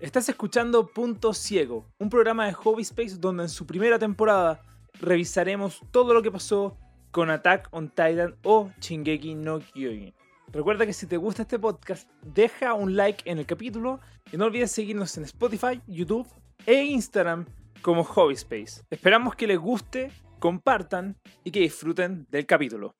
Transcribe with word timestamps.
Estás 0.00 0.28
escuchando 0.28 0.88
Punto 0.88 1.32
Ciego, 1.32 1.86
un 1.98 2.10
programa 2.10 2.46
de 2.46 2.52
Hobby 2.52 2.82
Space 2.82 3.16
donde 3.16 3.44
en 3.44 3.48
su 3.48 3.64
primera 3.64 3.96
temporada 3.96 4.60
revisaremos 5.00 5.80
todo 5.92 6.12
lo 6.12 6.20
que 6.20 6.32
pasó 6.32 6.76
con 7.12 7.30
Attack 7.30 7.68
on 7.70 7.88
Titan 7.90 8.34
o 8.42 8.72
Shingeki 8.80 9.36
no 9.36 9.60
Kyojin. 9.60 10.12
Recuerda 10.52 10.84
que 10.84 10.92
si 10.92 11.06
te 11.06 11.16
gusta 11.16 11.42
este 11.42 11.60
podcast, 11.60 12.10
deja 12.22 12.74
un 12.74 12.96
like 12.96 13.28
en 13.30 13.38
el 13.38 13.46
capítulo 13.46 14.00
y 14.32 14.36
no 14.36 14.46
olvides 14.46 14.72
seguirnos 14.72 15.16
en 15.16 15.24
Spotify, 15.24 15.80
YouTube 15.86 16.26
e 16.66 16.82
Instagram 16.82 17.46
como 17.80 18.02
Hobby 18.02 18.34
Space. 18.34 18.82
Esperamos 18.90 19.36
que 19.36 19.46
les 19.46 19.58
guste, 19.58 20.10
compartan 20.40 21.16
y 21.44 21.52
que 21.52 21.60
disfruten 21.60 22.26
del 22.30 22.46
capítulo. 22.46 22.96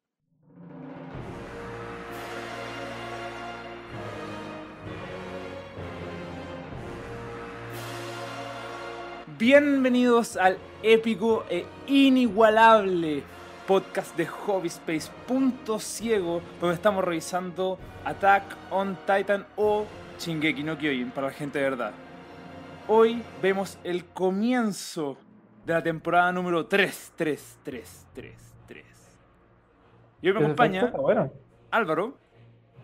Bienvenidos 9.47 10.39
al 10.39 10.57
épico 10.83 11.45
e 11.51 11.67
inigualable 11.87 13.23
podcast 13.69 14.17
de 14.17 14.25
Hobby 14.25 14.69
Space 14.69 15.13
Punto 15.29 15.79
Ciego, 15.79 16.41
donde 16.63 16.77
estamos 16.77 17.05
revisando 17.05 17.79
Attack 18.07 18.43
on 18.71 18.97
Titan 19.05 19.45
o 19.57 19.85
Shingeki 20.19 20.65
no 20.65 20.79
Kyojin 20.79 21.11
para 21.11 21.27
la 21.27 21.33
gente 21.35 21.59
de 21.59 21.65
verdad. 21.69 21.93
Hoy 22.89 23.23
vemos 23.43 23.79
el 23.85 24.07
comienzo 24.07 25.19
de 25.67 25.75
la 25.75 25.83
temporada 25.83 26.33
número 26.33 26.65
3, 26.65 27.13
3, 27.15 27.59
3, 27.63 28.07
3, 28.15 28.55
3. 28.67 28.85
Y 30.23 30.29
hoy 30.29 30.33
me 30.33 30.41
acompaña 30.41 30.91
Bueno, 30.91 31.31
Álvaro 31.71 32.15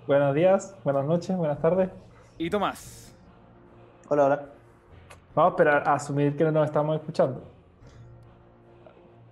buenos 0.06 0.34
días, 0.34 0.76
buenas 0.84 1.06
noches, 1.06 1.34
buenas 1.38 1.58
tardes. 1.62 1.88
y 2.36 2.50
Tomás. 2.50 3.16
Hola, 4.10 4.26
hola. 4.26 4.59
Vamos 5.34 5.52
a 5.52 5.54
esperar 5.54 5.88
a 5.88 5.94
asumir 5.94 6.36
que 6.36 6.44
no 6.44 6.50
nos 6.52 6.66
estamos 6.66 6.96
escuchando. 6.96 7.42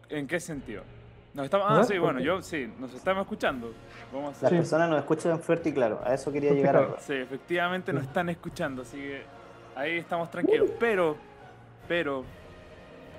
¿En 0.09 0.27
qué 0.27 0.41
sentido? 0.41 0.83
Nos 1.35 1.45
estamos... 1.45 1.69
¿No? 1.71 1.77
Ah, 1.77 1.85
sí, 1.85 1.95
¿Por 1.95 2.01
bueno, 2.03 2.19
qué? 2.21 2.25
yo 2.25 2.41
sí, 2.43 2.73
nos 2.79 2.95
estamos 2.95 3.23
escuchando. 3.23 3.73
Vamos 4.13 4.39
a 4.39 4.43
Las 4.43 4.51
Sí. 4.51 4.57
personas 4.57 4.89
nos 4.91 4.99
escuchan 5.01 5.39
fuerte 5.41 5.69
y 5.69 5.73
claro. 5.73 6.01
A 6.05 6.15
eso 6.15 6.33
quería 6.33 6.53
llegar 6.53 6.77
ahora. 6.77 6.97
Sí, 7.01 7.15
efectivamente 7.15 7.93
nos 7.93 8.05
están 8.05 8.29
escuchando, 8.29 8.83
así 8.83 8.97
que 8.97 9.23
ahí 9.77 9.99
estamos 9.99 10.31
tranquilos. 10.31 10.71
Pero, 10.81 11.17
pero, 11.87 12.25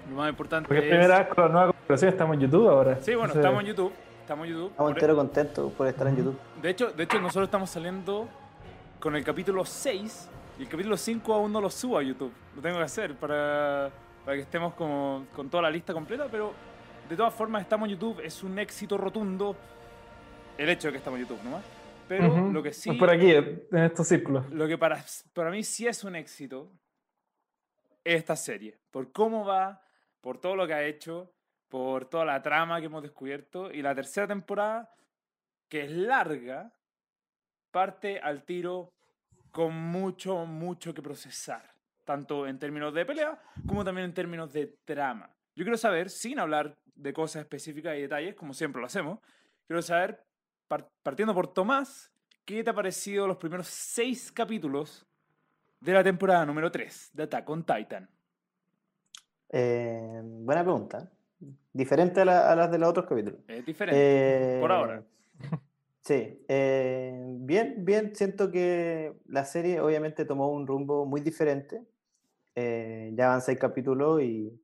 lo 0.09 0.15
más 0.15 0.29
importante 0.29 0.67
Porque 0.67 0.83
es... 0.83 0.89
primera 0.89 1.19
vez 1.19 1.27
con 1.27 1.43
la 1.43 1.49
nueva 1.49 1.67
configuración 1.67 2.09
estamos 2.11 2.33
en 2.35 2.39
YouTube 2.41 2.69
ahora. 2.69 2.95
Sí, 3.01 3.11
bueno, 3.11 3.33
Entonces, 3.33 3.37
estamos 3.45 3.61
en 3.61 3.67
YouTube. 3.67 3.93
Estamos 4.21 4.45
en 4.47 4.51
YouTube. 4.53 4.69
Estamos 4.71 4.89
Por- 4.91 4.97
entero 4.97 5.15
contentos 5.15 5.71
por 5.73 5.87
estar 5.87 6.07
en. 6.07 6.15
YouTube. 6.17 6.37
De 6.61 6.69
hecho, 6.69 6.91
de 6.91 7.03
hecho, 7.03 7.19
nosotros 7.21 7.45
estamos 7.47 7.69
saliendo 7.69 8.27
con 8.99 9.15
el 9.15 9.23
capítulo 9.23 9.63
6 9.63 10.29
y 10.59 10.63
el 10.63 10.67
capítulo 10.67 10.97
5 10.97 11.33
aún 11.33 11.53
no 11.53 11.61
lo 11.61 11.69
subo 11.69 11.97
a 11.97 12.03
YouTube. 12.03 12.33
Lo 12.53 12.61
tengo 12.61 12.77
que 12.77 12.83
hacer 12.83 13.15
para, 13.15 13.89
para 14.25 14.35
que 14.35 14.43
estemos 14.43 14.73
como, 14.73 15.25
con 15.33 15.49
toda 15.49 15.63
la 15.63 15.71
lista 15.71 15.93
completa, 15.93 16.27
pero 16.29 16.53
de 17.07 17.15
todas 17.15 17.33
formas 17.33 17.61
estamos 17.61 17.87
en 17.87 17.95
YouTube. 17.95 18.19
Es 18.19 18.43
un 18.43 18.59
éxito 18.59 18.97
rotundo 18.97 19.55
el 20.57 20.67
hecho 20.67 20.89
de 20.89 20.91
que 20.91 20.97
estamos 20.97 21.17
en 21.17 21.25
YouTube 21.25 21.41
nomás. 21.45 21.63
Pero 22.09 22.27
ujú. 22.27 22.51
lo 22.51 22.61
que 22.61 22.73
sí... 22.73 22.91
Por 22.91 23.09
aquí, 23.09 23.31
en 23.31 23.63
estos 23.71 24.05
círculos. 24.05 24.49
Lo 24.51 24.67
que 24.67 24.77
para, 24.77 25.01
para 25.33 25.49
mí 25.49 25.63
sí 25.63 25.87
es 25.87 26.03
un 26.03 26.17
éxito 26.17 26.69
es 28.03 28.15
esta 28.15 28.35
serie. 28.35 28.77
Por 28.91 29.13
cómo 29.13 29.45
va, 29.45 29.81
por 30.19 30.41
todo 30.41 30.57
lo 30.57 30.67
que 30.67 30.73
ha 30.73 30.83
hecho, 30.83 31.31
por 31.69 32.03
toda 32.05 32.25
la 32.25 32.41
trama 32.41 32.81
que 32.81 32.87
hemos 32.87 33.01
descubierto. 33.01 33.71
Y 33.71 33.81
la 33.81 33.95
tercera 33.95 34.27
temporada, 34.27 34.93
que 35.69 35.85
es 35.85 35.91
larga, 35.91 36.73
parte 37.71 38.19
al 38.19 38.43
tiro 38.43 38.91
con 39.51 39.73
mucho, 39.75 40.45
mucho 40.45 40.93
que 40.93 41.01
procesar. 41.01 41.73
Tanto 42.05 42.47
en 42.47 42.57
términos 42.57 42.93
de 42.93 43.05
pelea 43.05 43.39
como 43.67 43.83
también 43.83 44.05
en 44.05 44.13
términos 44.13 44.51
de 44.51 44.67
trama. 44.85 45.29
Yo 45.55 45.63
quiero 45.63 45.77
saber, 45.77 46.09
sin 46.09 46.39
hablar 46.39 46.77
de 46.95 47.13
cosas 47.13 47.41
específicas 47.41 47.95
y 47.97 48.01
detalles, 48.01 48.35
como 48.35 48.53
siempre 48.53 48.79
lo 48.79 48.87
hacemos, 48.87 49.19
quiero 49.67 49.81
saber, 49.81 50.25
par- 50.67 50.89
partiendo 51.03 51.33
por 51.33 51.53
Tomás, 51.53 52.11
¿qué 52.45 52.63
te 52.63 52.69
ha 52.69 52.73
parecido 52.73 53.27
los 53.27 53.37
primeros 53.37 53.67
seis 53.67 54.31
capítulos 54.31 55.05
de 55.79 55.93
la 55.93 56.03
temporada 56.03 56.45
número 56.45 56.71
3 56.71 57.11
de 57.13 57.23
Attack 57.23 57.49
on 57.49 57.63
Titan? 57.63 58.09
Eh, 59.49 60.21
buena 60.23 60.63
pregunta. 60.63 61.11
Diferente 61.71 62.21
a, 62.21 62.25
la- 62.25 62.51
a 62.51 62.55
las 62.55 62.71
de 62.71 62.77
los 62.79 62.89
otros 62.89 63.05
capítulos. 63.05 63.39
Es 63.47 63.65
diferente. 63.65 64.57
Eh, 64.57 64.59
por 64.61 64.71
ahora. 64.71 65.03
Sí. 66.09 66.43
eh, 66.47 67.23
bien, 67.41 67.85
bien. 67.85 68.15
Siento 68.15 68.49
que 68.49 69.13
la 69.27 69.45
serie 69.45 69.79
obviamente 69.79 70.25
tomó 70.25 70.49
un 70.51 70.65
rumbo 70.65 71.05
muy 71.05 71.21
diferente. 71.21 71.83
Eh, 72.55 73.11
ya 73.13 73.27
van 73.27 73.41
seis 73.41 73.59
capítulos 73.59 74.19
y 74.23 74.59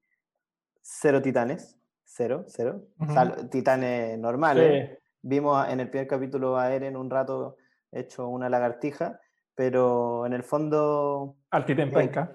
cero 0.82 1.22
titanes. 1.22 1.78
Cero, 2.04 2.46
cero. 2.48 2.88
Ujú. 3.00 3.14
Sal- 3.14 3.48
titanes 3.52 4.18
normales. 4.18 4.90
Sí. 4.90 4.98
Vimos 5.22 5.56
a- 5.64 5.72
en 5.72 5.82
el 5.82 5.90
primer 5.92 6.08
capítulo 6.08 6.58
a 6.58 6.74
Eren 6.74 6.98
un 6.98 7.12
rato 7.12 7.58
hecho 7.92 8.28
una 8.28 8.50
lagartija, 8.50 9.20
pero 9.54 10.26
en 10.26 10.34
el 10.34 10.42
fondo 10.42 11.36
Al 11.52 11.64
Titán 11.68 11.92
Penca. 11.92 12.34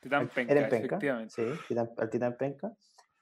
Titán 0.00 0.28
Penca, 0.28 0.52
Eren 0.52 0.68
Penca, 0.68 0.76
efectivamente. 0.86 1.34
sí, 1.34 1.42
Titán- 1.66 1.90
al 1.96 2.08
Titán 2.08 2.36
Penca. 2.36 2.72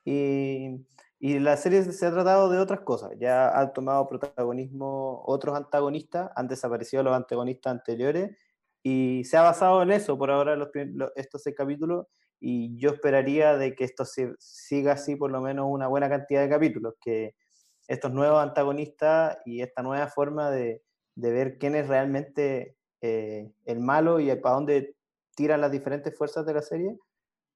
Y, 0.04 0.76
y 1.22 1.38
la 1.40 1.56
serie 1.56 1.84
se 1.84 2.06
ha 2.06 2.12
tratado 2.12 2.50
de 2.50 2.58
otras 2.60 2.80
cosas, 2.82 3.12
ya 3.20 3.50
han 3.58 3.72
tomado 3.74 4.08
protagonismo 4.08 5.22
otros 5.26 5.56
antagonistas, 5.56 6.30
han 6.36 6.48
desaparecido 6.48 7.04
los 7.04 7.14
antagonistas 7.16 7.72
anteriores 7.72 8.36
y 8.82 9.24
se 9.24 9.36
ha 9.36 9.42
basado 9.42 9.82
en 9.84 9.92
eso 9.92 10.18
por 10.18 10.30
ahora 10.32 10.56
los, 10.56 10.70
los- 10.74 11.12
estos 11.16 11.42
seis 11.44 11.56
capítulos 11.56 12.06
y 12.40 12.76
yo 12.78 12.90
esperaría 12.90 13.56
de 13.56 13.74
que 13.76 13.84
esto 13.84 14.04
se- 14.04 14.34
siga 14.40 14.94
así 14.94 15.16
por 15.16 15.30
lo 15.30 15.40
menos 15.40 15.66
una 15.70 15.88
buena 15.88 16.08
cantidad 16.10 16.42
de 16.42 16.50
capítulos, 16.50 16.94
que 17.00 17.34
estos 17.88 18.12
nuevos 18.12 18.42
antagonistas 18.42 19.38
y 19.44 19.62
esta 19.62 19.82
nueva 19.82 20.08
forma 20.08 20.50
de, 20.50 20.82
de 21.16 21.32
ver 21.32 21.58
quién 21.58 21.74
es 21.76 21.88
realmente 21.88 22.76
eh, 23.02 23.52
el 23.66 23.80
malo 23.80 24.20
y 24.20 24.34
para 24.36 24.54
dónde 24.56 24.96
tiran 25.36 25.60
las 25.60 25.72
diferentes 25.72 26.16
fuerzas 26.16 26.46
de 26.46 26.54
la 26.54 26.62
serie. 26.62 26.98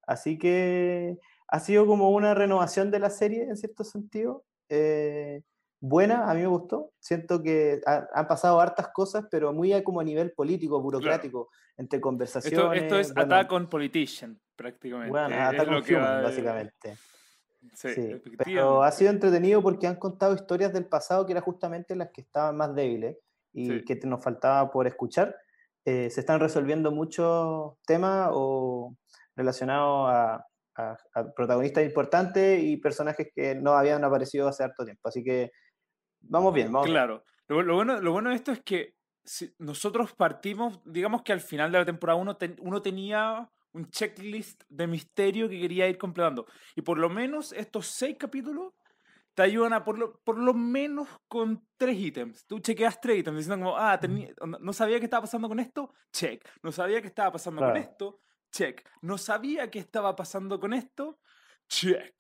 Así 0.07 0.39
que 0.39 1.19
ha 1.49 1.61
sido 1.61 1.87
como 1.87 2.11
una 2.11 2.35
renovación 2.35 2.91
de 2.91 2.99
la 2.99 3.11
serie 3.11 3.45
en 3.45 3.57
cierto 3.57 3.85
sentido. 3.85 4.45
eh, 4.69 5.43
buena, 5.81 6.29
a 6.29 6.35
mí 6.35 6.41
me 6.41 6.47
gustó. 6.49 6.91
Siento 6.99 7.41
que 7.43 7.81
ha- 7.87 8.09
han 8.15 8.27
pasado 8.27 8.61
hartas 8.61 8.89
cosas, 8.89 9.27
pero 9.31 9.53
muy 9.53 9.73
a 9.73 9.85
como 9.85 10.01
a 10.01 10.05
nivel 10.05 10.33
político, 10.33 10.81
burocrático, 10.81 11.51
entre 11.77 11.99
Esto, 11.99 12.03
conversaciones. 12.09 12.83
esto 12.83 12.99
es 12.99 13.15
bueno, 13.15 13.35
Attack 13.37 13.53
on 13.53 13.69
Politician, 13.69 14.41
prácticamente. 14.57 15.11
bueno, 15.11 15.29
es 15.29 15.41
Attack 15.41 15.69
on 15.69 15.83
que 15.85 15.95
Human, 15.95 16.05
va- 16.19 16.23
básicamente. 16.23 16.97
Sí, 17.75 17.89
Sí, 17.95 18.23
pero 18.45 18.83
ha 18.83 18.91
sido 18.91 19.11
entretenido 19.11 19.63
porque 19.63 19.87
han 19.87 19.97
contado 19.97 20.35
historias 20.35 20.73
del 20.73 20.87
pasado 20.87 21.27
que 21.27 21.33
eran 21.33 21.45
justamente 21.45 21.95
las 21.95 22.11
que 22.11 22.23
estaban 22.23 22.57
más 22.57 22.75
débiles 22.75 23.17
y 23.53 23.67
Sí. 23.81 23.85
que 23.85 23.95
nos 24.07 24.23
faltaba 24.25 24.71
por 24.73 24.87
escuchar. 24.89 25.37
Eh, 25.85 26.11
se 26.11 26.21
están 26.21 26.41
resolviendo 26.41 26.91
muchos 26.91 27.75
temas 27.87 28.31
o 28.33 28.97
relacionados 29.37 30.09
a, 30.11 30.47
a- 30.77 30.97
a 31.15 31.33
protagonistas 31.35 31.85
importantes 31.85 32.63
y 32.63 32.77
personajes 32.77 33.29
que 33.35 33.55
no 33.55 33.73
habían 33.73 34.05
aparecido 34.05 34.49
hace 34.49 34.65
harto 34.65 34.85
tiempo. 34.85 35.09
Así 35.09 35.23
que 35.25 35.51
vamos 36.21 36.53
bien, 36.55 36.73
vamos 36.73 36.87
bien. 36.87 36.95
Claro. 36.95 37.25
Lo, 37.49 37.63
lo 37.63 37.75
bueno, 37.77 38.01
lo 38.01 38.13
bueno 38.13 38.31
de 38.31 38.37
esto 38.37 38.53
es 38.53 38.63
que 38.63 38.95
si 39.25 39.55
nosotros 39.59 40.13
partimos, 40.15 40.81
digamos 40.85 41.23
que 41.23 41.33
al 41.33 41.41
final 41.41 41.73
de 41.73 41.79
la 41.79 41.85
temporada 41.85 42.19
uno, 42.19 42.37
ten- 42.37 42.57
uno 42.61 42.81
tenía 42.83 43.51
un 43.73 43.91
checklist 43.91 44.63
de 44.69 44.87
misterio 44.87 45.49
que 45.49 45.61
quería 45.61 45.89
ir 45.89 45.99
completando. 45.99 46.47
Y 46.75 46.83
por 46.83 46.99
lo 46.99 47.09
menos 47.11 47.53
estos 47.53 47.87
seis 47.89 48.17
capítulos 48.19 48.73
te 49.35 49.43
ayudan 49.43 49.75
a 49.75 49.85
por 49.85 49.99
lo, 49.99 50.19
por 50.21 50.39
lo 50.39 50.55
menos 50.55 51.09
con 51.29 51.67
tres 51.77 51.97
ítems. 51.99 52.47
Tú 52.47 52.59
chequeas 52.61 52.99
tres 53.01 53.19
ítems 53.19 53.37
diciendo 53.37 53.67
como, 53.67 53.77
ah, 53.77 54.01
no- 54.61 54.73
sabía 54.73 54.99
qué 54.99 55.05
estaba 55.05 55.23
pasando 55.23 55.47
con 55.49 55.61
esto, 55.61 55.93
check. 56.11 56.43
No 56.63 56.73
sabía 56.73 57.03
qué 57.03 57.09
estaba 57.09 57.33
pasando 57.33 57.61
con 57.61 57.77
esto, 57.83 58.21
check. 58.51 58.87
No 59.03 59.19
sabía 59.19 59.71
qué 59.71 59.79
estaba 59.79 60.15
pasando 60.17 60.59
con 60.61 60.73
esto, 60.73 61.19
check. 61.69 62.15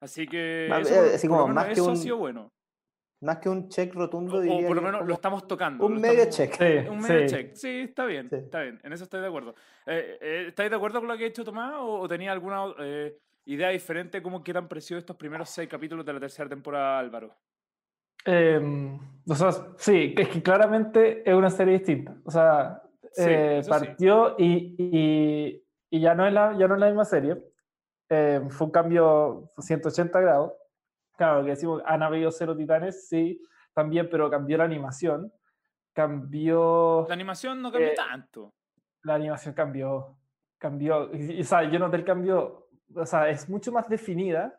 Así 0.00 0.26
que 0.26 0.66
Más- 0.68 0.82
eso, 0.90 0.94
eh, 0.94 1.06
por- 1.06 1.14
así 1.14 1.28
como 1.28 1.48
más 1.48 1.66
que 1.66 1.72
eso 1.72 1.86
ha 1.88 1.92
un- 1.92 1.96
sido 1.96 2.16
bueno. 2.16 2.52
Más 3.20 3.38
que 3.38 3.48
un 3.48 3.68
check 3.68 3.94
rotundo, 3.94 4.38
O, 4.38 4.40
o 4.40 4.66
por 4.66 4.74
lo 4.74 4.82
menos 4.82 5.06
lo 5.06 5.14
estamos 5.14 5.46
tocando. 5.46 5.86
un 5.86 6.00
medio 6.00 6.24
estamos- 6.24 6.36
check. 6.36 6.54
Sí, 6.54 6.88
Un 6.90 6.98
medio 6.98 7.28
sí. 7.28 7.34
check. 7.36 7.54
Sí, 7.54 7.68
está 7.88 8.04
bien, 8.04 8.28
Sí. 8.28 8.34
está 8.36 8.62
bien. 8.62 8.80
En 8.82 8.92
eso 8.92 9.04
estoy 9.04 9.20
de 9.20 9.28
acuerdo. 9.28 9.54
Eh, 9.86 10.18
eh, 10.20 10.44
¿Estáis 10.48 10.70
de 10.70 10.76
acuerdo 10.76 10.98
con 10.98 11.08
lo 11.08 11.16
que 11.16 11.24
ha 11.24 11.28
hecho 11.28 11.44
Tomás 11.44 11.74
o, 11.76 12.00
o 12.00 12.08
tenía 12.08 12.32
alguna 12.32 12.64
eh, 12.80 13.16
idea 13.44 13.68
diferente 13.68 14.18
de 14.18 14.22
cómo 14.22 14.42
que 14.42 14.50
han 14.50 14.66
parecido 14.66 14.98
estos 14.98 15.14
primeros 15.16 15.48
seis 15.50 15.68
capítulos 15.68 16.04
de 16.04 16.12
la 16.14 16.18
tercera 16.20 16.48
temporada, 16.48 16.98
Álvaro? 16.98 17.36
Eh, 18.24 18.60
o 19.28 19.34
sea, 19.36 19.52
sí, 19.78 20.14
es 20.16 20.28
que 20.28 20.42
claramente 20.42 21.28
es 21.28 21.34
una 21.34 21.50
serie 21.50 21.74
distinta. 21.74 22.16
O 22.24 22.30
sea, 22.30 22.82
Sí, 23.12 23.22
eh, 23.28 23.58
eso 23.58 23.64
sí. 23.64 23.70
partió 23.86 24.34
y, 24.38 24.74
y, 24.78 25.64
y 25.92 26.00
ya, 26.00 26.14
no 26.14 26.26
es 26.26 26.32
la, 26.32 26.56
ya 26.58 26.66
no 26.66 26.74
es 26.74 26.80
la 26.80 26.86
misma 26.88 27.04
serie. 27.04 27.36
Eh, 28.08 28.40
fue 28.48 28.66
un 28.66 28.72
cambio 28.72 29.44
180 29.58 30.20
grados. 30.20 30.52
Claro, 31.16 31.44
que 31.44 31.50
decimos, 31.50 31.82
han 31.86 32.02
habido 32.02 32.30
cero 32.30 32.56
titanes, 32.56 33.08
sí, 33.08 33.40
también, 33.74 34.08
pero 34.10 34.30
cambió 34.30 34.56
la 34.58 34.64
animación. 34.64 35.32
Cambió. 35.94 37.04
La 37.08 37.14
animación 37.14 37.60
no 37.62 37.70
cambió 37.70 37.90
Eh, 37.90 37.94
tanto. 37.94 38.54
La 39.02 39.14
animación 39.14 39.54
cambió. 39.54 40.16
cambió, 40.58 41.10
y, 41.14 41.32
y, 41.38 41.40
o 41.40 41.44
sea, 41.44 41.64
yo 41.64 41.78
noté 41.78 41.96
el 41.96 42.04
cambio, 42.04 42.68
o 42.94 43.04
sea, 43.06 43.28
es 43.28 43.48
mucho 43.48 43.72
más 43.72 43.88
definida. 43.88 44.58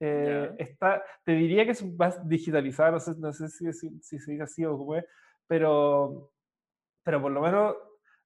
eh, 0.00 0.50
Ya. 0.58 0.64
está, 0.64 1.04
te 1.24 1.32
diría 1.32 1.64
que 1.64 1.70
es 1.72 1.84
más 1.96 2.26
digitalizada, 2.28 2.90
no 2.92 3.00
sé, 3.00 3.12
no 3.18 3.32
sé 3.32 3.48
si, 3.48 3.72
si, 3.72 3.90
si 4.00 4.18
se 4.18 4.32
dice 4.32 4.42
así 4.42 4.64
o 4.64 4.76
cómo 4.76 4.96
es, 4.96 5.04
pero, 5.46 6.32
pero 7.04 7.20
por 7.22 7.30
lo 7.32 7.40
menos 7.42 7.76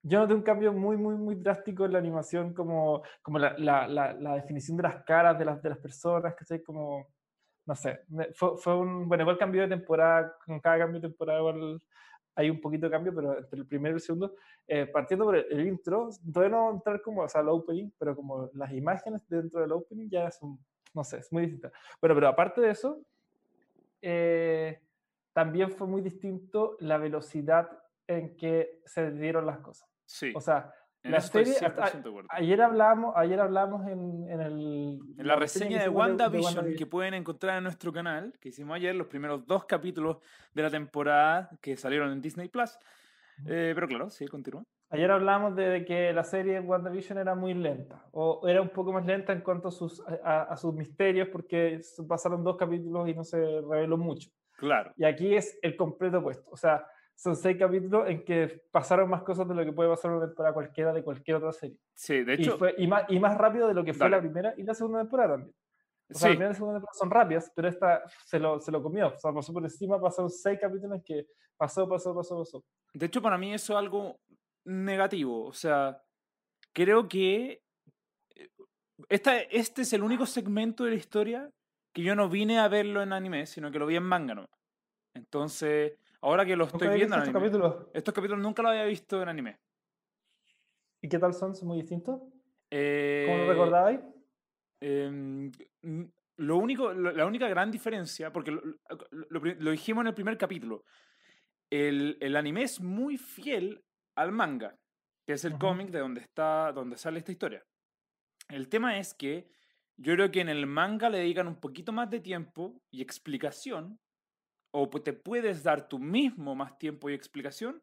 yo 0.06 0.18
noté 0.20 0.34
un 0.34 0.42
cambio 0.42 0.72
muy, 0.72 0.98
muy, 0.98 1.14
muy 1.16 1.34
drástico 1.34 1.86
en 1.86 1.92
la 1.92 1.98
animación, 1.98 2.52
como, 2.52 3.02
como 3.22 3.38
la, 3.38 3.56
la, 3.58 3.88
la, 3.88 4.12
la 4.12 4.34
definición 4.34 4.76
de 4.76 4.82
las 4.82 5.02
caras 5.02 5.38
de 5.38 5.46
las, 5.46 5.62
de 5.62 5.70
las 5.70 5.78
personas, 5.78 6.34
¿cachai? 6.34 6.62
Como, 6.62 7.08
no 7.64 7.74
sé, 7.74 8.00
fue, 8.34 8.58
fue 8.58 8.76
un, 8.76 9.08
bueno, 9.08 9.22
igual 9.22 9.38
cambio 9.38 9.62
de 9.62 9.68
temporada, 9.68 10.36
con 10.44 10.60
cada 10.60 10.80
cambio 10.80 11.00
de 11.00 11.08
temporada 11.08 11.38
igual 11.40 11.80
hay 12.36 12.50
un 12.50 12.60
poquito 12.60 12.86
de 12.86 12.92
cambio, 12.92 13.14
pero 13.14 13.38
entre 13.38 13.58
el 13.58 13.66
primero 13.66 13.94
y 13.94 13.96
el 13.96 14.00
segundo, 14.00 14.34
eh, 14.66 14.86
partiendo 14.86 15.24
por 15.24 15.36
el, 15.36 15.46
el 15.50 15.66
intro, 15.66 16.10
todavía 16.32 16.56
no 16.56 16.70
entrar 16.70 17.00
como, 17.00 17.22
o 17.22 17.28
sea, 17.28 17.40
el 17.40 17.48
opening, 17.48 17.90
pero 17.98 18.14
como 18.14 18.50
las 18.54 18.72
imágenes 18.72 19.22
dentro 19.26 19.60
del 19.60 19.72
opening 19.72 20.10
ya 20.10 20.30
son, 20.30 20.58
no 20.92 21.02
sé, 21.02 21.18
es 21.18 21.32
muy 21.32 21.44
distinta. 21.44 21.72
Bueno, 22.00 22.14
pero 22.14 22.28
aparte 22.28 22.60
de 22.60 22.70
eso, 22.70 23.00
eh, 24.02 24.80
también 25.32 25.70
fue 25.70 25.86
muy 25.86 26.02
distinto 26.02 26.76
la 26.80 26.98
velocidad 26.98 27.70
en 28.06 28.36
que 28.36 28.82
se 28.84 29.10
dieron 29.12 29.46
las 29.46 29.60
cosas. 29.60 29.93
Sí. 30.06 30.32
O 30.34 30.40
sea, 30.40 30.72
la 31.02 31.20
serie, 31.20 31.52
100% 31.54 31.82
hasta- 31.82 31.98
de 32.00 32.22
ayer 32.30 32.62
hablábamos, 32.62 33.12
ayer 33.16 33.38
hablamos 33.38 33.86
en, 33.86 34.26
en 34.30 34.40
el... 34.40 34.98
En 35.18 35.26
la 35.26 35.36
reseña 35.36 35.64
de 35.66 35.70
que 35.70 35.80
hicimos 35.82 35.96
WandaVision, 35.98 36.44
WandaVision. 36.54 36.78
que 36.78 36.86
pueden 36.86 37.14
encontrar 37.14 37.58
en 37.58 37.64
nuestro 37.64 37.92
canal, 37.92 38.32
que 38.40 38.48
hicimos 38.48 38.76
ayer, 38.76 38.94
los 38.94 39.06
primeros 39.08 39.46
dos 39.46 39.66
capítulos 39.66 40.18
de 40.54 40.62
la 40.62 40.70
temporada 40.70 41.50
que 41.60 41.76
salieron 41.76 42.10
en 42.10 42.22
Disney 42.22 42.48
Plus. 42.48 42.78
Eh, 43.46 43.72
pero 43.74 43.86
claro, 43.88 44.10
sí, 44.10 44.26
continúa. 44.28 44.64
Ayer 44.90 45.10
hablamos 45.10 45.56
de 45.56 45.84
que 45.84 46.12
la 46.12 46.22
serie 46.24 46.60
WandaVision 46.60 47.18
era 47.18 47.34
muy 47.34 47.52
lenta, 47.52 48.06
o 48.12 48.46
era 48.48 48.62
un 48.62 48.68
poco 48.68 48.92
más 48.92 49.04
lenta 49.04 49.32
en 49.32 49.40
cuanto 49.40 49.68
a 49.68 49.72
sus, 49.72 50.00
a, 50.22 50.42
a 50.44 50.56
sus 50.56 50.72
misterios, 50.72 51.28
porque 51.28 51.80
pasaron 52.08 52.44
dos 52.44 52.56
capítulos 52.56 53.08
y 53.08 53.14
no 53.14 53.24
se 53.24 53.36
reveló 53.60 53.96
mucho. 53.98 54.30
Claro. 54.56 54.92
Y 54.96 55.04
aquí 55.04 55.34
es 55.34 55.58
el 55.62 55.76
completo 55.76 56.18
opuesto. 56.20 56.48
O 56.50 56.56
sea, 56.56 56.86
son 57.14 57.36
seis 57.36 57.56
capítulos 57.58 58.08
en 58.08 58.24
que 58.24 58.62
pasaron 58.70 59.08
más 59.08 59.22
cosas 59.22 59.46
de 59.48 59.54
lo 59.54 59.64
que 59.64 59.72
puede 59.72 59.88
pasar 59.88 60.10
una 60.10 60.26
temporada 60.26 60.52
cualquiera 60.54 60.92
de 60.92 61.02
cualquier 61.02 61.36
otra 61.36 61.52
serie. 61.52 61.76
Sí, 61.94 62.24
de 62.24 62.34
Y, 62.34 62.42
hecho, 62.42 62.58
fue, 62.58 62.74
y, 62.76 62.86
más, 62.86 63.04
y 63.08 63.18
más 63.20 63.38
rápido 63.38 63.68
de 63.68 63.74
lo 63.74 63.84
que 63.84 63.92
fue 63.94 64.06
Dale. 64.10 64.16
la 64.16 64.22
primera 64.22 64.54
y 64.56 64.62
la 64.64 64.74
segunda 64.74 65.00
temporada 65.00 65.34
también. 65.36 65.54
O 66.10 66.14
sea, 66.14 66.18
sí, 66.18 66.24
la 66.24 66.30
primera 66.30 66.46
y 66.48 66.52
la 66.52 66.54
segunda 66.54 66.74
temporada 66.78 66.98
son 66.98 67.10
rápidas, 67.10 67.52
pero 67.54 67.68
esta 67.68 68.02
se 68.26 68.38
lo, 68.38 68.60
se 68.60 68.70
lo 68.72 68.82
comió. 68.82 69.08
O 69.08 69.18
sea, 69.18 69.32
pasó 69.32 69.52
por 69.52 69.62
encima, 69.62 70.00
pasaron 70.00 70.30
seis 70.30 70.58
capítulos 70.60 70.96
en 70.96 71.02
que 71.02 71.26
pasó, 71.56 71.88
pasó, 71.88 72.14
pasó, 72.14 72.38
pasó. 72.38 72.64
de 72.92 73.06
hecho 73.06 73.22
para 73.22 73.38
mí 73.38 73.54
eso 73.54 73.72
es 73.74 73.78
algo 73.78 74.18
negativo. 74.64 75.44
O 75.46 75.52
sea, 75.52 76.02
creo 76.72 77.08
que 77.08 77.62
eh, 78.34 78.48
esta, 79.08 79.38
este 79.40 79.82
es 79.82 79.92
el 79.92 80.02
único 80.02 80.26
segmento 80.26 80.84
de 80.84 80.90
la 80.90 80.96
historia 80.96 81.50
que 81.92 82.02
yo 82.02 82.16
no 82.16 82.28
vine 82.28 82.58
a 82.58 82.66
verlo 82.68 83.02
en 83.02 83.12
anime, 83.12 83.46
sino 83.46 83.70
que 83.70 83.78
lo 83.78 83.86
vi 83.86 83.94
en 83.96 84.02
manga 84.02 84.34
nomás. 84.34 84.50
Entonces, 85.14 85.92
ahora 86.24 86.44
que 86.46 86.56
lo 86.56 86.64
¿Nunca 86.64 86.78
estoy 86.78 86.96
viendo 86.96 87.16
en 87.16 87.22
anime, 87.22 87.28
estos 87.38 87.42
capítulos? 87.42 87.86
estos 87.94 88.14
capítulos 88.14 88.42
nunca 88.42 88.62
lo 88.62 88.68
había 88.70 88.84
visto 88.84 89.22
en 89.22 89.28
anime. 89.28 89.56
¿Y 91.02 91.08
qué 91.08 91.18
tal 91.18 91.34
son? 91.34 91.54
¿Son 91.54 91.68
muy 91.68 91.78
distintos? 91.78 92.20
¿Cómo 92.20 92.32
Eh, 92.70 93.26
lo 93.38 93.46
recordabais? 93.52 94.00
N- 94.80 95.50
lo 96.36 96.56
único, 96.56 96.92
lo- 96.92 97.12
la 97.12 97.26
única 97.26 97.48
gran 97.48 97.70
diferencia, 97.70 98.32
porque 98.32 98.50
lo, 98.50 98.60
lo- 99.30 99.40
lo 99.40 99.70
dijimos 99.70 100.02
en 100.02 100.08
el 100.08 100.14
primer 100.14 100.36
capítulo, 100.36 100.82
el, 101.70 102.16
el 102.20 102.36
anime 102.36 102.62
es 102.62 102.80
muy 102.80 103.16
fiel 103.18 103.80
al 104.16 104.32
manga, 104.32 104.74
que 105.26 105.34
es 105.34 105.44
el 105.44 105.52
Ujú. 105.52 105.60
cómic 105.60 105.90
de 105.90 105.98
donde, 106.00 106.20
está, 106.20 106.72
donde 106.72 106.96
sale 106.96 107.18
esta 107.18 107.32
historia. 107.32 107.62
El 108.48 108.68
tema 108.68 108.98
es 108.98 109.14
que 109.14 109.46
yo 109.96 110.14
creo 110.14 110.30
que 110.30 110.40
en 110.40 110.48
el 110.48 110.66
manga 110.66 111.08
le 111.08 111.18
dedican 111.18 111.46
un 111.48 111.60
poquito 111.60 111.92
más 111.92 112.10
de 112.10 112.20
tiempo 112.20 112.78
y 112.90 113.00
explicación, 113.02 113.98
o 114.76 114.88
te 114.88 115.12
puedes 115.12 115.62
dar 115.62 115.88
tú 115.88 116.00
mismo 116.00 116.56
más 116.56 116.76
tiempo 116.78 117.08
y 117.08 117.14
explicación 117.14 117.80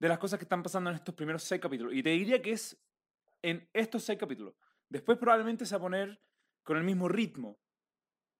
de 0.00 0.08
las 0.08 0.18
cosas 0.18 0.38
que 0.40 0.44
están 0.44 0.64
pasando 0.64 0.90
en 0.90 0.96
estos 0.96 1.14
primeros 1.14 1.44
seis 1.44 1.60
capítulos. 1.60 1.94
Y 1.94 2.02
te 2.02 2.10
diría 2.10 2.42
que 2.42 2.50
es 2.52 2.76
en 3.40 3.68
estos 3.72 4.02
seis 4.02 4.18
capítulos. 4.18 4.52
Después 4.88 5.16
probablemente 5.16 5.64
se 5.64 5.76
va 5.76 5.78
a 5.78 5.82
poner 5.82 6.20
con 6.64 6.76
el 6.76 6.82
mismo 6.82 7.08
ritmo. 7.08 7.56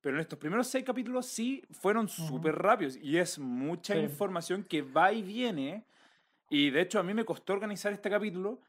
Pero 0.00 0.16
en 0.16 0.20
estos 0.20 0.40
primeros 0.40 0.66
seis 0.66 0.84
capítulos 0.84 1.26
sí 1.26 1.62
fueron 1.70 2.08
súper 2.08 2.56
rápidos 2.56 2.96
y 2.96 3.16
es 3.16 3.38
mucha 3.38 3.94
Sí. 3.94 4.00
información 4.00 4.64
que 4.64 4.82
va 4.82 5.12
y 5.12 5.22
viene. 5.22 5.84
Y 6.50 6.70
de 6.70 6.80
hecho 6.80 6.98
a 6.98 7.04
mí 7.04 7.14
me 7.14 7.24
costó 7.24 7.52
organizar 7.52 7.92
este 7.92 8.10
capítulo, 8.10 8.60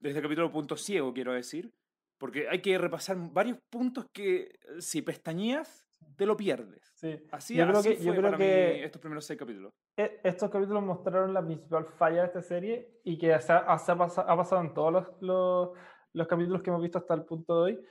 desde 0.00 0.18
el 0.18 0.24
capítulo 0.24 0.50
punto 0.50 0.76
ciego 0.76 1.14
quiero 1.14 1.32
decir, 1.32 1.72
porque 2.18 2.48
hay 2.48 2.60
que 2.60 2.76
repasar 2.78 3.16
varios 3.32 3.58
puntos 3.70 4.06
que 4.12 4.42
eh, 4.42 4.80
si 4.80 5.02
pestañeas 5.02 5.83
te 6.16 6.26
lo 6.26 6.36
pierdes. 6.36 6.92
Sí. 6.94 7.26
Así, 7.32 7.54
Yo 7.56 7.66
creo 7.66 7.78
así 7.78 7.90
que- 7.90 7.96
fue 7.96 8.04
yo 8.06 8.10
creo 8.12 8.22
para 8.24 8.38
mí 8.38 8.44
que- 8.44 8.84
estos 8.84 9.00
primeros 9.00 9.24
seis 9.24 9.38
capítulos. 9.38 9.72
E- 9.96 10.20
Estos 10.24 10.50
capítulos 10.50 10.82
mostraron 10.82 11.32
la 11.34 11.44
principal 11.44 11.86
falla 11.86 12.20
de 12.22 12.26
esta 12.26 12.42
serie 12.42 13.00
y 13.04 13.18
que 13.18 13.38
se 13.40 13.52
ha, 13.52 13.78
se 13.78 13.92
ha 13.92 13.96
pasa- 13.96 14.22
ha 14.22 14.36
pasado 14.36 14.60
en 14.62 14.74
todos 14.74 14.92
los, 14.92 15.06
los, 15.20 15.70
los 16.12 16.26
capítulos 16.28 16.62
que 16.62 16.70
hemos 16.70 16.82
visto 16.82 16.98
hasta 16.98 17.14
el 17.14 17.24
punto 17.24 17.64
de 17.64 17.72
hoy. 17.72 17.86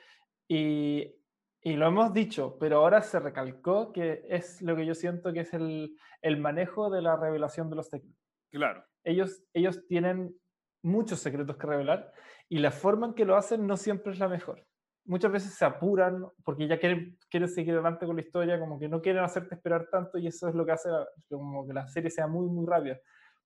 Y, 0.48 1.15
y 1.62 1.75
lo 1.75 1.88
hemos 1.88 2.13
dicho, 2.13 2.57
pero 2.60 2.77
ahora 2.80 3.01
se 3.01 3.19
recalcó 3.19 3.92
que 3.94 4.25
es 4.30 4.62
lo 4.62 4.75
que 4.75 4.86
yo 4.86 4.94
siento 4.95 5.31
que 5.33 5.42
es 5.42 5.54
el, 5.54 5.95
el 6.21 6.38
manejo 6.38 6.89
de 6.89 7.01
la 7.01 7.15
revelación 7.15 7.69
de 7.69 7.75
los 7.77 7.88
secretos. 7.89 8.18
Claro. 8.51 8.83
Ellos, 9.04 9.44
ellos 9.54 9.86
tienen 9.88 10.36
muchos 10.83 11.19
secretos 11.19 11.56
que 11.57 11.68
revelar 11.68 12.12
y 12.50 12.60
la 12.60 12.71
forma 12.71 13.07
en 13.07 13.13
que 13.13 13.25
lo 13.25 13.36
hacen 13.38 13.65
no 13.65 13.77
siempre 13.77 14.12
es 14.13 14.19
la 14.19 14.27
mejor. 14.27 14.65
Muchas 15.05 15.31
veces 15.31 15.53
se 15.53 15.65
apuran 15.65 16.25
porque 16.45 16.67
ya 16.67 16.79
quieren, 16.79 17.17
quieren 17.29 17.50
seguir 17.50 17.73
adelante 17.73 18.05
con 18.05 18.15
la 18.15 18.21
historia, 18.21 18.59
como 18.59 18.79
que 18.79 18.88
no 18.88 19.01
quieren 19.01 19.23
hacerte 19.23 19.55
esperar 19.55 19.88
tanto 19.91 20.17
y 20.17 20.27
eso 20.27 20.47
es 20.47 20.55
lo 20.55 20.65
que 20.65 20.71
hace 20.71 20.89
como 21.29 21.67
que 21.67 21.73
la 21.73 21.88
serie 21.88 22.09
sea 22.09 22.27
muy, 22.27 22.47
muy 22.47 22.65
rápida. 22.65 23.00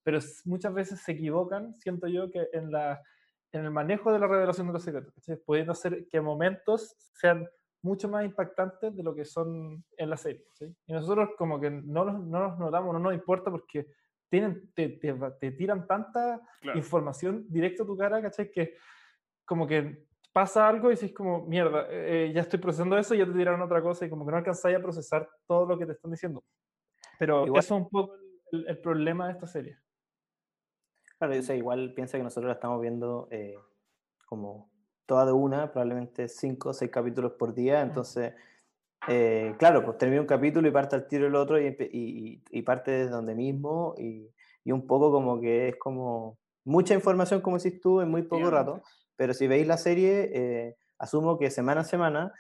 Pero 0.04 0.20
muchas 0.46 0.74
veces 0.74 1.02
se 1.02 1.14
equivocan, 1.14 1.74
siento 1.80 2.08
yo, 2.08 2.30
que 2.32 2.48
en, 2.54 2.72
la, 2.72 3.02
en 3.52 3.66
el 3.66 3.72
manejo 3.72 4.14
de 4.14 4.20
la 4.20 4.28
revelación 4.28 4.68
de 4.68 4.74
los 4.74 4.84
secretos. 4.84 5.14
¿cachai? 5.16 5.38
Pueden 5.38 5.70
hacer 5.70 6.08
que 6.08 6.22
momentos 6.22 6.96
sean 7.14 7.48
mucho 7.82 8.08
más 8.08 8.24
impactantes 8.24 8.96
de 8.96 9.04
lo 9.04 9.14
que 9.16 9.26
son 9.26 9.84
en 9.98 10.10
la 10.10 10.18
serie. 10.18 10.46
¿sí? 10.54 10.66
Y 10.86 10.94
nosotros 10.94 11.30
como 11.38 11.60
que 11.60 11.70
no 11.72 12.06
nos, 12.06 12.24
no 12.24 12.40
nos 12.40 12.60
notamos, 12.60 12.94
no 12.94 13.00
nos 13.00 13.14
importa 13.14 13.50
porque 13.52 13.88
tienen, 14.30 14.72
te, 14.74 14.90
te, 14.90 15.14
te 15.40 15.52
tiran 15.52 15.88
tanta 15.88 16.42
Claro. 16.62 16.78
información 16.78 17.46
directo 17.50 17.84
a 17.84 17.86
tu 17.86 17.98
cara, 17.98 18.22
¿cachai? 18.22 18.52
Que 18.52 18.76
como 19.46 19.66
que 19.66 20.06
pasa 20.32 20.68
algo 20.68 20.90
y 20.90 20.92
dices 20.92 21.14
como, 21.14 21.46
mierda, 21.46 21.88
eh, 21.90 22.32
ya 22.34 22.42
estoy 22.42 22.60
procesando 22.60 22.98
eso 22.98 23.16
y 23.16 23.20
ya 23.20 23.26
te 23.26 23.34
tiraron 23.34 23.62
otra 23.62 23.82
cosa 23.82 24.06
y 24.06 24.10
como 24.10 24.26
que 24.26 24.32
no 24.32 24.38
alcanzáis 24.38 24.78
a 24.78 24.82
procesar 24.82 25.30
todo 25.48 25.66
lo 25.66 25.78
que 25.78 25.86
te 25.86 25.94
están 25.94 26.12
diciendo. 26.12 26.44
Pero 27.18 27.46
Igual- 27.46 27.64
eso 27.64 27.76
es 27.76 27.82
un 27.82 27.90
poco 27.90 28.16
el, 28.52 28.68
el 28.68 28.80
problema 28.80 29.28
de 29.28 29.34
esta 29.34 29.48
serie. 29.48 29.78
Claro, 31.18 31.38
o 31.38 31.42
sea, 31.42 31.56
igual 31.56 31.94
piensa 31.94 32.18
que 32.18 32.24
nosotros 32.24 32.48
la 32.48 32.54
estamos 32.54 32.80
viendo 32.80 33.28
eh, 33.32 33.56
como 34.28 34.70
toda 35.08 35.26
de 35.26 35.32
una, 35.32 35.72
probablemente 35.72 36.28
cinco 36.28 36.70
o 36.70 36.74
seis 36.74 36.92
capítulos 36.92 37.34
por 37.34 37.56
día, 37.56 37.82
entonces, 37.82 38.34
eh, 39.08 39.56
claro, 39.58 39.84
pues 39.84 39.98
termina 39.98 40.22
un 40.22 40.28
capítulo 40.28 40.68
y 40.68 40.72
parte 40.72 40.96
al 40.96 41.08
tiro 41.08 41.26
el 41.26 41.36
otro 41.36 41.58
y, 41.60 42.62
parte 42.64 42.92
desde 42.92 43.12
donde 43.12 43.34
mismo 43.34 43.96
y, 43.98 44.30
y 44.64 44.72
un 44.72 44.86
poco 44.86 45.12
como 45.12 45.40
que 45.40 45.70
es 45.70 45.76
como 45.78 46.38
mucha 46.66 46.94
información, 46.94 47.42
como 47.42 47.58
decís 47.58 47.80
tú, 47.82 48.02
en 48.02 48.10
muy 48.10 48.24
poco 48.24 48.52
rato. 48.52 48.84
Pero 49.18 49.34
si 49.34 49.48
veis 49.48 49.68
la 49.68 49.78
serie, 49.78 50.32
eh, 50.34 50.78
asumo 51.00 51.38
que 51.40 51.52
semana 51.52 51.82
a 51.82 51.86
semana, 51.86 52.34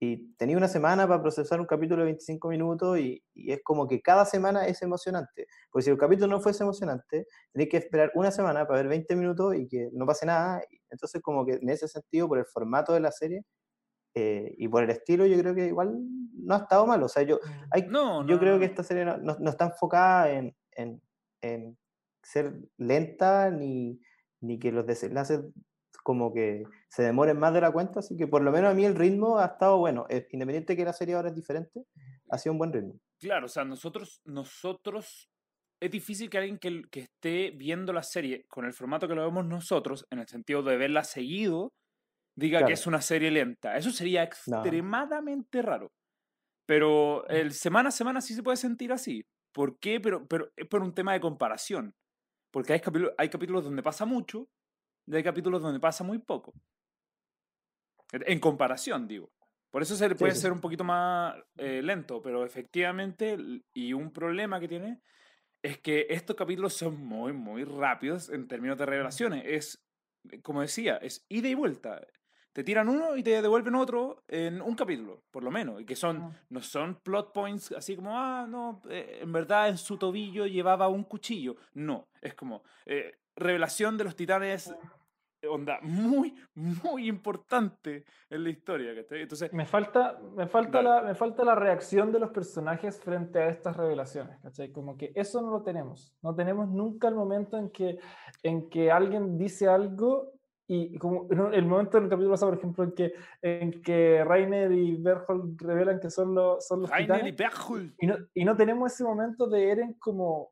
y 0.00 0.34
tenía 0.34 0.56
una 0.56 0.66
semana 0.68 1.06
para 1.06 1.22
procesar 1.22 1.60
un 1.60 1.66
capítulo 1.66 2.00
de 2.00 2.06
25 2.06 2.48
minutos 2.48 2.98
y, 2.98 3.22
y 3.34 3.52
es 3.52 3.60
como 3.62 3.86
que 3.86 4.02
cada 4.02 4.24
semana 4.24 4.66
es 4.66 4.82
emocionante. 4.82 5.46
Porque 5.70 5.84
si 5.84 5.90
el 5.90 5.98
capítulo 5.98 6.26
no 6.28 6.40
fuese 6.40 6.64
emocionante, 6.64 7.26
tenéis 7.52 7.70
que 7.70 7.76
esperar 7.76 8.10
una 8.16 8.32
semana 8.32 8.66
para 8.66 8.80
ver 8.80 8.88
20 8.88 9.14
minutos 9.14 9.54
y 9.54 9.68
que 9.68 9.90
no 9.92 10.04
pase 10.06 10.26
nada. 10.26 10.60
Entonces, 10.90 11.22
como 11.22 11.46
que 11.46 11.52
en 11.54 11.68
ese 11.70 11.86
sentido, 11.88 12.26
por 12.28 12.38
el 12.38 12.46
formato 12.46 12.92
de 12.94 13.00
la 13.00 13.12
serie 13.12 13.44
eh, 14.14 14.54
y 14.58 14.68
por 14.68 14.84
el 14.84 14.90
estilo, 14.90 15.26
yo 15.26 15.38
creo 15.38 15.54
que 15.54 15.66
igual 15.66 15.94
no 16.34 16.54
ha 16.54 16.58
estado 16.58 16.86
mal. 16.86 17.02
O 17.02 17.08
sea, 17.08 17.22
yo, 17.22 17.40
hay, 17.70 17.88
No, 17.88 18.22
yo 18.26 18.36
no, 18.36 18.38
creo 18.38 18.54
no, 18.54 18.60
que 18.60 18.66
esta 18.66 18.82
serie 18.82 19.04
no, 19.04 19.16
no- 19.18 19.36
no 19.38 19.50
está 19.50 19.66
enfocada 19.66 20.30
en, 20.32 20.56
en- 20.72 21.02
en 21.42 21.78
ser 22.22 22.54
lenta 22.76 23.50
ni, 23.50 24.00
ni 24.40 24.58
que 24.58 24.72
los 24.72 24.86
desenlaces 24.86 25.40
como 26.02 26.32
que 26.32 26.64
se 26.88 27.02
demoren 27.02 27.38
más 27.38 27.54
de 27.54 27.60
la 27.60 27.70
cuenta, 27.72 28.00
así 28.00 28.16
que 28.16 28.26
por 28.26 28.42
lo 28.42 28.50
menos 28.52 28.70
a 28.70 28.74
mí 28.74 28.84
el 28.84 28.94
ritmo 28.96 29.38
ha 29.38 29.46
estado 29.46 29.78
bueno, 29.78 30.06
eh, 30.08 30.26
independiente 30.32 30.76
que 30.76 30.84
la 30.84 30.92
serie 30.92 31.14
ahora 31.14 31.28
es 31.28 31.34
diferente, 31.34 31.84
ha 32.30 32.38
sido 32.38 32.52
un 32.52 32.58
buen 32.58 32.72
ritmo. 32.72 32.94
Claro, 33.20 33.46
o 33.46 33.48
sea, 33.48 33.64
nosotros, 33.64 34.20
nosotros, 34.24 35.28
es 35.80 35.90
difícil 35.90 36.28
que 36.30 36.38
alguien 36.38 36.58
que, 36.58 36.82
que 36.90 37.00
esté 37.00 37.50
viendo 37.52 37.92
la 37.92 38.02
serie 38.02 38.44
con 38.48 38.64
el 38.64 38.72
formato 38.72 39.06
que 39.08 39.14
lo 39.14 39.24
vemos 39.24 39.44
nosotros, 39.46 40.06
en 40.10 40.18
el 40.20 40.26
sentido 40.28 40.62
de 40.62 40.76
verla 40.76 41.04
seguido, 41.04 41.72
diga 42.36 42.58
Claro. 42.60 42.66
que 42.68 42.72
es 42.74 42.86
una 42.86 43.00
serie 43.00 43.30
lenta. 43.30 43.76
Eso 43.76 43.90
sería 43.90 44.20
No. 44.22 44.26
extremadamente 44.26 45.62
raro. 45.62 45.88
Pero 46.66 47.26
el 47.28 47.52
semana 47.52 47.88
a 47.90 47.92
semana 47.92 48.20
sí 48.20 48.34
se 48.34 48.42
puede 48.42 48.56
sentir 48.56 48.92
así. 48.92 49.22
¿Por 49.52 49.78
qué? 49.78 50.00
Pero, 50.00 50.26
pero 50.26 50.48
es 50.56 50.66
por 50.68 50.82
un 50.82 50.94
tema 50.94 51.12
de 51.12 51.20
comparación. 51.20 51.92
Porque 52.52 52.74
hay 52.74 52.80
hay 53.18 53.28
capítulos 53.30 53.64
donde 53.64 53.82
pasa 53.82 54.04
mucho 54.06 54.46
de 55.06 55.16
hay 55.16 55.22
capítulos 55.22 55.62
donde 55.62 55.80
pasa 55.80 56.04
muy 56.04 56.18
poco. 56.18 56.52
En 58.12 58.40
comparación, 58.40 59.08
digo. 59.08 59.30
Por 59.70 59.80
eso 59.80 59.96
se 59.96 60.06
le 60.06 60.14
puede 60.14 60.34
sí, 60.34 60.42
ser 60.42 60.52
un 60.52 60.60
poquito 60.60 60.84
más 60.84 61.34
eh, 61.56 61.80
lento, 61.82 62.20
pero 62.20 62.44
efectivamente, 62.44 63.38
y 63.72 63.94
un 63.94 64.12
problema 64.12 64.60
que 64.60 64.68
tiene 64.68 65.00
es 65.62 65.78
que 65.78 66.06
estos 66.10 66.36
capítulos 66.36 66.74
son 66.74 67.02
muy, 67.02 67.32
muy 67.32 67.64
rápidos 67.64 68.28
en 68.28 68.48
términos 68.48 68.76
de 68.76 68.84
revelaciones. 68.84 69.44
Es, 69.46 69.82
como 70.42 70.60
decía, 70.60 70.96
es 70.96 71.24
ida 71.28 71.48
y 71.48 71.54
vuelta. 71.54 72.06
Te 72.52 72.64
tiran 72.64 72.90
uno 72.90 73.16
y 73.16 73.22
te 73.22 73.40
devuelven 73.40 73.74
otro 73.76 74.24
en 74.28 74.60
un 74.60 74.74
capítulo, 74.74 75.24
por 75.30 75.42
lo 75.42 75.50
menos. 75.50 75.80
Y 75.80 75.86
que 75.86 75.96
son, 75.96 76.36
no 76.50 76.60
son 76.60 76.96
plot 76.96 77.32
points 77.32 77.72
así 77.72 77.96
como, 77.96 78.18
ah, 78.18 78.46
no, 78.46 78.82
eh, 78.90 79.20
en 79.22 79.32
verdad 79.32 79.70
en 79.70 79.78
su 79.78 79.96
tobillo 79.96 80.46
llevaba 80.46 80.88
un 80.88 81.04
cuchillo. 81.04 81.56
No, 81.72 82.10
es 82.20 82.34
como 82.34 82.62
eh, 82.84 83.21
revelación 83.36 83.96
de 83.98 84.04
los 84.04 84.16
titanes, 84.16 84.74
onda, 85.48 85.78
muy, 85.82 86.34
muy 86.54 87.08
importante 87.08 88.04
en 88.30 88.44
la 88.44 88.50
historia. 88.50 88.94
¿cachai? 88.94 89.22
Entonces, 89.22 89.52
Me 89.52 89.66
falta, 89.66 90.18
me, 90.36 90.46
falta 90.46 90.82
Dale. 90.82 90.88
la, 90.88 91.02
me 91.02 91.14
falta 91.14 91.44
la 91.44 91.54
reacción 91.54 92.12
de 92.12 92.20
los 92.20 92.30
personajes 92.30 93.00
frente 93.00 93.40
a 93.40 93.48
estas 93.48 93.76
revelaciones, 93.76 94.38
¿cachai? 94.40 94.70
Como 94.70 94.96
que 94.96 95.12
eso 95.14 95.40
no 95.42 95.50
lo 95.50 95.62
tenemos. 95.62 96.14
No 96.22 96.34
tenemos 96.34 96.68
nunca 96.68 97.08
el 97.08 97.14
momento 97.14 97.56
en 97.58 97.70
que, 97.70 97.98
en 98.42 98.68
que 98.70 98.90
alguien 98.90 99.36
dice 99.36 99.68
algo 99.68 100.30
y 100.68 100.96
como 100.98 101.26
en 101.30 101.54
el 101.54 101.66
momento 101.66 101.98
del 101.98 102.08
capítulo 102.08 102.30
pasado, 102.30 102.52
por 102.52 102.58
ejemplo, 102.58 102.84
en 102.84 102.92
que, 102.92 103.12
en 103.42 103.82
que 103.82 104.24
Rainer 104.24 104.70
y 104.72 104.96
Berthold 104.96 105.60
revelan 105.60 105.98
que 106.00 106.08
son, 106.10 106.34
los 106.34 106.66
son 106.66 106.82
los 106.82 106.90
Rainer 106.90 107.26
y 107.26 107.32
titanes, 107.32 107.36
Berchult. 107.36 107.94
y 107.98 108.06
no, 108.06 108.16
y 108.32 108.44
no 108.44 108.56
tenemos 108.56 108.92
ese 108.92 109.04
momento 109.04 109.46
de 109.48 109.70
Eren 109.70 109.94
como, 109.94 110.50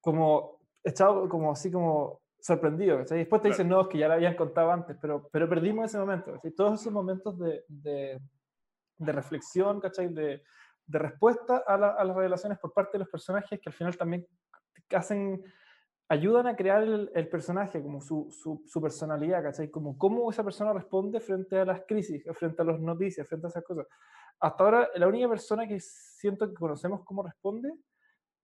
como 0.00 0.53
echado, 0.84 1.28
como 1.28 1.50
así 1.50 1.70
como 1.72 2.20
sorprendido. 2.38 2.98
¿cachai? 2.98 3.18
Después 3.18 3.42
te 3.42 3.48
Claro. 3.48 3.54
dicen, 3.56 3.68
no, 3.68 3.80
es 3.82 3.88
que 3.88 3.98
ya 3.98 4.08
lo 4.08 4.14
habían 4.14 4.36
contado 4.36 4.70
antes, 4.70 4.96
pero, 5.00 5.28
pero 5.32 5.48
perdimos 5.48 5.86
ese 5.86 5.98
momento. 5.98 6.32
¿cachai? 6.32 6.52
Todos 6.52 6.80
esos 6.80 6.92
momentos 6.92 7.38
de, 7.38 7.64
de, 7.68 8.20
de 8.98 9.12
reflexión, 9.12 9.80
¿cachai? 9.80 10.08
De, 10.12 10.42
de 10.86 10.98
respuesta 10.98 11.64
a, 11.66 11.78
la- 11.78 11.92
a 11.92 12.04
las 12.04 12.14
revelaciones 12.14 12.58
por 12.58 12.72
parte 12.72 12.92
de 12.92 12.98
los 13.00 13.08
personajes 13.08 13.58
que 13.60 13.70
al 13.70 13.72
final 13.72 13.96
también 13.96 14.26
hacen, 14.94 15.42
ayudan 16.10 16.46
a 16.46 16.54
crear 16.54 16.82
el, 16.82 17.10
el 17.14 17.28
personaje, 17.28 17.82
como 17.82 18.02
su, 18.02 18.28
su, 18.30 18.62
su 18.66 18.82
personalidad, 18.82 19.42
¿cachai? 19.42 19.70
Como 19.70 19.96
cómo 19.96 20.30
esa 20.30 20.44
persona 20.44 20.74
responde 20.74 21.20
frente 21.20 21.58
a 21.58 21.64
las 21.64 21.80
crisis, 21.88 22.22
frente 22.34 22.60
a 22.60 22.66
las 22.66 22.78
noticias, 22.78 23.26
frente 23.26 23.46
a 23.46 23.48
esas 23.50 23.64
cosas. 23.64 23.86
Hasta 24.38 24.62
ahora, 24.64 24.88
la 24.96 25.08
única 25.08 25.28
persona 25.28 25.66
que 25.66 25.80
siento 25.80 26.46
que 26.46 26.54
conocemos 26.54 27.02
cómo 27.04 27.22
responde 27.22 27.72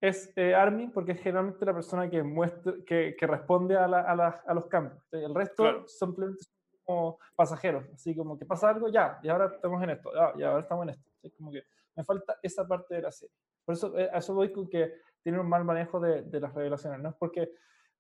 es 0.01 0.33
eh, 0.37 0.55
Armin, 0.55 0.91
porque 0.93 1.13
es 1.13 1.21
generalmente 1.21 1.65
la 1.65 1.75
persona 1.75 2.09
que, 2.09 2.23
muestra, 2.23 2.73
que, 2.87 3.15
que 3.19 3.27
responde 3.27 3.77
a, 3.77 3.87
la- 3.87 4.01
a 4.03 4.15
la- 4.17 4.43
a 4.47 4.55
los 4.55 4.67
cambios. 4.67 5.03
El 5.13 5.35
resto 5.35 5.63
Claro. 5.65 5.89
simplemente 5.89 6.43
son 6.45 6.55
como 6.85 7.19
pasajeros, 7.37 7.85
así 7.95 8.17
como 8.17 8.39
que 8.39 8.47
pasa 8.47 8.71
algo, 8.71 8.89
ya, 8.89 9.19
y 9.23 9.29
ahora 9.29 9.47
estamos 9.55 9.83
en 9.83 9.91
esto, 9.91 10.11
ya, 10.15 10.33
y 10.37 10.43
ahora 10.43 10.61
estamos 10.63 10.85
en 10.85 10.91
esto. 10.91 11.11
Es 11.23 11.33
como 11.35 11.53
que 11.53 11.63
me 11.97 12.05
falta 12.05 12.37
esa 12.43 12.67
parte 12.67 12.95
de 12.95 13.03
la 13.03 13.13
serie. 13.13 13.35
Por 13.65 13.75
eso, 13.75 13.97
eh, 13.99 14.09
a 14.13 14.19
eso 14.19 14.35
voy 14.35 14.51
con 14.53 14.69
que 14.69 14.95
tiene 15.23 15.39
un 15.39 15.49
mal 15.49 15.65
manejo 15.65 16.01
de, 16.01 16.23
de 16.23 16.41
las 16.41 16.55
revelaciones. 16.55 16.99
No 17.01 17.11
es 17.11 17.15
porque, 17.17 17.51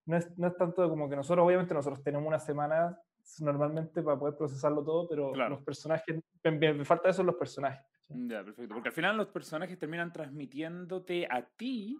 no 0.06 0.16
es, 0.16 0.36
no 0.38 0.46
es 0.48 0.56
tanto 0.56 0.88
como 0.88 1.08
que 1.08 1.16
nosotros, 1.16 1.44
obviamente, 1.46 1.74
nosotros 1.74 2.02
tenemos 2.02 2.26
una 2.26 2.38
semana 2.38 2.98
normalmente 3.40 4.02
para 4.02 4.18
poder 4.18 4.36
procesarlo 4.36 4.82
todo, 4.82 5.06
pero 5.06 5.32
Claro. 5.32 5.56
los 5.56 5.62
personajes, 5.64 6.18
me, 6.42 6.50
me- 6.52 6.72
me 6.74 6.84
falta 6.86 7.10
eso 7.10 7.20
en 7.20 7.26
los 7.26 7.36
personajes. 7.36 7.84
Ya, 8.12 8.44
perfecto. 8.44 8.74
Porque 8.74 8.88
al 8.90 8.94
final 8.94 9.16
los 9.16 9.28
personajes 9.28 9.78
terminan 9.78 10.12
transmitiéndote 10.12 11.26
a 11.30 11.42
ti 11.42 11.98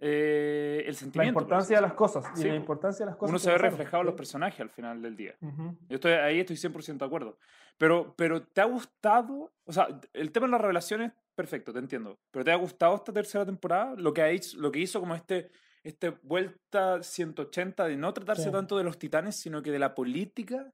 eh, 0.00 0.82
el 0.86 0.92
La 0.92 0.92
sentimiento. 0.94 1.38
así 1.40 1.44
importancia 1.44 1.76
de 1.76 1.82
las 1.82 1.94
cosas. 1.94 2.24
Y 2.40 2.44
la 2.44 2.50
po. 2.50 2.56
importancia 2.56 3.04
de 3.04 3.10
las 3.10 3.16
cosas. 3.16 3.30
Uno 3.30 3.38
se 3.38 3.50
ve 3.50 3.58
reflejado 3.58 4.02
en 4.02 4.06
los 4.06 4.14
personajes 4.14 4.60
al 4.60 4.70
final 4.70 5.02
del 5.02 5.16
día. 5.16 5.34
Yo 5.40 5.74
estoy, 5.88 6.12
ahí 6.12 6.40
estoy 6.40 6.56
100% 6.56 6.98
de 6.98 7.04
acuerdo. 7.06 7.38
Pero, 7.78 8.14
pero 8.16 8.42
¿te 8.42 8.60
ha 8.60 8.64
gustado? 8.64 9.52
O 9.64 9.72
sea, 9.72 9.88
el 10.12 10.30
tema 10.30 10.46
de 10.46 10.52
las 10.52 10.60
revelaciones, 10.60 11.12
perfecto, 11.34 11.72
te 11.72 11.78
entiendo. 11.80 12.18
Pero 12.30 12.44
¿te 12.44 12.52
ha 12.52 12.56
gustado 12.56 12.94
esta 12.94 13.12
tercera 13.12 13.44
temporada? 13.44 13.94
Lo 13.96 14.12
que, 14.12 14.22
ha 14.22 14.30
hecho, 14.30 14.56
lo 14.58 14.70
que 14.70 14.78
hizo 14.80 15.00
como 15.00 15.14
este, 15.16 15.50
este 15.82 16.10
vuelta 16.22 17.02
180 17.02 17.86
de 17.86 17.96
no 17.96 18.12
tratarse 18.12 18.44
Sí. 18.44 18.52
tanto 18.52 18.78
de 18.78 18.84
los 18.84 18.98
titanes, 18.98 19.36
sino 19.36 19.62
que 19.62 19.72
de 19.72 19.78
la 19.80 19.94
política 19.94 20.72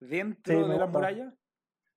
dentro 0.00 0.54
Sí, 0.54 0.60
de 0.62 0.66
la 0.68 0.84
gusta. 0.86 0.86
muralla. 0.98 1.34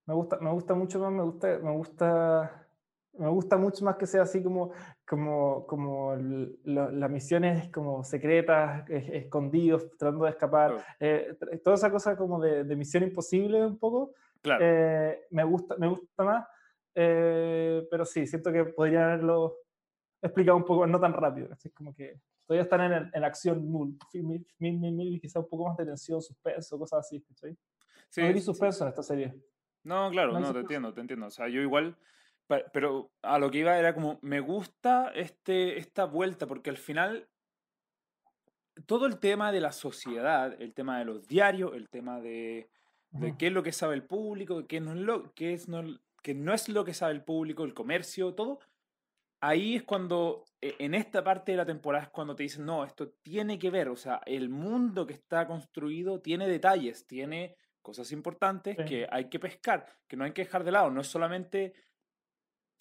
Me 0.10 0.16
gusta, 0.16 0.40
me 0.40 0.52
gusta 0.52 0.74
mucho 0.74 1.00
más, 1.00 1.12
me 1.12 1.22
gusta, 1.22 1.60
me 1.62 1.72
gusta, 1.72 2.68
me 3.14 3.28
gusta 3.30 3.58
mucho 3.58 3.86
más 3.86 3.96
que 3.96 4.08
sea 4.08 4.24
así 4.24 4.42
como, 4.42 4.72
como, 5.08 5.68
como 5.68 6.16
lo- 6.16 6.90
las 6.90 7.12
misiones 7.12 7.70
como 7.72 8.04
secretas, 8.04 8.90
es- 8.90 9.08
escondidos, 9.08 9.88
tratando 10.00 10.26
de 10.26 10.32
escapar, 10.32 10.72
Claro. 10.72 10.84
eh, 11.00 11.38
toda 11.64 11.76
esa 11.76 11.92
cosa 11.92 12.18
como 12.18 12.40
de, 12.40 12.64
de 12.64 12.76
misión 12.76 13.04
imposible 13.04 13.64
un 13.64 13.78
poco, 13.78 14.14
Claro. 14.42 14.66
eh, 14.68 15.28
me 15.30 15.44
gusta, 15.44 15.76
me 15.78 15.88
gusta 15.90 16.24
más, 16.24 16.48
eh, 16.96 17.88
pero 17.92 18.04
sí, 18.04 18.26
siento 18.26 18.52
que 18.52 18.66
podrían 18.66 19.04
haberlo 19.04 19.58
explicado 20.24 20.58
un 20.58 20.66
poco, 20.66 20.88
no 20.88 21.00
tan 21.00 21.14
rápido, 21.14 21.50
así 21.52 21.70
como 21.70 21.94
que 21.94 22.20
todavía 22.48 22.64
están 22.64 22.82
en, 22.82 22.94
el- 22.94 23.12
en 23.14 23.24
acción 23.26 23.72
mil, 23.72 23.96
mil, 24.58 24.80
mil, 24.80 24.92
mil, 24.92 25.22
quizá 25.22 25.40
un 25.40 25.48
poco 25.48 25.68
más 25.68 25.78
de 25.78 25.86
tensión, 25.86 26.20
suspenso, 26.20 26.80
cosas 26.80 27.02
así, 27.02 27.22
¿cachai? 27.22 27.56
Sí, 28.10 28.22
no 28.22 28.28
hay 28.28 28.34
sí. 28.34 28.42
suspenso 28.42 28.84
en 28.86 28.90
esta 28.90 29.04
serie. 29.04 29.36
No, 29.84 30.10
claro, 30.12 30.34
No 30.34 30.40
no, 30.40 30.54
te 30.54 30.60
entiendo, 30.60 30.94
te 30.94 31.02
entiendo. 31.02 31.28
O 31.28 31.32
sea, 31.32 31.48
yo 31.48 31.62
igual, 31.62 31.98
pe- 32.48 32.66
pero 32.74 33.12
a 33.22 33.40
lo 33.40 33.50
que 33.50 33.60
iba 33.60 33.78
era 33.78 33.94
como, 33.94 34.20
me 34.22 34.40
gusta 34.40 35.12
este, 35.16 35.78
esta 35.78 36.06
vuelta, 36.06 36.48
porque 36.48 36.70
al 36.70 36.78
final 36.78 37.28
todo 38.86 39.06
el 39.06 39.20
tema 39.20 39.52
de 39.52 39.62
la 39.62 39.72
sociedad, 39.72 40.56
el 40.62 40.74
tema 40.74 41.00
de 41.00 41.06
los 41.06 41.28
diarios, 41.28 41.74
el 41.74 41.90
tema 41.90 42.20
de, 42.22 42.70
de 43.12 43.36
qué 43.38 43.48
es 43.48 43.54
lo 43.54 43.64
que 43.64 43.72
sabe 43.72 43.96
el 43.96 44.04
público, 44.04 44.66
qué 44.68 44.80
no 44.80 44.92
es 44.94 45.00
lo, 45.00 45.34
qué 45.34 45.54
es 45.54 45.68
no, 45.68 45.84
que 46.22 46.34
no 46.34 46.54
es 46.54 46.70
lo 46.70 46.86
que 46.86 46.94
sabe 46.94 47.14
el 47.14 47.24
público, 47.24 47.66
el 47.66 47.74
comercio, 47.74 48.34
todo, 48.34 48.60
ahí 49.42 49.76
es 49.76 49.84
cuando, 49.84 50.46
e- 50.62 50.76
en 50.80 50.94
esta 50.94 51.24
parte 51.24 51.52
de 51.52 51.58
la 51.58 51.66
temporada 51.66 52.06
es 52.06 52.10
cuando 52.10 52.36
te 52.36 52.44
dicen, 52.44 52.66
no, 52.66 52.86
esto 52.86 53.10
tiene 53.22 53.60
que 53.60 53.70
ver, 53.70 53.90
o 53.90 53.96
sea, 53.98 54.22
el 54.26 54.50
mundo 54.50 55.06
que 55.06 55.14
está 55.14 55.46
construido 55.48 56.22
tiene 56.22 56.48
detalles, 56.48 57.06
tiene 57.06 57.56
cosas 57.82 58.12
importantes 58.12 58.76
Sí. 58.78 58.86
que 58.86 59.08
hay 59.10 59.26
que 59.30 59.40
pescar, 59.40 59.86
que 60.08 60.16
no 60.18 60.24
hay 60.24 60.32
que 60.32 60.44
dejar 60.44 60.64
de 60.64 60.72
lado, 60.72 60.90
no 60.92 61.02
es 61.02 61.08
solamente, 61.08 61.74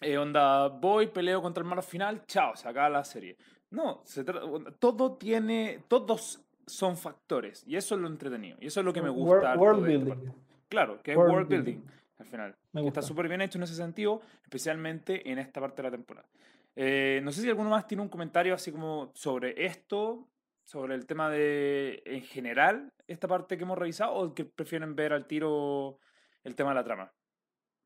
eh, 0.01 0.17
onda, 0.19 0.69
voy, 0.69 1.09
peleo 1.09 1.43
contra 1.43 1.63
el 1.63 1.69
malo 1.69 1.83
final, 1.83 2.25
chao, 2.27 2.55
se 2.57 2.69
acaba 2.69 2.89
la 2.89 3.05
serie. 3.05 3.37
No, 3.71 4.01
se 4.05 4.25
todo 4.25 5.17
tiene, 5.17 5.85
todos 5.89 6.43
son 6.67 6.97
factores, 6.97 7.65
y 7.67 7.77
eso 7.77 7.95
es 7.95 8.01
lo 8.01 8.07
entretenido, 8.09 8.57
y 8.61 8.67
eso 8.67 8.81
es 8.81 8.87
lo 8.87 8.93
que 8.93 9.03
me 9.03 9.09
gusta. 9.11 9.57
World 9.57 9.87
esta 9.89 10.05
building. 10.05 10.09
parte. 10.27 10.33
Claro, 10.69 11.03
que 11.03 11.13
es 11.13 11.17
World 11.17 11.33
world 11.35 11.49
building. 11.49 11.75
building, 11.81 11.93
al 12.19 12.27
final. 12.27 12.57
Me 12.73 12.83
que 12.83 12.89
está 12.89 13.01
gusta. 13.01 13.03
súper 13.09 13.29
bien 13.29 13.41
hecho 13.41 13.59
en 13.59 13.65
ese 13.65 13.75
sentido, 13.75 14.21
especialmente 14.43 15.31
en 15.31 15.39
esta 15.39 15.61
parte 15.61 15.77
de 15.83 15.89
la 15.89 15.91
temporada. 15.91 16.29
Eh, 16.77 17.21
no 17.25 17.33
sé 17.33 17.41
si 17.43 17.49
alguno 17.49 17.71
más 17.71 17.87
tiene 17.87 18.03
un 18.03 18.09
comentario 18.09 18.55
así 18.55 18.71
como 18.71 19.11
sobre 19.15 19.65
esto, 19.67 20.29
sobre 20.69 20.95
el 20.95 21.07
tema 21.07 21.31
de, 21.31 22.03
en 22.05 22.21
general, 22.21 22.93
esta 23.07 23.27
parte 23.27 23.57
que 23.57 23.65
hemos 23.65 23.79
revisado, 23.79 24.13
o 24.13 24.35
que 24.35 24.45
prefieren 24.45 24.95
ver 24.95 25.15
al 25.15 25.27
tiro 25.27 25.99
el 26.45 26.55
tema 26.55 26.71
de 26.71 26.75
la 26.75 26.85
trama. 26.85 27.11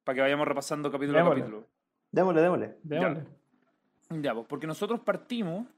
Para 0.02 0.16
que 0.16 0.20
vayamos 0.22 0.48
repasando 0.48 0.90
capítulo 0.90 1.20
a 1.20 1.28
capítulo. 1.28 1.68
Démosle, 2.10 2.40
démosle. 2.40 2.76
Démosle. 2.82 3.24
Ya, 4.20 4.34
pues 4.34 4.48
porque 4.48 4.66
nosotros 4.66 4.98
partimos 4.98 5.68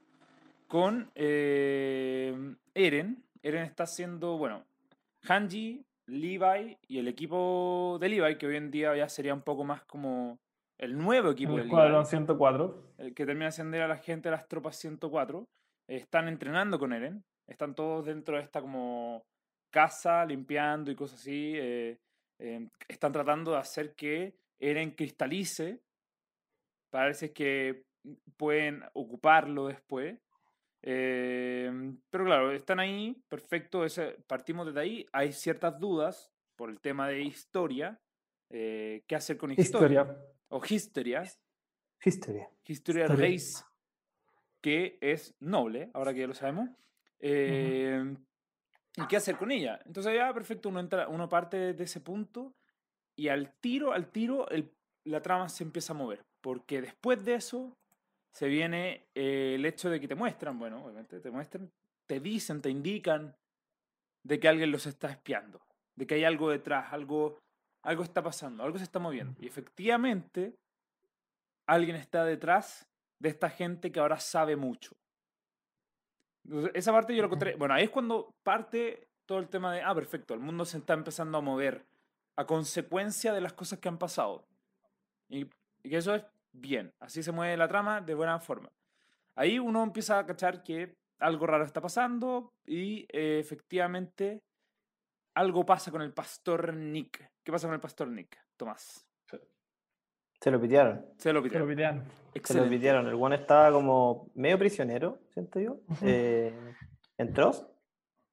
con 0.67 1.11
eh, 1.13 2.55
Eren. 2.73 3.23
Eren 3.43 3.65
está 3.65 3.83
haciendo, 3.83 4.39
bueno, 4.39 4.63
Hanji, 5.29 5.85
Levi 6.07 6.75
y 6.87 6.97
el 6.97 7.07
equipo 7.07 7.99
de 8.01 8.09
Levi, 8.09 8.35
que 8.39 8.47
hoy 8.47 8.55
en 8.55 8.71
día 8.71 8.95
ya 8.95 9.09
sería 9.09 9.35
un 9.35 9.43
poco 9.43 9.63
más 9.63 9.83
como 9.83 10.39
el 10.79 10.97
nuevo 10.97 11.29
equipo 11.29 11.51
El 11.59 11.69
de 11.69 11.75
Levi, 11.75 12.03
104. 12.03 12.93
el 12.97 13.13
que 13.13 13.27
termina 13.27 13.51
siendo 13.51 13.77
a 13.83 13.87
la 13.87 13.97
gente 13.97 14.29
de 14.29 14.35
las 14.35 14.47
tropas 14.47 14.75
104. 14.77 15.47
Están 15.87 16.27
entrenando 16.27 16.79
con 16.79 16.93
Eren. 16.93 17.23
Están 17.47 17.75
todos 17.75 18.05
dentro 18.05 18.37
de 18.37 18.43
esta 18.43 18.61
como 18.61 19.25
casa, 19.69 20.25
limpiando 20.25 20.91
y 20.91 20.95
cosas 20.95 21.19
así. 21.19 21.53
eh, 21.55 21.99
eh, 22.39 22.67
están 22.87 23.11
tratando 23.11 23.51
de 23.51 23.57
hacer 23.57 23.93
que 23.95 24.35
Eren 24.59 24.91
cristalice 24.91 25.81
para 26.89 27.05
ver 27.05 27.15
si 27.15 27.25
es 27.25 27.31
que 27.31 27.85
pueden 28.37 28.83
ocuparlo 28.93 29.67
después. 29.67 30.19
Eh, 30.81 31.71
pero 32.09 32.25
claro, 32.25 32.51
están 32.51 32.79
ahí, 32.79 33.15
perfecto, 33.27 33.83
ese, 33.83 34.17
partimos 34.27 34.67
desde 34.67 34.79
ahí. 34.79 35.05
Hay 35.11 35.33
ciertas 35.33 35.79
dudas 35.79 36.31
por 36.55 36.69
el 36.69 36.79
tema 36.79 37.07
de 37.07 37.21
historia. 37.21 37.99
eh, 38.49 39.03
¿Qué 39.07 39.15
hacer 39.15 39.37
con 39.37 39.51
historia? 39.51 40.01
Historia. 40.01 40.25
O 40.49 40.61
historia. 40.69 41.23
Historia. 42.03 42.49
Historia 42.65 43.03
Historia. 43.03 43.07
Reis, 43.07 43.65
que 44.65 44.97
es 44.99 45.35
noble, 45.39 45.91
ahora 45.93 46.11
que 46.11 46.21
ya 46.21 46.27
lo 46.27 46.33
sabemos. 46.33 46.71
Eh, 47.19 48.15
¿Y 48.97 49.05
qué 49.05 49.17
hacer 49.17 49.37
con 49.37 49.51
ella? 49.51 49.79
Entonces 49.85 50.15
ya, 50.15 50.33
perfecto, 50.33 50.69
uno, 50.69 50.79
entra, 50.79 51.07
uno 51.07 51.29
parte 51.29 51.73
de 51.75 51.83
ese 51.83 51.99
punto 52.01 52.55
y 53.15 53.27
al 53.27 53.53
tiro, 53.61 53.93
al 53.93 54.07
tiro, 54.11 54.49
el- 54.49 54.71
la 55.03 55.21
trama 55.21 55.49
se 55.49 55.63
empieza 55.63 55.93
a 55.93 55.95
mover. 55.95 56.25
Porque 56.41 56.81
después 56.81 57.23
de 57.23 57.35
eso 57.35 57.77
se 58.31 58.47
viene 58.47 59.05
eh, 59.13 59.53
el 59.53 59.67
hecho 59.67 59.91
de 59.91 59.99
que 60.01 60.07
te 60.07 60.15
muestran, 60.15 60.57
bueno, 60.57 60.83
obviamente 60.83 61.19
te 61.19 61.29
muestran, 61.29 61.71
te 62.07 62.19
dicen, 62.19 62.59
te 62.59 62.71
indican 62.71 63.35
de 64.23 64.39
que 64.39 64.47
alguien 64.47 64.71
los 64.71 64.87
está 64.87 65.11
espiando, 65.11 65.61
de 65.95 66.07
que 66.07 66.15
hay 66.15 66.23
algo 66.23 66.49
detrás, 66.49 66.91
algo, 66.91 67.37
algo 67.83 68.01
está 68.01 68.23
pasando, 68.23 68.63
algo 68.63 68.79
se 68.79 68.83
está 68.85 68.97
moviendo. 68.97 69.39
Y 69.43 69.45
efectivamente, 69.45 70.55
alguien 71.67 71.97
está 71.97 72.25
detrás 72.25 72.87
de 73.19 73.29
esta 73.29 73.49
gente 73.49 73.91
que 73.91 73.99
ahora 73.99 74.19
sabe 74.19 74.55
mucho. 74.55 74.95
Esa 76.73 76.91
parte 76.91 77.15
yo 77.15 77.21
lo 77.21 77.27
encontré. 77.27 77.55
Bueno, 77.55 77.73
ahí 77.73 77.85
es 77.85 77.89
cuando 77.89 78.35
parte 78.43 79.07
todo 79.25 79.39
el 79.39 79.49
tema 79.49 79.73
de, 79.73 79.81
ah, 79.81 79.95
perfecto, 79.95 80.33
el 80.33 80.39
mundo 80.39 80.65
se 80.65 80.77
está 80.77 80.93
empezando 80.93 81.37
a 81.37 81.41
mover 81.41 81.85
a 82.35 82.45
consecuencia 82.45 83.33
de 83.33 83.41
las 83.41 83.53
cosas 83.53 83.79
que 83.79 83.87
han 83.87 83.97
pasado. 83.97 84.45
Y, 85.27 85.47
y 85.83 85.89
que 85.89 85.97
eso 85.97 86.13
es 86.13 86.23
bien, 86.51 86.93
así 86.99 87.23
se 87.23 87.31
mueve 87.31 87.57
la 87.57 87.67
trama 87.67 88.01
de 88.01 88.13
buena 88.13 88.39
forma. 88.39 88.71
Ahí 89.35 89.59
uno 89.59 89.83
empieza 89.83 90.19
a 90.19 90.25
cachar 90.25 90.63
que 90.63 90.95
algo 91.19 91.47
raro 91.47 91.65
está 91.65 91.81
pasando 91.81 92.53
y 92.65 93.05
eh, 93.11 93.39
efectivamente 93.39 94.43
algo 95.33 95.65
pasa 95.65 95.91
con 95.91 96.01
el 96.01 96.13
pastor 96.13 96.73
Nick. 96.73 97.31
¿Qué 97.43 97.51
pasa 97.51 97.67
con 97.67 97.73
el 97.73 97.81
pastor 97.81 98.07
Nick, 98.07 98.37
Tomás? 98.55 99.05
Se 100.41 100.51
lo 100.51 100.61
pitearon. 100.61 101.05
Se 101.17 101.33
lo 101.33 101.41
Se 101.41 101.59
lo 101.59 101.65
pidieron. 101.65 101.67
pitearon. 101.69 102.03
Se 102.43 102.53
lo 102.61 102.69
pitearon. 102.69 103.07
El 103.07 103.15
one 103.15 103.35
estaba 103.35 103.71
como 103.71 104.29
medio 104.35 104.59
prisionero, 104.59 105.19
siento 105.33 105.59
yo. 105.59 105.77
Eh, 106.01 106.53
Trost. 107.33 107.67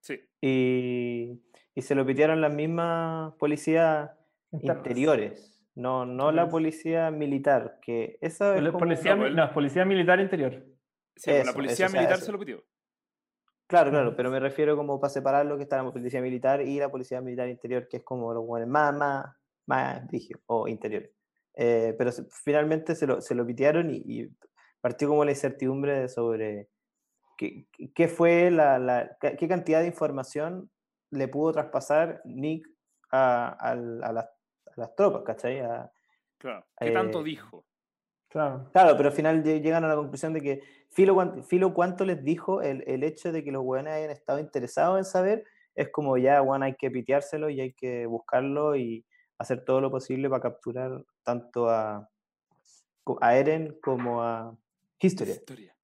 Sí, 0.01 0.19
Y, 0.41 1.41
y 1.75 1.83
se 1.83 1.95
lo 1.95 2.05
pitearon 2.05 2.41
las 2.41 2.53
mismas 2.53 3.33
policías 3.39 4.11
interiores. 4.51 5.49
No, 5.75 6.05
no 6.05 6.33
la 6.33 6.49
policía 6.49 7.11
militar, 7.11 7.79
que 7.81 8.19
esa 8.21 8.51
es 8.57 8.61
Poli- 8.61 8.67
como- 8.73 8.79
Policía, 8.81 9.15
No, 9.15 9.23
pues, 9.23 9.35
no, 9.35 9.45
es 9.45 9.51
policía 9.53 9.85
militar 9.87 10.21
interior. 10.21 10.53
sí, 11.17 11.31
pues, 11.31 11.37
Eso, 11.39 11.47
la 11.47 11.53
policía 11.55 11.87
eso, 11.87 11.87
o 11.87 11.89
sea, 11.93 12.01
militar 12.01 12.19
se 12.21 12.33
lo 12.33 12.39
pidió. 12.39 12.63
Claro, 13.69 13.91
claro, 13.91 14.15
pero 14.17 14.31
me 14.31 14.39
refiero 14.41 14.77
como 14.77 15.01
para 15.01 15.11
separar 15.11 15.47
lo 15.47 15.57
que 15.57 15.63
está 15.63 15.83
la 15.83 15.91
policía 15.91 16.21
militar 16.21 16.61
y 16.61 16.79
la 16.79 16.91
policía 16.91 17.23
militar 17.23 17.49
interior, 17.49 17.89
que 17.89 17.99
es 17.99 18.03
como 18.03 18.35
los 18.35 18.45
buenos 18.45 18.69
más, 18.69 18.93
más, 18.95 19.27
más 19.67 20.03
o 20.47 20.69
interiores. 20.69 21.11
Eh, 21.55 21.95
pero 21.99 22.11
se- 22.13 22.25
finalmente 22.31 22.95
se 22.95 23.07
lo, 23.07 23.21
se 23.21 23.35
lo 23.35 23.47
pitearon 23.47 23.91
y, 23.91 24.03
y 24.05 24.31
partió 24.81 25.09
como 25.09 25.25
la 25.25 25.33
incertidumbre 25.33 26.09
sobre 26.09 26.69
qué, 27.37 27.67
qué- 27.95 28.09
fue 28.09 28.51
la, 28.51 28.79
la- 28.79 29.17
qué 29.21 29.49
cantidad 29.49 29.81
de 29.81 29.87
información 29.89 30.71
le 31.11 31.29
pudo 31.29 31.53
traspasar 31.53 32.23
Nick 32.25 32.67
a, 33.11 33.49
al- 33.49 34.03
a 34.03 34.13
las, 34.13 34.25
a 34.27 34.73
las 34.81 34.95
tropas, 34.97 35.23
¿cachai? 35.25 35.61
A- 35.61 35.91
Claro. 36.39 36.67
¿Qué 36.79 36.91
tanto 36.91 37.21
Eh, 37.21 37.25
dijo? 37.25 37.65
Claro. 38.29 38.69
Claro, 38.73 38.97
pero 38.97 39.11
al 39.11 39.15
final 39.15 39.45
lle- 39.45 39.61
llegan 39.61 39.85
a 39.85 39.89
la 39.89 39.95
conclusión 39.95 40.33
de 40.33 40.41
que 40.41 40.63
Filo, 40.91 41.43
Filo 41.45 41.73
cuánto 41.75 42.05
les 42.05 42.25
dijo 42.25 42.63
el, 42.63 42.83
el 42.87 43.05
hecho 43.05 43.31
de 43.31 43.45
que 43.45 43.53
los 43.53 43.63
hueones 43.63 43.93
hayan 43.93 44.11
estado 44.11 44.39
interesados 44.41 44.99
en 44.99 45.05
saber, 45.05 45.45
es 45.75 45.91
como 45.91 46.17
ya, 46.19 46.41
bueno, 46.41 46.65
hay 46.65 46.75
que 46.75 46.91
piteárselo 46.91 47.49
y 47.51 47.61
hay 47.61 47.73
que 47.75 48.07
buscarlo 48.07 48.75
y 48.75 49.05
hacer 49.43 49.65
todo 49.65 49.81
lo 49.81 49.91
posible 49.91 50.29
para 50.29 50.43
capturar 50.43 51.05
tanto 51.23 51.69
a, 51.69 52.09
a 53.21 53.37
Eren 53.37 53.79
como 53.83 54.23
a 54.23 54.57
Historia. 54.99 55.35
Historia. 55.35 55.75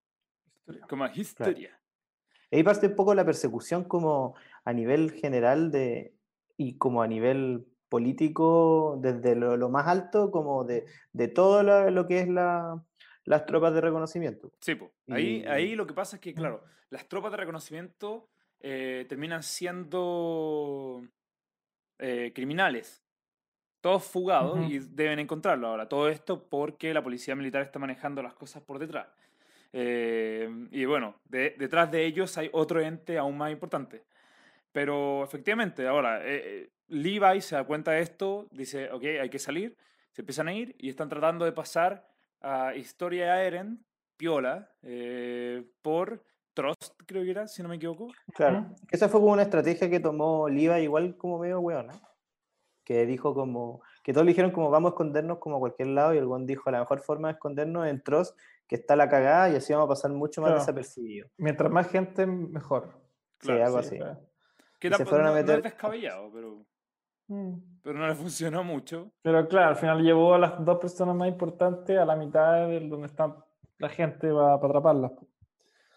Como 0.89 1.05
a 1.05 1.11
historia. 1.13 1.81
Ahí 2.51 2.63
parte 2.63 2.87
un 2.87 2.95
poco 2.95 3.15
la 3.15 3.25
persecución 3.25 3.85
como 3.85 4.35
a 4.65 4.73
nivel 4.73 5.13
general 5.13 5.71
de, 5.71 6.15
y 6.57 6.79
como 6.79 7.03
a 7.03 7.07
nivel 7.09 7.67
político, 7.89 8.99
desde 9.01 9.35
lo, 9.35 9.57
lo 9.57 9.69
más 9.71 9.87
alto, 9.87 10.31
como 10.31 10.65
de, 10.65 10.87
de 11.13 11.29
todo 11.29 11.63
lo, 11.63 11.91
lo 11.91 12.07
que 12.07 12.21
es 12.21 12.29
la, 12.29 12.83
las 13.25 13.45
tropas 13.47 13.75
de 13.75 13.81
reconocimiento. 13.81 14.53
Sí, 14.61 14.75
po. 14.77 14.93
Ahí, 15.09 15.43
Y- 15.43 15.47
ahí 15.47 15.75
lo 15.75 15.87
que 15.87 15.95
pasa 15.95 16.17
es 16.17 16.23
que, 16.23 16.33
claro, 16.35 16.63
las 16.91 17.09
tropas 17.09 17.33
de 17.33 17.39
reconocimiento 17.39 18.29
eh, 18.61 19.05
terminan 19.09 19.43
siendo 19.43 21.03
eh, 21.99 22.33
criminales. 22.35 23.03
Todos 23.81 24.05
fugados 24.05 24.59
Ujú. 24.59 24.65
y 24.71 24.79
deben 24.81 25.19
encontrarlo 25.21 25.69
ahora. 25.69 25.89
Todo 25.89 26.09
esto 26.09 26.43
porque 26.49 26.93
la 26.93 27.03
policía 27.03 27.35
militar 27.37 27.63
está 27.63 27.79
manejando 27.79 28.23
las 28.23 28.35
cosas 28.35 28.63
por 28.63 28.79
detrás. 28.79 29.07
Eh, 29.73 30.49
y 30.71 30.85
bueno, 30.85 31.15
de- 31.29 31.55
detrás 31.59 31.91
de 31.91 32.05
ellos 32.05 32.37
hay 32.39 32.49
otro 32.53 32.81
ente 32.81 33.19
aún 33.19 33.37
más 33.37 33.53
importante. 33.53 34.03
Pero 34.73 35.25
efectivamente, 35.25 35.87
ahora, 35.87 36.21
eh, 36.27 36.43
eh, 36.45 36.71
Levi 36.89 37.41
se 37.41 37.55
da 37.55 37.65
cuenta 37.65 37.93
de 37.93 38.01
esto, 38.01 38.47
dice, 38.51 38.91
ok, 38.91 39.05
hay 39.21 39.29
que 39.31 39.39
salir, 39.39 39.77
se 40.13 40.23
empiezan 40.23 40.49
a 40.49 40.55
ir 40.55 40.75
y 40.79 40.89
están 40.89 41.09
tratando 41.09 41.45
de 41.45 41.53
pasar 41.53 42.07
a 42.41 42.75
Historia 42.75 43.35
de 43.35 43.47
Eren, 43.47 43.85
Piola, 44.17 44.71
eh, 44.83 45.65
por 45.83 46.23
Trust, 46.55 47.01
creo 47.07 47.23
que 47.23 47.31
era, 47.31 47.47
si 47.47 47.63
no 47.63 47.69
me 47.69 47.77
equivoco. 47.77 48.09
Claro, 48.35 48.67
esa 48.91 49.09
fue 49.09 49.21
como 49.21 49.33
una 49.33 49.43
estrategia 49.43 49.89
que 49.89 50.01
tomó 50.01 50.49
Liva 50.49 50.81
igual 50.81 51.17
como 51.17 51.39
medio 51.39 51.61
weona, 51.61 51.93
que 52.89 53.05
dijo 53.05 53.35
como, 53.35 53.83
que 54.03 54.15
todos 54.15 54.25
le 54.25 54.31
dijeron 54.31 54.51
como 54.51 54.71
vamos 54.71 54.91
a 54.91 54.95
escondernos 54.95 55.37
como 55.39 55.57
a 55.57 55.59
cualquier 55.59 55.89
lado 55.89 56.15
y 56.15 56.17
el 56.17 56.25
weón 56.25 56.47
dijo 56.47 56.71
la 56.71 56.79
mejor 56.81 57.01
forma 57.01 57.29
de 57.29 57.33
escondernos 57.35 57.85
es 57.85 57.91
en 57.93 58.01
Trost, 58.03 58.39
que 58.67 58.77
está 58.77 58.97
la 58.97 59.11
cagada 59.11 59.51
y 59.51 59.57
así 59.57 59.75
vamos 59.75 59.85
a 59.87 59.89
pasar 59.91 60.11
mucho 60.13 60.41
más 60.41 60.49
Claro. 60.49 60.61
desapercibidos. 60.61 61.31
Mientras 61.37 61.71
más 61.71 61.87
gente, 61.91 62.25
mejor. 62.27 62.89
Sí, 63.41 63.49
Claro, 63.49 63.65
algo 63.67 63.83
Sí, 63.83 63.87
así. 63.89 63.97
claro. 63.99 64.21
Que 64.81 64.91
se 64.95 65.05
fueron 65.05 65.27
a 65.27 65.31
no, 65.31 65.35
no 65.37 65.41
meter- 65.43 65.59
es 65.59 65.63
descabellado, 65.65 66.31
pero, 66.33 66.65
Mm. 67.27 67.59
pero 67.83 67.99
no 67.99 68.09
le 68.09 68.15
funcionó 68.15 68.65
mucho. 68.65 69.13
Pero 69.21 69.47
claro, 69.49 69.69
al 69.69 69.77
final 69.77 70.03
llevó 70.03 70.33
a 70.35 70.39
las 70.39 70.65
dos 70.65 70.79
personas 70.79 71.15
más 71.15 71.29
importantes 71.29 71.99
a 71.99 72.07
la 72.07 72.17
mitad 72.17 72.67
de 72.69 72.81
donde 72.89 73.07
está 73.09 73.37
la 73.77 73.89
gente 73.91 74.33
para, 74.33 74.55
atraparlas. 74.55 75.13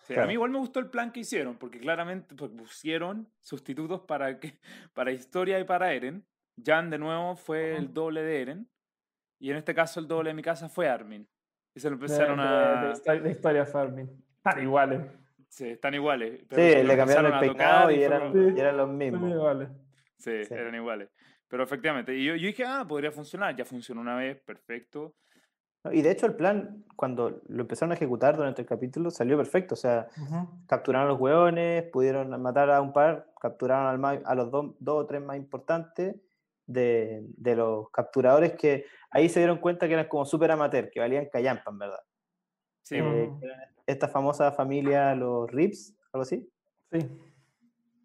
Sí, 0.04 0.12
A 0.14 0.16
Claro. 0.16 0.28
mí 0.28 0.34
igual 0.34 0.52
me 0.52 0.58
gustó 0.60 0.80
el 0.82 0.90
plan 0.90 1.10
que 1.14 1.22
hicieron, 1.22 1.56
porque 1.58 1.80
claramente 1.80 2.36
pues, 2.36 2.52
pusieron 2.52 3.30
sustitutos 3.40 4.02
para, 4.02 4.40
que, 4.42 4.60
para 4.94 5.12
Historia 5.14 5.58
y 5.58 5.64
para 5.64 5.94
Eren. 5.94 6.26
Jan 6.64 6.90
de 6.90 6.98
nuevo 6.98 7.36
fue 7.36 7.76
el 7.76 7.94
doble 7.94 8.22
de 8.24 8.42
Eren. 8.42 8.70
Y 9.40 9.50
en 9.52 9.58
este 9.58 9.74
caso 9.74 10.00
el 10.00 10.08
doble 10.08 10.30
de 10.30 10.34
mi 10.36 10.42
casa 10.44 10.70
fue 10.70 10.88
Armin. 10.88 11.28
Y 11.76 11.80
se 11.80 11.90
lo 11.90 11.96
empezaron 11.96 12.38
de- 12.38 12.44
a... 12.44 12.84
de 12.86 12.92
histo- 12.94 13.22
de 13.22 13.32
historia 13.32 13.66
farming. 13.66 14.08
Están 14.38 14.62
iguales. 14.62 15.02
Sí, 15.48 15.70
están 15.70 15.94
iguales. 15.94 16.40
Sí, 16.42 16.46
pero 16.50 16.82
lo 16.84 16.88
le 16.88 16.98
cambiaron 16.98 17.34
el 17.34 17.40
peinado 17.40 17.92
y 17.92 17.96
fue 17.96 18.04
eran, 18.06 18.34
Sí. 18.34 18.40
y 18.56 18.60
eran 18.60 18.78
los 18.78 18.86
Están 18.86 18.98
mismos. 18.98 19.32
iguales. 19.32 19.70
Sí, 20.18 20.46
Sí. 20.46 20.54
eran 20.54 20.76
iguales. 20.76 21.10
Pero 21.48 21.64
efectivamente, 21.64 22.16
y 22.16 22.24
yo, 22.26 22.36
yo 22.36 22.48
dije, 22.48 22.64
ah, 22.66 22.86
podría 22.88 23.12
funcionar. 23.12 23.56
Ya 23.56 23.66
funcionó 23.66 24.00
una 24.02 24.16
vez, 24.16 24.40
perfecto. 24.42 25.16
Y 25.92 26.02
de 26.04 26.12
hecho 26.12 26.28
el 26.28 26.36
plan, 26.36 26.86
cuando 26.96 27.42
lo 27.48 27.62
empezaron 27.64 27.92
a 27.92 27.96
ejecutar 27.96 28.38
durante 28.38 28.62
el 28.62 28.68
capítulo, 28.68 29.10
salió 29.10 29.36
perfecto. 29.36 29.74
O 29.74 29.78
sea, 29.78 30.08
capturaron 30.68 31.08
a 31.08 31.12
los 31.12 31.20
hueones, 31.20 31.84
pudieron 31.92 32.40
matar 32.42 32.70
a 32.70 32.80
un 32.80 32.94
par, 32.94 33.34
capturaron 33.42 33.88
al 33.88 33.98
más- 33.98 34.20
a 34.24 34.36
los 34.36 34.52
dos, 34.52 34.76
dos 34.80 35.04
o 35.04 35.06
tres 35.08 35.22
más 35.22 35.36
importantes 35.38 36.16
de, 36.72 37.22
de 37.38 37.56
los 37.56 37.90
capturadores 37.92 38.54
que 38.54 38.86
ahí 39.10 39.30
se 39.30 39.40
dieron 39.40 39.58
cuenta 39.60 39.88
que 39.88 39.94
eran 39.94 40.08
como 40.08 40.26
súper 40.26 40.52
amateur, 40.52 40.90
que 40.90 41.00
valían 41.00 41.28
callampa, 41.32 41.72
en 41.72 41.78
verdad. 41.80 42.00
Sí, 42.84 42.96
Eh, 42.98 43.30
esta 43.86 44.08
famosa 44.08 44.52
familia, 44.52 45.14
los 45.16 45.50
Rips, 45.52 45.96
algo 46.14 46.24
así, 46.24 46.50
Sí. 46.92 47.00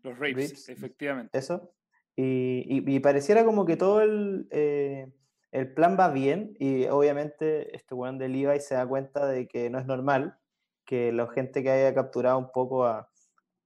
los 0.02 0.14
rapes, 0.18 0.50
Rips. 0.50 0.68
efectivamente. 0.68 1.36
eso. 1.38 1.72
Y, 2.14 2.64
y- 2.68 2.94
y 2.96 3.00
pareciera 3.00 3.44
como 3.44 3.66
que 3.66 3.76
todo 3.76 4.00
el, 4.00 4.46
eh, 4.50 5.12
el 5.52 5.72
plan 5.74 5.96
va 5.98 6.08
bien 6.10 6.56
y 6.58 6.86
obviamente 6.86 7.74
este 7.76 7.94
weón 7.94 8.18
de 8.18 8.28
Levi 8.28 8.60
se 8.60 8.74
da 8.74 8.86
cuenta 8.86 9.26
de 9.26 9.46
que 9.48 9.68
no 9.70 9.78
es 9.78 9.86
normal 9.86 10.38
que 10.84 11.12
la 11.12 11.26
gente 11.28 11.62
que 11.62 11.70
haya 11.70 11.94
capturado 11.94 12.38
un 12.38 12.50
poco 12.52 12.84
a... 12.86 13.10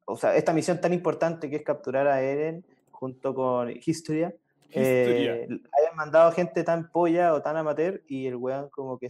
O 0.06 0.16
sea, 0.16 0.34
esta 0.36 0.52
misión 0.52 0.80
tan 0.80 0.92
importante 0.92 1.48
que 1.50 1.56
es 1.56 1.62
capturar 1.62 2.06
a 2.08 2.20
Eren 2.22 2.64
junto 2.90 3.34
con 3.34 3.70
Historia. 3.70 4.34
eh, 5.46 5.48
hayan 5.48 5.96
mandado 5.96 6.32
gente 6.32 6.64
tan 6.64 6.90
polla 6.90 7.34
o 7.34 7.42
tan 7.42 7.56
amateur 7.56 8.02
y 8.06 8.26
el 8.26 8.36
weón 8.36 8.68
como 8.70 8.98
que 8.98 9.08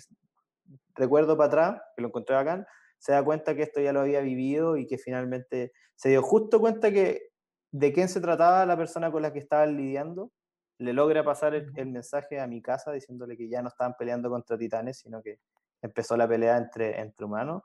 recuerdo 0.95 1.37
para 1.37 1.47
atrás, 1.49 1.83
que 1.97 2.03
lo 2.03 2.09
encontré 2.09 2.35
bacán, 2.35 2.67
se 2.99 3.13
da 3.13 3.25
cuenta 3.25 3.55
que 3.55 3.63
esto 3.63 3.81
ya 3.81 3.93
lo 3.93 4.01
había 4.01 4.21
vivido 4.21 4.77
y 4.77 4.87
que 4.87 4.99
finalmente 4.99 5.73
se 5.95 6.11
dio 6.11 6.23
justo 6.23 6.61
cuenta 6.61 6.93
que 6.93 7.31
de 7.73 7.93
quién 7.93 8.09
se 8.09 8.21
trataba 8.21 8.67
la 8.67 8.77
persona 8.77 9.11
con 9.11 9.23
la 9.23 9.33
que 9.33 9.39
estaban 9.39 9.77
lidiando, 9.77 10.31
le 10.79 10.93
logra 10.93 11.25
pasar 11.25 11.55
el, 11.55 11.73
mensaje 11.87 12.41
a 12.41 12.47
mi 12.47 12.63
casa 12.63 12.93
diciéndole 12.93 13.37
que 13.37 13.49
ya 13.49 13.63
no 13.63 13.69
estaban 13.69 13.95
peleando 13.99 14.31
contra 14.31 14.59
titanes, 14.59 14.99
sino 14.99 15.23
que 15.23 15.39
empezó 15.83 16.17
la 16.17 16.29
pelea 16.29 16.57
entre, 16.57 16.99
entre 17.01 17.27
humanos. 17.27 17.63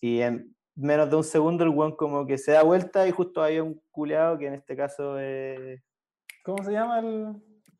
Y 0.00 0.20
en 0.20 0.54
menos 0.74 1.10
de 1.10 1.16
un 1.16 1.24
segundo 1.24 1.64
el 1.64 1.70
weón 1.70 1.96
como 1.96 2.26
que 2.26 2.38
se 2.38 2.52
da 2.52 2.62
vuelta 2.62 3.06
y 3.06 3.10
justo 3.10 3.42
hay 3.42 3.60
un 3.60 3.80
culeado 3.90 4.38
que 4.38 4.46
en 4.46 4.54
este 4.54 4.76
caso 4.76 5.18
es 5.18 5.80
¿Cómo 6.42 6.62
se 6.64 6.72
llama 6.72 6.98
el...? 7.00 7.34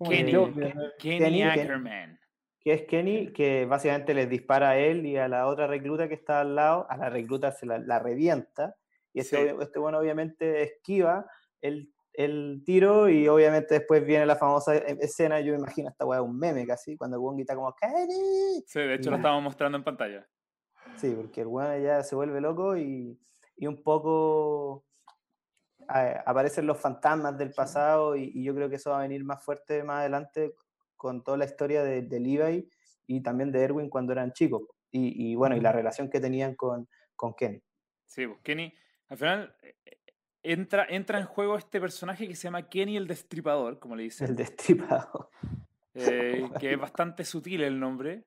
Kenny. 0.04 0.32
Joker? 0.34 0.74
Kenny, 0.98 1.18
Kenny, 1.18 1.38
Ken- 1.42 1.48
Ackerman. 1.60 2.20
que 2.60 2.72
es 2.72 2.82
Kenny, 2.82 3.32
que 3.32 3.66
básicamente 3.66 4.14
les 4.14 4.28
dispara 4.28 4.70
a 4.70 4.78
él 4.78 5.06
y 5.06 5.16
a 5.16 5.28
la 5.28 5.46
otra 5.46 5.66
recluta 5.68 6.08
que 6.08 6.14
está 6.14 6.40
al 6.40 6.54
lado, 6.56 6.86
a 6.90 6.96
la 6.96 7.08
recluta 7.08 7.52
se 7.52 7.66
la, 7.66 7.78
la 7.78 7.98
revienta, 8.00 8.74
y 9.12 9.20
este, 9.20 9.50
Sí. 9.50 9.56
este 9.60 9.78
bueno 9.78 9.98
obviamente 9.98 10.62
esquiva 10.62 11.26
el, 11.60 11.92
el 12.14 12.62
tiro 12.64 13.08
y 13.08 13.28
obviamente 13.28 13.74
después 13.74 14.04
viene 14.04 14.26
la 14.26 14.34
famosa 14.36 14.74
e- 14.76 14.98
escena, 15.00 15.38
yo 15.40 15.52
me 15.52 15.58
imagino 15.60 15.88
esta 15.90 16.04
weá 16.04 16.20
un 16.22 16.36
meme 16.36 16.66
casi, 16.66 16.96
cuando 16.96 17.16
el 17.16 17.22
weón 17.22 17.36
grita 17.36 17.54
como 17.54 17.72
Kenny, 17.74 18.62
Sí, 18.66 18.80
de 18.80 18.94
hecho 18.94 19.10
lo 19.10 19.16
estábamos 19.16 19.44
mostrando 19.44 19.78
en 19.78 19.84
pantalla. 19.84 20.26
sí, 20.96 21.14
porque 21.16 21.42
el 21.42 21.46
weón 21.46 21.80
ya 21.82 22.02
se 22.02 22.16
vuelve 22.16 22.40
loco 22.40 22.76
y, 22.76 23.16
y 23.56 23.66
un 23.68 23.82
poco 23.84 24.84
aparecen 25.88 26.66
los 26.66 26.78
fantasmas 26.80 27.36
del 27.38 27.52
pasado 27.52 28.16
y, 28.16 28.30
y 28.34 28.44
yo 28.44 28.54
creo 28.54 28.68
que 28.68 28.76
eso 28.76 28.90
va 28.90 28.98
a 28.98 29.02
venir 29.02 29.24
más 29.24 29.44
fuerte 29.44 29.82
más 29.84 30.00
adelante 30.00 30.54
con 30.96 31.22
toda 31.24 31.36
la 31.36 31.44
historia 31.44 31.82
de, 31.82 32.02
de 32.02 32.20
Levi 32.20 32.68
y 33.06 33.20
también 33.22 33.50
de 33.52 33.62
Erwin 33.62 33.88
cuando 33.88 34.12
eran 34.12 34.32
chicos. 34.32 34.62
Y, 34.90 35.30
y 35.30 35.34
bueno, 35.34 35.56
y 35.56 35.60
la 35.60 35.72
relación 35.72 36.08
que 36.10 36.20
tenían 36.20 36.54
con, 36.54 36.88
con 37.16 37.34
Kenny. 37.34 37.62
Sí, 38.06 38.26
pues 38.26 38.40
Kenny, 38.42 38.72
al 39.08 39.16
final 39.18 39.56
eh, 39.62 39.74
entra, 40.42 40.86
entra 40.88 41.18
en 41.18 41.24
juego 41.26 41.56
este 41.56 41.80
personaje 41.80 42.28
que 42.28 42.36
se 42.36 42.44
llama 42.44 42.68
Kenny 42.68 42.96
el 42.96 43.06
Destripador, 43.06 43.78
como 43.78 43.96
le 43.96 44.02
dicen, 44.04 44.28
El 44.28 44.36
destripado. 44.36 45.30
eh, 45.94 46.48
que 46.60 46.72
es 46.74 46.78
bastante 46.78 47.24
sutil 47.24 47.62
el 47.62 47.80
nombre, 47.80 48.24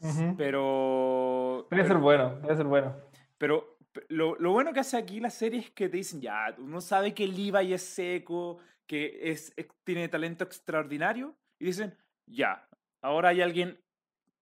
Ujú. 0.00 0.34
pero... 0.36 1.66
Debe 1.70 1.86
ser 1.86 1.96
bueno, 1.98 2.36
debe 2.40 2.56
ser 2.56 2.66
bueno. 2.66 2.96
Pero 3.38 3.78
pe- 3.78 3.79
lo, 4.08 4.36
lo 4.36 4.52
bueno 4.52 4.72
que 4.72 4.80
hace 4.80 4.96
aquí 4.96 5.20
la 5.20 5.30
serie 5.30 5.60
es 5.60 5.70
que 5.70 5.88
te 5.88 5.96
dicen, 5.96 6.20
ya, 6.20 6.54
uno 6.58 6.80
sabe 6.80 7.12
que 7.14 7.26
Levi 7.26 7.72
es 7.72 7.82
seco, 7.82 8.58
que 8.86 9.30
es, 9.30 9.52
es- 9.56 9.66
tiene 9.84 10.08
talento 10.08 10.44
extraordinario, 10.44 11.36
y 11.58 11.66
dicen, 11.66 11.96
ya, 12.26 12.68
ahora 13.02 13.30
hay 13.30 13.40
alguien 13.40 13.80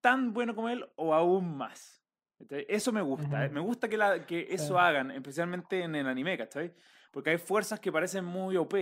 tan 0.01 0.33
bueno 0.33 0.55
como 0.55 0.69
él 0.69 0.85
o 0.95 1.13
aún 1.13 1.57
más. 1.57 2.03
¿Cachai? 2.37 2.65
Eso 2.69 2.91
me 2.93 3.01
gusta, 3.01 3.45
¿eh? 3.45 3.49
Me 3.49 3.59
gusta 3.59 3.89
que, 3.89 3.97
la, 3.97 4.25
que 4.25 4.47
eso 4.49 4.79
hagan, 4.79 5.11
especialmente 5.11 5.81
en 5.83 5.95
el 5.95 6.07
anime, 6.07 6.37
¿cachai? 6.37 6.73
Porque 7.11 7.31
hay 7.31 7.37
fuerzas 7.37 7.79
que 7.81 7.91
parecen 7.91 8.23
muy 8.23 8.55
OP, 8.55 8.73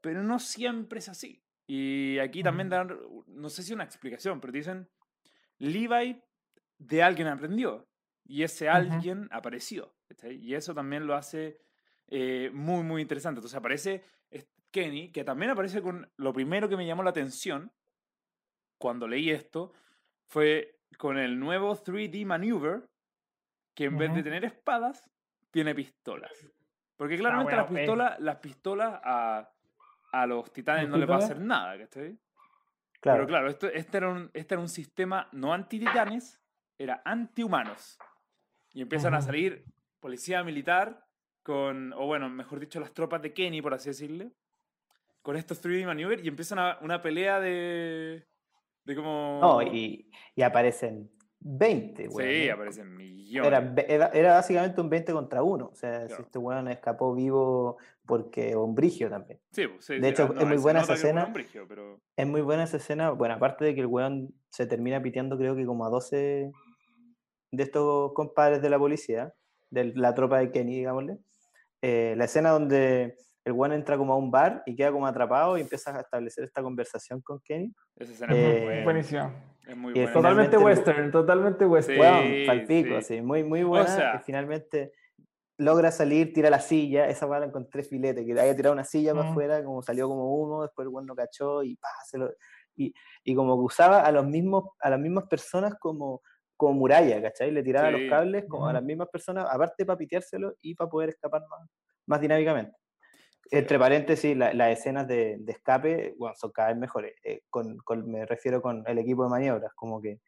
pero 0.00 0.22
no 0.22 0.38
siempre 0.38 0.98
es 0.98 1.08
así. 1.08 1.40
Y 1.66 2.18
aquí 2.18 2.42
también 2.42 2.68
dan, 2.68 2.98
no 3.26 3.48
sé 3.48 3.62
si 3.62 3.72
una 3.72 3.84
explicación, 3.84 4.40
pero 4.40 4.52
dicen, 4.52 4.88
Levi 5.58 6.20
de 6.78 7.02
alguien 7.02 7.28
aprendió 7.28 7.86
y 8.24 8.42
ese 8.42 8.68
alguien 8.68 9.28
apareció. 9.30 9.94
Y 10.30 10.54
eso 10.54 10.74
también 10.74 11.06
lo 11.06 11.14
hace 11.14 11.60
eh, 12.08 12.50
muy, 12.52 12.82
muy 12.82 13.02
interesante. 13.02 13.38
Entonces 13.38 13.58
aparece 13.58 14.04
Kenny, 14.74 15.12
que 15.12 15.22
también 15.22 15.52
aparece 15.52 15.80
con 15.80 16.10
lo 16.16 16.32
primero 16.32 16.68
que 16.68 16.76
me 16.76 16.84
llamó 16.84 17.04
la 17.04 17.10
atención 17.10 17.70
cuando 18.76 19.06
leí 19.06 19.30
esto, 19.30 19.72
fue 20.26 20.80
con 20.98 21.16
el 21.16 21.38
nuevo 21.38 21.76
3D 21.76 22.26
Maneuver, 22.26 22.88
que 23.72 23.84
en 23.84 23.96
vez 23.96 24.12
de 24.12 24.24
tener 24.24 24.44
espadas, 24.44 25.08
tiene 25.52 25.76
pistolas. 25.76 26.32
Porque 26.96 27.16
claramente 27.16 27.54
las 27.54 27.66
bueno, 27.66 27.78
eh. 27.78 27.82
pistolas, 27.82 28.20
las 28.20 28.36
pistolas 28.38 29.00
a, 29.04 29.48
a 30.10 30.26
los 30.26 30.52
titanes 30.52 30.88
no 30.88 30.96
les 30.96 31.08
va 31.08 31.14
a 31.14 31.18
hacer 31.18 31.38
nada, 31.38 31.78
¿cachai? 31.78 32.18
Claro. 33.00 33.18
Pero 33.18 33.26
claro, 33.28 33.48
esto, 33.50 33.68
este, 33.68 33.96
era 33.98 34.08
un, 34.08 34.28
este 34.34 34.54
era 34.54 34.60
un 34.60 34.68
sistema 34.68 35.28
no 35.30 35.52
anti-titanes, 35.52 36.42
era 36.76 37.00
anti-humanos. 37.04 37.96
Y 38.74 38.82
empiezan 38.82 39.14
a 39.14 39.22
salir 39.22 39.64
policía 40.00 40.42
militar 40.44 41.06
con, 41.42 41.92
o 41.94 42.06
bueno, 42.06 42.28
mejor 42.28 42.60
dicho, 42.60 42.80
las 42.80 42.92
tropas 42.92 43.22
de 43.22 43.32
Kenny, 43.32 43.62
por 43.62 43.72
así 43.72 43.88
decirle, 43.90 44.32
con 45.22 45.36
estos 45.36 45.62
3D 45.64 45.86
Maneuver 45.86 46.22
y 46.24 46.28
empiezan 46.28 46.58
a- 46.58 46.78
una 46.82 47.00
pelea 47.00 47.40
de... 47.40 48.26
de 48.84 48.94
como... 48.96 49.38
No, 49.40 49.62
y, 49.62 50.10
y 50.34 50.42
aparecen 50.42 51.10
20, 51.40 52.02
Sí, 52.04 52.08
weón. 52.08 52.50
aparecen 52.52 52.96
millones. 52.96 53.46
Era, 53.46 53.74
era, 53.88 54.06
era 54.08 54.32
básicamente 54.34 54.80
un 54.80 54.90
20 54.90 55.12
contra 55.12 55.42
1. 55.42 55.66
O 55.66 55.74
sea, 55.74 56.00
si 56.02 56.06
Claro. 56.08 56.22
este 56.24 56.38
weón 56.38 56.68
escapó 56.68 57.14
vivo 57.14 57.76
porque 58.06 58.54
Ombrigio 58.54 59.08
también. 59.08 59.40
Sí, 59.52 59.66
pues, 59.68 59.84
sí, 59.84 59.94
de 59.94 60.00
sí, 60.00 60.06
hecho, 60.08 60.34
es 60.38 60.46
muy 60.46 60.56
buena 60.58 60.80
esa 60.80 60.94
escena. 60.94 61.32
pero... 61.68 62.00
Es 62.16 62.26
muy 62.26 62.40
buena 62.40 62.64
esa 62.64 62.78
escena. 62.78 63.10
Bueno, 63.10 63.34
aparte 63.34 63.64
de 63.64 63.74
que 63.74 63.80
el 63.82 63.86
weón 63.86 64.34
se 64.50 64.66
termina 64.66 65.00
piteando, 65.02 65.36
creo 65.38 65.54
que 65.54 65.64
como 65.66 65.84
a 65.86 65.90
12 65.90 66.50
de 67.56 67.62
estos 67.64 68.12
compadres 68.12 68.60
de 68.62 68.70
la 68.70 68.78
policía, 68.78 69.32
de 69.70 69.92
la 69.94 70.14
tropa 70.14 70.38
de 70.38 70.50
Kenny, 70.50 70.76
digámosle. 70.76 71.18
eh, 71.82 72.14
la 72.16 72.24
escena 72.24 72.48
donde 72.50 73.16
el 73.44 73.52
weón 73.52 73.72
entra 73.74 73.98
como 73.98 74.14
a 74.14 74.16
un 74.16 74.30
bar 74.30 74.62
y 74.64 74.74
queda 74.74 74.90
como 74.90 75.06
atrapado 75.06 75.58
y 75.58 75.60
empieza 75.60 75.94
a 75.94 76.00
establecer 76.00 76.44
esta 76.44 76.62
conversación 76.62 77.20
con 77.20 77.40
Kenny. 77.40 77.74
Esa 77.96 78.12
escena 78.12 78.32
es 78.32 78.38
muy 78.38 78.50
Eh, 78.52 78.62
buena. 78.64 78.84
Buenísimo. 78.84 79.32
Es 79.66 79.76
muy 79.76 79.92
buena. 79.92 80.12
Totalmente 80.14 80.56
western, 80.56 81.10
totalmente 81.12 81.66
western. 81.66 81.94
Sí, 81.94 82.00
Weón, 82.00 82.46
palpico, 82.46 82.88
sí. 82.88 82.94
así, 82.94 83.20
muy, 83.20 83.44
muy 83.44 83.62
buena. 83.64 83.86
sea- 83.86 84.14
y 84.16 84.18
finalmente 84.24 84.92
logra 85.58 85.90
salir, 85.92 86.32
tira 86.32 86.48
la 86.48 86.58
silla, 86.60 87.06
esa 87.08 87.26
weá 87.26 87.40
la 87.40 87.46
encontré 87.46 87.82
filete, 87.82 88.24
que 88.24 88.32
haya 88.32 88.56
tirado 88.56 88.72
una 88.72 88.84
silla 88.84 89.12
para 89.12 89.26
Mm. 89.26 89.30
afuera, 89.30 89.62
como 89.64 89.82
salió 89.82 90.08
como 90.08 90.34
humo, 90.34 90.62
después 90.62 90.86
el 90.86 90.92
weón 90.92 91.06
no 91.06 91.14
cachó 91.14 91.62
y 91.62 91.76
pa, 91.76 91.88
se 92.06 92.16
lo- 92.18 92.32
y, 92.76 92.94
y 93.24 93.34
como 93.34 93.56
que 93.56 93.62
usaba 93.66 94.00
a 94.00 94.10
los 94.10 94.26
mismos, 94.26 94.70
a 94.80 94.88
las 94.90 94.98
mismas 94.98 95.24
personas 95.28 95.74
como, 95.78 96.22
como 96.56 96.74
muralla, 96.74 97.20
¿cachai? 97.20 97.50
Le 97.50 97.62
tiraba 97.62 97.88
Sí. 97.88 97.92
los 97.98 98.02
cables 98.10 98.44
como 98.48 98.66
a 98.66 98.72
las 98.72 98.82
mismas 98.82 99.08
personas, 99.08 99.46
aparte 99.50 99.84
para 99.84 99.96
piteárselo 99.98 100.54
y 100.60 100.74
para 100.74 100.88
poder 100.90 101.10
escapar 101.10 101.42
más, 101.48 101.68
más 102.06 102.20
dinámicamente. 102.20 102.76
Sí. 103.50 103.58
Entre 103.58 103.78
paréntesis, 103.78 104.36
la- 104.36 104.54
las 104.54 104.70
escenas 104.78 105.06
de, 105.06 105.36
de 105.38 105.52
escape 105.52 106.14
bueno, 106.18 106.34
son 106.36 106.50
cada 106.50 106.68
vez 106.68 106.78
mejores. 106.78 107.14
eh, 107.24 107.42
con, 107.50 107.76
con- 107.78 108.10
me 108.10 108.24
refiero 108.24 108.62
con 108.62 108.84
el 108.86 108.98
equipo 108.98 109.24
de 109.24 109.30
maniobras, 109.30 109.72
como 109.74 110.00
que 110.00 110.20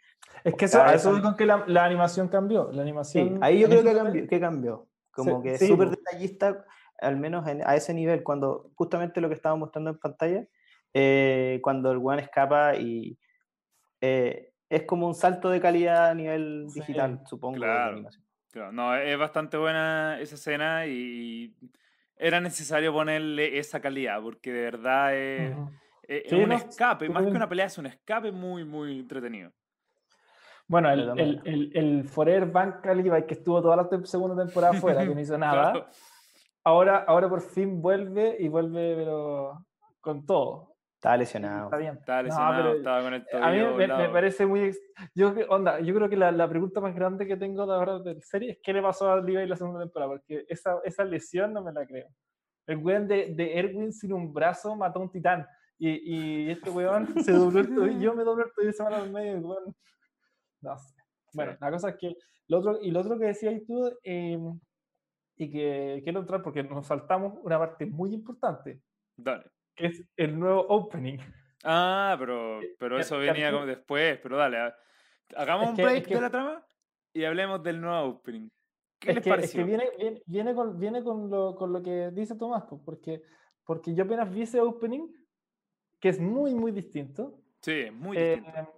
Es 0.44 0.54
que 0.54 0.66
eso, 0.66 0.84
eso 0.86 1.12
son- 1.12 1.22
con 1.22 1.36
que 1.36 1.46
la, 1.46 1.64
la 1.66 1.84
animación 1.84 2.28
cambió. 2.28 2.64
La 2.66 2.72
Sí, 2.72 2.80
animación. 2.80 3.38
ahí 3.42 3.60
yo 3.60 3.68
creo 3.68 3.82
que 3.82 3.94
cambió, 3.94 4.26
que 4.28 4.40
cambió. 4.40 4.86
Como 5.12 5.38
Sí, 5.38 5.42
que 5.44 5.54
es 5.54 5.60
sí, 5.60 5.68
súper 5.68 5.90
detallista, 5.90 6.64
al 7.00 7.16
menos 7.16 7.46
en- 7.48 7.66
a 7.66 7.74
ese 7.74 7.94
nivel, 7.94 8.22
cuando 8.22 8.70
justamente 8.74 9.20
lo 9.22 9.28
que 9.28 9.34
estaba 9.34 9.56
mostrando 9.56 9.90
en 9.90 9.98
pantalla, 9.98 10.46
eh, 10.92 11.60
cuando 11.62 11.90
el 11.90 11.98
one 12.02 12.20
escapa 12.22 12.76
y 12.76 13.18
eh, 14.02 14.52
es 14.68 14.82
como 14.84 15.06
un 15.06 15.14
salto 15.14 15.50
de 15.50 15.60
calidad 15.60 16.10
a 16.10 16.14
nivel 16.14 16.66
Sí, 16.68 16.80
digital, 16.80 17.20
supongo, 17.26 17.60
claro. 17.60 18.02
no, 18.72 18.96
es 18.96 19.18
bastante 19.18 19.56
buena 19.56 20.18
esa 20.20 20.34
escena 20.36 20.86
y 20.86 21.54
era 22.16 22.40
necesario 22.40 22.92
ponerle 22.92 23.58
esa 23.58 23.80
calidad 23.80 24.20
porque 24.22 24.52
de 24.52 24.62
verdad 24.62 25.14
es, 25.16 25.56
es- 26.02 26.22
es 26.26 26.30
Sí, 26.30 26.38
un 26.38 26.48
no, 26.48 26.54
escape, 26.54 27.08
más 27.08 27.22
que 27.24 27.36
una 27.36 27.48
pelea, 27.48 27.66
es 27.66 27.78
un 27.78 27.86
escape 27.86 28.32
muy, 28.32 28.64
muy 28.64 29.00
entretenido. 29.00 29.52
Bueno, 30.68 30.90
el, 30.90 31.08
el, 31.18 31.42
el, 31.44 31.70
el 31.76 32.04
Forever 32.08 32.46
Bank 32.50 32.84
Levi 32.86 33.24
que 33.26 33.34
estuvo 33.34 33.62
toda 33.62 33.76
la 33.76 33.88
segunda 34.04 34.44
temporada 34.44 34.74
fuera, 34.74 35.06
que 35.06 35.14
no 35.14 35.20
hizo 35.20 35.38
nada, 35.38 35.70
Claro. 35.72 35.86
ahora, 36.64 36.98
ahora 37.06 37.28
por 37.28 37.40
fin 37.40 37.80
vuelve 37.80 38.36
y 38.40 38.48
vuelve, 38.48 38.96
pero 38.96 39.64
con 40.00 40.26
todo. 40.26 40.75
Estaba 41.06 41.16
lesionado. 41.18 41.64
Está 41.66 41.76
bien. 41.76 41.94
Estaba 41.96 42.18
No, 42.22 42.28
lesionado, 42.28 42.56
pero 42.64 42.76
estaba 42.78 43.02
con 43.02 43.14
el 43.14 43.26
a 43.42 43.50
mí 43.52 43.76
me, 43.76 43.86
me 43.86 44.08
parece 44.08 44.44
muy. 44.44 44.72
Yo, 45.14 45.32
onda, 45.48 45.78
yo 45.80 45.94
creo 45.94 46.08
que 46.08 46.16
la, 46.16 46.32
la 46.32 46.48
pregunta 46.48 46.80
más 46.80 46.94
grande 46.96 47.26
que 47.28 47.36
tengo 47.36 47.64
de 47.64 47.72
ahora 47.74 47.98
de 48.00 48.14
la 48.14 48.20
serie 48.22 48.50
es: 48.52 48.58
¿qué 48.62 48.72
le 48.72 48.82
pasó 48.82 49.12
a 49.12 49.20
Levi 49.20 49.46
la 49.46 49.54
segunda 49.56 49.80
temporada? 49.80 50.10
Porque 50.12 50.44
esa, 50.48 50.80
esa 50.84 51.04
lesión 51.04 51.52
no 51.52 51.62
me 51.62 51.72
la 51.72 51.86
creo. 51.86 52.08
El 52.66 52.78
weón 52.78 53.06
de, 53.06 53.34
de 53.36 53.56
Erwin 53.56 53.92
sin 53.92 54.12
un 54.12 54.32
brazo 54.32 54.74
mató 54.74 54.98
a 54.98 55.02
un 55.02 55.10
titán. 55.12 55.46
Y, 55.78 55.90
y 56.46 56.50
este 56.50 56.70
weón 56.70 57.06
se 57.24 57.32
dobló 57.32 57.60
el 57.60 57.72
tobillo. 57.72 58.00
Yo 58.00 58.14
me 58.14 58.24
doblé 58.24 58.44
el 58.46 58.52
tobillo 58.52 58.72
semana 58.72 59.04
medio. 59.04 59.32
y 59.32 59.36
el 59.36 59.42
weón- 59.44 59.76
No 60.62 60.76
sé. 60.76 60.92
Bueno, 61.34 61.52
Sí. 61.52 61.58
la 61.60 61.70
cosa 61.70 61.88
es 61.90 61.96
que. 62.00 62.16
Lo 62.48 62.58
otro, 62.58 62.78
y 62.82 62.90
lo 62.90 63.00
otro 63.00 63.16
que 63.18 63.26
decías 63.26 63.54
tú, 63.66 63.90
eh, 64.02 64.38
y 65.36 65.50
que 65.52 66.00
quiero 66.02 66.20
entrar 66.20 66.42
porque 66.42 66.62
nos 66.64 66.86
saltamos 66.86 67.34
una 67.42 67.58
parte 67.58 67.86
muy 67.86 68.12
importante, 68.14 68.80
Dale. 69.16 69.44
Que 69.76 69.86
es 69.86 70.02
el 70.16 70.38
nuevo 70.38 70.60
opening. 70.68 71.18
Ah, 71.64 72.16
pero, 72.18 72.60
pero 72.78 72.96
que- 72.96 73.02
eso 73.02 73.18
venía 73.18 73.52
como 73.52 73.66
después, 73.66 74.18
pero 74.22 74.36
dale, 74.36 74.58
ha- 74.58 74.76
hagamos 75.36 75.66
Es 75.66 75.70
un 75.74 75.80
es 75.80 75.84
break 75.86 76.08
de 76.08 76.20
la 76.20 76.30
trama 76.30 76.66
y 77.12 77.24
hablemos 77.24 77.62
del 77.62 77.80
nuevo 77.80 78.08
opening. 78.08 78.48
¿Qué 78.98 79.10
es 79.10 79.14
les 79.16 79.24
que, 79.24 79.30
es 79.30 79.36
pareció? 79.36 79.60
que 79.60 79.64
viene, 79.66 79.90
viene, 79.98 80.22
viene 80.26 80.54
con, 80.54 80.78
viene 80.78 81.04
con, 81.04 81.28
lo, 81.30 81.54
con 81.54 81.72
lo 81.72 81.82
que 81.82 82.10
dice 82.12 82.34
Tomás, 82.36 82.64
porque, 82.84 83.22
porque 83.64 83.94
yo 83.94 84.04
apenas 84.04 84.32
vi 84.32 84.42
ese 84.42 84.60
opening, 84.60 85.08
que 86.00 86.08
es 86.08 86.18
muy, 86.20 86.54
muy 86.54 86.72
distinto. 86.72 87.40
Sí, 87.60 87.90
muy 87.92 88.16
eh, 88.16 88.36
distinto. 88.36 88.72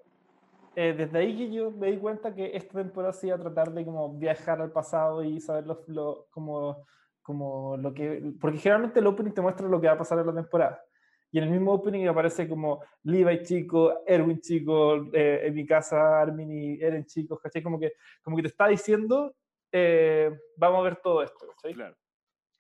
eh, 0.75 0.95
desde 0.97 1.19
ahí 1.19 1.37
que 1.37 1.53
yo 1.53 1.71
me 1.71 1.91
di 1.93 1.99
cuenta 1.99 2.35
que 2.35 2.57
esta 2.57 2.79
temporada 2.79 3.13
se 3.13 3.27
iba 3.29 3.37
a 3.37 3.41
tratar 3.41 3.73
de 3.73 3.85
como 3.85 4.15
viajar 4.19 4.61
al 4.61 4.73
pasado 4.73 5.23
y 5.23 5.41
saber 5.41 5.67
lo, 5.67 5.85
lo- 5.89 6.27
como, 6.31 6.85
como 7.23 7.77
lo 7.77 7.93
que... 7.93 8.33
Porque 8.41 8.59
generalmente 8.59 8.99
el 9.01 9.07
opening 9.07 9.33
te 9.33 9.41
muestra 9.43 9.69
lo 9.69 9.81
que 9.81 9.87
va 9.89 9.93
a 9.93 9.99
pasar 9.99 10.19
en 10.19 10.27
la 10.27 10.35
temporada. 10.35 10.83
Y 11.31 11.39
en 11.39 11.45
el 11.45 11.51
mismo 11.51 11.73
opening 11.75 12.07
aparece 12.09 12.49
como 12.49 12.83
Levi 13.03 13.43
chico, 13.43 14.03
Erwin 14.07 14.41
chico, 14.41 14.97
eh, 15.13 15.43
en 15.47 15.55
mi 15.55 15.67
casa 15.67 16.21
Armin 16.21 16.51
y 16.51 16.81
Eren 16.83 17.05
chicos, 17.05 17.39
¿cachai? 17.41 17.63
Como 17.63 17.79
que, 17.79 17.93
como 18.23 18.37
que 18.37 18.43
te 18.43 18.49
está 18.49 18.69
diciendo, 18.69 19.35
eh, 19.73 20.31
vamos 20.57 20.81
a 20.81 20.83
ver 20.85 20.97
todo 20.97 21.23
esto, 21.23 21.47
¿cachai? 21.49 21.75
Claro. 21.75 21.97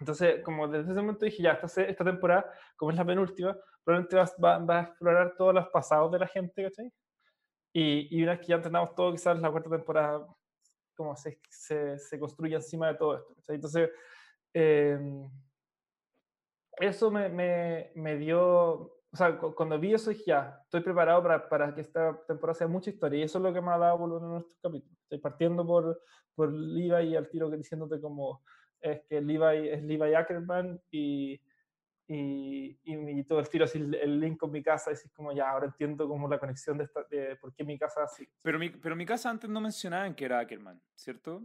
Entonces, 0.01 0.43
como 0.45 0.69
desde 0.69 0.93
ese 0.93 1.01
momento 1.01 1.25
dije, 1.25 1.43
ya, 1.43 1.53
esta, 1.53 1.83
esta 1.83 2.05
temporada, 2.05 2.53
como 2.77 2.91
es 2.93 2.97
la 2.97 3.05
penúltima, 3.07 3.57
probablemente 3.85 4.17
vas- 4.17 4.37
va, 4.43 4.59
va 4.59 4.79
a 4.81 4.83
explorar 4.85 5.35
todos 5.37 5.55
los 5.55 5.69
pasados 5.69 6.13
de 6.13 6.19
la 6.21 6.27
gente, 6.29 6.63
¿cachai? 6.65 6.93
Y, 7.73 8.09
y 8.19 8.23
una 8.23 8.33
vez 8.33 8.41
que 8.41 8.49
ya 8.49 8.57
entendamos 8.57 8.95
todo, 8.95 9.13
quizás 9.13 9.39
la 9.41 9.51
cuarta 9.51 9.71
temporada, 9.71 10.27
como 10.97 11.17
se, 11.17 11.41
se, 11.51 11.99
se 11.99 12.19
construye 12.19 12.57
encima 12.57 12.89
de 12.89 12.95
todo 12.99 13.17
esto, 13.19 13.35
¿cachai? 13.35 13.57
Entonces, 13.57 13.91
em, 14.55 15.29
eso 16.81 17.11
me, 17.11 17.29
me, 17.29 17.91
me 17.95 18.17
dio, 18.17 18.41
o 18.41 19.17
sea, 19.17 19.37
cu- 19.39 19.55
cuando 19.55 19.79
vi 19.79 19.95
eso 19.95 20.11
dije, 20.11 20.25
ya, 20.27 20.61
estoy 20.65 20.81
preparado 20.81 21.23
para, 21.23 21.49
para 21.49 21.75
que 21.75 21.81
esta 21.81 22.19
temporada 22.27 22.59
sea 22.59 22.69
mucha 22.69 22.91
historia, 22.91 23.21
y 23.21 23.23
eso 23.23 23.39
es 23.39 23.45
lo 23.45 23.53
que 23.53 23.61
me 23.61 23.71
ha 23.71 23.79
dado 23.79 23.99
por 23.99 24.09
lo 24.09 24.21
menos 24.21 24.35
en 24.35 24.41
estos 24.41 24.59
capítulos. 24.63 24.99
Estoy 25.03 25.19
partiendo 25.19 25.67
por, 25.67 26.01
por 26.35 26.53
Liva 26.53 27.03
y 27.03 27.17
al 27.17 27.29
tiro 27.29 27.51
que 27.51 27.57
diciéndote 27.57 28.01
como, 28.01 28.43
es 28.81 29.03
que 29.09 29.21
Levi 29.21 29.69
es 29.69 29.83
Levi 29.83 30.15
Ackerman 30.15 30.81
y, 30.91 31.41
y, 32.07 32.79
y, 32.85 33.25
todo 33.25 33.41
el 33.41 33.49
tiro 33.49 33.65
así 33.65 33.79
el, 33.79 34.21
link 34.21 34.39
con 34.39 34.51
mi 34.51 34.63
casa, 34.63 34.91
es 34.91 35.11
como 35.15 35.33
ya, 35.33 35.51
ahora 35.51 35.67
entiendo 35.67 36.09
como 36.09 36.29
la 36.29 36.39
conexión 36.39 36.79
de, 36.79 36.85
esta, 36.85 37.03
de 37.05 37.37
por 37.37 37.53
qué 37.55 37.65
mi 37.65 37.79
casa 37.79 38.05
así. 38.05 38.29
Pero 38.43 38.59
mi, 38.59 38.71
pero 38.71 38.97
mi 38.97 39.05
casa 39.05 39.31
antes 39.31 39.51
no 39.51 39.61
mencionaban 39.61 40.15
que 40.15 40.25
era 40.25 40.39
Ackerman, 40.39 40.81
¿cierto? 40.95 41.43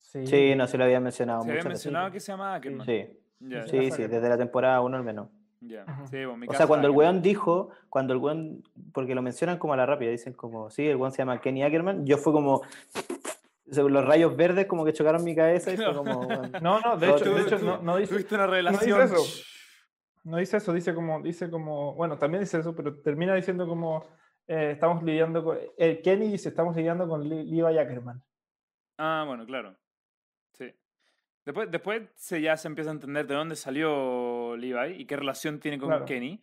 Sí, 0.00 0.26
sí 0.26 0.54
no 0.54 0.66
se 0.66 0.76
lo 0.76 0.84
había 0.84 1.00
mencionado. 1.00 1.42
Se 1.42 1.50
había 1.50 1.64
mencionado 1.64 2.12
que 2.12 2.20
se 2.20 2.30
llama 2.30 2.54
Ackerman. 2.54 2.86
Sí, 2.86 3.23
sí, 3.40 3.90
sí, 3.90 4.02
desde 4.02 4.28
la 4.28 4.38
temporada 4.38 4.80
1 4.80 4.96
al 4.96 5.04
menos. 5.04 5.28
Ya, 5.60 5.86
sí, 6.10 6.22
o 6.24 6.52
sea, 6.52 6.66
cuando 6.66 6.88
el 6.88 6.92
weón 6.92 7.22
dijo, 7.22 7.70
cuando 7.88 8.12
el 8.12 8.18
weón, 8.18 8.62
porque 8.92 9.14
lo 9.14 9.22
mencionan 9.22 9.58
como 9.58 9.72
a 9.72 9.76
la 9.76 9.86
rápida, 9.86 10.10
dicen 10.10 10.34
como, 10.34 10.70
sí, 10.70 10.86
el 10.86 10.96
weón 10.96 11.10
se 11.12 11.18
llama 11.18 11.40
Kenny 11.40 11.62
Ackerman, 11.62 12.04
yo 12.04 12.18
fue 12.18 12.34
como, 12.34 12.60
los 13.64 14.04
rayos 14.04 14.36
verdes 14.36 14.66
como 14.66 14.84
que 14.84 14.92
chocaron 14.92 15.24
mi 15.24 15.34
cabeza 15.34 15.72
y 15.72 15.76
fue 15.76 15.94
como... 15.94 16.26
no, 16.60 16.80
no, 16.80 16.96
de 16.98 17.10
hecho, 17.10 17.34
de 17.34 17.40
hecho 17.40 17.58
no, 17.60 17.80
no, 17.80 17.96
dice... 17.96 18.12
Tuviste 18.12 18.34
una 18.34 18.46
relación... 18.46 18.90
No 18.90 19.02
dice 19.02 19.14
eso, 19.14 19.44
no 20.24 20.36
dice 20.38 20.56
eso, 20.58 20.72
dice 20.72 20.94
como, 20.94 21.22
dice 21.22 21.50
como, 21.50 21.94
bueno, 21.94 22.18
también 22.18 22.42
dice 22.42 22.58
eso, 22.58 22.74
pero 22.74 23.00
termina 23.00 23.34
diciendo 23.34 23.66
como, 23.66 24.04
eh, 24.46 24.72
estamos 24.72 25.02
lidiando 25.02 25.44
con, 25.44 25.58
el 25.78 26.02
Kenny 26.02 26.28
dice, 26.28 26.50
estamos 26.50 26.76
lidiando 26.76 27.08
con 27.08 27.26
Levi 27.28 27.60
Ackerman. 27.78 28.22
Ah, 28.98 29.24
bueno, 29.26 29.44
claro. 29.46 29.74
Sí. 30.52 30.72
Después, 31.44 31.70
después 31.70 32.02
se, 32.14 32.40
ya 32.40 32.56
se 32.56 32.68
empieza 32.68 32.90
a 32.90 32.94
entender 32.94 33.26
de 33.26 33.34
dónde 33.34 33.56
salió 33.56 34.56
Levi 34.56 35.00
y 35.00 35.06
qué 35.06 35.16
relación 35.16 35.60
tiene 35.60 35.78
con 35.78 36.04
Kenny. 36.04 36.42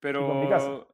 Pero. 0.00 0.24
Y 0.24 0.28
con 0.28 0.40
mi 0.40 0.48
casa. 0.48 0.86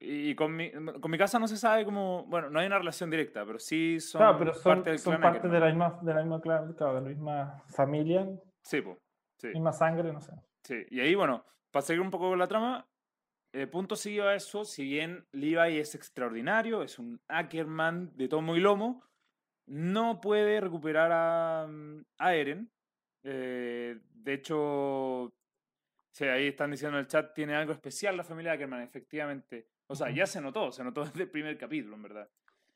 Y 0.00 0.34
con 0.36 0.54
mi, 0.54 0.70
con 0.70 1.10
mi 1.10 1.18
casa 1.18 1.38
no 1.38 1.48
se 1.48 1.56
sabe 1.56 1.84
cómo. 1.84 2.24
Bueno, 2.26 2.50
no 2.50 2.60
hay 2.60 2.66
una 2.66 2.78
relación 2.78 3.10
directa, 3.10 3.44
pero 3.44 3.58
sí 3.58 3.98
son, 4.00 4.20
claro, 4.20 4.38
pero 4.38 4.54
son 4.54 4.62
parte, 4.62 4.90
del 4.90 4.98
son 4.98 5.20
parte 5.20 5.48
de 5.48 5.60
la 5.60 5.66
misma, 5.66 5.98
de 6.02 6.14
la 6.14 6.20
misma, 6.20 6.40
claro, 6.40 6.94
de 6.94 7.00
la 7.00 7.08
misma 7.08 7.62
familia. 7.66 8.28
Sí, 8.62 8.80
pues. 8.80 8.96
Sí. 9.38 9.48
Misma 9.48 9.72
sangre, 9.72 10.12
no 10.12 10.20
sé. 10.20 10.32
Sí, 10.62 10.84
y 10.90 11.00
ahí, 11.00 11.14
bueno, 11.14 11.44
para 11.70 11.84
seguir 11.84 12.00
un 12.00 12.10
poco 12.10 12.28
con 12.28 12.38
la 12.38 12.46
trama, 12.46 12.88
eh, 13.52 13.66
punto 13.66 13.96
seguido 13.96 14.28
a 14.28 14.34
eso, 14.34 14.64
si 14.64 14.84
bien 14.84 15.26
Levi 15.32 15.78
es 15.78 15.94
extraordinario, 15.94 16.82
es 16.82 16.98
un 16.98 17.20
Ackerman 17.28 18.16
de 18.16 18.28
tomo 18.28 18.56
y 18.56 18.60
lomo, 18.60 19.02
no 19.66 20.20
puede 20.20 20.60
recuperar 20.60 21.10
a, 21.12 21.66
mm, 21.68 22.04
a 22.18 22.34
Eren. 22.34 22.70
Eh, 23.22 23.98
de 24.14 24.32
hecho, 24.32 25.32
sí, 26.10 26.24
ahí 26.24 26.48
están 26.48 26.70
diciendo 26.70 26.98
en 26.98 27.04
el 27.04 27.08
chat, 27.08 27.34
tiene 27.34 27.54
algo 27.54 27.72
especial 27.72 28.16
la 28.16 28.24
familia 28.24 28.52
Ackerman, 28.52 28.82
efectivamente. 28.82 29.68
O 29.86 29.94
sea, 29.94 30.10
ya 30.10 30.26
se 30.26 30.40
notó, 30.40 30.70
se 30.70 30.84
notó 30.84 31.04
desde 31.04 31.22
el 31.22 31.30
primer 31.30 31.56
capítulo, 31.58 31.96
en 31.96 32.02
verdad. 32.02 32.28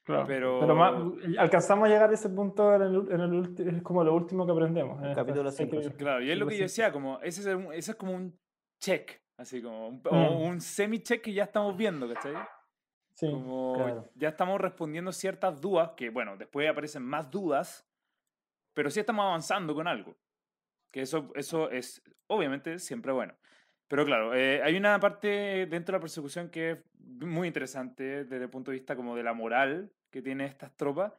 Claro, 0.04 0.24
pero, 0.26 1.16
alcanzamos 1.38 1.86
a 1.86 1.88
llegar 1.88 2.10
a 2.10 2.14
ese 2.14 2.28
punto 2.28 2.74
en 2.74 2.82
el, 2.82 3.12
en 3.12 3.20
el, 3.20 3.76
es 3.76 3.82
como 3.82 4.02
lo 4.02 4.12
último 4.12 4.44
que 4.44 4.50
aprendemos. 4.50 5.00
En 5.00 5.10
el 5.10 5.14
capítulo 5.14 5.48
5. 5.48 5.76
Claro, 5.96 6.20
y 6.20 6.30
es 6.30 6.36
lo 6.36 6.46
que 6.48 6.56
yo 6.56 6.64
decía, 6.64 6.90
como, 6.90 7.20
ese 7.20 7.40
es, 7.42 7.58
ese 7.72 7.90
es 7.92 7.96
como 7.96 8.12
un 8.12 8.36
check, 8.80 9.22
así 9.36 9.62
como 9.62 9.86
un, 9.86 10.02
mm. 10.02 10.42
un 10.42 10.60
semi-check 10.60 11.22
que 11.22 11.32
ya 11.32 11.44
estamos 11.44 11.76
viendo, 11.76 12.12
¿cachai? 12.12 12.34
Sí, 13.14 13.30
como 13.30 14.10
ya 14.16 14.30
estamos 14.30 14.60
respondiendo 14.60 15.12
ciertas 15.12 15.60
dudas, 15.60 15.90
que 15.96 16.10
bueno, 16.10 16.36
después 16.36 16.68
aparecen 16.68 17.04
más 17.04 17.30
dudas, 17.30 17.86
pero 18.74 18.90
sí 18.90 19.00
estamos 19.00 19.24
avanzando 19.24 19.74
con 19.74 19.86
algo. 19.86 20.16
Que 20.92 21.02
eso, 21.02 21.32
eso 21.34 21.70
es 21.70 22.02
obviamente 22.28 22.78
siempre 22.78 23.12
bueno. 23.12 23.34
Pero 23.88 24.04
claro, 24.04 24.34
eh, 24.34 24.62
hay 24.62 24.76
una 24.76 24.98
parte 25.00 25.66
dentro 25.66 25.92
de 25.92 25.98
la 25.98 26.00
persecución 26.00 26.48
que 26.48 26.70
es 26.70 26.78
muy 27.26 27.48
interesante 27.48 28.24
desde 28.24 28.44
el 28.44 28.50
punto 28.50 28.70
de 28.70 28.78
vista 28.78 28.96
como 28.96 29.16
de 29.16 29.22
la 29.22 29.34
moral 29.34 29.92
que 30.10 30.22
tiene 30.22 30.46
estas 30.46 30.76
tropas, 30.76 31.12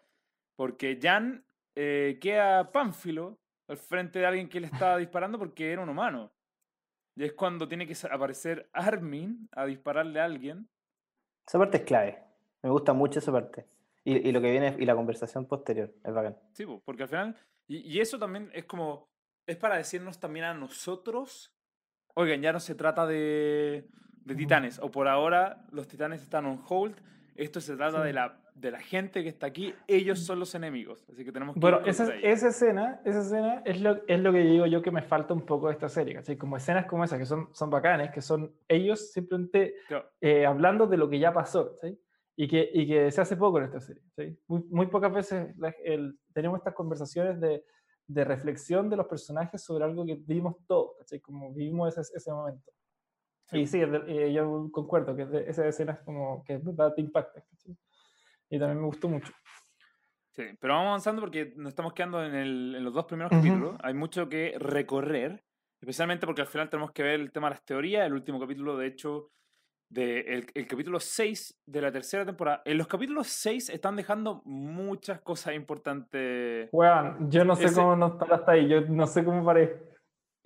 porque 0.55 0.97
Jan 1.01 1.43
eh, 1.75 2.17
queda 2.21 2.71
pánfilo 2.71 3.39
al 3.67 3.77
frente 3.77 4.19
de 4.19 4.25
alguien 4.25 4.49
que 4.49 4.59
le 4.59 4.67
estaba 4.67 4.97
disparando 4.99 5.37
porque 5.37 5.71
era 5.71 5.81
un 5.81 5.89
humano. 5.89 6.31
Y 7.15 7.23
es 7.23 7.33
cuando 7.33 7.67
tiene 7.67 7.85
que 7.85 7.95
aparecer 8.09 8.69
Armin 8.73 9.47
a 9.51 9.65
dispararle 9.65 10.19
a 10.19 10.25
alguien. 10.25 10.67
Esa 11.47 11.59
parte 11.59 11.77
es 11.77 11.83
clave. 11.83 12.23
Me 12.63 12.69
gusta 12.69 12.93
mucho 12.93 13.19
esa 13.19 13.31
parte. 13.31 13.67
Y, 14.03 14.29
y 14.29 14.31
lo 14.31 14.41
que 14.41 14.49
viene 14.49 14.75
y 14.79 14.85
la 14.85 14.95
conversación 14.95 15.45
posterior. 15.45 15.93
Es 16.03 16.13
bacán. 16.13 16.37
Sí, 16.53 16.65
porque 16.83 17.03
al 17.03 17.09
final. 17.09 17.35
Y, 17.67 17.77
y, 17.77 17.99
eso 17.99 18.17
también 18.17 18.49
es 18.53 18.65
como. 18.65 19.12
Es 19.45 19.57
para 19.57 19.77
decirnos 19.77 20.19
también 20.19 20.45
a 20.45 20.53
nosotros. 20.53 21.53
Oigan, 22.15 22.41
ya 22.41 22.53
no 22.53 22.59
se 22.59 22.75
trata 22.75 23.05
de, 23.05 23.87
de 24.25 24.35
titanes. 24.35 24.79
O 24.79 24.91
por 24.91 25.07
ahora 25.07 25.65
los 25.71 25.87
titanes 25.87 26.21
están 26.21 26.45
on 26.45 26.63
hold. 26.67 26.95
Esto 27.35 27.59
se 27.59 27.75
trata 27.75 28.03
de 28.03 28.13
la 28.13 28.43
de 28.55 28.71
la 28.71 28.79
gente 28.79 29.23
que 29.23 29.29
está 29.29 29.47
aquí, 29.47 29.73
ellos 29.87 30.19
son 30.19 30.39
los 30.39 30.53
enemigos. 30.55 31.05
Así 31.09 31.25
que 31.25 31.31
tenemos 31.31 31.55
que. 31.55 31.59
Bueno, 31.59 31.81
esa, 31.85 32.13
esa, 32.15 32.49
escena, 32.49 33.01
esa 33.03 33.21
escena 33.21 33.61
es 33.65 33.81
lo, 33.81 34.01
es 34.07 34.19
lo 34.19 34.31
que 34.31 34.39
digo 34.39 34.65
yo 34.65 34.81
que 34.81 34.91
me 34.91 35.01
falta 35.01 35.33
un 35.33 35.45
poco 35.45 35.67
de 35.67 35.73
esta 35.73 35.89
serie. 35.89 36.17
así 36.17 36.37
Como 36.37 36.57
escenas 36.57 36.85
como 36.85 37.03
esas, 37.03 37.19
que 37.19 37.25
son, 37.25 37.49
son 37.53 37.69
bacanes, 37.69 38.11
que 38.11 38.21
son 38.21 38.53
ellos 38.67 39.11
simplemente 39.11 39.75
eh, 40.21 40.45
hablando 40.45 40.87
de 40.87 40.97
lo 40.97 41.09
que 41.09 41.19
ya 41.19 41.33
pasó. 41.33 41.77
¿sí? 41.81 41.99
Y, 42.35 42.47
que, 42.47 42.69
y 42.73 42.87
que 42.87 43.11
se 43.11 43.21
hace 43.21 43.37
poco 43.37 43.57
en 43.57 43.65
esta 43.65 43.79
serie. 43.79 44.03
¿sí? 44.15 44.37
Muy, 44.47 44.63
muy 44.69 44.87
pocas 44.87 45.11
veces 45.11 45.55
el, 45.83 46.17
tenemos 46.33 46.57
estas 46.59 46.73
conversaciones 46.73 47.39
de, 47.39 47.63
de, 48.07 48.23
reflexión 48.23 48.89
de 48.89 48.97
los 48.97 49.07
personajes 49.07 49.63
sobre 49.63 49.85
algo 49.85 50.05
que 50.05 50.15
vimos 50.15 50.55
todos, 50.67 50.95
¿sí? 51.05 51.19
como 51.19 51.53
vivimos 51.53 51.97
ese, 51.97 52.17
ese 52.17 52.31
momento. 52.31 52.71
Y 53.51 53.67
sí, 53.67 53.81
eh, 53.81 54.33
yo 54.33 54.69
concuerdo 54.71 55.15
que 55.15 55.27
esa 55.47 55.67
escena 55.67 55.93
es 55.93 55.99
como 55.99 56.43
que 56.43 56.59
te 56.59 57.01
impacta. 57.01 57.43
¿sí? 57.57 57.77
y 58.49 58.59
también 58.59 58.79
me 58.79 58.85
gustó 58.85 59.09
mucho. 59.09 59.33
Sí, 60.31 60.43
pero 60.59 60.73
vamos 60.73 60.89
avanzando 60.89 61.21
porque 61.21 61.53
nos 61.55 61.69
estamos 61.69 61.93
quedando 61.93 62.23
en, 62.23 62.35
el, 62.35 62.75
en 62.75 62.83
los 62.83 62.93
dos 62.93 63.05
primeros 63.05 63.31
capítulos. 63.31 63.75
Hay 63.81 63.93
mucho 63.93 64.29
que 64.29 64.55
recorrer, 64.59 65.43
especialmente 65.79 66.25
porque 66.25 66.41
al 66.41 66.47
final 66.47 66.69
tenemos 66.69 66.91
que 66.91 67.03
ver 67.03 67.19
el 67.19 67.31
tema 67.31 67.47
de 67.47 67.55
las 67.55 67.65
teorías. 67.65 68.05
El 68.05 68.13
último 68.13 68.39
capítulo, 68.39 68.77
de 68.77 68.87
hecho, 68.87 69.31
de 69.93 70.45
el, 70.55 70.67
capítulo 70.67 70.99
6 70.99 71.61
de 71.67 71.81
la 71.81 71.91
tercera 71.91 72.25
temporada. 72.25 72.61
En 72.65 72.77
los 72.77 72.87
capítulos 72.87 73.27
6 73.27 73.69
están 73.69 73.95
dejando 73.95 74.41
muchas 74.45 75.21
cosas 75.21 75.53
importantes. 75.53 76.69
Weón, 76.71 77.29
yo 77.29 77.45
no 77.45 77.55
sé 77.55 77.71
cómo 77.73 77.95
no 77.95 78.07
está 78.07 78.35
hasta 78.35 78.53
ahí, 78.53 78.67
yo 78.67 78.81
no 78.81 79.05
sé 79.05 79.23
cómo 79.23 79.45
paré. 79.45 79.93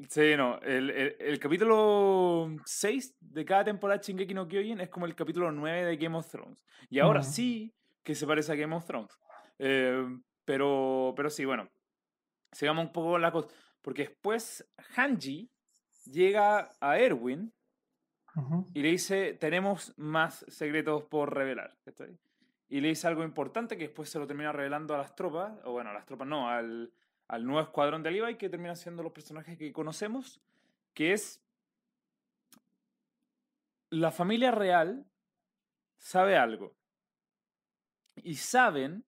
Sí, 0.09 0.35
no, 0.35 0.59
el, 0.59 0.91
el, 0.91 1.15
el, 1.19 1.39
capítulo 1.39 2.49
6 2.65 3.15
de 3.19 3.45
cada 3.45 3.63
temporada 3.63 3.97
de 3.97 4.03
Shingeki 4.03 4.33
no 4.33 4.47
Kyojin 4.47 4.81
es 4.81 4.89
como 4.89 5.07
el 5.07 5.15
capítulo 5.15 5.51
9 5.51 5.85
de 5.85 5.97
Game 5.97 6.17
of 6.17 6.29
Thrones. 6.29 6.63
Y 6.89 6.99
ahora 6.99 7.23
sí 7.23 7.73
que 8.03 8.13
se 8.13 8.27
parece 8.27 8.51
a 8.51 8.55
Game 8.55 8.75
of 8.75 8.85
Thrones. 8.85 9.17
Eh, 9.57 10.05
pero, 10.45 11.13
pero 11.15 11.29
sí, 11.29 11.45
bueno, 11.45 11.67
sigamos 12.51 12.85
un 12.85 12.91
poco 12.91 13.17
la 13.17 13.31
cosa. 13.31 13.47
Porque 13.81 14.03
después 14.03 14.69
Hanji 14.95 15.49
llega 16.05 16.69
a 16.79 16.99
Erwin 16.99 17.51
y 18.73 18.81
le 18.81 18.89
dice, 18.89 19.33
tenemos 19.33 19.93
más 19.97 20.45
secretos 20.47 21.03
por 21.03 21.33
revelar. 21.33 21.75
Y 22.69 22.81
le 22.81 22.89
dice 22.89 23.07
algo 23.07 23.23
importante 23.23 23.77
que 23.77 23.85
después 23.85 24.09
se 24.09 24.19
lo 24.19 24.27
termina 24.27 24.51
revelando 24.51 24.93
a 24.93 24.97
las 24.97 25.15
tropas, 25.15 25.53
o 25.63 25.71
bueno, 25.71 25.89
a 25.89 25.93
las 25.93 26.05
tropas 26.05 26.27
no, 26.27 26.49
al, 26.49 26.91
al 27.27 27.45
nuevo 27.45 27.61
escuadrón 27.61 28.03
de 28.03 28.11
Levi, 28.11 28.35
que 28.35 28.49
termina 28.49 28.75
siendo 28.75 29.03
los 29.03 29.11
personajes 29.11 29.57
que 29.57 29.71
conocemos, 29.71 30.41
que 30.93 31.13
es 31.13 31.41
la 33.89 34.11
familia 34.11 34.51
real 34.51 35.05
sabe 35.97 36.37
algo 36.37 36.75
y 38.15 38.35
saben 38.35 39.03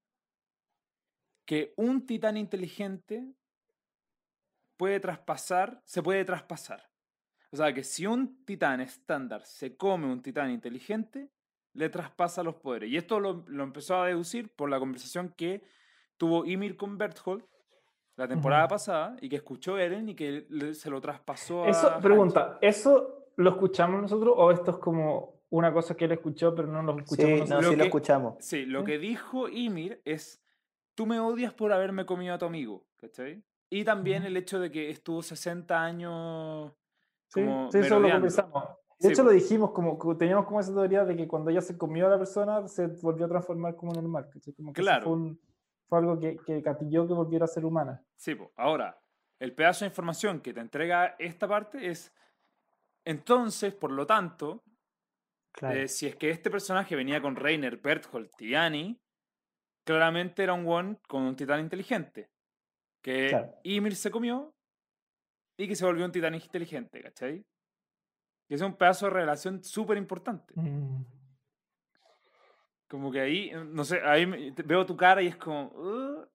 que 1.45 1.73
un 1.75 2.05
titán 2.05 2.37
inteligente 2.37 3.33
puede 4.77 4.99
traspasar, 4.99 5.81
se 5.83 6.01
puede 6.01 6.23
traspasar. 6.23 6.88
O 7.51 7.57
sea, 7.57 7.73
que 7.73 7.83
si 7.83 8.05
un 8.05 8.45
titán 8.45 8.81
estándar 8.81 9.43
se 9.45 9.75
come 9.75 10.05
un 10.05 10.21
titán 10.21 10.51
inteligente, 10.51 11.29
le 11.73 11.89
traspasa 11.89 12.43
los 12.43 12.55
poderes. 12.55 12.89
Y 12.89 12.97
esto 12.97 13.19
lo, 13.19 13.43
lo 13.47 13.63
empezó 13.63 14.01
a 14.01 14.07
deducir 14.07 14.49
por 14.49 14.69
la 14.69 14.79
conversación 14.79 15.33
que 15.35 15.63
tuvo 16.17 16.45
Ymir 16.45 16.77
con 16.77 16.97
Berthold 16.97 17.43
la 18.19 18.27
temporada 18.27 18.67
pasada 18.67 19.15
y 19.21 19.29
que 19.29 19.38
escuchó 19.38 19.77
Eren 19.77 20.09
y 20.09 20.15
que 20.15 20.45
se 20.73 20.89
lo 20.89 20.99
traspasó 20.99 21.63
a. 21.63 21.69
Eso, 21.69 21.99
pregunta, 22.01 22.57
¿eso 22.62 23.29
lo 23.38 23.51
escuchamos 23.51 24.01
nosotros 24.01 24.33
o 24.38 24.51
esto 24.51 24.71
es 24.71 24.77
como 24.77 25.39
una 25.51 25.71
cosa 25.71 25.95
que 25.95 26.05
él 26.05 26.12
escuchó, 26.12 26.53
pero 26.53 26.67
no 26.67 26.83
lo 26.83 26.99
escuchamos. 26.99 27.47
Sí, 27.47 27.49
no, 27.49 27.63
sí 27.63 27.75
lo 27.75 27.83
escuchamos. 27.85 28.35
Sí, 28.39 28.65
lo 28.65 28.83
que 28.83 28.99
dijo 28.99 29.47
Ymir 29.47 30.01
es, 30.03 30.41
tú 30.95 31.05
me 31.05 31.19
odias 31.19 31.53
por 31.53 31.71
haberme 31.71 32.05
comido 32.05 32.33
a 32.35 32.38
tu 32.38 32.45
amigo, 32.45 32.85
¿cachai? 32.97 33.41
Y 33.69 33.85
también 33.85 34.23
el 34.23 34.35
hecho 34.35 34.59
de 34.59 34.69
que 34.69 34.89
estuvo 34.89 35.21
60 35.21 35.81
años... 35.81 36.73
Como 37.33 37.71
sí, 37.71 37.79
eso 37.79 37.99
lo 37.99 38.09
conversamos. 38.09 38.63
De 38.99 39.09
hecho, 39.09 39.23
lo 39.23 39.31
dijimos, 39.31 39.71
como 39.71 40.17
teníamos 40.17 40.45
como 40.45 40.59
esa 40.59 40.73
teoría 40.73 41.05
de 41.05 41.15
que 41.15 41.27
cuando 41.27 41.49
ella 41.49 41.61
se 41.61 41.77
comió 41.77 42.07
a 42.07 42.09
la 42.09 42.17
persona, 42.17 42.67
se 42.67 42.87
volvió 42.87 43.25
a 43.25 43.29
transformar 43.29 43.75
como 43.75 43.93
normal. 43.93 44.27
¿cachai? 44.31 44.53
Como 44.53 44.73
que 44.73 44.81
claro. 44.81 45.05
Fue, 45.05 45.37
fue, 45.87 45.99
algo 45.99 46.19
que, 46.19 46.37
que 46.45 46.61
catilló 46.61 47.07
que 47.07 47.13
volviera 47.13 47.45
a 47.45 47.47
ser 47.47 47.63
humana. 47.63 48.03
Sí, 48.17 48.35
pues. 48.35 48.49
ahora, 48.57 49.01
el 49.39 49.53
pedazo 49.55 49.85
de 49.85 49.89
información 49.89 50.41
que 50.41 50.53
te 50.53 50.59
entrega 50.59 51.15
esta 51.17 51.47
parte 51.47 51.87
es, 51.87 52.13
entonces, 53.05 53.73
por 53.73 53.91
lo 53.91 54.05
tanto, 54.05 54.63
eh, 55.61 55.87
si 55.87 56.07
es 56.07 56.15
que 56.15 56.29
este 56.29 56.49
personaje 56.49 56.95
venía 56.95 57.21
con 57.21 57.35
Reiner, 57.35 57.77
Berthold, 57.77 58.31
Tiani, 58.35 58.99
claramente 59.85 60.43
era 60.43 60.53
un 60.53 60.67
one 60.67 60.97
con 61.07 61.23
un 61.23 61.35
titán 61.35 61.61
inteligente. 61.61 62.29
Que 63.01 63.49
Ymir 63.63 63.95
se 63.95 64.11
comió 64.11 64.53
y 65.60 65.67
que 65.67 65.76
se 65.76 65.86
volvió 65.86 66.06
un 66.06 66.12
titán 66.12 66.34
inteligente, 66.36 67.02
¿cachai? 67.02 67.45
Y 68.48 68.56
ese 68.56 68.63
es 68.63 68.69
un 68.72 68.78
pedazo 68.78 69.06
de 69.06 69.12
revelación 69.12 69.63
súper 69.63 69.98
importante. 69.98 70.54
Mm. 70.56 71.04
Como 72.88 73.12
que 73.12 73.19
ahí, 73.19 73.52
no 73.67 73.84
sé, 73.84 74.00
ahí 74.04 74.26
veo 74.65 74.86
tu 74.86 74.98
cara 74.98 75.22
y 75.22 75.28
es 75.28 75.36
como, 75.38 75.67
"Uh", 75.76 76.26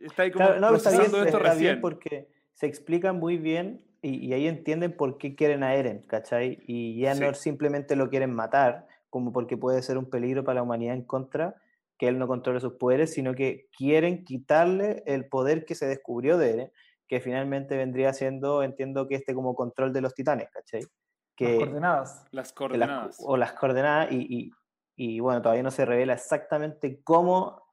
está 0.00 0.24
ahí 0.24 0.32
como 0.32 0.46
Claro, 0.46 0.60
no, 0.60 0.74
está 0.74 0.90
bien, 0.90 1.02
procesando 1.02 1.22
esto 1.22 1.36
está 1.38 1.54
bien 1.54 1.74
recién. 1.74 1.80
porque 1.80 2.28
se 2.54 2.66
explican 2.66 3.16
muy 3.18 3.36
bien 3.38 3.84
y, 4.02 4.26
y 4.26 4.32
ahí 4.32 4.46
entienden 4.48 4.96
por 4.96 5.18
qué 5.18 5.36
quieren 5.36 5.62
a 5.62 5.74
Eren, 5.74 6.02
¿cachai? 6.02 6.58
Y 6.66 6.98
ya 7.00 7.14
no 7.14 7.32
Sí. 7.32 7.40
simplemente 7.40 7.94
lo 7.94 8.08
quieren 8.10 8.32
matar, 8.34 8.88
como 9.08 9.32
porque 9.32 9.56
puede 9.56 9.82
ser 9.82 9.98
un 9.98 10.10
peligro 10.10 10.42
para 10.42 10.56
la 10.56 10.62
humanidad 10.62 10.94
en 10.94 11.04
contra, 11.04 11.54
que 11.96 12.08
él 12.08 12.18
no 12.18 12.26
controle 12.26 12.58
sus 12.60 12.72
poderes, 12.74 13.12
sino 13.12 13.34
que 13.34 13.68
quieren 13.76 14.24
quitarle 14.24 15.02
el 15.06 15.26
poder 15.28 15.64
que 15.64 15.74
se 15.76 15.86
descubrió 15.86 16.38
de 16.38 16.50
Eren, 16.50 16.72
que 17.10 17.20
finalmente 17.20 17.76
vendría 17.76 18.12
siendo, 18.12 18.62
entiendo 18.62 19.08
que 19.08 19.16
este 19.16 19.34
como 19.34 19.56
control 19.56 19.92
de 19.92 20.00
los 20.00 20.14
titanes, 20.14 20.48
¿cachai? 20.48 20.82
Las 20.82 20.90
Que, 21.36 21.56
coordenadas. 21.56 22.24
Las 22.30 22.52
que 22.52 22.54
las 22.78 22.88
co- 22.88 22.94
coordenadas. 22.94 23.16
o 23.18 23.36
las 23.36 23.52
coordenadas 23.54 24.12
y, 24.12 24.26
y- 24.38 24.50
y, 24.96 25.18
bueno, 25.18 25.42
todavía 25.42 25.64
no 25.64 25.72
se 25.72 25.84
revela 25.84 26.12
exactamente 26.14 27.02
cómo, 27.02 27.64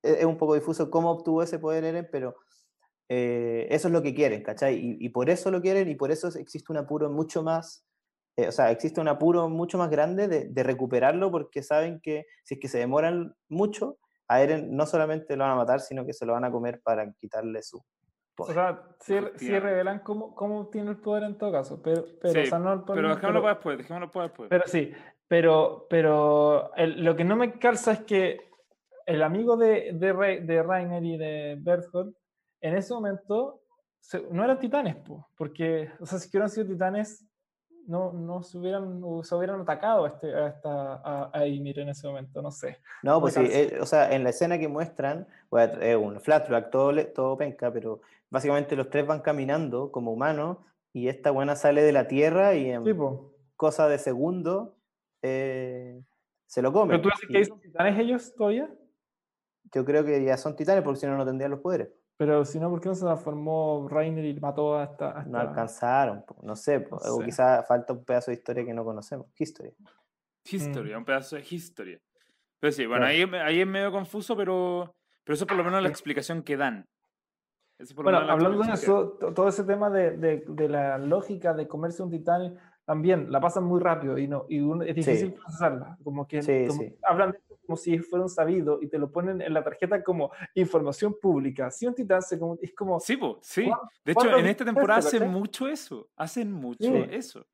e- 0.00 0.18
es 0.20 0.24
un 0.24 0.36
poco 0.38 0.54
difuso 0.54 0.90
cómo 0.90 1.10
obtuvo 1.10 1.42
ese 1.42 1.58
poder 1.58 1.82
Eren, 1.82 2.08
pero 2.12 2.36
eh, 3.08 3.66
eso 3.68 3.88
es 3.88 3.92
lo 3.92 4.00
que 4.00 4.14
quieren, 4.14 4.44
¿cachai? 4.44 4.76
Y, 4.76 4.96
y 5.04 5.08
por 5.08 5.28
eso 5.28 5.50
lo 5.50 5.60
quieren 5.60 5.88
y 5.88 5.96
por 5.96 6.12
eso 6.12 6.28
existe 6.28 6.70
un 6.70 6.78
apuro 6.78 7.10
mucho 7.10 7.42
más, 7.42 7.84
eh, 8.36 8.46
o 8.46 8.52
sea, 8.52 8.70
existe 8.70 9.00
un 9.00 9.08
apuro 9.08 9.48
mucho 9.48 9.76
más 9.76 9.90
grande 9.90 10.28
de, 10.28 10.44
de 10.50 10.62
recuperarlo 10.62 11.32
porque 11.32 11.64
saben 11.64 11.98
que 12.00 12.26
si 12.44 12.54
es 12.54 12.60
que 12.60 12.68
se 12.68 12.78
demoran 12.78 13.34
mucho, 13.48 13.98
a 14.28 14.40
Eren 14.40 14.76
no 14.76 14.86
solamente 14.86 15.36
lo 15.36 15.42
van 15.42 15.54
a 15.54 15.56
matar, 15.56 15.80
sino 15.80 16.06
que 16.06 16.12
se 16.12 16.24
lo 16.26 16.34
van 16.34 16.44
a 16.44 16.52
comer 16.52 16.80
para 16.80 17.12
quitarle 17.14 17.60
su 17.64 17.82
O 18.38 18.44
poder. 18.46 18.54
sea, 18.54 18.82
sí, 19.00 19.18
sí 19.36 19.58
revelan 19.58 19.98
cómo, 20.00 20.34
cómo 20.34 20.60
obtiene 20.60 20.90
el 20.90 20.98
poder 20.98 21.24
en 21.24 21.36
todo 21.38 21.52
caso, 21.52 21.82
pero, 21.82 22.04
pero, 22.20 22.34
Sí, 22.34 22.40
o 22.40 22.46
sea, 22.46 22.58
no 22.58 22.72
el 22.72 22.80
poder, 22.82 23.02
Pero 23.02 23.14
dejémoslo 23.14 23.42
para 23.42 23.54
después, 23.54 23.78
dejémoslo 23.78 24.10
para 24.10 24.26
después. 24.28 24.48
Pero 24.50 24.62
sí, 24.66 24.92
pero, 25.26 25.86
pero 25.90 26.74
el- 26.76 27.04
lo 27.04 27.16
que 27.16 27.24
no 27.24 27.36
me 27.36 27.58
calza 27.58 27.92
es 27.92 28.00
que 28.04 28.40
el 29.06 29.22
amigo 29.22 29.56
de, 29.56 29.90
de, 29.94 30.12
Re- 30.12 30.40
de 30.40 30.62
Rainer 30.62 31.04
y 31.04 31.16
de 31.16 31.56
Berthold, 31.60 32.14
en 32.60 32.76
ese 32.76 32.94
momento 32.94 33.62
se- 34.00 34.22
no 34.30 34.44
eran 34.44 34.58
titanes, 34.58 34.96
po, 34.96 35.28
porque, 35.36 35.90
o 36.00 36.06
sea, 36.06 36.18
si 36.18 36.28
hubieran 36.28 36.48
sido 36.50 36.66
titanes, 36.68 37.27
no, 37.88 38.12
no 38.12 38.42
se, 38.42 38.58
hubieran, 38.58 39.00
se 39.22 39.34
hubieran 39.34 39.62
atacado 39.62 40.04
a, 40.04 40.08
este, 40.08 40.34
a, 40.34 40.48
esta, 40.48 40.94
a, 41.02 41.30
a 41.32 41.46
Ymir 41.46 41.80
en 41.80 41.88
ese 41.88 42.06
momento, 42.06 42.42
no 42.42 42.50
sé. 42.50 42.78
No, 43.02 43.18
pues 43.20 43.34
sí, 43.34 43.40
eh, 43.44 43.78
o 43.80 43.86
sea, 43.86 44.14
en 44.14 44.24
la 44.24 44.30
escena 44.30 44.58
que 44.58 44.68
muestran, 44.68 45.26
bueno, 45.50 45.80
es 45.80 45.96
un 45.96 46.20
flashback, 46.20 46.70
todo, 46.70 46.94
todo 47.08 47.38
penca, 47.38 47.72
pero 47.72 48.02
básicamente 48.28 48.76
los 48.76 48.90
tres 48.90 49.06
van 49.06 49.20
caminando 49.20 49.90
como 49.90 50.12
humanos 50.12 50.58
y 50.92 51.08
esta 51.08 51.30
buena 51.30 51.56
sale 51.56 51.82
de 51.82 51.92
la 51.92 52.06
tierra 52.08 52.54
y 52.54 52.70
en 52.70 52.84
Sí, 52.84 52.92
po. 52.92 53.32
cosa 53.56 53.88
de 53.88 53.98
segundo 53.98 54.76
eh, 55.22 56.02
se 56.46 56.60
lo 56.60 56.72
come. 56.72 56.98
Pero 56.98 57.02
tú 57.02 57.08
dices 57.08 57.28
que 57.30 57.44
son 57.46 57.60
titanes 57.60 57.98
ellos 57.98 58.34
todavía, 58.34 58.70
Yo 59.72 59.84
creo 59.84 60.04
que 60.04 60.22
ya 60.22 60.36
son 60.36 60.54
titanes 60.56 60.84
porque 60.84 61.00
si 61.00 61.06
no, 61.06 61.16
no 61.16 61.24
tendrían 61.24 61.52
los 61.52 61.60
poderes. 61.60 61.88
Pero 62.18 62.44
si 62.44 62.58
no, 62.58 62.68
¿por 62.68 62.80
qué 62.80 62.88
no 62.88 62.94
se 62.96 63.04
transformó 63.04 63.86
Rainer 63.88 64.24
y 64.24 64.34
mató 64.40 64.76
a 64.76 64.84
esta... 64.84 65.20
a 65.20 65.24
No 65.24 65.38
alcanzaron, 65.38 66.24
po, 66.26 66.36
no 66.42 66.56
sé, 66.56 66.80
po, 66.80 66.98
No 67.02 67.14
o 67.14 67.18
sé. 67.20 67.24
quizá 67.26 67.62
falta 67.62 67.92
un 67.92 68.04
pedazo 68.04 68.32
de 68.32 68.36
historia 68.36 68.64
que 68.64 68.74
no 68.74 68.84
conocemos, 68.84 69.28
history. 69.38 69.72
Historia, 70.44 70.96
Mm. 70.96 70.98
un 70.98 71.04
pedazo 71.04 71.36
de 71.36 71.42
historia. 71.48 72.00
Pero 72.60 72.72
sí, 72.72 72.86
bueno, 72.86 73.06
Claro. 73.06 73.36
ahí, 73.36 73.40
ahí 73.54 73.60
es 73.60 73.66
medio 73.66 73.92
confuso, 73.92 74.36
pero, 74.36 74.94
pero 75.22 75.34
eso 75.34 75.46
por 75.46 75.56
lo 75.56 75.62
menos 75.64 75.78
es 75.78 75.82
la 75.84 75.88
explicación 75.90 76.42
que 76.42 76.56
dan. 76.56 76.84
Eso 77.78 77.94
por 77.94 78.04
lo 78.04 78.10
Bueno, 78.10 78.26
es 78.26 78.32
hablando 78.32 78.64
de 78.64 78.72
eso, 78.72 79.16
to- 79.20 79.32
todo 79.32 79.46
ese 79.48 79.62
tema 79.62 79.88
de, 79.88 80.16
de- 80.16 80.44
de 80.48 80.68
la 80.68 80.98
lógica 80.98 81.54
de 81.54 81.68
comerse 81.68 82.02
un 82.02 82.10
titán, 82.10 82.58
también 82.84 83.30
la 83.30 83.40
pasan 83.40 83.62
muy 83.64 83.78
rápido 83.80 84.18
y, 84.18 84.26
no, 84.26 84.46
y 84.48 84.58
uno- 84.58 84.82
es 84.82 84.96
difícil 84.96 85.34
procesarla. 85.34 85.96
Como 86.02 86.26
que 86.26 86.42
Sí, 86.42 86.66
como- 86.66 86.82
sí. 86.82 86.96
hablan 87.04 87.30
de 87.30 87.38
como 87.68 87.76
si 87.76 87.98
fuera 87.98 88.22
un 88.24 88.30
sabido 88.30 88.78
y 88.80 88.88
te 88.88 88.98
lo 88.98 89.12
ponen 89.12 89.42
en 89.42 89.52
la 89.52 89.62
tarjeta 89.62 90.02
como 90.02 90.32
información 90.54 91.14
pública. 91.20 91.70
Si 91.70 91.86
un 91.86 91.94
titán 91.94 92.22
se 92.22 92.38
como, 92.38 92.56
es 92.62 92.74
como... 92.74 92.98
Sí, 92.98 93.18
po, 93.18 93.38
sí. 93.42 93.66
¿Cuán- 93.66 93.80
De 94.02 94.12
hecho, 94.12 94.38
en 94.38 94.46
esta 94.46 94.64
temporada 94.64 95.00
hacen 95.00 95.28
mucho 95.28 95.68
eso. 95.68 96.08
Hacen 96.16 96.50
mucho 96.50 96.78
Sí. 96.82 97.04
eso. 97.10 97.46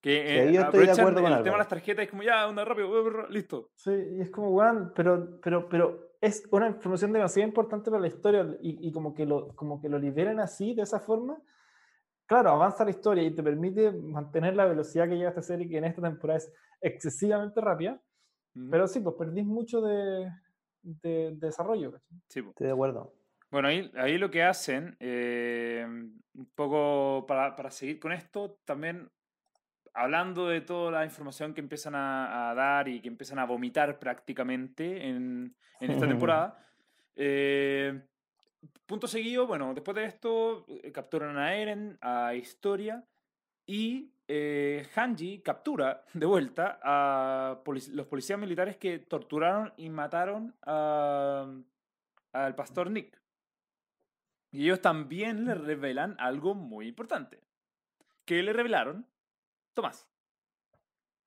Que 0.00 0.48
eh, 0.48 0.52
yo 0.54 0.62
estoy 0.62 0.86
de 0.86 0.92
acuerdo 0.92 1.20
con 1.22 1.32
el 1.32 1.42
tema 1.42 1.56
de 1.56 1.58
las 1.58 1.68
tarjetas 1.68 2.04
es 2.06 2.10
como 2.10 2.22
ya, 2.22 2.48
onda 2.48 2.64
rápido, 2.64 2.88
brr, 2.88 3.02
brr, 3.12 3.30
listo. 3.30 3.70
Sí, 3.74 3.90
y 4.16 4.20
es 4.22 4.30
como, 4.30 4.50
weón, 4.52 4.92
pero, 4.96 5.38
pero, 5.42 5.68
pero 5.68 6.12
es 6.22 6.48
una 6.50 6.68
información 6.68 7.12
demasiado 7.12 7.46
importante 7.46 7.90
para 7.90 8.00
la 8.00 8.06
historia 8.08 8.46
y, 8.62 8.88
y 8.88 8.90
como, 8.92 9.12
que 9.12 9.26
lo, 9.26 9.48
como 9.54 9.80
que 9.82 9.90
lo 9.90 9.98
liberen 9.98 10.40
así, 10.40 10.72
de 10.74 10.82
esa 10.82 10.98
forma. 11.00 11.36
Claro, 12.26 12.50
avanza 12.50 12.84
la 12.84 12.90
historia 12.90 13.22
y 13.22 13.34
te 13.34 13.42
permite 13.42 13.90
mantener 13.92 14.54
la 14.56 14.64
velocidad 14.66 15.08
que 15.08 15.16
lleva 15.16 15.30
esta 15.30 15.42
serie, 15.42 15.68
que 15.68 15.76
en 15.78 15.84
esta 15.84 16.00
temporada 16.00 16.38
es 16.38 16.52
excesivamente 16.80 17.60
rápida. 17.60 18.00
Pero 18.70 18.86
sí, 18.86 19.00
pues 19.00 19.16
perdís 19.16 19.44
mucho 19.44 19.80
de, 19.80 20.30
de- 20.82 21.30
de 21.32 21.46
desarrollo. 21.46 22.00
Sí, 22.28 22.42
po. 22.42 22.50
Estoy 22.50 22.66
de 22.68 22.72
acuerdo. 22.72 23.12
Bueno, 23.50 23.68
ahí, 23.68 23.90
ahí 23.96 24.18
lo 24.18 24.30
que 24.30 24.42
hacen, 24.42 24.96
eh, 25.00 25.84
un 25.88 26.46
poco 26.54 27.24
para, 27.26 27.56
para 27.56 27.70
seguir 27.70 27.98
con 27.98 28.12
esto, 28.12 28.58
también 28.64 29.10
hablando 29.94 30.46
de 30.48 30.60
toda 30.60 30.90
la 30.92 31.04
información 31.04 31.54
que 31.54 31.60
empiezan 31.60 31.94
a, 31.94 32.50
a 32.50 32.54
dar 32.54 32.88
y 32.88 33.00
que 33.00 33.08
empiezan 33.08 33.38
a 33.38 33.46
vomitar 33.46 33.98
prácticamente 33.98 35.08
en, 35.08 35.56
en 35.80 35.90
esta 35.90 36.06
temporada. 36.06 36.58
eh, 37.16 38.02
punto 38.86 39.06
seguido, 39.08 39.46
bueno, 39.46 39.72
después 39.74 39.94
de 39.94 40.04
esto 40.04 40.64
eh, 40.68 40.92
capturan 40.92 41.36
a 41.38 41.54
Eren, 41.56 41.96
a 42.00 42.34
Historia 42.34 43.04
y 43.66 44.12
eh, 44.28 44.86
Hanji 44.94 45.40
captura 45.40 46.04
de 46.12 46.26
vuelta 46.26 46.78
a 46.82 47.60
polic- 47.64 47.88
los 47.92 48.06
policías 48.06 48.38
militares 48.38 48.76
que 48.76 48.98
torturaron 48.98 49.72
y 49.78 49.88
mataron 49.88 50.54
a- 50.62 51.50
al 52.32 52.54
pastor 52.54 52.90
Nick. 52.90 53.18
Y 54.50 54.64
ellos 54.64 54.80
también 54.80 55.44
le 55.44 55.54
revelan 55.54 56.14
algo 56.18 56.54
muy 56.54 56.88
importante. 56.88 57.40
¿Qué 58.24 58.42
le 58.42 58.52
revelaron? 58.52 59.06
Tomás. 59.74 60.08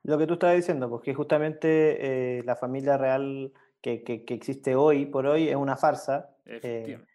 Lo 0.04 0.18
que 0.18 0.26
tú 0.28 0.34
estabas 0.34 0.56
diciendo, 0.56 0.90
porque 0.90 1.14
justamente 1.14 2.38
eh, 2.40 2.44
la 2.44 2.56
familia 2.56 2.98
real 2.98 3.52
que, 3.82 4.04
que- 4.04 4.26
que 4.26 4.34
existe 4.34 4.76
hoy 4.76 5.06
por 5.06 5.26
hoy 5.28 5.50
es 5.50 5.56
una 5.56 5.76
farsa, 5.78 6.36
eh, 6.46 6.58
Efectivamente. 6.58 7.12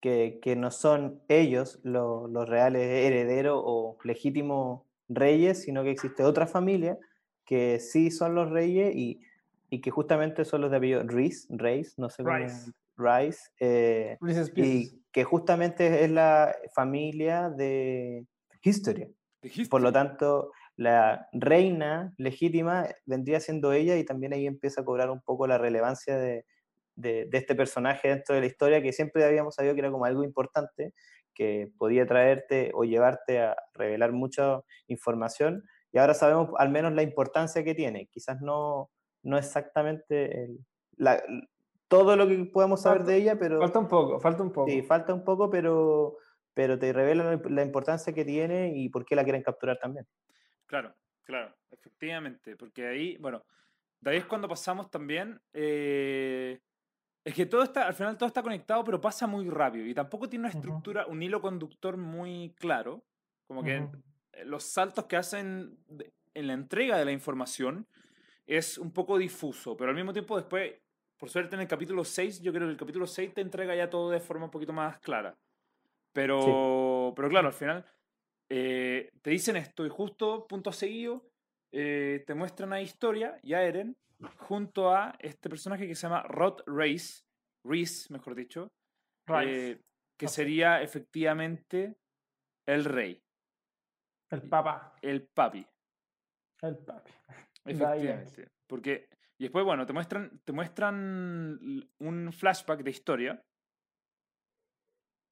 que, 0.00 0.38
que 0.40 0.54
no 0.56 0.70
son 0.70 1.20
ellos 1.28 1.80
lo- 1.82 2.28
los 2.28 2.48
reales 2.48 2.82
herederos 2.82 3.60
o 3.64 3.98
legítimos 4.04 4.82
reyes, 5.08 5.62
sino 5.62 5.82
que 5.82 5.90
existe 5.90 6.22
otra 6.22 6.46
familia 6.46 6.98
que 7.44 7.80
sí 7.80 8.10
son 8.10 8.34
los 8.34 8.50
reyes 8.50 8.94
y, 8.94 9.20
y 9.70 9.80
que 9.80 9.90
justamente 9.90 10.44
son 10.44 10.60
los 10.60 10.70
de 10.70 10.76
apellido 10.76 11.02
Reese, 11.04 11.46
Reis, 11.50 11.98
no 11.98 12.10
sé 12.10 12.22
cómo, 12.22 12.36
Rice. 12.36 12.72
Rice, 12.96 13.40
eh, 13.58 14.18
Reese's 14.20 14.50
Pieces. 14.50 14.92
y 14.92 15.02
que 15.12 15.24
justamente 15.24 16.04
es 16.04 16.10
la 16.10 16.54
familia 16.74 17.48
de 17.48 18.26
Historia. 18.62 19.08
Por 19.70 19.80
lo 19.80 19.92
tanto, 19.92 20.52
la 20.76 21.28
reina 21.32 22.12
legítima 22.18 22.86
vendría 23.06 23.40
siendo 23.40 23.72
ella 23.72 23.96
y 23.96 24.04
también 24.04 24.34
ahí 24.34 24.46
empieza 24.46 24.82
a 24.82 24.84
cobrar 24.84 25.10
un 25.10 25.22
poco 25.22 25.46
la 25.46 25.58
relevancia 25.58 26.18
de, 26.18 26.44
de- 26.98 27.26
de 27.26 27.38
este 27.38 27.54
personaje 27.54 28.08
dentro 28.08 28.34
de 28.34 28.40
la 28.40 28.46
historia 28.48 28.82
que 28.82 28.92
siempre 28.92 29.24
habíamos 29.24 29.54
sabido 29.54 29.74
que 29.74 29.80
era 29.80 29.90
como 29.90 30.04
algo 30.04 30.24
importante, 30.24 30.92
que 31.34 31.70
podía 31.78 32.04
traerte 32.06 32.72
o 32.74 32.82
llevarte 32.84 33.38
a 33.40 33.56
revelar 33.74 34.10
mucha 34.12 34.60
información 34.88 35.62
y 35.92 35.98
ahora 35.98 36.14
sabemos 36.14 36.50
al 36.58 36.70
menos 36.70 36.92
la 36.92 37.02
importancia 37.02 37.62
que 37.62 37.74
tiene. 37.74 38.06
Quizás 38.06 38.40
no, 38.40 38.90
no 39.22 39.38
exactamente 39.38 40.44
el- 40.44 40.58
la- 40.96 41.22
todo 41.86 42.16
lo 42.16 42.26
que 42.26 42.36
podemos 42.52 42.82
saber 42.82 42.98
Falta- 42.98 43.12
de 43.12 43.18
ella, 43.18 43.38
pero... 43.38 43.60
Falta 43.60 43.78
un 43.78 43.88
poco, 43.88 44.20
falta 44.20 44.42
un 44.42 44.52
poco. 44.52 44.68
Sí, 44.68 44.82
falta 44.82 45.14
un 45.14 45.24
poco, 45.24 45.48
pero, 45.48 46.16
pero 46.52 46.78
te 46.78 46.92
revela 46.92 47.24
la- 47.24 47.40
la 47.48 47.62
importancia 47.62 48.12
que 48.12 48.24
tiene 48.24 48.72
y 48.74 48.88
por 48.88 49.04
qué 49.06 49.14
la 49.14 49.22
quieren 49.24 49.42
capturar 49.42 49.78
también. 49.78 50.06
Claro, 50.66 50.92
claro, 51.22 51.54
efectivamente. 51.70 52.56
Porque 52.56 52.86
ahí, 52.88 53.16
bueno, 53.18 53.44
de 54.00 54.10
ahí 54.10 54.16
es 54.18 54.26
cuando 54.26 54.48
pasamos 54.48 54.90
también. 54.90 55.40
eh, 55.54 56.58
es 57.28 57.34
que 57.34 57.44
todo 57.44 57.62
está, 57.62 57.86
al 57.86 57.92
final 57.92 58.16
todo 58.16 58.26
está 58.26 58.42
conectado, 58.42 58.82
pero 58.84 59.02
pasa 59.02 59.26
muy 59.26 59.50
rápido. 59.50 59.84
Y 59.84 59.92
tampoco 59.92 60.30
tiene 60.30 60.46
una 60.46 60.54
estructura, 60.54 61.06
un 61.06 61.22
hilo 61.22 61.42
conductor 61.42 61.98
muy 61.98 62.54
claro. 62.58 63.04
Como 63.46 63.62
que 63.62 63.80
Ujú. 63.80 63.90
eh, 64.32 64.46
los 64.46 64.64
saltos 64.64 65.04
que 65.04 65.16
hacen 65.16 65.76
en 66.32 66.46
la 66.46 66.54
entrega 66.54 66.96
de 66.96 67.04
la 67.04 67.12
información 67.12 67.86
es 68.46 68.78
un 68.78 68.92
poco 68.92 69.18
difuso, 69.18 69.76
pero 69.76 69.90
al 69.90 69.96
mismo 69.96 70.14
tiempo 70.14 70.36
después, 70.36 70.72
por 71.18 71.28
suerte 71.28 71.54
en 71.54 71.60
el 71.60 71.68
capítulo 71.68 72.02
6, 72.02 72.40
yo 72.40 72.50
creo 72.50 72.66
que 72.66 72.72
el 72.72 72.78
capítulo 72.78 73.06
6 73.06 73.34
te 73.34 73.42
entrega 73.42 73.76
ya 73.76 73.90
todo 73.90 74.10
de 74.10 74.20
forma 74.20 74.46
un 74.46 74.50
poquito 74.50 74.72
más 74.72 74.98
clara. 75.00 75.36
Pero, 76.14 77.12
pero 77.14 77.28
claro, 77.28 77.48
al 77.48 77.52
final 77.52 77.84
eh, 78.48 79.10
te 79.20 79.28
dicen 79.28 79.56
esto 79.56 79.84
y 79.84 79.90
justo, 79.90 80.46
punto 80.46 80.72
seguido, 80.72 81.28
eh, 81.72 82.24
te 82.26 82.32
muestran 82.32 82.72
a 82.72 82.80
Historia 82.80 83.38
y 83.42 83.52
a 83.52 83.62
Eren 83.64 83.98
junto 84.36 84.92
a 84.94 85.14
este 85.18 85.48
personaje 85.48 85.86
que 85.86 85.94
se 85.94 86.02
llama 86.02 86.22
Rod 86.22 86.62
Reis, 86.66 87.26
Reese, 87.64 88.12
mejor 88.12 88.34
dicho, 88.34 88.72
eh, 89.42 89.80
que 90.18 90.28
sería 90.28 90.82
efectivamente 90.82 91.98
el 92.66 92.84
rey. 92.84 93.22
El 94.30 94.42
Papa. 94.48 94.94
El 95.00 95.26
papi. 95.26 95.66
El 96.60 96.76
papi. 96.78 97.12
Efectivamente. 97.64 98.48
Porque, 98.66 99.08
y 99.38 99.44
después, 99.44 99.64
bueno, 99.64 99.86
te 99.86 99.92
muestran, 99.92 100.40
te 100.44 100.52
muestran 100.52 101.58
un 101.98 102.32
flashback 102.32 102.82
de 102.82 102.90
historia. 102.90 103.42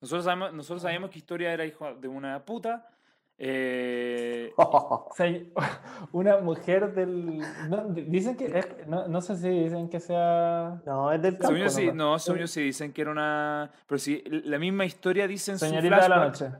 Nosotros 0.00 0.24
sabemos, 0.24 0.52
nosotros 0.54 0.82
sabíamos 0.82 1.10
que 1.10 1.18
historia 1.18 1.52
era 1.52 1.66
hijo 1.66 1.94
de 1.94 2.08
una 2.08 2.44
puta. 2.44 2.95
Eh, 3.38 4.52
O 4.56 5.08
sea, 5.14 5.26
una 6.12 6.38
mujer 6.38 6.94
del. 6.94 7.38
no, 7.68 7.88
di- 7.88 8.02
dicen 8.02 8.36
que. 8.36 8.46
es- 8.58 8.86
no, 8.86 9.06
no 9.08 9.20
sé 9.20 9.36
si 9.36 9.48
dicen 9.48 9.88
que 9.88 10.00
sea. 10.00 10.80
No, 10.86 11.12
es 11.12 11.20
del 11.22 11.38
campo. 11.38 11.68
sí, 11.68 11.90
no, 11.92 12.18
según 12.18 12.40
yo 12.40 12.46
sí 12.46 12.62
dicen 12.62 12.92
que 12.92 13.02
era 13.02 13.10
una. 13.10 13.70
Pero 13.86 13.98
sí, 13.98 14.22
la 14.44 14.58
misma 14.58 14.84
historia 14.84 15.26
dice 15.28 15.52
en 15.52 15.58
su 15.58 15.66
Señorita 15.66 16.00
de 16.02 16.08
la 16.08 16.16
noche. 16.16 16.50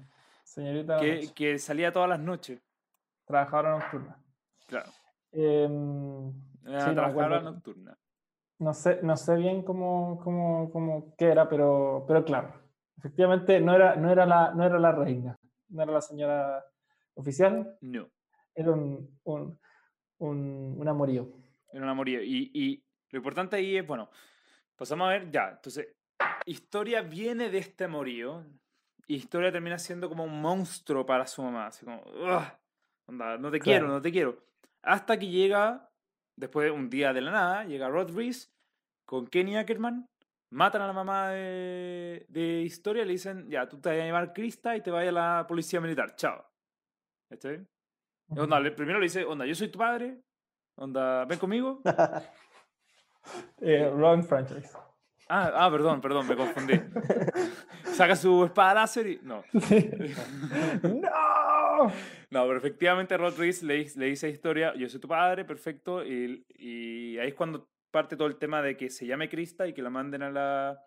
Señorita 0.45 0.97
de 0.97 0.99
la 0.99 1.05
que, 1.05 1.15
noche. 1.23 1.35
que 1.35 1.59
salía 1.59 1.93
todas 1.93 2.09
las 2.09 2.21
noches. 2.21 2.61
Trabajadora 3.27 3.79
nocturna. 3.79 4.19
Claro. 4.69 4.91
Em, 5.33 6.33
Sí, 6.67 6.73
me 6.73 6.95
trabajadora 6.95 7.41
nocturna. 7.41 7.97
no, 8.59 8.75
sé, 8.75 8.99
no 9.03 9.17
sé 9.17 9.37
bien 9.37 9.63
cómo, 9.63 10.19
cómo, 10.25 10.71
cómo 10.73 11.15
qué 11.17 11.27
era, 11.27 11.49
pero, 11.49 12.05
pero 12.09 12.25
claro. 12.25 12.53
Efectivamente, 12.99 13.61
no 13.61 13.73
era, 13.75 13.95
no, 13.97 14.11
era 14.11 14.27
la, 14.27 14.53
no 14.53 14.65
era 14.65 14.79
la 14.81 14.91
reina. 14.93 15.36
No 15.69 15.83
era 15.83 15.93
la 15.93 16.01
señora 16.01 16.65
oficial. 17.15 17.77
No. 17.81 18.09
Era 18.55 18.71
un, 18.73 19.19
un, 19.25 19.59
un, 20.19 20.75
un 20.79 20.89
amorío. 20.89 21.29
Era 21.73 21.83
una 21.85 21.95
moría. 21.95 22.23
Y, 22.23 22.51
y 22.55 22.83
lo 23.11 23.19
importante 23.19 23.57
ahí 23.57 23.77
es, 23.77 23.87
bueno, 23.87 24.09
pasamos 24.77 25.09
a 25.09 25.11
ver, 25.11 25.31
ya, 25.31 25.51
entonces, 25.51 25.89
historia 26.45 27.03
viene 27.03 27.51
de 27.51 27.59
este 27.59 27.85
amorío. 27.85 28.45
Y 29.09 29.17
historia 29.17 29.53
termina 29.53 29.79
siendo 29.79 30.09
como 30.09 30.25
un 30.25 30.41
monstruo 30.41 31.07
para 31.07 31.27
su 31.27 31.43
mamá. 31.43 31.69
Así 31.69 31.85
como, 31.85 32.03
"Ugh, 32.03 32.43
onda, 33.07 33.39
no 33.39 33.51
te 33.51 33.61
quiero, 33.61 33.87
no 33.87 34.01
te 34.03 34.11
quiero. 34.11 34.43
Hasta 34.83 35.19
que 35.19 35.29
llega, 35.29 35.91
después 36.35 36.65
de 36.65 36.71
un 36.73 36.91
día 36.91 37.13
de 37.13 37.21
la 37.21 37.31
nada, 37.31 37.65
llega 37.65 37.89
Rod 37.89 38.15
Reese 38.17 38.51
con 39.05 39.27
Kenny 39.29 39.57
Ackerman. 39.57 40.09
Matan 40.51 40.83
a 40.83 40.87
la 40.87 40.93
mamá 40.93 41.31
de, 41.31 42.25
de 42.29 42.63
historia 42.63 43.03
y 43.03 43.07
le 43.07 43.13
dicen, 43.13 43.49
ya, 43.51 43.69
tú 43.69 43.81
te 43.81 43.89
vas 43.91 43.99
a 43.99 44.05
llamar 44.05 44.33
Krista 44.33 44.77
y 44.77 44.81
te 44.81 44.91
vaya 44.91 45.11
a 45.11 45.13
la 45.13 45.47
policía 45.47 45.81
militar. 45.81 46.15
Chao. 46.17 46.45
¿Está 47.29 47.51
Onda, 48.29 48.61
le- 48.61 48.71
primero 48.73 48.99
le 48.99 49.05
dice, 49.07 49.25
onda, 49.25 49.45
yo 49.47 49.55
soy 49.55 49.69
tu 49.69 49.79
padre. 49.79 50.21
Onda, 50.77 51.25
ven 51.25 51.39
conmigo. 51.39 51.81
Eh, 53.61 53.91
wrong 53.93 54.23
franchise. 54.23 54.71
Ah, 55.29 55.51
ah, 55.53 55.69
perdón, 55.69 56.01
perdón, 56.01 56.29
me 56.29 56.37
confundí. 56.37 56.75
Saca 57.83 58.15
su 58.15 58.45
espada 58.45 58.75
láser 58.75 59.07
y. 59.09 59.21
No. 59.21 59.43
¡No! 60.83 61.93
No, 62.31 62.45
pero 62.47 62.59
efectivamente 62.59 63.17
Rod 63.17 63.39
Reese 63.39 63.65
le, 63.65 63.87
le 63.97 64.07
dice 64.07 64.27
a 64.27 64.31
Historia, 64.31 64.75
yo 64.75 64.89
soy 64.89 65.01
tu 65.01 65.07
padre, 65.09 65.45
perfecto. 65.45 66.05
Y, 66.05 66.45
y 66.51 67.19
ahí 67.19 67.29
es 67.29 67.35
cuando 67.35 67.69
parte 67.97 68.17
todo 68.17 68.29
el 68.29 68.37
tema 68.37 68.61
de 68.61 68.77
que 68.77 68.91
se 68.91 69.07
llame 69.07 69.29
Krista 69.31 69.67
y 69.67 69.73
que 69.73 69.81
la 69.83 69.91
manden 69.91 70.23
a 70.23 70.31
la. 70.31 70.85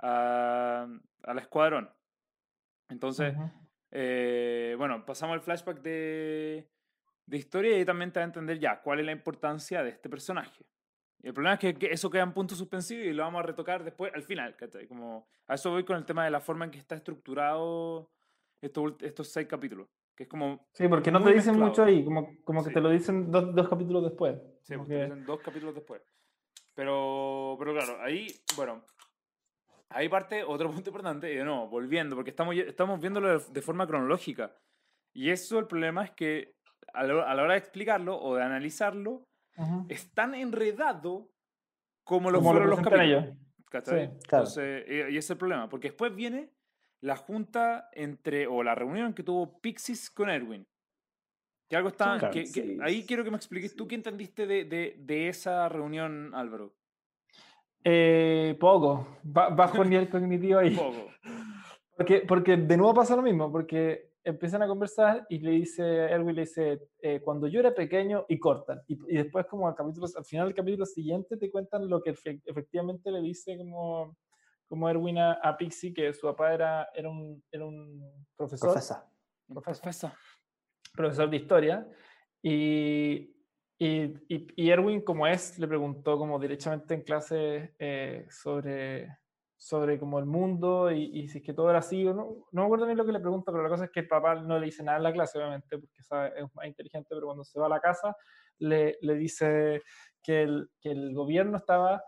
a, 0.00 0.86
a 1.24 1.34
la 1.34 1.40
escuadrón. 1.40 1.90
Entonces, 2.88 3.34
Ujú. 3.36 3.50
eh, 3.90 4.74
bueno, 4.78 5.04
pasamos 5.04 5.34
al 5.34 5.40
flashback 5.42 5.82
de, 5.82 6.66
de 7.26 7.36
historia 7.36 7.72
y 7.72 7.74
ahí 7.80 7.84
también 7.84 8.10
te 8.12 8.20
va 8.20 8.24
a 8.24 8.26
entender 8.32 8.58
ya 8.58 8.80
cuál 8.80 9.00
es 9.00 9.06
la 9.06 9.12
importancia 9.12 9.82
de 9.82 9.90
este 9.90 10.08
personaje. 10.08 10.64
Y 11.22 11.26
el 11.26 11.34
problema 11.34 11.54
es 11.60 11.74
que, 11.74 11.88
eso 11.90 12.08
queda 12.10 12.22
en 12.22 12.32
punto 12.32 12.54
suspensivo 12.54 13.02
y 13.02 13.12
lo 13.12 13.24
vamos 13.24 13.40
a 13.40 13.46
retocar 13.46 13.82
después, 13.84 14.12
al 14.14 14.22
final. 14.22 14.56
Como, 14.88 15.28
a 15.48 15.54
eso 15.54 15.70
voy 15.70 15.84
con 15.84 15.96
el 15.96 16.04
tema 16.06 16.24
de 16.24 16.30
la 16.30 16.40
forma 16.40 16.64
en 16.64 16.70
que 16.70 16.78
está 16.78 16.94
estructurado 16.94 18.10
estos, 18.62 18.94
estos 19.02 19.28
seis 19.28 19.46
capítulos. 19.48 19.88
Que 20.16 20.24
es 20.24 20.28
como. 20.28 20.66
Sí, 20.72 20.88
porque 20.88 21.10
no 21.12 21.22
te 21.22 21.30
dicen 21.32 21.52
mezclado. 21.52 21.68
mucho 21.70 21.84
ahí, 21.84 22.04
como, 22.04 22.42
como 22.44 22.62
que 22.62 22.68
Sí. 22.70 22.74
te 22.74 22.80
lo 22.80 22.88
dicen 22.90 23.30
dos, 23.30 23.54
dos 23.54 23.68
capítulos 23.68 24.02
después. 24.04 24.36
Sí, 24.62 24.76
pues, 24.76 24.88
te 24.88 25.02
dicen 25.04 25.24
dos 25.26 25.40
capítulos 25.40 25.74
después. 25.74 26.02
Pero, 26.78 27.56
pero 27.58 27.74
claro, 27.74 28.00
ahí, 28.00 28.28
bueno, 28.54 28.84
ahí 29.88 30.08
parte 30.08 30.44
otro 30.44 30.70
punto 30.70 30.90
importante, 30.90 31.32
y 31.32 31.34
de 31.34 31.42
nuevo, 31.42 31.66
volviendo, 31.66 32.14
porque 32.14 32.30
estamos, 32.30 32.54
estamos 32.54 33.00
viéndolo 33.00 33.36
de, 33.36 33.44
de 33.52 33.62
forma 33.62 33.84
cronológica. 33.84 34.54
Y 35.12 35.30
eso, 35.30 35.58
el 35.58 35.66
problema 35.66 36.04
es 36.04 36.12
que 36.12 36.52
a 36.94 37.02
la, 37.02 37.24
a 37.24 37.34
la 37.34 37.42
hora 37.42 37.54
de 37.54 37.58
explicarlo 37.58 38.16
o 38.16 38.36
de 38.36 38.44
analizarlo, 38.44 39.24
Ujú. 39.56 39.86
es 39.88 40.14
tan 40.14 40.36
enredado 40.36 41.32
como 42.04 42.30
lo 42.30 42.38
Como 42.38 42.52
lo 42.52 42.60
fueron 42.60 42.70
los 42.70 42.78
presentan 42.78 43.08
capítulos. 43.08 43.34
Sí, 43.66 44.20
claro. 44.28 44.44
Entonces, 44.44 44.84
y, 44.88 44.94
y 44.94 45.00
ese 45.00 45.18
es 45.18 45.30
el 45.30 45.36
problema, 45.36 45.68
porque 45.68 45.88
después 45.88 46.14
viene 46.14 46.52
la 47.00 47.16
junta 47.16 47.88
entre, 47.90 48.46
o 48.46 48.62
la 48.62 48.76
reunión 48.76 49.14
que 49.14 49.24
tuvo 49.24 49.58
Pixis 49.60 50.10
con 50.10 50.30
Erwin. 50.30 50.64
Que 51.68 51.76
algo 51.76 51.88
está, 51.90 52.18
Claro, 52.18 52.32
que- 52.32 52.42
que- 52.44 52.46
sí, 52.46 52.78
ahí 52.82 53.04
quiero 53.04 53.24
que 53.24 53.30
me 53.30 53.36
expliques, 53.36 53.76
¿tú 53.76 53.86
qué 53.86 53.94
entendiste 53.94 54.46
de, 54.46 54.64
de, 54.64 54.96
de 54.98 55.28
esa 55.28 55.68
reunión, 55.68 56.34
Álvaro? 56.34 56.74
Eh, 57.84 58.56
poco, 58.58 59.18
ba- 59.22 59.50
bajo 59.50 59.84
nivel 59.84 60.08
cognitivo 60.10 60.58
ahí. 60.58 60.74
Poco. 60.74 61.08
Porque, 61.96 62.20
porque 62.26 62.56
de 62.56 62.76
nuevo 62.76 62.94
pasa 62.94 63.16
lo 63.16 63.22
mismo, 63.22 63.50
porque 63.52 64.12
empiezan 64.24 64.62
a 64.62 64.66
conversar 64.66 65.26
y 65.28 65.38
le 65.38 65.52
dice, 65.52 65.82
Erwin 65.82 66.34
le 66.36 66.42
dice, 66.42 66.88
eh, 67.00 67.20
cuando 67.22 67.46
yo 67.48 67.60
era 67.60 67.74
pequeño 67.74 68.24
y 68.28 68.38
cortan. 68.38 68.80
Y, 68.86 68.94
y 69.12 69.16
después 69.18 69.46
como 69.46 69.68
al, 69.68 69.74
capítulo, 69.74 70.06
al 70.16 70.24
final 70.24 70.46
del 70.46 70.54
capítulo 70.54 70.86
siguiente 70.86 71.36
te 71.36 71.50
cuentan 71.50 71.88
lo 71.88 72.02
que 72.02 72.14
efe- 72.14 72.42
efectivamente 72.44 73.10
le 73.10 73.20
dice 73.20 73.56
como, 73.56 74.16
como 74.68 74.88
Erwin 74.88 75.18
a, 75.18 75.32
a 75.34 75.56
Pixie, 75.56 75.92
que 75.94 76.12
su 76.12 76.26
papá 76.26 76.52
era, 76.54 76.88
era, 76.94 77.08
un, 77.08 77.42
era 77.50 77.64
un 77.64 78.26
profesor, 78.36 78.70
Profesor. 78.70 78.98
Profesor. 79.62 80.10
Profesor. 80.94 81.30
de 81.30 81.36
historia. 81.36 81.88
Y, 82.42 83.34
y, 83.78 84.70
Erwin, 84.70 85.02
como 85.02 85.26
es, 85.26 85.58
le 85.58 85.68
preguntó 85.68 86.18
como 86.18 86.38
directamente 86.38 86.94
en 86.94 87.02
clase 87.02 87.74
eh, 87.78 88.26
sobre, 88.30 89.18
sobre 89.56 89.98
como 89.98 90.18
el 90.18 90.26
mundo 90.26 90.90
y, 90.90 91.28
si 91.28 91.38
es 91.38 91.44
que 91.44 91.52
todo 91.52 91.70
era 91.70 91.80
así 91.80 92.04
no. 92.04 92.46
No 92.52 92.62
me 92.62 92.64
acuerdo 92.64 92.86
bien 92.86 92.98
lo 92.98 93.06
que 93.06 93.12
le 93.12 93.20
pregunta, 93.20 93.52
pero 93.52 93.62
la 93.62 93.68
cosa 93.68 93.84
es 93.84 93.90
que 93.90 94.00
el 94.00 94.08
papá 94.08 94.36
no 94.36 94.58
le 94.58 94.66
dice 94.66 94.82
nada 94.82 94.98
en 94.98 95.04
la 95.04 95.12
clase, 95.12 95.38
obviamente, 95.38 95.78
porque 95.78 96.00
es 96.00 96.54
más 96.54 96.66
inteligente, 96.66 97.08
pero 97.10 97.26
cuando 97.26 97.44
se 97.44 97.58
va 97.60 97.66
a 97.66 97.70
la 97.70 97.80
casa 97.80 98.16
le, 98.58 98.98
le 99.00 99.14
dice 99.14 99.82
que 100.22 100.42
el, 100.42 100.70
que 100.80 100.90
el 100.90 101.14
gobierno 101.14 101.56
estaba 101.56 102.02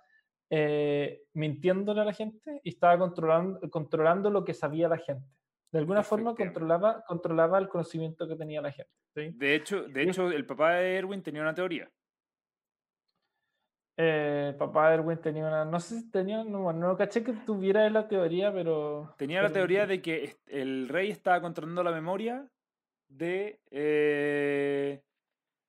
eh, 0.53 1.22
mintiéndole 1.35 2.01
a 2.01 2.05
la 2.05 2.12
gente 2.12 2.61
y 2.64 2.70
estaba 2.70 2.99
controlando, 2.99 3.61
controlando 3.70 4.31
lo 4.31 4.45
que 4.45 4.53
sabía 4.53 4.89
la 4.89 4.99
gente. 4.99 5.39
De 5.73 5.79
alguna 5.79 6.03
forma 6.03 6.35
controlaba, 6.35 7.05
controlaba 7.07 7.59
el 7.59 7.68
conocimiento 7.68 8.27
que 8.27 8.35
tenía 8.37 8.61
la 8.61 8.73
gente. 8.73 8.91
¿sí? 9.14 9.31
De 9.35 9.55
hecho, 9.55 9.83
de 9.85 10.03
hecho, 10.03 10.31
el 10.31 10.45
papá 10.45 10.75
de 10.75 10.97
Erwin 10.97 11.23
tenía 11.23 11.43
una 11.43 11.55
teoría. 11.55 11.89
Eh, 13.97 14.55
papá 14.59 14.89
de 14.89 14.95
Erwin 14.95 15.18
tenía 15.18 15.47
una. 15.47 15.64
No 15.64 15.79
sé 15.79 16.01
si 16.01 16.11
tenía. 16.11 16.43
No, 16.43 16.62
bueno, 16.62 16.89
no 16.89 16.97
caché 16.97 17.23
que 17.23 17.33
tuviera 17.33 17.89
la 17.91 18.09
teoría, 18.09 18.53
pero. 18.53 19.14
Tenía 19.18 19.43
la 19.43 19.49
pero- 19.49 19.61
teoría 19.61 19.87
de 19.87 20.01
que 20.01 20.37
el 20.47 20.89
rey 20.89 21.11
estaba 21.11 21.41
controlando 21.41 21.83
la 21.83 21.91
memoria 21.93 22.49
de, 23.09 23.61
eh, 23.71 25.03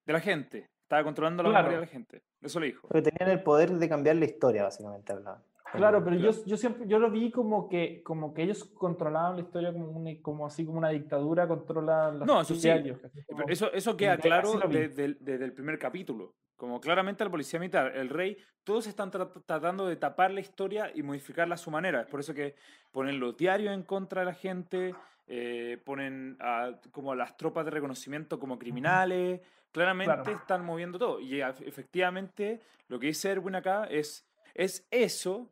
de 0.05 0.13
la 0.13 0.19
gente. 0.19 0.69
Estaba 0.83 1.03
controlando 1.03 1.43
la 1.43 1.49
Claro. 1.49 1.63
memoria 1.67 1.79
de 1.81 1.85
la 1.85 1.91
gente. 1.91 2.21
Eso 2.41 2.59
le 2.59 2.67
dijo. 2.67 2.87
Porque 2.87 3.01
tenían 3.11 3.37
el 3.37 3.43
poder 3.43 3.71
de 3.71 3.89
cambiar 3.89 4.15
la 4.15 4.25
historia, 4.25 4.63
básicamente 4.63 5.11
hablaban. 5.13 5.43
Claro, 5.73 6.03
pero 6.03 6.17
Claro. 6.17 6.31
yo, 6.33 6.45
yo 6.45 6.57
siempre 6.57 6.87
yo 6.87 6.99
lo 6.99 7.09
vi 7.11 7.31
como 7.31 7.67
que 7.69 8.01
como 8.03 8.33
que 8.33 8.43
ellos 8.43 8.63
controlaban 8.73 9.35
la 9.35 9.41
historia 9.41 9.71
como, 9.71 9.87
una, 9.91 10.11
como 10.21 10.45
así 10.45 10.65
como 10.65 10.77
una 10.77 10.89
dictadura 10.89 11.47
controla 11.47 12.11
los 12.11 12.27
No, 12.27 12.41
eso 12.41 12.55
sí. 12.55 12.69
como- 13.27 13.43
Eso, 13.47 13.71
eso 13.71 13.95
queda 13.97 14.17
que 14.17 14.23
claro 14.23 14.59
desde 14.69 15.05
el, 15.05 15.17
desde 15.21 15.45
el 15.45 15.53
primer 15.53 15.79
capítulo. 15.79 16.35
Como 16.55 16.79
claramente 16.79 17.23
la 17.23 17.31
policía 17.31 17.59
militar, 17.59 17.93
el 17.95 18.09
rey, 18.09 18.37
todos 18.63 18.85
están 18.85 19.11
tra- 19.11 19.31
tratando 19.47 19.87
de 19.87 19.95
tapar 19.95 20.29
la 20.31 20.41
historia 20.41 20.91
y 20.93 21.01
modificarla 21.01 21.55
a 21.55 21.57
su 21.57 21.71
manera. 21.71 22.01
Es 22.01 22.07
por 22.07 22.19
eso 22.19 22.33
que 22.35 22.53
ponen 22.91 23.19
los 23.19 23.35
diarios 23.35 23.73
en 23.73 23.81
contra 23.83 24.21
de 24.21 24.25
la 24.25 24.33
gente, 24.35 24.93
eh, 25.25 25.81
ponen 25.83 26.37
a, 26.39 26.73
como 26.91 27.13
a 27.13 27.15
las 27.15 27.35
tropas 27.35 27.65
de 27.65 27.71
reconocimiento 27.71 28.39
como 28.39 28.59
criminales. 28.59 29.41
Claramente 29.71 30.13
Claro. 30.21 30.31
están 30.37 30.63
moviendo 30.65 30.99
todo. 30.99 31.19
Y 31.19 31.41
a- 31.41 31.55
efectivamente, 31.65 32.61
lo 32.89 32.99
que 32.99 33.07
dice 33.07 33.31
Erwin 33.31 33.55
acá 33.55 33.85
es, 33.85 34.27
es 34.53 34.85
eso, 34.91 35.49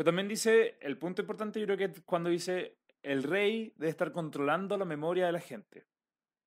pero 0.00 0.08
también 0.08 0.28
dice, 0.28 0.78
el 0.80 0.96
punto 0.96 1.20
importante 1.20 1.60
yo 1.60 1.66
creo 1.66 1.76
que 1.76 1.84
es 1.84 2.00
cuando 2.06 2.30
dice, 2.30 2.78
el 3.02 3.22
rey 3.22 3.74
debe 3.76 3.90
estar 3.90 4.12
controlando 4.12 4.78
la 4.78 4.86
memoria 4.86 5.26
de 5.26 5.32
la 5.32 5.40
gente. 5.40 5.84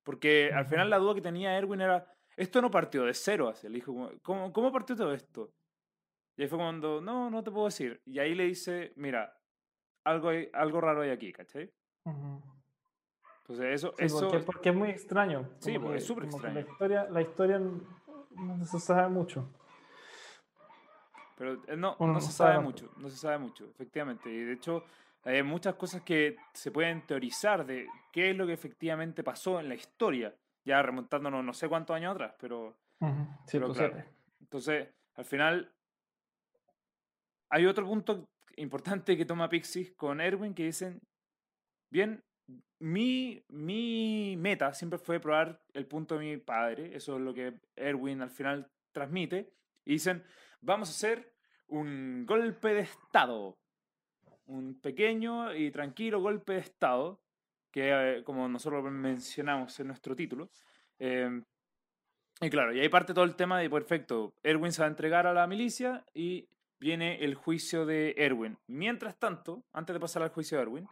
Porque 0.03 0.49
al 0.51 0.65
final 0.65 0.89
la 0.89 0.97
duda 0.97 1.13
que 1.13 1.21
tenía 1.21 1.55
Erwin 1.55 1.81
era, 1.81 2.11
esto 2.35 2.63
no 2.63 2.71
partió 2.71 3.03
de 3.03 3.13
cero, 3.13 3.49
así. 3.49 3.67
Le 3.69 3.75
dijo, 3.75 4.09
¿cómo, 4.23 4.51
¿cómo 4.51 4.71
partió 4.71 4.95
todo 4.95 5.13
esto? 5.13 5.53
Y 6.35 6.41
ahí 6.41 6.47
fue 6.47 6.57
cuando, 6.57 6.99
no, 6.99 7.29
no 7.29 7.43
te 7.43 7.51
puedo 7.51 7.65
decir. 7.65 8.01
Y 8.07 8.17
ahí 8.17 8.33
le 8.33 8.45
dice, 8.45 8.91
mira, 8.95 9.39
algo, 10.03 10.29
hay- 10.29 10.49
algo 10.51 10.81
raro 10.81 11.01
hay 11.03 11.11
aquí, 11.11 11.31
¿cachai? 11.31 11.71
Ujú. 12.05 12.41
Entonces 13.41 13.65
eso, 13.67 13.93
Sí, 13.99 14.05
eso 14.05 14.29
porque, 14.31 14.39
porque 14.47 14.69
es 14.69 14.75
muy 14.75 14.89
extraño. 14.89 15.47
Sí, 15.59 15.73
porque 15.77 15.91
que- 15.91 15.97
es 15.99 16.05
súper 16.07 16.23
extraño. 16.23 16.55
La 16.55 16.61
historia, 16.61 17.07
la 17.07 17.21
historia 17.21 17.59
no 17.59 18.65
se 18.65 18.79
sabe 18.79 19.09
mucho. 19.09 19.47
Pero 21.43 21.61
eh, 21.67 21.75
no, 21.75 21.97
no 21.99 22.07
no 22.07 22.21
se 22.21 22.31
sabe 22.31 22.57
mucho, 22.59 22.89
no 22.95 23.09
se 23.09 23.17
sabe 23.17 23.37
mucho, 23.37 23.65
efectivamente. 23.65 24.31
Y 24.31 24.45
de 24.45 24.53
hecho, 24.53 24.85
hay 25.25 25.43
muchas 25.43 25.75
cosas 25.75 26.01
que 26.01 26.37
se 26.53 26.71
pueden 26.71 27.05
teorizar 27.05 27.65
de 27.65 27.85
qué 28.13 28.29
es 28.29 28.37
lo 28.37 28.47
que 28.47 28.53
efectivamente 28.53 29.25
pasó 29.25 29.59
en 29.59 29.67
la 29.67 29.75
historia. 29.75 30.33
ya 30.63 30.81
remontándonos 30.81 31.43
no 31.43 31.53
sé 31.53 31.67
cuántos 31.67 31.97
años 31.97 32.13
atrás, 32.13 32.33
pero, 32.39 32.77
Ujú, 33.01 33.27
pero 33.51 33.73
107. 33.73 33.91
claro. 33.91 34.09
Entonces, 34.39 34.87
al 35.15 35.25
final, 35.25 35.73
hay 37.49 37.65
otro 37.65 37.85
punto 37.85 38.29
importante 38.55 39.17
que 39.17 39.25
toma 39.25 39.49
Pixis 39.49 39.91
con 39.97 40.21
Erwin 40.21 40.53
que 40.53 40.63
dicen, 40.63 41.01
bien, 41.89 42.23
mi, 42.79 43.43
mi 43.49 44.35
meta 44.37 44.73
siempre 44.73 44.97
fue 44.97 45.19
probar 45.19 45.61
el 45.73 45.87
punto 45.87 46.17
de 46.17 46.23
mi 46.23 46.37
padre, 46.37 46.95
eso 46.95 47.17
es 47.17 47.21
lo 47.21 47.33
que 47.33 47.59
Erwin 47.75 48.21
al 48.21 48.31
final 48.31 48.71
transmite, 48.93 49.51
y 49.83 49.93
dicen, 49.93 50.23
vamos 50.61 50.87
a 50.87 50.91
hacer 50.91 51.32
un 51.73 52.25
golpe 52.27 52.73
de 52.73 52.81
Estado, 52.81 53.57
un 54.45 54.79
pequeño 54.79 55.55
y 55.55 55.71
tranquilo 55.71 56.21
golpe 56.21 56.53
de 56.53 56.59
Estado, 56.59 57.19
que 57.71 57.89
eh, 57.89 58.23
como 58.23 58.47
nosotros 58.47 58.83
mencionamos 58.91 59.79
en 59.79 59.87
nuestro 59.87 60.15
título, 60.15 60.49
eh, 60.99 61.41
y 62.41 62.49
claro, 62.49 62.73
y 62.73 62.79
ahí 62.79 62.89
parte 62.89 63.13
todo 63.13 63.25
el 63.25 63.35
tema 63.35 63.59
de, 63.59 63.69
perfecto, 63.69 64.35
Erwin 64.43 64.71
se 64.71 64.81
va 64.81 64.87
a 64.87 64.91
entregar 64.91 65.25
a 65.25 65.33
la 65.33 65.47
milicia 65.47 66.05
y 66.13 66.47
viene 66.79 67.23
el 67.23 67.33
juicio 67.33 67.85
de 67.85 68.13
Erwin. 68.17 68.57
Mientras 68.67 69.17
tanto, 69.17 69.63
antes 69.73 69.95
de 69.95 69.99
pasar 69.99 70.21
al 70.21 70.29
juicio 70.29 70.57
de 70.57 70.63
Erwin, 70.63 70.87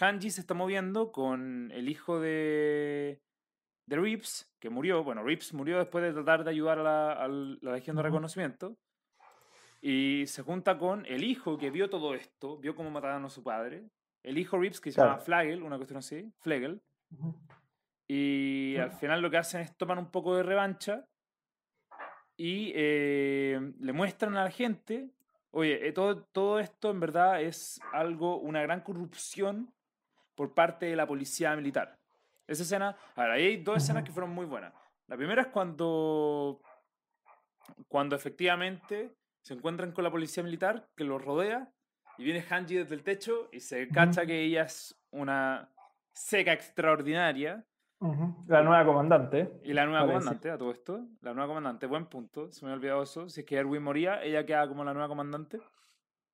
Hanji 0.00 0.30
se 0.30 0.40
está 0.40 0.54
moviendo 0.54 1.12
con 1.12 1.70
el 1.72 1.88
hijo 1.88 2.18
de, 2.18 3.20
de 3.86 3.96
Reeves, 3.96 4.50
que 4.58 4.70
murió. 4.70 5.04
Bueno, 5.04 5.22
Reeves 5.22 5.52
murió 5.52 5.78
después 5.78 6.02
de 6.02 6.12
tratar 6.12 6.42
de 6.42 6.50
ayudar 6.50 6.78
a 6.78 6.82
la, 6.82 7.12
a 7.12 7.28
la 7.28 7.72
Legión 7.72 7.96
de. 7.96 8.02
Reconocimiento. 8.02 8.76
Y 9.80 10.24
se 10.26 10.42
junta 10.42 10.76
con 10.78 11.06
el 11.06 11.22
hijo 11.24 11.56
que 11.56 11.70
vio 11.70 11.88
todo 11.88 12.14
esto, 12.14 12.58
vio 12.58 12.74
cómo 12.74 12.90
mataron 12.90 13.24
a 13.24 13.28
su 13.30 13.42
padre. 13.42 13.88
El 14.24 14.36
hijo 14.38 14.58
Reeves, 14.58 14.80
que 14.80 14.90
se 14.90 14.96
Claro. 14.96 15.10
llama 15.12 15.22
Flagel, 15.22 15.62
una 15.62 15.76
cuestión 15.76 15.98
así, 15.98 16.32
Flegel. 16.40 16.82
Ujú. 17.12 17.34
Y 18.08 18.76
al 18.76 18.86
Claro. 18.88 18.98
final 18.98 19.22
lo 19.22 19.30
que 19.30 19.36
hacen 19.36 19.60
es 19.60 19.76
tomar 19.76 19.98
un 19.98 20.10
poco 20.10 20.34
de 20.36 20.42
revancha 20.42 21.04
y 22.36 22.72
eh, 22.74 23.60
le 23.80 23.92
muestran 23.92 24.36
a 24.36 24.44
la 24.44 24.50
gente, 24.50 25.10
oye, 25.50 25.86
eh, 25.88 25.92
todo, 25.92 26.24
todo 26.32 26.58
esto 26.58 26.90
en 26.90 27.00
verdad 27.00 27.40
es 27.42 27.80
algo, 27.92 28.38
una 28.38 28.62
gran 28.62 28.80
corrupción 28.80 29.72
por 30.34 30.54
parte 30.54 30.86
de 30.86 30.96
la 30.96 31.06
policía 31.06 31.54
militar. 31.56 31.98
Esa 32.46 32.62
escena, 32.62 32.96
ahora, 33.14 33.34
ahí 33.34 33.44
hay 33.46 33.56
dos 33.58 33.76
escenas 33.78 34.04
que 34.04 34.12
fueron 34.12 34.30
muy 34.30 34.46
buenas. 34.46 34.72
La 35.08 35.16
primera 35.16 35.42
es 35.42 35.48
cuando, 35.48 36.60
cuando 37.88 38.16
efectivamente 38.16 39.14
se 39.48 39.54
encuentran 39.54 39.92
con 39.92 40.04
la 40.04 40.10
policía 40.10 40.42
militar 40.42 40.86
que 40.94 41.04
los 41.04 41.24
rodea 41.24 41.72
y 42.18 42.24
viene 42.24 42.44
Hanji 42.48 42.74
desde 42.74 42.94
el 42.94 43.02
techo 43.02 43.48
y 43.50 43.60
se 43.60 43.88
cacha 43.88 44.26
que 44.26 44.42
ella 44.42 44.64
es 44.64 44.94
una 45.10 45.72
seca 46.12 46.52
extraordinaria. 46.52 47.64
La 48.46 48.62
nueva 48.62 48.84
comandante. 48.84 49.58
y 49.64 49.72
la 49.72 49.86
nueva 49.86 50.00
Parece. 50.00 50.18
comandante, 50.18 50.50
a 50.50 50.58
todo 50.58 50.70
esto, 50.70 51.08
la 51.22 51.32
nueva 51.32 51.48
comandante, 51.48 51.86
buen 51.86 52.06
punto, 52.06 52.52
se 52.52 52.62
me 52.64 52.70
había 52.72 52.78
olvidado 52.78 53.02
eso. 53.04 53.28
Si 53.30 53.40
es 53.40 53.46
que 53.46 53.56
Erwin 53.56 53.82
moría, 53.82 54.22
ella 54.22 54.44
queda 54.44 54.68
como 54.68 54.84
la 54.84 54.92
nueva 54.92 55.08
comandante. 55.08 55.60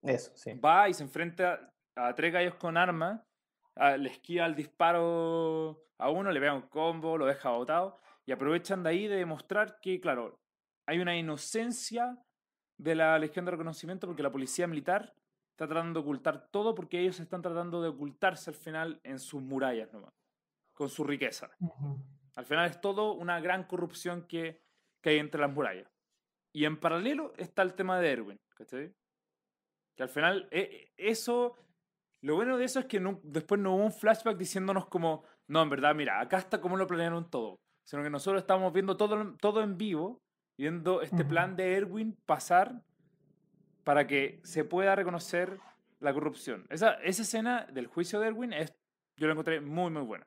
Eso, 0.03 0.33
sí. 0.35 0.55
Va 0.59 0.89
y 0.89 0.95
se 0.95 1.05
enfrenta 1.05 1.73
a 1.97 2.15
tres 2.17 2.33
gallos 2.33 2.57
con 2.57 2.77
armas, 2.77 3.23
a- 3.77 3.97
le 3.97 4.11
esquiva 4.11 4.45
el 4.47 4.57
disparo 4.57 5.85
a 5.99 6.11
uno, 6.11 6.33
le 6.33 6.41
pega 6.41 6.53
un 6.53 6.69
combo, 6.69 7.17
lo 7.17 7.27
deja 7.27 7.51
botado, 7.51 7.99
y 8.27 8.33
aprovechan 8.33 8.83
de 8.83 8.91
ahí 8.91 9.07
de 9.07 9.17
demostrar 9.17 9.79
que, 9.81 10.01
claro, 10.01 10.41
hay 10.87 10.99
una 10.99 11.17
inocencia 11.17 12.19
de 12.85 12.95
la 12.95 13.19
Legión 13.19 13.45
de 13.45 13.51
Reconocimiento 13.53 14.07
porque 14.07 14.23
la 14.23 14.31
policía 14.31 14.67
militar 14.67 15.15
está 15.51 15.67
tratando 15.67 16.01
de 16.01 16.05
ocultar 16.05 16.49
todo 16.51 16.75
porque 16.75 17.01
ellos 17.01 17.19
están 17.21 17.43
tratando 17.43 17.81
de 17.83 17.89
ocultarse 17.89 18.51
al 18.51 18.57
final 18.57 19.01
en 19.05 19.19
sus 19.19 19.41
murallas 19.43 19.93
nomás, 19.93 20.13
con 20.75 20.89
su 20.89 21.05
riqueza. 21.05 21.51
Al 22.37 22.45
final 22.45 22.67
es 22.69 22.81
todo 22.81 23.13
una 23.15 23.41
gran 23.41 23.65
corrupción 23.65 24.27
que, 24.27 24.61
que 25.01 25.11
hay 25.11 25.19
entre 25.19 25.41
las 25.41 25.53
murallas. 25.53 25.89
Y 26.53 26.65
en 26.67 26.79
paralelo 26.79 27.33
está 27.37 27.63
el 27.63 27.75
tema 27.75 27.99
de 28.01 28.13
Erwin, 28.13 28.41
¿cachai? 28.57 28.93
Que 29.97 30.03
al 30.03 30.09
final, 30.09 30.49
eh, 30.51 30.69
eh, 30.73 30.93
eso, 30.97 31.57
lo 32.23 32.35
bueno 32.37 32.57
de 32.59 32.65
eso 32.65 32.81
es 32.81 32.87
que 32.87 33.01
no- 33.01 33.21
después 33.23 33.61
no 33.61 33.75
hubo 33.77 33.85
un 33.85 33.93
flashback 33.93 34.37
diciéndonos 34.37 34.87
como, 34.89 35.25
no, 35.49 35.63
en 35.63 35.71
verdad, 35.71 35.95
mira, 35.95 36.21
acá 36.21 36.39
está 36.39 36.61
cómo 36.61 36.77
lo 36.77 36.87
planearon 36.87 37.31
todo. 37.31 37.57
Sino 37.87 38.03
que 38.03 38.11
nosotros 38.11 38.43
estamos 38.43 38.73
viendo 38.73 38.97
todo, 38.97 39.37
todo 39.37 39.63
en 39.63 39.77
vivo, 39.77 40.19
viendo 40.57 41.03
este 41.03 41.25
plan 41.25 41.57
de 41.57 41.75
Erwin 41.75 42.17
pasar 42.27 42.83
para 43.83 44.07
que 44.07 44.41
se 44.45 44.65
pueda 44.65 44.95
reconocer 44.95 45.59
la 46.01 46.13
corrupción. 46.13 46.67
Esa, 46.71 46.95
esa 47.03 47.23
escena 47.23 47.67
del 47.73 47.87
juicio 47.87 48.21
de 48.21 48.29
Erwin 48.29 48.53
es, 48.53 48.75
yo 49.17 49.27
la 49.27 49.33
encontré 49.33 49.61
muy, 49.61 49.91
muy 49.91 50.03
buena. 50.03 50.27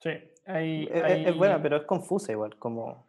Sí, 0.00 0.10
hay, 0.46 0.88
es 0.92 1.36
buena, 1.36 1.60
pero 1.60 1.76
es 1.76 1.84
confusa 1.84 2.32
igual, 2.32 2.56
como... 2.58 3.06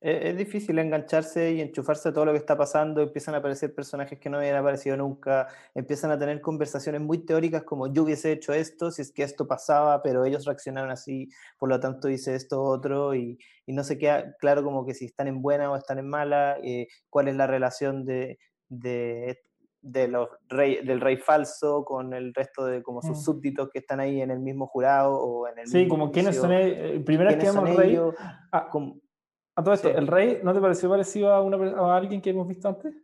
Es, 0.00 0.36
difícil 0.36 0.78
engancharse 0.78 1.50
y 1.52 1.60
enchufarse 1.60 2.10
a 2.10 2.12
todo 2.12 2.26
lo 2.26 2.30
que 2.32 2.38
está 2.38 2.56
pasando, 2.56 3.02
empiezan 3.02 3.34
a 3.34 3.38
aparecer 3.38 3.74
personajes 3.74 4.20
que 4.20 4.30
no 4.30 4.38
habían 4.38 4.54
aparecido 4.54 4.96
nunca, 4.96 5.48
empiezan 5.74 6.12
a 6.12 6.18
tener 6.18 6.40
conversaciones 6.40 7.00
muy 7.00 7.18
teóricas 7.24 7.64
como 7.64 7.92
yo 7.92 8.04
hubiese 8.04 8.30
hecho 8.30 8.52
esto 8.52 8.92
si 8.92 9.02
es 9.02 9.10
que 9.10 9.24
esto 9.24 9.48
pasaba, 9.48 10.00
pero 10.00 10.24
ellos 10.24 10.44
reaccionaron 10.44 10.92
así, 10.92 11.28
por 11.58 11.68
lo 11.68 11.80
tanto 11.80 12.08
hice 12.08 12.36
esto 12.36 12.62
otro, 12.62 13.12
y, 13.16 13.38
y 13.66 13.72
no 13.72 13.82
se 13.82 13.98
queda 13.98 14.36
claro 14.38 14.62
como 14.62 14.86
que 14.86 14.94
si 14.94 15.06
están 15.06 15.26
en 15.26 15.42
buena 15.42 15.68
o 15.68 15.74
están 15.76 15.98
en 15.98 16.08
mala, 16.08 16.58
eh, 16.62 16.86
cuál 17.10 17.26
es 17.26 17.34
la 17.34 17.48
relación 17.48 18.04
de, 18.04 18.38
de, 18.68 19.40
de 19.82 20.06
los 20.06 20.28
rey, 20.48 20.78
del 20.86 21.00
rey 21.00 21.16
falso 21.16 21.84
con 21.84 22.14
el 22.14 22.32
resto 22.34 22.64
de 22.66 22.84
como 22.84 23.02
sus 23.02 23.18
Mm. 23.18 23.22
súbditos 23.22 23.68
que 23.70 23.80
están 23.80 23.98
ahí 23.98 24.20
en 24.22 24.30
el 24.30 24.38
mismo 24.38 24.68
jurado 24.68 25.14
o 25.20 25.48
en 25.48 25.58
el 25.58 25.66
Sí, 25.66 25.78
mismo 25.78 25.90
como 25.90 26.12
quiénes 26.12 26.38
juicio. 26.38 26.42
son 26.42 26.52
ellos. 26.52 27.02
Primera 27.04 27.30
vez 27.30 27.38
que 27.38 27.46
¿Quiénes 27.46 27.62
vemos 27.64 27.76
rey. 27.76 27.90
ellos? 27.90 28.14
Ah, 28.52 28.68
Como- 28.70 29.00
a 29.58 29.62
todo 29.64 29.74
esto, 29.74 29.88
Sí. 29.88 29.94
¿el 29.96 30.06
rey 30.06 30.40
no 30.42 30.52
te 30.54 30.60
pareció 30.60 30.88
parecido 30.88 31.32
a, 31.32 31.42
una, 31.42 31.58
per- 31.58 31.74
a 31.74 31.96
alguien 31.96 32.20
que 32.20 32.30
hemos 32.30 32.46
visto 32.46 32.68
antes? 32.68 32.94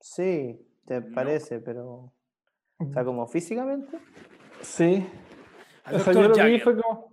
Sí, 0.00 0.66
te 0.86 1.00
No. 1.00 1.14
parece, 1.14 1.60
pero. 1.60 2.12
O 2.78 2.92
sea, 2.92 3.04
como 3.04 3.26
físicamente. 3.26 3.98
Sí. 4.60 5.06
O 5.92 5.98
sea, 5.98 6.12
yo 6.12 6.28
lo 6.28 6.34
vi 6.44 6.58
fue 6.60 6.80
como. 6.80 7.12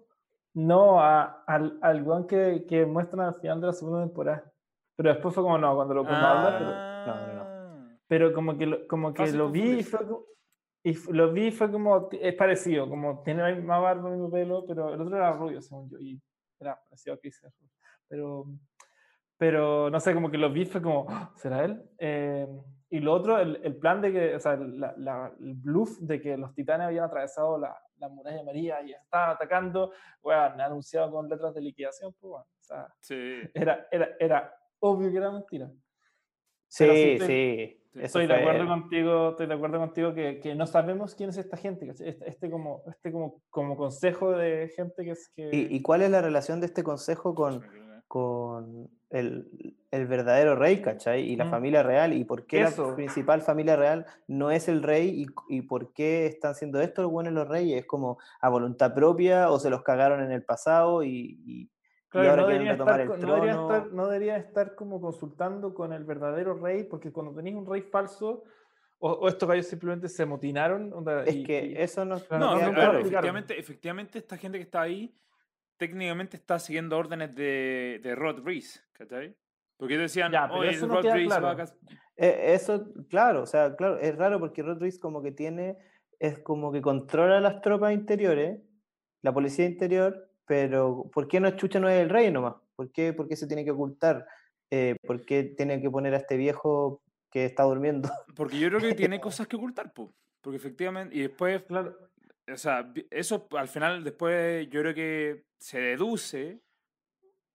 No, 0.54 1.00
a- 1.00 1.44
al, 1.48 1.80
al 1.82 2.04
weón 2.04 2.28
que, 2.28 2.66
que 2.68 2.86
muestran 2.86 3.26
al 3.28 3.36
final 3.36 3.62
de 3.62 3.68
la 3.68 3.74
segunda 3.74 4.02
temporada. 4.06 4.52
Pero 4.98 5.10
después 5.10 5.34
fue 5.34 5.44
como 5.44 5.58
no, 5.58 5.76
cuando 5.76 5.94
lo 5.94 6.04
cuando 6.04 6.28
habla, 6.28 6.58
pero, 6.58 6.70
no, 6.70 7.34
no, 7.34 7.42
Ah. 7.44 7.98
pero 8.08 8.34
como 8.34 8.58
que 8.58 8.66
lo, 8.66 8.88
como 8.88 9.14
que 9.14 9.32
lo 9.32 9.50
vi 9.50 9.80
y 9.80 9.84
fue 9.84 10.06
como. 10.06 10.26
Y 10.84 10.94
lo 11.14 11.32
vi 11.32 11.48
y 11.48 11.52
fue 11.52 11.72
como. 11.72 12.10
Es 12.12 12.36
parecido, 12.36 12.90
como 12.90 13.22
tiene 13.24 13.44
la 13.44 13.56
misma 13.56 13.80
barba, 13.80 14.10
el 14.10 14.16
mismo 14.16 14.30
pelo, 14.32 14.66
pero 14.66 14.94
el 14.94 15.00
otro 15.02 15.16
era 15.16 15.32
rubio, 15.34 15.62
según 15.62 15.90
yo. 15.90 15.98
Y 16.00 16.22
era 16.60 16.76
parecido 16.90 17.16
a 17.16 17.18
Chris 17.20 17.42
Hemsworth. 17.44 17.72
Pero. 18.12 18.46
Pero 19.38 19.90
no 19.90 20.00
sé, 20.00 20.14
como 20.14 20.30
que 20.30 20.38
lo 20.38 20.52
vi 20.52 20.66
fue 20.66 20.82
como. 20.82 21.08
"Ah, 21.10 21.32
¿Será 21.36 21.66
él? 21.66 21.82
Eh, 21.98 22.48
y 22.92 23.00
lo 23.00 23.14
otro, 23.14 23.40
el, 23.40 23.60
el 23.64 23.76
plan 23.78 24.00
de 24.02 24.12
que. 24.12 24.36
O 24.36 24.40
sea, 24.40 24.56
la- 24.56 24.94
la- 24.98 25.34
el 25.40 25.56
bluff 25.56 25.98
de 26.00 26.22
que 26.22 26.38
los 26.38 26.54
titanes 26.54 26.86
habían 26.88 27.06
atravesado 27.06 27.58
la, 27.58 27.76
la 27.98 28.10
muralla 28.10 28.44
María 28.44 28.82
y 28.84 28.92
estaban 28.92 29.32
atacando, 29.32 29.92
weón, 30.22 30.62
anunciado 30.62 31.10
con 31.12 31.28
letras 31.28 31.56
de 31.56 31.62
liquidación, 31.62 32.14
pues, 32.20 32.32
weón. 32.32 32.44
O 32.44 32.64
sea, 32.64 32.94
Sí. 33.00 33.16
era, 33.56 33.88
era, 33.92 34.10
era 34.20 34.54
obvio 34.80 35.10
que 35.12 35.18
era 35.18 35.32
mentira. 35.32 35.72
Sí, 36.68 36.84
Pero 36.86 36.94
sí 36.94 37.02
sí. 37.02 37.14
estoy- 37.14 37.78
eso 37.94 38.06
Estoy 38.20 38.28
de 38.28 38.36
acuerdo 38.36 38.68
contigo, 38.68 39.30
estoy 39.32 39.48
de 39.48 39.54
acuerdo 39.54 39.80
contigo 39.80 40.14
que, 40.14 40.40
que 40.40 40.56
no 40.56 40.66
sabemos 40.66 41.14
quién 41.14 41.30
es 41.32 41.38
esta 41.38 41.58
gente, 41.58 41.90
este, 41.90 42.18
este 42.26 42.50
como, 42.50 42.84
este 42.88 43.12
como, 43.12 43.42
como 43.50 43.76
consejo 43.76 44.32
de 44.32 44.72
gente 44.74 45.04
que 45.04 45.12
es 45.12 45.30
que... 45.36 45.50
¿Y, 45.52 45.76
y 45.76 45.82
cuál 45.82 46.02
es 46.04 46.10
la 46.10 46.22
relación 46.22 46.62
de 46.62 46.68
este 46.68 46.84
consejo 46.84 47.36
con, 47.36 47.62
con 48.12 48.90
el, 49.10 49.78
el 49.90 50.06
verdadero 50.06 50.58
rey, 50.58 50.82
¿cachai? 50.82 51.22
Y 51.22 51.38
la 51.38 51.46
Mm. 51.46 51.50
familia 51.50 51.82
real, 51.82 52.12
y 52.12 52.26
por 52.26 52.46
qué 52.46 52.64
Eso. 52.64 52.90
la 52.90 52.96
principal 52.96 53.42
familia 53.42 53.78
real 53.78 54.06
no 54.28 54.52
es 54.52 54.68
el 54.68 54.84
rey, 54.84 55.24
y, 55.24 55.28
y 55.58 55.62
por 55.62 55.94
qué 55.94 56.26
están 56.26 56.52
haciendo 56.52 56.82
esto 56.82 57.04
los 57.04 57.12
buenos 57.12 57.32
los 57.32 57.48
reyes, 57.48 57.80
es 57.80 57.86
como 57.86 58.18
a 58.42 58.50
voluntad 58.50 58.94
propia, 58.94 59.50
o 59.50 59.60
se 59.60 59.70
los 59.70 59.82
cagaron 59.82 60.22
en 60.22 60.34
el 60.34 60.44
pasado, 60.44 61.04
y, 61.04 61.40
y- 61.46 61.62
y 61.62 61.70
Claro, 62.10 62.30
ahora 62.32 62.42
no, 62.42 62.48
quieren 62.50 62.64
debería 62.66 62.72
retomar 62.74 63.00
estar, 63.00 63.16
no, 63.18 63.22
trono. 63.22 63.36
debería 63.36 63.62
estar, 63.62 63.94
no 63.94 64.08
debería 64.08 64.36
estar 64.38 64.76
como 64.76 65.00
consultando 65.00 65.74
con 65.74 65.94
el 65.94 66.04
verdadero 66.04 66.56
rey, 66.56 66.84
porque 66.84 67.14
cuando 67.14 67.34
tenéis 67.34 67.56
un 67.56 67.66
rey 67.66 67.82
falso, 67.84 68.44
o, 69.00 69.10
o 69.14 69.28
estos 69.30 69.48
gallos 69.48 69.68
simplemente 69.68 70.10
se 70.10 70.24
amotinaron. 70.24 70.92
onda, 70.92 71.24
Es 71.24 71.38
y- 71.38 71.44
que 71.46 71.68
y- 71.68 71.76
eso 71.82 72.04
no, 72.04 72.16
No, 72.30 72.56
ver, 72.56 72.74
claro. 72.74 73.00
efectivamente, 73.00 73.58
efectivamente 73.58 74.20
esta 74.20 74.36
gente 74.36 74.58
que 74.58 74.64
está 74.66 74.82
ahí 74.82 75.16
técnicamente 75.82 76.38
está 76.38 76.60
siguiendo 76.60 76.96
órdenes 76.96 77.34
de, 77.34 78.00
de 78.04 78.14
Rod 78.14 78.44
Reese, 78.46 78.82
¿cachai? 78.92 79.36
Porque 79.78 79.98
decían, 79.98 80.32
Ya, 80.32 80.48
pero 80.48 80.64
eso 80.64 80.86
no 80.86 81.02
Rod 81.02 81.12
Reese 81.12 81.40
va 81.40 81.52
a 81.54 81.56
claro. 81.56 81.72
Eh, 82.18 82.54
Eso, 82.54 82.94
claro, 83.10 83.42
o 83.42 83.46
sea, 83.48 83.76
claro, 83.76 83.98
es 83.98 84.16
raro 84.16 84.40
porque 84.40 84.62
Rodríguez 84.62 85.00
como 85.00 85.24
que 85.24 85.32
tiene, 85.32 85.80
es 86.20 86.38
como 86.38 86.72
que 86.72 86.84
controla 86.84 87.42
las 87.42 87.62
tropas 87.62 87.94
interiores, 87.94 88.62
la 89.24 89.34
policía 89.34 89.66
interior, 89.66 90.30
pero 90.46 91.10
¿por 91.12 91.28
qué 91.28 91.40
no 91.40 91.48
es 91.48 91.56
Chucha 91.56 91.80
no 91.80 91.90
es 91.90 92.00
el 92.00 92.12
rey 92.12 92.30
nomás? 92.30 92.58
¿Por 92.76 92.92
qué, 92.92 93.12
por 93.14 93.28
qué 93.28 93.36
se 93.36 93.48
tiene 93.48 93.66
que 93.66 93.72
ocultar? 93.72 94.28
Eh, 94.70 94.98
¿Por 95.02 95.26
qué 95.26 95.46
tiene 95.46 95.82
que 95.82 95.90
poner 95.90 96.14
a 96.14 96.18
este 96.18 96.38
viejo 96.38 97.02
que 97.32 97.46
está 97.46 97.64
durmiendo? 97.64 98.08
Porque 98.36 98.60
yo 98.60 98.70
creo 98.70 98.82
que 98.82 98.94
tiene 99.10 99.20
cosas 99.20 99.48
que 99.48 99.56
ocultar, 99.56 99.92
po. 99.94 100.14
Porque 100.42 100.58
efectivamente, 100.58 101.16
y 101.16 101.22
después 101.22 101.64
Claro, 101.64 102.11
o 102.52 102.58
sea, 102.58 102.92
eso 103.10 103.48
al 103.58 103.68
final 103.68 104.04
después 104.04 104.68
yo 104.70 104.82
creo 104.82 104.94
que 104.94 105.46
se 105.58 105.80
deduce 105.80 106.62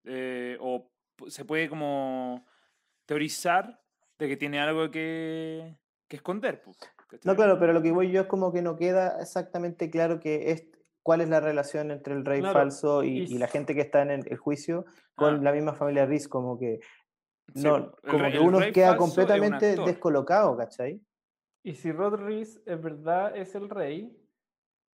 eh, 0.04 0.56
o 0.60 0.90
se 1.28 1.44
puede 1.44 1.68
como 1.68 2.46
teorizar 3.06 3.80
de 4.18 4.28
que 4.28 4.36
tiene 4.36 4.60
algo 4.60 4.90
que, 4.90 5.76
que 6.08 6.16
esconder. 6.16 6.62
pues, 6.62 6.76
No, 7.24 7.34
claro, 7.36 7.58
pero 7.58 7.72
lo 7.72 7.82
que 7.82 7.92
voy 7.92 8.10
yo 8.10 8.22
es 8.22 8.26
como 8.26 8.52
que 8.52 8.62
no 8.62 8.76
queda 8.76 9.20
exactamente 9.20 9.90
claro 9.90 10.20
que 10.20 10.50
es 10.50 10.68
cuál 11.02 11.20
es 11.20 11.28
la 11.28 11.40
relación 11.40 11.90
entre 11.90 12.14
el 12.14 12.24
rey 12.24 12.40
Claro, 12.40 12.58
falso 12.58 13.04
y, 13.04 13.18
y 13.18 13.34
y 13.34 13.38
la 13.38 13.46
gente 13.48 13.74
que 13.74 13.80
está 13.80 14.02
en 14.02 14.10
el, 14.10 14.26
el 14.30 14.36
juicio 14.38 14.84
con 15.14 15.36
Ah. 15.36 15.42
la 15.42 15.52
misma 15.52 15.74
familia 15.74 16.04
Riz, 16.06 16.28
como 16.28 16.58
que 16.58 16.80
no, 17.54 17.92
como 18.08 18.24
rey- 18.24 18.32
que 18.32 18.38
uno 18.40 18.58
queda 18.72 18.96
completamente 18.96 19.76
descolocado, 19.76 20.56
¿cachai? 20.56 21.00
Y 21.62 21.74
si 21.74 21.90
Rod 21.92 22.14
Reese 22.14 22.60
es 22.66 22.80
verdad 22.80 23.36
es 23.36 23.54
el 23.54 23.68
rey, 23.70 24.16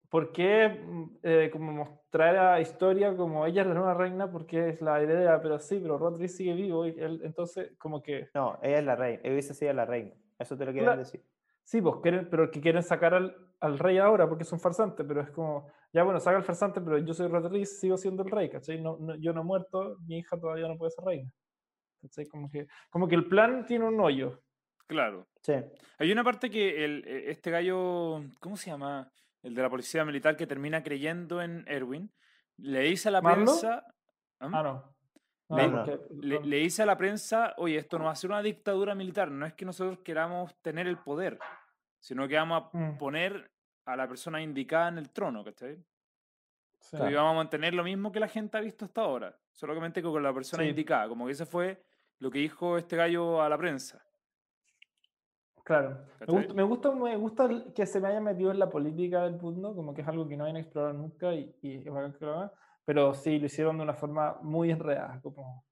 ¿por 0.10 0.32
qué 0.32 0.70
mm, 0.70 1.18
eh, 1.24 1.50
como 1.52 1.72
mostrar 1.72 2.36
a 2.38 2.62
historia 2.62 3.16
como 3.16 3.46
ella 3.46 3.62
es 3.62 3.68
la 3.68 3.74
nueva 3.74 3.94
reina? 3.94 4.32
Porque 4.32 4.70
es 4.70 4.82
la 4.82 5.02
idea, 5.04 5.42
pero 5.42 5.60
sí, 5.60 5.80
pero 5.82 5.98
Rod 5.98 6.18
Reese 6.20 6.38
sigue 6.38 6.54
vivo 6.56 6.86
y 6.86 6.92
él, 7.00 7.22
entonces 7.24 7.72
como 7.78 8.02
que 8.02 8.30
No, 8.34 8.58
ella 8.62 8.80
es 8.80 8.86
la 8.86 8.96
reina, 8.96 9.22
ella 9.24 9.34
hubiese 9.34 9.54
sido 9.54 9.74
la 9.74 9.86
reina, 9.86 10.14
eso 10.38 10.58
te 10.58 10.66
lo 10.66 10.74
quería 10.74 10.92
Cla- 10.92 10.98
decir. 10.98 11.26
sí, 11.64 11.82
pues 11.82 11.96
quieren, 12.02 12.28
pero 12.30 12.50
que 12.52 12.62
quieren 12.62 12.84
sacar 12.84 13.14
al, 13.14 13.36
al 13.60 13.80
rey 13.80 13.98
ahora 13.98 14.28
porque 14.28 14.44
es 14.44 14.52
un 14.52 14.60
farsante, 14.60 15.04
pero 15.04 15.22
es 15.22 15.30
como, 15.32 15.68
ya 15.94 16.04
bueno, 16.04 16.20
saca 16.20 16.38
el 16.38 16.44
farsante, 16.44 16.82
pero 16.82 16.98
yo 16.98 17.14
soy 17.14 17.28
Rod 17.28 17.52
Reese, 17.52 17.76
sigo 17.80 17.98
siendo 17.98 18.24
el 18.24 18.32
rey, 18.32 18.50
¿cachai? 18.50 18.82
No, 18.82 18.98
no- 19.00 19.16
yo 19.16 19.34
no 19.34 19.42
he 19.42 19.44
muerto, 19.44 19.98
mi 20.08 20.18
hija 20.20 20.38
todavía 20.40 20.68
no 20.68 20.78
puede 20.78 20.92
ser 20.92 21.04
reina. 21.06 21.32
¿cachai? 22.02 22.26
Como 22.28 22.50
que, 22.50 22.68
como 22.90 23.08
que 23.08 23.16
el 23.16 23.28
plan 23.28 23.66
tiene 23.66 23.86
un 23.88 24.00
hoyo. 24.00 24.42
Claro. 24.88 25.28
Sí, 25.44 25.54
Hay 26.00 26.12
una 26.12 26.24
parte 26.24 26.50
que 26.50 26.84
el, 26.86 27.04
e- 27.08 27.32
este 27.32 27.52
gallo, 27.52 28.22
¿cómo 28.40 28.58
se 28.58 28.72
llama? 28.72 29.12
El 29.42 29.56
de 29.56 29.62
la 29.62 29.70
policía 29.70 30.04
militar 30.06 30.36
que 30.36 30.48
termina 30.48 30.84
creyendo 30.84 31.42
en 31.42 31.64
Erwin, 31.68 32.12
le 32.58 32.82
dice 32.82 33.10
a 33.10 33.12
la 33.12 33.22
¿Marlo? 33.22 33.46
prensa... 33.46 33.86
¿Ah? 34.40 34.50
Ah, 34.54 34.64
no. 34.64 35.00
No, 35.50 35.86
Le- 36.22 36.60
dice 36.60 36.84
a 36.84 36.86
la 36.86 36.96
prensa, 36.96 37.54
oye, 37.58 37.78
esto 37.78 37.98
no 37.98 38.06
va 38.06 38.12
a 38.12 38.16
ser 38.16 38.30
una 38.30 38.42
dictadura 38.44 38.94
militar, 38.94 39.32
no 39.32 39.46
es 39.48 39.54
que 39.54 39.66
nosotros 39.66 40.00
queramos 40.04 40.54
tener 40.62 40.86
el 40.88 41.00
poder, 41.00 41.40
sino 42.00 42.28
que 42.28 42.36
vamos 42.36 42.66
a 42.72 42.78
Mm. 42.78 42.98
poner 43.00 43.52
a 43.86 43.96
la 43.96 44.08
persona 44.08 44.42
indicada 44.44 44.90
en 44.90 45.00
el 45.00 45.10
trono, 45.10 45.44
¿cachai? 45.44 45.76
Sí. 46.80 46.90
Entonces 46.94 47.16
vamos 47.16 47.32
a 47.32 47.36
mantener 47.38 47.74
lo 47.74 47.84
mismo 47.84 48.12
que 48.12 48.20
la 48.20 48.28
gente 48.28 48.58
ha 48.58 48.62
visto 48.62 48.86
hasta 48.86 49.02
ahora, 49.02 49.36
solamente 49.52 50.02
que 50.04 50.08
con 50.08 50.22
la 50.22 50.32
persona 50.34 50.64
Sí. 50.64 50.70
indicada, 50.70 51.08
como 51.10 51.26
que 51.26 51.32
ese 51.32 51.48
fue 51.48 51.84
lo 52.20 52.30
que 52.30 52.40
dijo 52.40 52.78
este 52.78 52.96
gallo 52.96 53.42
a 53.42 53.50
la 53.50 53.58
prensa. 53.58 54.06
Claro. 55.70 55.98
Me 56.20 56.26
gusta, 56.34 56.54
me 56.56 56.64
gusta, 56.64 56.92
me 56.96 57.16
gusta 57.16 57.46
el 57.46 57.74
que 57.74 57.86
se 57.86 58.00
me 58.02 58.08
haya 58.08 58.20
metido 58.20 58.50
en 58.50 58.58
la 58.58 58.72
política 58.72 59.22
del 59.26 59.40
mundo, 59.40 59.76
como 59.76 59.94
que 59.94 60.02
es 60.02 60.08
algo 60.08 60.28
que 60.28 60.36
no 60.36 60.46
hayan 60.46 60.58
explorado 60.58 60.94
nunca 60.96 61.32
y, 61.36 61.56
y 61.62 61.76
es 61.78 61.86
bacán 61.94 62.14
que 62.14 62.26
lo 62.26 62.34
hagan, 62.34 62.52
pero 62.86 63.14
sí 63.14 63.38
lo 63.38 63.46
hicieron 63.46 63.78
de 63.78 63.84
una 63.84 63.94
forma 63.94 64.40
muy 64.42 64.72
enredada, 64.72 65.20
como, 65.22 65.64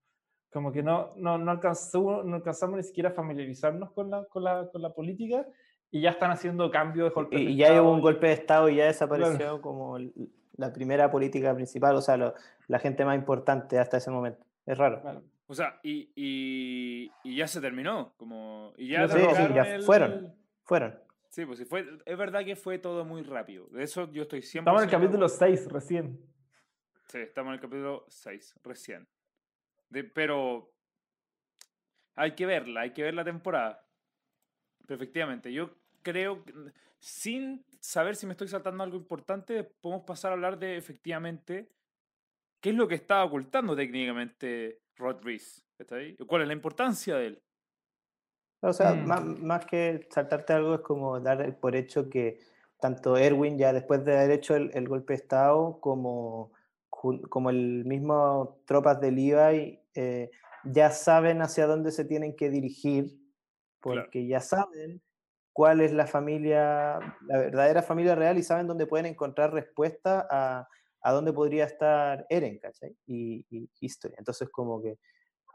como 0.54 0.72
que 0.72 0.84
no, 0.84 1.10
no, 1.16 1.40
no, 1.40 1.50
alcanzó, 1.50 2.22
no 2.24 2.36
alcanzamos 2.36 2.78
ni 2.78 2.84
siquiera 2.84 3.10
a 3.10 3.14
familiarizarnos 3.14 3.92
con 3.92 4.12
la, 4.12 4.24
con 4.26 4.44
la, 4.44 4.70
con 4.72 4.84
la 4.84 4.92
política 4.94 5.48
y 5.90 6.02
ya 6.02 6.12
están 6.12 6.30
haciendo 6.30 6.70
cambios 6.70 7.10
de 7.10 7.16
golpes 7.16 7.40
y, 7.40 7.46
de 7.48 7.56
ya 7.56 7.82
hubo 7.82 7.94
un 7.94 8.02
golpe 8.02 8.28
de 8.28 8.34
Estado 8.34 8.70
y 8.70 8.76
ya 8.76 8.86
desapareció 8.86 9.60
como 9.64 9.98
el- 9.98 10.14
la 10.58 10.72
primera 10.74 11.10
política 11.10 11.56
principal, 11.56 11.96
o 11.96 12.02
sea, 12.02 12.18
lo- 12.18 12.36
la 12.68 12.78
gente 12.78 13.04
más 13.04 13.16
importante 13.16 13.80
hasta 13.80 13.98
ese 13.98 14.12
momento. 14.12 14.46
Es 14.68 14.78
raro. 14.78 15.02
Claro. 15.02 15.24
O 15.48 15.56
sea, 15.56 15.80
y, 15.82 16.12
y, 16.16 17.12
y 17.24 17.36
ya 17.38 17.48
se 17.48 17.62
terminó, 17.62 18.14
como... 18.18 18.74
Y 18.78 18.90
ya 18.90 19.08
sí, 19.08 19.16
derrocaron 19.18 19.56
ya 19.56 19.76
el- 19.76 19.82
fueron. 19.84 20.36
Fueron. 20.64 21.00
Sí, 21.30 21.46
pues 21.46 21.60
sí, 21.60 21.66
fue, 21.66 21.86
es 22.06 22.18
verdad 22.18 22.44
que 22.44 22.56
fue 22.56 22.80
todo 22.80 23.06
muy 23.06 23.24
rápido. 23.24 23.68
De 23.70 23.84
eso 23.84 24.12
yo 24.12 24.24
estoy 24.24 24.40
100% 24.42 24.60
Estamos 24.60 24.82
en 24.82 24.90
el 24.90 24.92
capítulo 24.92 25.26
acuerdo. 25.26 25.38
6 25.38 25.68
recién. 25.72 26.20
Sí, 27.08 27.20
estamos 27.20 27.50
en 27.52 27.54
el 27.56 27.60
capítulo 27.62 28.06
6, 28.10 28.56
recién. 28.64 29.08
De- 29.90 30.04
pero 30.04 30.74
hay 32.16 32.32
que 32.36 32.46
verla, 32.46 32.82
hay 32.82 32.92
que 32.92 33.04
ver 33.04 33.14
la 33.14 33.24
temporada. 33.24 33.86
Pero 34.86 34.96
efectivamente, 34.96 35.54
yo 35.54 35.70
creo, 36.02 36.44
que, 36.44 36.54
sin 37.00 37.66
saber 37.80 38.16
si 38.18 38.26
me 38.26 38.34
estoy 38.34 38.48
saltando 38.50 38.84
algo 38.84 38.98
importante, 38.98 39.64
podemos 39.64 40.04
pasar 40.06 40.32
a 40.32 40.34
hablar 40.34 40.58
de 40.60 40.76
efectivamente 40.78 41.70
qué 42.60 42.72
es 42.72 42.76
lo 42.76 42.88
que 42.88 42.96
está 42.96 43.24
ocultando 43.24 43.76
técnicamente 43.76 44.82
Rod 44.98 45.22
Reese. 45.24 45.62
¿Está 45.78 45.96
ahí? 45.96 46.16
¿Cuál 46.28 46.42
es 46.44 46.48
la 46.48 46.54
importancia 46.54 47.16
de 47.16 47.28
él? 47.28 47.44
O 48.62 48.74
sea, 48.74 48.94
Mm. 48.94 49.06
más, 49.08 49.24
más 49.24 49.66
que 49.66 50.08
saltarte 50.10 50.54
algo 50.54 50.76
es 50.76 50.82
como 50.82 51.20
dar 51.20 51.60
por 51.60 51.76
hecho 51.76 52.10
que 52.10 52.40
tanto 52.80 53.18
Erwin, 53.18 53.58
ya 53.58 53.74
después 53.74 54.04
de 54.06 54.18
haber 54.18 54.32
hecho 54.32 54.56
el, 54.56 54.72
el 54.74 54.88
golpe 54.88 55.14
de 55.14 55.18
Estado, 55.18 55.80
como, 55.80 56.52
como 56.90 57.50
el 57.50 57.86
mismo 57.86 58.62
tropas 58.66 59.00
de 59.02 59.12
Levi, 59.12 59.80
eh, 59.96 60.32
ya 60.64 60.90
saben 60.92 61.42
hacia 61.42 61.66
dónde 61.68 61.92
se 61.92 62.06
tienen 62.06 62.36
que 62.36 62.50
dirigir, 62.50 63.06
Claro. 63.80 64.02
porque 64.04 64.28
ya 64.28 64.40
saben 64.40 65.02
cuál 65.54 65.82
es 65.82 65.92
la 65.94 66.08
familia, 66.08 67.00
la 67.22 67.38
verdadera 67.38 67.82
familia 67.84 68.16
real 68.16 68.38
y 68.38 68.44
saben 68.44 68.68
dónde 68.68 68.86
pueden 68.88 69.06
encontrar 69.06 69.54
respuesta 69.54 70.28
a, 70.30 70.68
a 71.08 71.14
dónde 71.14 71.32
podría 71.32 71.64
estar 71.64 72.26
Eren, 72.30 72.60
¿cachai? 72.60 72.94
Y, 73.06 73.46
y 73.50 73.70
History. 73.80 74.14
Entonces, 74.18 74.50
como 74.50 74.82
que 74.82 74.98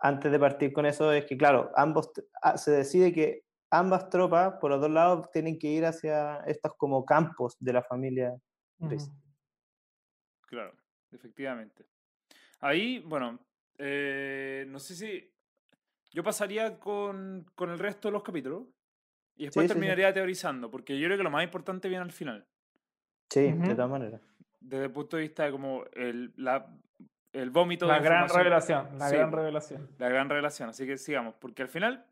antes 0.00 0.32
de 0.32 0.38
partir 0.38 0.72
con 0.72 0.86
eso 0.86 1.12
es 1.12 1.26
que, 1.26 1.36
claro, 1.36 1.70
ambos 1.76 2.10
ah, 2.40 2.56
se 2.56 2.70
decide 2.70 3.12
que 3.12 3.44
ambas 3.70 4.08
tropas, 4.08 4.54
por 4.62 4.70
los 4.70 4.80
dos 4.80 4.90
lados, 4.90 5.30
tienen 5.30 5.58
que 5.58 5.66
ir 5.66 5.84
hacia 5.84 6.38
estos 6.46 6.72
como 6.78 7.04
campos 7.04 7.54
de 7.60 7.72
la 7.74 7.82
familia. 7.82 8.34
Claro, 10.46 10.72
efectivamente. 11.10 11.84
Ahí, 12.60 13.00
bueno, 13.00 13.38
eh, 13.76 14.64
no 14.68 14.78
sé 14.78 14.94
si 14.94 15.34
yo 16.12 16.22
pasaría 16.22 16.78
con, 16.78 17.44
con 17.54 17.68
el 17.68 17.78
resto 17.78 18.08
de 18.08 18.12
los 18.12 18.22
capítulos 18.22 18.68
y 19.36 19.44
después 19.44 19.64
Sí, 19.64 19.68
sí, 19.68 19.74
sí. 19.74 19.80
terminaría 19.80 20.14
teorizando, 20.14 20.70
porque 20.70 20.98
yo 20.98 21.08
creo 21.08 21.18
que 21.18 21.24
lo 21.24 21.30
más 21.30 21.44
importante 21.44 21.90
viene 21.90 22.04
al 22.04 22.12
final, 22.12 22.46
Sí, 23.32 23.50
de 23.50 23.74
todas 23.74 23.88
maneras. 23.88 24.20
Desde 24.62 24.84
el 24.86 24.90
punto 24.92 25.16
de 25.16 25.22
vista 25.22 25.44
de 25.44 25.50
como 25.50 25.84
el, 25.92 26.32
la, 26.36 26.66
el 27.32 27.50
vómito 27.50 27.86
de 27.86 27.92
La 27.92 27.98
gran 27.98 28.22
información, 28.24 28.44
revelación, 28.44 28.98
la 28.98 29.08
Sí, 29.08 29.16
gran 29.16 29.32
revelación. 29.32 29.88
la 29.98 30.08
gran 30.08 30.28
revelación. 30.28 30.68
Así 30.70 30.86
que 30.86 30.98
sigamos, 30.98 31.34
porque 31.38 31.62
al 31.62 31.68
final, 31.68 32.06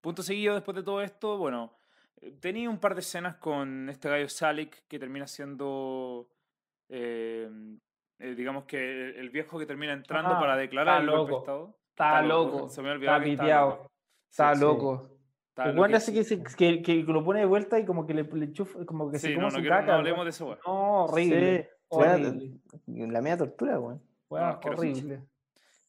punto 0.00 0.22
seguido 0.22 0.54
después 0.54 0.76
de 0.76 0.82
todo 0.82 1.02
esto, 1.02 1.38
bueno, 1.38 1.76
eh, 2.20 2.32
tenía 2.40 2.68
un 2.70 2.78
par 2.78 2.94
de 2.94 3.00
escenas 3.00 3.36
con 3.36 3.88
este 3.88 4.08
gallo 4.08 4.28
Salik 4.28 4.86
que 4.88 4.98
termina 4.98 5.26
siendo, 5.26 6.28
eh, 6.88 7.48
eh, 8.18 8.34
digamos 8.34 8.64
que 8.64 9.10
el, 9.18 9.30
viejo 9.30 9.58
que 9.58 9.66
termina 9.66 9.92
entrando 9.92 10.34
Ah, 10.34 10.40
para 10.40 10.56
declarar 10.56 11.00
está 11.00 11.04
el 11.04 11.10
golpe 11.10 11.26
de 11.26 11.32
loco. 11.32 11.38
Estado. 11.44 11.78
Está 11.90 12.22
loco, 12.22 12.56
loco. 12.58 12.68
se 12.68 12.82
me 12.82 12.94
Está 12.94 13.20
que 13.20 13.36
loco. 13.36 13.90
Está 14.30 14.54
Sí, 14.54 14.60
loco. 14.60 15.15
El 15.56 15.78
weón 15.78 15.94
hace 15.94 16.12
que, 16.12 16.22
se, 16.24 16.42
que, 16.42 16.82
que 16.82 16.96
lo 17.04 17.24
pone 17.24 17.40
de 17.40 17.46
vuelta 17.46 17.78
y 17.78 17.84
como 17.86 18.06
que 18.06 18.12
le, 18.14 18.24
le 18.24 18.44
enchufa, 18.46 18.84
como 18.84 19.10
que 19.10 19.18
Sí, 19.18 19.28
se 19.28 19.34
come 19.34 19.44
no, 19.46 19.50
su 19.50 19.56
no, 19.56 19.62
quiero- 19.62 19.74
no 19.76 19.80
caca. 19.80 19.92
el 19.92 19.98
hablemos 19.98 20.24
de 20.24 20.30
eso, 20.30 20.46
weón. 20.46 20.58
No, 20.66 21.04
horrible. 21.04 21.62
Sí, 21.62 21.68
horrible. 21.88 22.60
la 23.12 23.20
media 23.22 23.36
tortura, 23.38 23.78
weón. 23.80 24.02
weón, 24.28 24.44
asqueroso. 24.48 24.80
horrible. 24.82 25.22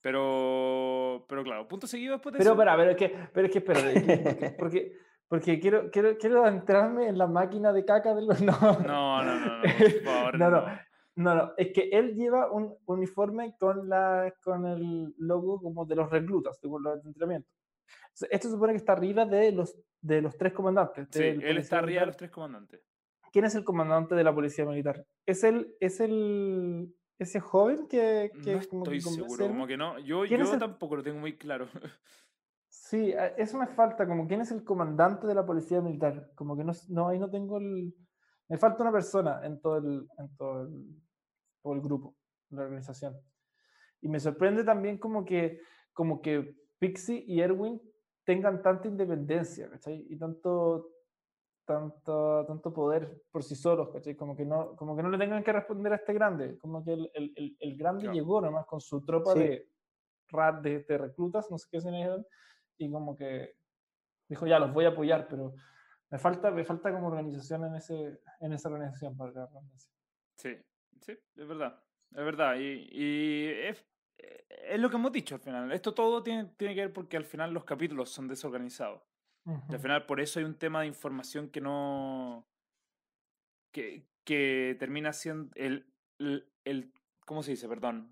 Pero, 0.01 1.25
pero 1.27 1.43
claro, 1.43 1.67
punto 1.67 1.85
seguido 1.87 2.13
después 2.13 2.33
de 2.33 2.37
Pero, 2.39 2.51
eso. 2.51 2.61
espera, 2.61 2.77
pero 2.77 2.91
es 2.91 2.97
que, 2.97 3.27
pero 3.33 3.47
es 3.47 3.51
que, 3.51 3.57
espera, 3.57 3.79
es 3.91 4.03
que- 4.03 4.17
porque, 4.17 4.55
porque, 4.59 4.93
porque 5.27 5.59
quiero, 5.59 5.91
quiero, 5.91 6.17
quiero 6.17 6.47
entrarme 6.47 7.07
en 7.09 7.17
la 7.17 7.27
máquina 7.27 7.73
de 7.73 7.83
caca 7.83 8.15
del 8.15 8.27
no. 8.45 8.57
No, 8.61 9.23
no, 9.23 9.23
no, 9.23 9.57
no, 9.57 9.61
por 9.61 10.01
favor, 10.03 10.39
No, 10.39 10.49
no. 10.49 10.61
no. 10.61 10.67
No, 11.17 11.33
no, 11.33 11.51
es 11.57 11.73
que 11.73 11.89
él 11.91 12.13
lleva 12.13 12.51
un 12.51 12.75
uniforme 12.85 13.55
con, 13.59 13.89
la, 13.89 14.31
con 14.43 14.67
el 14.67 15.15
logo 15.17 15.59
como 15.59 15.83
de 15.83 15.95
los 15.95 16.11
reclutas, 16.11 16.61
de 16.61 16.69
los 16.69 17.03
de 17.03 17.09
entrenamiento. 17.09 17.49
Entonces, 17.49 17.56
Esto 18.29 18.49
supone 18.49 18.73
que 18.73 18.77
está 18.77 18.93
arriba 18.93 19.25
de 19.25 19.51
los, 19.51 19.77
de 20.01 20.21
los 20.21 20.37
tres 20.37 20.53
comandantes. 20.53 21.07
Sí, 21.11 21.23
él 21.23 21.57
está 21.57 21.79
arriba 21.79 22.01
de 22.01 22.07
los 22.07 22.17
tres 22.17 22.31
comandantes. 22.31 22.81
¿Quién 23.31 23.45
es 23.45 23.55
el 23.55 23.63
comandante 23.63 24.15
de 24.15 24.23
la 24.23 24.33
policía 24.33 24.65
militar? 24.65 25.05
¿Es 25.25 25.43
el, 25.43 25.75
es 25.79 25.99
el 25.99 26.93
ese 27.19 27.39
joven 27.39 27.87
que, 27.87 28.31
que 28.43 28.53
No 28.53 28.67
como 28.67 28.83
estoy 28.83 28.97
que 28.97 29.01
seguro, 29.01 29.47
como 29.47 29.67
que 29.67 29.77
no. 29.77 29.99
Yo, 29.99 30.23
¿Quién 30.23 30.41
es 30.41 30.47
yo 30.47 30.53
el- 30.53 30.59
tampoco 30.59 30.95
lo 30.95 31.03
tengo 31.03 31.19
muy 31.19 31.37
claro. 31.37 31.67
Sí, 32.69 33.13
a- 33.13 33.27
eso 33.27 33.57
me 33.57 33.67
falta, 33.67 34.05
como 34.07 34.27
quién 34.27 34.41
es 34.41 34.51
el 34.51 34.63
comandante 34.63 35.25
de 35.25 35.33
la 35.35 35.45
policía 35.45 35.81
militar. 35.81 36.31
Como 36.35 36.55
que 36.55 36.63
no, 36.63 36.73
no 36.89 37.07
ahí 37.07 37.17
no 37.19 37.29
tengo 37.29 37.57
el... 37.57 37.93
Me 38.49 38.57
falta 38.57 38.83
una 38.83 38.91
persona 38.91 39.41
en 39.45 39.59
todo 39.59 39.77
el, 39.77 40.07
en 40.17 40.35
todo 40.37 40.61
el, 40.63 41.01
todo 41.61 41.73
el 41.73 41.81
grupo, 41.81 42.15
la 42.49 42.63
organización. 42.63 43.17
Y 44.01 44.07
me 44.09 44.19
sorprende 44.19 44.63
también 44.63 44.97
como 44.99 45.25
que, 45.25 45.59
como 45.93 46.21
que 46.21 46.55
Pixie 46.79 47.23
y 47.27 47.41
Erwin 47.41 47.81
tengan 48.23 48.61
tanta 48.61 48.87
independencia, 48.87 49.69
¿cachai? 49.69 50.05
Y 50.09 50.17
tanto, 50.17 50.89
tanto, 51.65 52.45
tanto 52.45 52.73
poder 52.73 53.23
por 53.31 53.43
sí 53.43 53.55
solos, 53.55 53.89
¿cachai? 53.89 54.15
Como 54.15 54.35
que 54.35 54.45
no, 54.45 54.75
como 54.75 54.95
que 54.95 55.03
no 55.03 55.09
le 55.09 55.17
tengan 55.17 55.43
que 55.43 55.53
responder 55.53 55.93
a 55.93 55.97
este 55.97 56.13
grande. 56.13 56.57
Como 56.57 56.83
que 56.83 56.93
el, 56.93 57.11
el, 57.13 57.57
el, 57.59 57.77
grande 57.77 58.03
Claro. 58.03 58.13
llegó 58.15 58.41
nomás 58.41 58.65
con 58.65 58.79
su 58.81 59.03
tropa 59.03 59.33
Sí. 59.33 59.39
de, 59.39 59.69
ra- 60.29 60.59
de, 60.61 60.83
de 60.83 60.97
reclutas, 60.97 61.49
no 61.49 61.57
sé 61.57 61.67
qué 61.71 61.81
se 61.81 61.89
eran, 61.89 62.25
y 62.77 62.91
como 62.91 63.15
que 63.15 63.53
dijo, 64.27 64.45
ya, 64.45 64.59
los 64.59 64.73
voy 64.73 64.85
a 64.85 64.89
apoyar, 64.89 65.27
pero, 65.27 65.53
Me 66.09 66.17
falta, 66.17 66.51
me 66.51 66.63
falta 66.63 66.93
como 66.93 67.07
organización 67.07 67.65
en, 67.65 67.75
ese, 67.75 68.21
en 68.39 68.53
esa 68.53 68.69
organización 68.69 69.17
para 69.17 69.31
la 69.33 69.45
redundancia. 69.45 69.91
Sí, 70.37 70.55
sí, 71.01 71.11
es 71.11 71.47
verdad. 71.47 71.83
Es 72.11 72.23
verdad. 72.23 72.55
Y, 72.57 72.87
y 72.91 73.47
es, 73.67 73.85
es 74.17 74.79
lo 74.79 74.89
que 74.89 74.95
hemos 74.97 75.11
dicho 75.11 75.35
al 75.35 75.41
final. 75.41 75.71
Esto 75.71 75.93
todo 75.93 76.23
tiene, 76.23 76.45
tiene 76.57 76.75
que 76.75 76.81
ver 76.81 76.93
porque 76.93 77.17
al 77.17 77.25
final 77.25 77.53
los 77.53 77.63
capítulos 77.63 78.09
son 78.09 78.27
desorganizados. 78.27 79.01
Y 79.69 79.73
al 79.73 79.79
final 79.79 80.05
por 80.05 80.19
eso 80.19 80.39
hay 80.39 80.45
un 80.45 80.55
tema 80.57 80.81
de 80.81 80.87
información 80.87 81.49
que 81.49 81.61
no... 81.61 82.45
que, 83.71 84.05
que 84.25 84.75
termina 84.77 85.13
siendo 85.13 85.49
el, 85.55 85.85
el, 86.19 86.51
el- 86.65 86.91
¿Cómo 87.25 87.43
se 87.43 87.51
dice? 87.51 87.67
Perdón. 87.69 88.11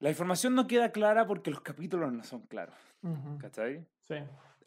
La 0.00 0.10
información 0.10 0.54
no 0.54 0.66
queda 0.66 0.92
clara 0.92 1.26
porque 1.26 1.50
los 1.50 1.60
capítulos 1.62 2.12
no 2.12 2.22
son 2.24 2.42
claros. 2.46 2.76
Ujú. 3.02 3.38
¿Cachai? 3.38 3.86
Sí. 4.06 4.14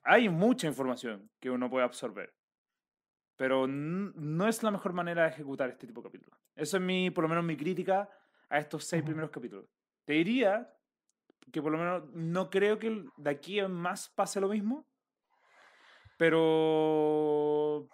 Hay 0.03 0.27
mucha 0.29 0.67
información 0.67 1.29
que 1.39 1.49
uno 1.51 1.69
puede 1.69 1.85
absorber. 1.85 2.33
Pero 3.37 3.65
no 3.67 4.47
es 4.47 4.61
la 4.61 4.71
mejor 4.71 4.93
manera 4.93 5.23
de 5.23 5.29
ejecutar 5.29 5.69
este 5.69 5.87
tipo 5.87 6.01
de 6.01 6.09
capítulos. 6.09 6.39
Eso 6.55 6.77
es 6.77 6.83
mi, 6.83 7.09
por 7.11 7.23
lo 7.23 7.27
menos 7.29 7.43
mi 7.43 7.55
crítica 7.57 8.09
a 8.49 8.57
estos 8.59 8.85
seis 8.85 9.01
Ujú. 9.01 9.07
primeros 9.07 9.31
capítulos. 9.31 9.65
Te 10.11 10.15
diría 10.15 10.69
que 11.53 11.61
por 11.61 11.71
lo 11.71 11.77
menos 11.77 12.03
no 12.11 12.49
creo 12.49 12.77
que 12.77 13.05
de 13.15 13.29
aquí 13.29 13.59
en 13.59 13.71
más 13.71 14.09
pase 14.09 14.41
lo 14.41 14.49
mismo. 14.49 14.85
Pero. 16.17 17.87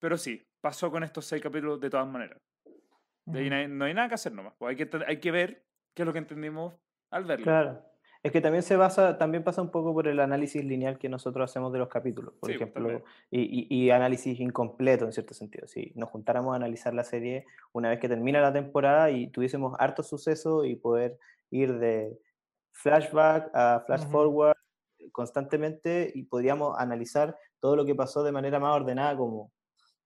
Pero 0.00 0.16
sí, 0.18 0.42
pasó 0.60 0.90
con 0.90 1.04
estos 1.04 1.24
seis 1.24 1.40
capítulos 1.40 1.80
de 1.80 1.88
todas 1.88 2.08
maneras. 2.08 2.40
De 3.26 3.38
ahí 3.38 3.48
no 3.48 3.54
hay, 3.54 3.68
no 3.68 3.84
hay 3.84 3.94
nada 3.94 4.08
que 4.08 4.14
hacer 4.14 4.32
nomás. 4.32 4.54
pues 4.58 4.70
hay, 4.70 4.76
que, 4.86 4.90
hay 5.06 5.20
que 5.20 5.30
ver 5.30 5.64
qué 5.94 6.02
es 6.02 6.06
lo 6.06 6.12
que 6.12 6.18
entendimos 6.18 6.74
al 7.12 7.24
verlo. 7.26 7.44
Claro. 7.44 7.80
Es 8.24 8.30
que 8.32 8.40
también 8.40 8.62
se 8.62 8.76
basa, 8.76 9.18
también 9.18 9.42
pasa 9.42 9.62
un 9.62 9.70
poco 9.70 9.92
por 9.92 10.06
el 10.06 10.20
análisis 10.20 10.64
lineal 10.64 10.96
que 10.98 11.08
nosotros 11.08 11.50
hacemos 11.50 11.72
de 11.72 11.80
los 11.80 11.88
capítulos, 11.88 12.34
por 12.34 12.50
Sí, 12.52 12.56
pues, 12.58 12.70
ejemplo, 12.70 13.04
y, 13.32 13.40
y- 13.40 13.66
y 13.86 13.90
análisis 13.90 14.38
incompleto 14.38 15.04
en 15.04 15.12
cierto 15.12 15.34
sentido. 15.34 15.66
Si 15.66 15.92
nos 15.96 16.08
juntáramos 16.08 16.52
a 16.52 16.56
analizar 16.56 16.94
la 16.94 17.02
serie 17.02 17.46
una 17.72 17.88
vez 17.90 17.98
que 17.98 18.08
termina 18.08 18.40
la 18.40 18.52
temporada 18.52 19.10
y 19.10 19.26
tuviésemos 19.28 19.74
hartos 19.80 20.08
sucesos 20.08 20.66
y 20.66 20.76
poder 20.76 21.18
ir 21.52 21.78
de 21.78 22.18
flashback 22.72 23.50
a 23.54 23.80
flash 23.86 24.06
forward 24.10 24.56
constantemente 25.12 26.10
y 26.14 26.24
podríamos 26.24 26.78
analizar 26.78 27.36
todo 27.60 27.76
lo 27.76 27.84
que 27.84 27.94
pasó 27.94 28.22
de 28.24 28.32
manera 28.32 28.58
más 28.58 28.74
ordenada 28.74 29.16
como 29.16 29.52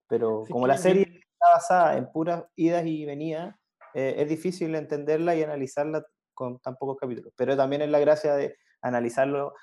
pero 0.08 0.44
Sí, 0.46 0.52
como 0.52 0.66
la 0.66 0.76
serie 0.76 1.02
está 1.02 1.48
basada 1.54 1.96
en 1.96 2.10
puras 2.12 2.44
idas 2.56 2.86
y 2.86 3.04
venidas 3.04 3.54
eh, 3.94 4.14
es 4.18 4.28
difícil 4.28 4.74
entenderla 4.74 5.34
y 5.34 5.42
analizarla 5.42 6.04
con 6.34 6.58
tan 6.60 6.76
pocos 6.76 6.98
capítulos. 6.98 7.32
Pero 7.36 7.56
también 7.56 7.82
es 7.82 7.88
la 7.90 7.98
gracia 7.98 8.34
de 8.34 8.56
analizarlo 8.82 9.54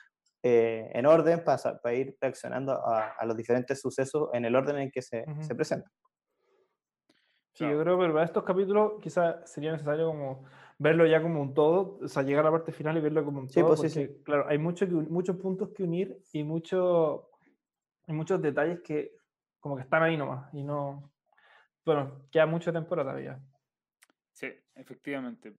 eh, 0.41 0.89
en 0.93 1.05
orden 1.05 1.43
para, 1.43 1.79
para 1.79 1.95
ir 1.95 2.17
reaccionando 2.19 2.73
a, 2.73 3.09
a 3.11 3.25
los 3.25 3.37
diferentes 3.37 3.79
sucesos 3.79 4.29
en 4.33 4.45
el 4.45 4.55
orden 4.55 4.77
en 4.77 4.91
que 4.91 5.01
se, 5.03 5.23
Ujú. 5.27 5.43
se 5.43 5.55
presentan. 5.55 5.91
Sí, 7.53 7.59
Claro. 7.59 7.73
yo 7.77 7.81
creo 7.83 7.99
que 7.99 8.07
para 8.07 8.25
estos 8.25 8.43
capítulos 8.43 8.93
quizás 9.01 9.49
sería 9.49 9.71
necesario 9.71 10.07
como 10.07 10.43
verlo 10.83 11.05
ya 11.07 11.21
como 11.21 11.41
un 11.41 11.53
todo, 11.53 11.97
o 12.03 12.07
sea, 12.07 12.23
llegar 12.23 12.45
a 12.45 12.49
la 12.49 12.57
parte 12.57 12.73
final 12.73 12.97
y 12.97 13.01
verlo 13.01 13.23
como 13.23 13.39
un 13.39 13.49
Sí, 13.49 13.61
todo, 13.61 13.75
pues, 13.75 13.93
sí, 13.93 14.01
porque, 14.01 14.23
claro, 14.23 14.45
hay 14.49 14.57
mucho 14.57 14.85
que 14.85 14.93
muchos 14.93 15.37
puntos 15.37 15.69
que 15.69 15.83
unir 15.83 16.19
y, 16.33 16.43
mucho, 16.43 17.29
y 18.05 18.11
muchos 18.13 18.41
detalles 18.41 18.81
que 18.81 19.15
como 19.59 19.77
que 19.77 19.83
están 19.83 20.03
ahí 20.03 20.17
nomás 20.17 20.53
y 20.53 20.61
no... 20.61 21.09
Bueno, 21.85 22.27
queda 22.31 22.45
mucha 22.45 22.71
temporada 22.71 23.11
todavía. 23.11 23.39
Sí, 24.33 24.47
efectivamente. 24.75 25.53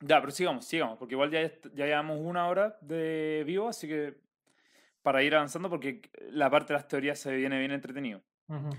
Ya, 0.00 0.20
pero 0.20 0.30
sigamos, 0.30 0.64
sigamos, 0.64 0.96
porque 0.96 1.14
igual 1.14 1.30
ya, 1.30 1.42
ya 1.74 1.86
llevamos 1.86 2.20
una 2.20 2.46
hora 2.48 2.78
de 2.80 3.42
vivo, 3.44 3.68
así 3.68 3.88
que 3.88 4.20
para 5.02 5.24
ir 5.24 5.34
avanzando, 5.34 5.68
porque 5.68 6.02
la 6.30 6.50
parte 6.50 6.72
de 6.72 6.78
las 6.78 6.86
teorías 6.86 7.18
se 7.18 7.34
viene 7.34 7.58
bien 7.58 7.72
entretenido. 7.72 8.22
Ujú. 8.48 8.70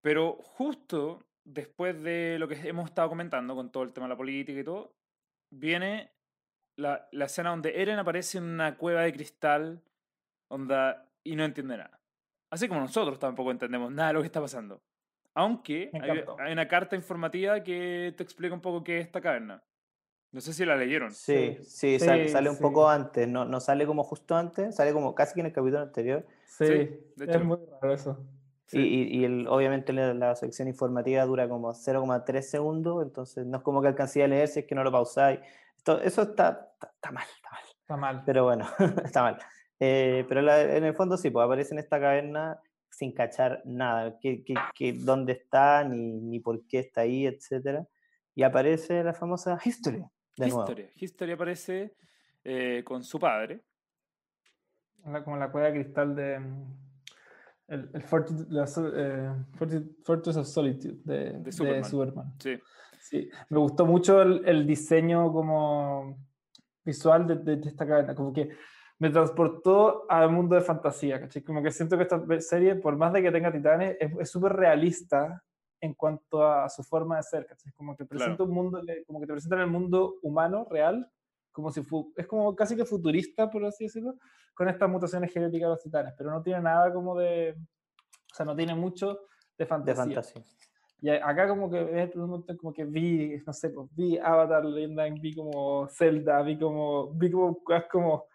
Pero 0.00 0.38
justo 0.40 1.26
después 1.44 2.02
de 2.02 2.36
lo 2.38 2.48
que 2.48 2.54
hemos 2.68 2.86
estado 2.86 3.08
comentando 3.08 3.54
con 3.54 3.70
todo 3.70 3.82
el 3.82 3.92
tema 3.92 4.06
de 4.06 4.10
la 4.10 4.16
política 4.16 4.58
y 4.60 4.64
todo, 4.64 4.94
viene 5.50 6.10
la, 6.76 7.08
la 7.12 7.26
escena 7.26 7.50
donde 7.50 7.80
Eren 7.80 7.98
aparece 7.98 8.38
en 8.38 8.44
una 8.44 8.76
cueva 8.76 9.02
de 9.02 9.12
cristal 9.12 9.82
onda, 10.48 11.08
y 11.22 11.36
no 11.36 11.44
entiende 11.44 11.76
nada. 11.76 12.00
Así 12.50 12.68
como 12.68 12.80
nosotros 12.80 13.18
tampoco 13.18 13.50
entendemos 13.50 13.90
nada 13.92 14.08
de 14.08 14.14
lo 14.14 14.20
que 14.20 14.26
está 14.26 14.40
pasando. 14.40 14.80
Aunque 15.34 15.90
hay, 16.00 16.24
hay 16.38 16.52
una 16.52 16.68
carta 16.68 16.94
informativa 16.94 17.62
que 17.64 18.14
te 18.16 18.22
explica 18.22 18.54
un 18.54 18.60
poco 18.60 18.84
qué 18.84 18.98
es 19.00 19.06
esta 19.06 19.20
caverna. 19.20 19.62
No 20.30 20.40
sé 20.40 20.52
si 20.52 20.64
la 20.64 20.76
leyeron. 20.76 21.12
Sí, 21.12 21.56
Sí, 21.62 21.98
sí, 21.98 21.98
sale, 21.98 22.24
sí, 22.24 22.32
sale 22.32 22.50
un 22.50 22.56
sí. 22.56 22.62
poco 22.62 22.88
antes, 22.88 23.26
no, 23.28 23.44
no 23.44 23.60
sale 23.60 23.86
como 23.86 24.02
justo 24.04 24.36
antes, 24.36 24.74
sale 24.76 24.92
como 24.92 25.14
casi 25.14 25.34
que 25.34 25.40
en 25.40 25.46
el 25.46 25.52
capítulo 25.52 25.80
anterior. 25.80 26.26
Sí, 26.44 26.64
de 26.64 27.04
es 27.16 27.28
hecho. 27.28 27.40
muy 27.44 27.58
raro 27.80 27.92
eso. 27.94 28.18
Sí. 28.66 28.78
Y, 28.78 29.02
y- 29.02 29.20
y 29.20 29.24
el- 29.24 29.46
obviamente 29.48 29.92
la, 29.92 30.14
la 30.14 30.34
sección 30.36 30.68
informativa 30.68 31.24
dura 31.26 31.48
como 31.48 31.72
0,3 31.74 32.40
segundos, 32.48 33.02
entonces 33.02 33.44
no 33.46 33.58
es 33.58 33.62
como 33.62 33.82
que 33.82 33.88
alcancé 33.88 34.24
a 34.24 34.28
leer 34.28 34.48
si 34.48 34.60
es 34.60 34.66
que 34.66 34.74
no 34.74 34.82
lo 34.84 34.90
pausáis. 34.92 35.40
Esto, 35.76 36.00
eso 36.00 36.22
está, 36.22 36.70
está, 36.74 36.86
está 36.94 37.10
mal, 37.12 37.24
está 37.36 37.50
mal. 37.50 37.62
Está 37.80 37.96
mal. 37.96 38.22
Pero 38.24 38.44
bueno, 38.44 38.66
está 39.04 39.22
mal. 39.22 39.38
Eh, 39.80 40.24
pero 40.28 40.40
la- 40.40 40.62
en 40.62 40.84
el 40.84 40.94
fondo 40.94 41.16
sí, 41.16 41.30
pues 41.30 41.44
aparece 41.44 41.74
en 41.74 41.78
esta 41.80 42.00
caverna 42.00 42.58
sin 42.90 43.12
cachar 43.12 43.60
nada, 43.64 44.18
que, 44.20 44.42
que, 44.44 44.54
que 44.74 44.92
dónde 44.92 45.32
está, 45.32 45.82
ni, 45.84 46.12
ni 46.20 46.38
por 46.40 46.64
qué 46.66 46.78
está 46.78 47.02
ahí, 47.02 47.26
etcétera. 47.26 47.84
Y 48.36 48.44
aparece 48.44 49.02
la 49.04 49.12
famosa 49.12 49.58
History, 49.62 49.98
de 50.36 50.46
nuevo. 50.46 50.60
History. 50.62 50.90
History 50.96 51.32
aparece 51.32 51.94
eh, 52.44 52.82
con 52.84 53.02
su 53.04 53.18
padre. 53.18 53.62
La- 55.04 55.22
como 55.22 55.36
la 55.36 55.50
cueva 55.50 55.68
de 55.70 55.74
cristal 55.82 56.14
de... 56.16 56.40
El, 57.66 57.90
el 57.94 58.02
Fortitude- 58.02 58.46
la 58.50 58.64
eh, 58.94 59.32
Fortress 60.04 60.36
of 60.36 60.46
Solitude 60.46 60.98
de, 61.04 61.38
de 61.40 61.52
Superman. 61.52 61.84
Superman. 61.90 62.34
Sí. 62.38 62.58
Sí, 63.00 63.28
me 63.50 63.58
gustó 63.58 63.84
mucho 63.86 64.22
el, 64.22 64.42
el 64.46 64.66
diseño 64.66 65.30
como 65.32 66.16
visual 66.84 67.26
de, 67.26 67.36
de- 67.36 67.56
de 67.56 67.68
esta 67.68 67.86
cadena, 67.86 68.14
como 68.14 68.32
que 68.32 68.48
me 68.98 69.10
transportó 69.10 70.04
al 70.10 70.30
mundo 70.30 70.54
de 70.54 70.60
fantasía, 70.62 71.20
¿cachai? 71.20 71.42
Como 71.42 71.62
que 71.62 71.70
siento 71.70 71.96
que 71.96 72.04
esta 72.04 72.22
serie, 72.40 72.76
por 72.76 72.96
más 72.96 73.12
de 73.12 73.22
que 73.22 73.30
tenga 73.32 73.52
titanes, 73.52 73.96
es 74.00 74.30
súper 74.30 74.52
realista 74.52 75.42
en 75.80 75.92
cuanto 75.94 76.46
a 76.46 76.68
su 76.70 76.82
forma 76.82 77.16
de 77.18 77.22
ser, 77.24 77.46
¿cachai? 77.46 77.72
Como 77.72 77.94
que 77.96 78.04
presenta 78.06 78.36
Claro. 78.38 78.48
un 78.50 78.54
mundo, 78.54 78.80
como 79.06 79.20
que 79.20 79.26
te 79.26 79.32
presentan 79.32 79.60
el 79.60 79.66
mundo 79.66 80.14
humano, 80.22 80.66
real, 80.70 81.10
como 81.52 81.70
si 81.70 81.82
fu- 81.82 82.12
es 82.16 82.26
como 82.26 82.54
casi 82.56 82.74
que 82.76 82.84
futurista, 82.86 83.50
por 83.50 83.64
así 83.66 83.84
decirlo, 83.84 84.14
con 84.54 84.68
estas 84.68 84.88
mutaciones 84.88 85.32
genéticas 85.32 85.66
de 85.66 85.70
los 85.74 85.82
titanes, 85.82 86.14
pero 86.16 86.30
no 86.30 86.42
tiene 86.42 86.60
nada 86.62 86.92
como 86.92 87.18
de, 87.18 87.56
o 87.58 88.34
sea, 88.34 88.46
no 88.46 88.54
tiene 88.56 88.74
mucho 88.74 89.08
de 89.14 89.18
De 89.58 89.66
fantasía. 89.66 90.04
fantasía. 90.22 90.42
Y 91.00 91.10
a- 91.10 91.28
acá 91.28 91.46
como 91.48 91.70
que 91.70 92.10
como 92.56 92.72
que 92.72 92.84
vi, 92.84 93.36
no 93.46 93.52
sé, 93.52 93.70
pues, 93.70 93.88
vi 93.94 94.16
Avatar, 94.18 94.64
vi 95.20 95.34
como 95.34 95.86
Zelda, 95.88 96.40
vi 96.42 96.58
como, 96.58 97.12
vi 97.12 97.30
como 97.30 97.62
como 97.90 98.26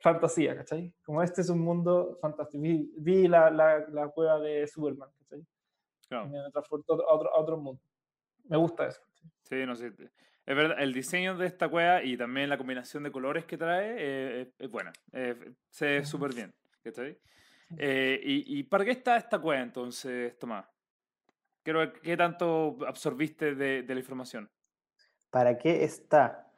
fantasía, 0.00 0.56
¿cachai? 0.56 0.92
Como 1.04 1.22
este 1.22 1.42
es 1.42 1.50
un 1.50 1.60
mundo 1.60 2.16
fantástico. 2.20 2.62
Vi, 2.62 2.90
vi 2.96 3.28
la, 3.28 3.50
la, 3.50 3.86
la 3.90 4.08
cueva 4.08 4.40
de 4.40 4.66
Superman, 4.66 5.10
¿cachai? 5.18 5.46
Claro. 6.08 6.26
Y 6.26 6.30
me 6.30 6.50
transportó 6.50 6.94
a 7.08 7.14
otro, 7.14 7.32
a 7.34 7.38
otro 7.40 7.56
mundo. 7.58 7.80
Me 8.44 8.56
gusta 8.56 8.86
eso. 8.88 9.00
¿cachai? 9.06 9.30
Sí, 9.42 9.66
no 9.66 9.76
sé. 9.76 9.92
Es 10.50 10.56
verdad, 10.56 10.78
el 10.80 10.92
diseño 10.92 11.36
de 11.36 11.46
esta 11.46 11.68
cueva 11.68 12.02
y 12.02 12.16
también 12.16 12.48
la 12.48 12.58
combinación 12.58 13.04
de 13.04 13.12
colores 13.12 13.44
que 13.44 13.56
trae 13.56 13.94
eh, 13.96 14.52
es, 14.58 14.68
buena. 14.68 14.90
eh, 15.12 15.36
se 15.68 15.86
ve 15.86 16.04
súper 16.04 16.34
bien. 16.34 16.52
¿cachai? 16.82 17.16
Eh, 17.78 18.20
y, 18.20 18.58
¿Y 18.58 18.64
para 18.64 18.84
qué 18.84 18.90
está 18.90 19.16
esta 19.16 19.38
cueva 19.38 19.62
entonces, 19.62 20.36
Tomás? 20.40 20.66
Quiero 21.62 21.92
qué 21.92 22.16
tanto 22.16 22.78
absorbiste 22.84 23.54
de, 23.54 23.84
de 23.84 23.94
la 23.94 24.00
información. 24.00 24.50
¿Para 25.30 25.56
qué 25.56 25.84
está? 25.84 26.48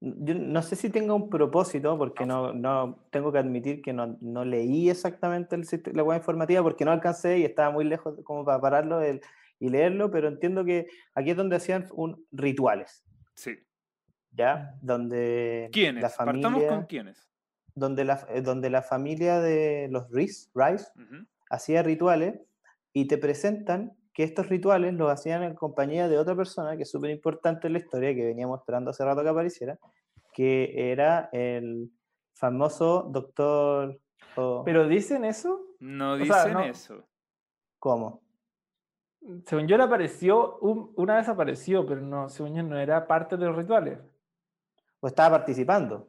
Yo 0.00 0.34
no 0.34 0.60
sé 0.60 0.76
si 0.76 0.90
tenga 0.90 1.14
un 1.14 1.30
propósito, 1.30 1.96
porque 1.96 2.26
no, 2.26 2.52
no 2.52 3.06
tengo 3.10 3.32
que 3.32 3.38
admitir 3.38 3.80
que 3.80 3.94
no, 3.94 4.18
no 4.20 4.44
leí 4.44 4.90
exactamente 4.90 5.56
el, 5.56 5.66
la 5.94 6.02
web 6.02 6.18
informativa 6.18 6.62
porque 6.62 6.84
no 6.84 6.92
alcancé 6.92 7.38
y 7.38 7.44
estaba 7.44 7.70
muy 7.70 7.86
lejos 7.86 8.14
como 8.24 8.44
para 8.44 8.60
pararlo 8.60 9.00
el- 9.00 9.22
y 9.58 9.70
leerlo, 9.70 10.10
pero 10.10 10.28
entiendo 10.28 10.66
que 10.66 10.86
aquí 11.14 11.30
es 11.30 11.36
donde 11.38 11.56
hacían 11.56 11.86
un, 11.92 12.26
rituales, 12.30 13.04
Sí. 13.38 13.56
¿ya? 14.32 14.74
Donde 14.82 15.68
¿Quiénes? 15.72 16.02
la 16.02 16.10
Partamos 16.10 16.64
con 16.64 16.86
quiénes. 16.86 17.30
donde 17.74 18.04
la, 18.04 18.26
eh, 18.30 18.42
donde 18.42 18.68
la 18.68 18.82
familia 18.82 19.40
de 19.40 19.86
los 19.90 20.10
Rice, 20.10 20.50
Rice 20.54 20.86
hacía 21.50 21.82
rituales 21.84 22.40
y 22.92 23.06
te 23.06 23.16
presentan 23.16 23.92
que 24.12 24.24
estos 24.24 24.48
rituales 24.48 24.94
los 24.94 25.08
hacían 25.12 25.44
en 25.44 25.54
compañía 25.54 26.08
de 26.08 26.18
otra 26.18 26.34
persona 26.34 26.76
que 26.76 26.82
es 26.82 26.90
súper 26.90 27.10
importante 27.10 27.68
en 27.68 27.74
la 27.74 27.78
historia, 27.78 28.12
que 28.14 28.26
veníamos 28.26 28.58
esperando 28.58 28.90
hace 28.90 29.04
rato 29.04 29.22
que 29.22 29.28
apareciera, 29.28 29.78
que 30.34 30.90
era 30.90 31.28
el 31.32 31.92
famoso 32.34 33.02
doctor... 33.12 34.00
o- 34.34 34.62
Pero 34.64 34.88
dicen 34.88 35.24
eso, 35.24 35.64
No 35.78 36.14
O 36.14 36.16
sea, 36.24 36.24
dicen 36.44 36.52
no- 36.54 36.64
eso. 36.64 37.04
¿Cómo? 37.78 38.20
Según 39.44 39.66
yo, 39.66 39.76
él 39.76 39.82
apareció, 39.82 40.58
un- 40.58 40.92
una 40.96 41.16
vez 41.16 41.28
apareció, 41.28 41.86
pero 41.86 42.00
no, 42.00 42.28
según 42.28 42.54
yo 42.54 42.62
no 42.62 42.78
era 42.78 43.06
parte 43.06 43.36
de 43.36 43.46
los 43.46 43.56
rituales. 43.56 43.98
¿O 45.00 45.06
estaba 45.06 45.38
participando? 45.38 46.08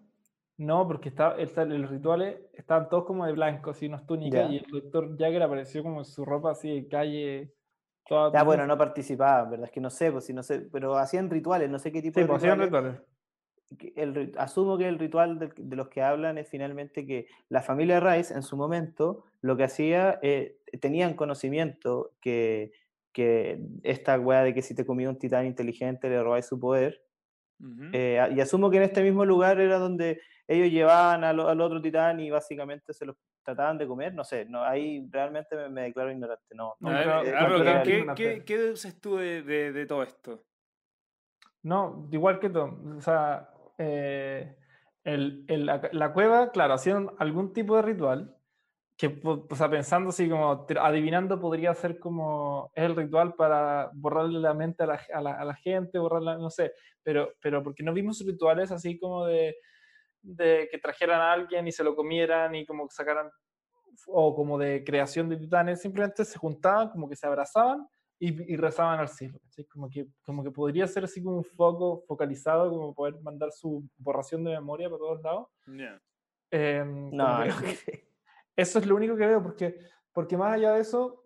No, 0.57 0.87
porque 0.87 1.09
está, 1.09 1.35
está- 1.37 1.65
los 1.65 1.89
rituales 1.89 2.37
estaban 2.53 2.89
todos 2.89 3.05
como 3.05 3.25
de 3.25 3.31
blanco, 3.33 3.71
así 3.71 3.85
unos 3.87 4.05
túnicas, 4.05 4.47
Ya. 4.49 4.53
y 4.53 4.57
el 4.57 4.65
doctor 4.69 5.17
Jagger 5.17 5.43
apareció 5.43 5.83
como 5.83 5.99
en 5.99 6.05
su 6.05 6.25
ropa 6.25 6.51
así 6.51 6.69
de 6.81 6.87
calle. 6.87 7.53
Toda 8.07 8.31
Ya, 8.33 8.43
bueno, 8.43 8.65
no 8.65 8.77
participaban, 8.77 9.51
¿verdad? 9.51 9.65
Es 9.67 9.71
que 9.71 9.79
no 9.81 9.89
sé, 9.89 10.11
pues 10.11 10.25
si 10.25 10.33
no 10.33 10.41
sé, 10.43 10.61
pero 10.71 10.97
hacían 10.97 11.29
rituales, 11.29 11.69
no 11.69 11.77
sé 11.79 11.91
qué 11.91 12.01
tipo 12.01 12.15
Sí, 12.15 12.21
de 12.21 12.27
pues 12.27 12.37
hacían 12.43 12.59
rituales. 12.59 12.93
rituales. 12.93 13.09
el 13.95 14.33
asumo 14.39 14.79
que 14.79 14.87
el 14.87 14.97
ritual 14.97 15.37
de, 15.37 15.51
de 15.55 15.75
los 15.75 15.89
que 15.89 16.01
hablan 16.01 16.39
es 16.39 16.49
finalmente 16.49 17.05
que 17.05 17.27
la 17.49 17.61
familia 17.61 17.99
Rice 17.99 18.33
en 18.33 18.41
su 18.41 18.57
momento 18.57 19.25
lo 19.41 19.55
que 19.57 19.63
hacía, 19.63 20.17
eh, 20.23 20.57
tenían 20.81 21.13
conocimiento 21.13 22.13
que, 22.19 22.71
que 23.11 23.59
esta 23.83 24.19
weá 24.19 24.43
de 24.43 24.53
que 24.53 24.61
si 24.61 24.75
te 24.75 24.85
comía 24.85 25.09
un 25.09 25.17
titán 25.19 25.45
inteligente 25.45 26.09
le 26.09 26.21
robáis 26.23 26.45
su 26.47 26.59
poder. 26.59 27.01
Ujú. 27.61 27.89
eh, 27.91 28.17
a- 28.21 28.29
y 28.29 28.39
asumo 28.39 28.69
que 28.71 28.77
en 28.77 28.83
este 28.83 29.03
mismo 29.03 29.25
lugar 29.25 29.59
era 29.59 29.77
donde 29.79 30.21
ellos 30.47 30.71
llevaban 30.71 31.25
al, 31.25 31.41
al 31.41 31.59
otro 31.59 31.81
titán 31.81 32.17
y 32.21 32.29
básicamente 32.29 32.93
se 32.93 33.05
los 33.05 33.17
trataban 33.43 33.77
de 33.77 33.85
comer. 33.85 34.13
No 34.13 34.23
sé, 34.23 34.45
no, 34.45 34.63
ahí 34.63 35.05
realmente 35.11 35.55
me, 35.57 35.67
me 35.69 35.81
declaro 35.83 36.09
ignorante. 36.09 36.55
No, 36.55 36.75
No, 36.79 36.89
eh, 36.89 37.03
¿qué- 37.23 37.31
¿qué, 37.83 37.91
qué, 38.15 38.45
qué 38.45 38.57
deduces 38.57 39.01
tú 39.01 39.17
de, 39.17 39.41
de- 39.43 39.71
de 39.73 39.85
todo 39.85 40.03
esto? 40.03 40.45
No, 41.63 42.07
igual 42.11 42.39
que 42.39 42.49
todo. 42.49 42.79
O 42.97 43.01
sea, 43.01 43.49
eh, 43.77 44.55
el- 45.03 45.43
el- 45.47 45.65
la, 45.65 45.81
la 45.91 46.13
cueva, 46.13 46.51
claro, 46.51 46.73
hacían 46.75 47.09
algún 47.19 47.51
tipo 47.53 47.75
de 47.75 47.81
ritual 47.81 48.35
que, 48.99 49.17
o 49.23 49.55
sea, 49.55 49.69
pensando 49.69 50.09
así 50.09 50.27
como, 50.29 50.65
adivinando, 50.81 51.39
podría 51.39 51.73
ser 51.73 51.97
como, 51.99 52.69
es 52.75 52.83
el 52.83 52.97
ritual 52.97 53.33
para 53.33 53.89
borrarle 53.93 54.39
la 54.41 54.53
mente 54.53 54.83
a 54.83 54.87
la, 54.87 54.99
a 55.13 55.21
la- 55.21 55.39
a 55.39 55.45
la 55.45 55.55
gente, 55.55 55.97
borrarla, 55.99 56.37
no 56.37 56.49
sé, 56.49 56.73
pero, 57.01 57.31
pero 57.41 57.63
porque 57.63 57.81
no 57.81 57.93
vimos 57.93 58.19
rituales 58.25 58.71
así 58.73 58.99
como 58.99 59.25
de, 59.25 59.55
de 60.21 60.67
que 60.69 60.79
trajeran 60.79 61.21
a 61.21 61.31
alguien 61.31 61.65
y 61.65 61.71
se 61.71 61.81
lo 61.85 61.95
comieran 61.95 62.53
y 62.55 62.65
como 62.65 62.89
que 62.89 62.93
sacaran, 62.93 63.31
o 64.07 64.35
como 64.35 64.57
de 64.57 64.83
creación 64.83 65.29
de 65.29 65.37
titanes, 65.37 65.81
simplemente 65.81 66.25
se 66.25 66.37
juntaban, 66.37 66.89
como 66.89 67.07
que 67.07 67.15
se 67.15 67.25
abrazaban 67.25 67.87
y, 68.19 68.53
y 68.53 68.57
rezaban 68.57 68.99
al 68.99 69.07
cielo. 69.07 69.39
¿cachai? 69.45 69.63
Como, 69.63 69.89
que, 69.89 70.07
como 70.25 70.43
que 70.43 70.51
podría 70.51 70.85
ser 70.87 71.05
así 71.05 71.23
como 71.23 71.37
un 71.37 71.45
foco 71.45 72.03
focalizado, 72.05 72.69
como 72.69 72.93
poder 72.93 73.15
mandar 73.21 73.53
su 73.53 73.87
borración 73.97 74.43
de 74.43 74.51
memoria 74.51 74.89
para 74.89 74.99
todos 74.99 75.21
lados. 75.21 75.47
Ya. 75.67 76.01
Em, 76.51 77.09
como 77.11 77.23
no, 77.23 77.43
que- 77.43 77.49
no 77.49 77.55
creo. 77.85 78.08
Eso 78.55 78.79
es 78.79 78.85
lo 78.85 78.95
único 78.95 79.15
que 79.15 79.25
veo, 79.25 79.41
porque, 79.41 79.77
porque 80.13 80.37
más 80.37 80.53
allá 80.53 80.73
de 80.73 80.81
eso, 80.81 81.23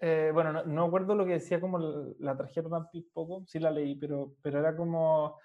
eh, 0.00 0.30
bueno, 0.32 0.52
no, 0.52 0.64
no 0.64 0.84
acuerdo 0.84 1.14
lo 1.14 1.26
que 1.26 1.32
decía 1.32 1.60
como 1.60 1.78
la, 1.78 2.12
la 2.20 2.36
tarjeta 2.36 2.68
tampoco, 2.68 3.44
sí 3.46 3.58
la 3.58 3.70
leí, 3.70 3.96
pero, 3.96 4.34
pero 4.42 4.60
era 4.60 4.76
como, 4.76 5.38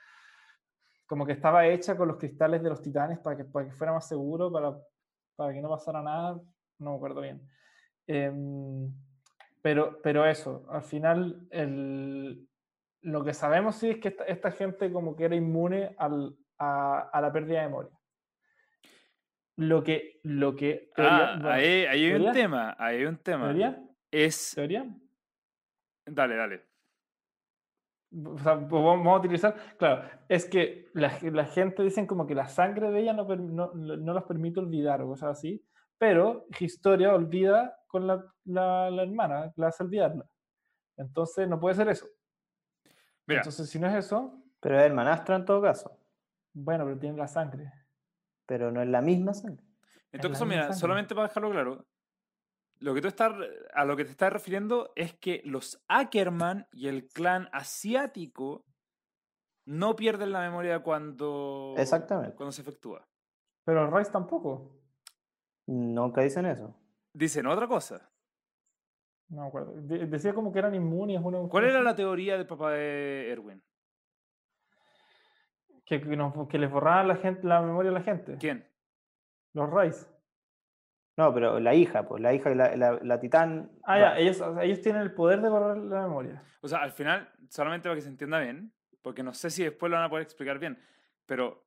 como 1.05 1.25
que 1.25 1.33
estaba 1.33 1.67
hecha 1.67 1.97
con 1.97 2.07
los 2.07 2.17
cristales 2.17 2.61
de 2.61 2.69
los 2.69 2.81
titanes 2.81 3.19
para 3.19 3.37
que, 3.37 3.45
para 3.45 3.65
que 3.67 3.73
fuera 3.73 3.93
más 3.93 4.07
seguro, 4.07 4.51
para, 4.51 4.77
para 5.35 5.53
que 5.53 5.61
no 5.61 5.69
pasara 5.69 6.01
nada, 6.01 6.39
no 6.79 6.91
me 6.91 6.95
acuerdo 6.95 7.21
bien. 7.21 7.41
Em, 8.05 8.93
pero, 9.61 10.01
pero 10.01 10.25
eso, 10.25 10.65
al 10.69 10.83
final 10.83 11.47
el, 11.49 12.47
lo 13.01 13.23
que 13.23 13.33
sabemos 13.33 13.75
sí 13.75 13.91
es 13.91 13.99
que 13.99 14.09
esta, 14.09 14.25
esta 14.25 14.51
gente 14.51 14.91
como 14.91 15.15
que 15.15 15.25
era 15.25 15.35
inmune 15.35 15.95
al, 15.97 16.35
a, 16.57 17.09
a 17.11 17.21
la 17.21 17.31
pérdida 17.31 17.61
de 17.61 17.67
memoria. 17.67 17.91
Lo 19.55 19.83
que, 19.83 20.19
lo 20.23 20.55
que, 20.55 20.91
teoría- 20.95 21.33
Ah, 21.33 21.35
bueno, 21.35 21.49
ahí, 21.49 21.85
ahí 21.85 22.05
hay 22.05 22.13
un 22.13 22.31
tema, 22.31 22.75
ahí 22.79 22.97
hay 22.97 23.05
un 23.05 23.17
tema. 23.17 23.45
¿teoría? 23.45 23.83
Es... 24.11 24.53
¿Teoría? 24.55 24.85
Dale, 26.05 26.35
dale. 26.35 26.65
O 28.25 28.37
sea, 28.37 28.55
pues 28.59 28.83
vamos 28.83 29.07
a 29.07 29.17
utilizar, 29.19 29.55
claro, 29.77 30.07
es 30.29 30.45
que 30.45 30.89
la, 30.93 31.11
la 31.31 31.45
gente 31.45 31.81
dicen 31.81 32.05
como 32.05 32.27
que 32.27 32.35
la 32.35 32.47
sangre 32.47 32.91
de 32.91 32.99
ella 32.99 33.13
no, 33.13 33.23
no, 33.35 33.73
no 33.73 34.13
los 34.13 34.23
permite 34.25 34.59
olvidar 34.59 35.01
o 35.01 35.07
cosas 35.07 35.31
así, 35.37 35.65
pero 35.97 36.45
Historia 36.59 37.13
olvida 37.15 37.79
con 37.87 38.05
la, 38.05 38.23
la, 38.45 38.91
la 38.91 39.03
hermana, 39.03 39.51
la 39.55 39.67
hace 39.67 39.83
olvidarla. 39.83 40.25
Entonces 40.97 41.47
no 41.47 41.59
puede 41.59 41.75
ser 41.75 41.87
eso. 41.89 42.05
Mira, 43.25 43.39
Entonces 43.41 43.67
si 43.69 43.79
no 43.79 43.87
es 43.87 43.95
eso, 44.05 44.43
Pero 44.59 44.77
es 44.79 44.83
hermanastro 44.85 45.35
en 45.35 45.45
todo 45.45 45.61
caso, 45.61 45.97
bueno, 46.53 46.85
pero 46.85 46.99
tiene 46.99 47.17
la 47.17 47.27
sangre. 47.27 47.71
Pero 48.53 48.71
no 48.71 48.83
es 48.83 48.87
la 48.87 49.01
misma 49.01 49.33
sangre. 49.33 49.65
en 50.11 50.21
todo 50.21 50.31
caso, 50.33 50.45
mira, 50.45 50.61
sangre. 50.65 50.77
solamente 50.77 51.15
para 51.15 51.27
dejarlo 51.27 51.49
claro, 51.49 51.87
lo 52.77 52.93
que 52.93 53.01
tú 53.01 53.07
estás, 53.07 53.33
a 53.73 53.83
lo 53.83 53.95
que 53.97 54.05
te 54.05 54.11
estás 54.11 54.31
refiriendo 54.31 54.91
es 54.95 55.15
que 55.15 55.41
los 55.43 55.83
Ackerman 55.87 56.67
y 56.71 56.87
el 56.87 57.07
clan 57.07 57.49
asiático 57.51 58.63
no 59.65 59.95
pierden 59.95 60.31
la 60.33 60.41
memoria 60.41 60.83
cuando, 60.83 61.73
Exactamente. 61.77 62.35
cuando 62.35 62.51
se 62.51 62.61
efectúa. 62.61 63.07
Pero 63.65 63.89
Rice 63.89 64.11
tampoco. 64.11 64.77
Nunca 65.65 66.21
dicen 66.21 66.45
eso. 66.45 66.75
Dicen 67.11 67.47
otra 67.47 67.67
cosa. 67.67 68.11
No 69.29 69.41
me 69.41 69.47
acuerdo. 69.47 69.71
De- 69.81 70.05
decía 70.05 70.35
como 70.35 70.51
que 70.51 70.59
eran 70.59 70.75
inmunes. 70.75 71.19
¿Cuál 71.49 71.63
era 71.63 71.81
la 71.81 71.95
teoría 71.95 72.37
del 72.37 72.45
papá 72.45 72.71
de 72.73 73.31
Erwin? 73.31 73.63
Que, 75.85 76.01
que, 76.01 76.15
nos- 76.15 76.47
que 76.47 76.57
les 76.57 76.71
borraban 76.71 77.07
la, 77.07 77.15
gente, 77.17 77.45
la 77.47 77.61
memoria 77.61 77.91
a 77.91 77.93
la 77.95 78.01
gente. 78.03 78.37
¿Quién? 78.39 78.65
Los 79.53 79.69
Rice. 79.71 80.07
No, 81.17 81.31
pero 81.33 81.59
la 81.59 81.75
hija, 81.75 82.07
pues 82.07 82.21
la 82.23 82.33
hija, 82.33 82.49
la, 82.55 82.75
la, 82.75 82.99
la 83.01 83.19
titán. 83.19 83.71
Ah, 83.83 83.99
ya, 83.99 84.17
ellos, 84.17 84.41
o 84.41 84.53
sea, 84.55 84.63
ellos 84.63 84.81
tienen 84.81 85.01
el 85.03 85.13
poder 85.13 85.41
de 85.41 85.49
borrar 85.49 85.77
la 85.77 86.01
memoria. 86.01 86.41
O 86.61 86.67
sea, 86.67 86.79
al 86.79 86.91
final, 86.91 87.29
solamente 87.49 87.87
para 87.87 87.95
que 87.95 88.01
se 88.01 88.09
entienda 88.09 88.39
bien, 88.39 88.73
porque 89.01 89.21
no 89.21 89.33
sé 89.33 89.49
si 89.51 89.63
después 89.63 89.89
lo 89.91 89.97
van 89.97 90.05
a 90.05 90.09
poder 90.09 90.23
explicar 90.23 90.57
bien, 90.57 90.81
pero 91.27 91.63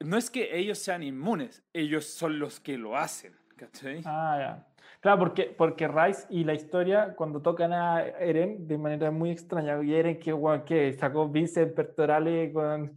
no 0.00 0.16
es 0.16 0.30
que 0.30 0.56
ellos 0.58 0.78
sean 0.78 1.02
inmunes, 1.04 1.62
ellos 1.72 2.06
son 2.06 2.38
los 2.40 2.58
que 2.58 2.76
lo 2.76 2.96
hacen, 2.96 3.36
¿cachai? 3.56 4.02
Ah, 4.04 4.36
ya. 4.38 4.73
Claro, 5.04 5.18
porque, 5.18 5.54
porque 5.58 5.86
Rice 5.86 6.26
y 6.30 6.44
la 6.44 6.54
historia, 6.54 7.14
cuando 7.14 7.42
tocan 7.42 7.74
a 7.74 8.00
Eren 8.08 8.66
de 8.66 8.78
manera 8.78 9.10
muy 9.10 9.30
extraña, 9.32 9.78
y 9.82 9.94
Eren 9.94 10.18
que, 10.18 10.34
que 10.66 10.94
sacó 10.94 11.28
bíceps 11.28 11.74
pectorales, 11.74 12.54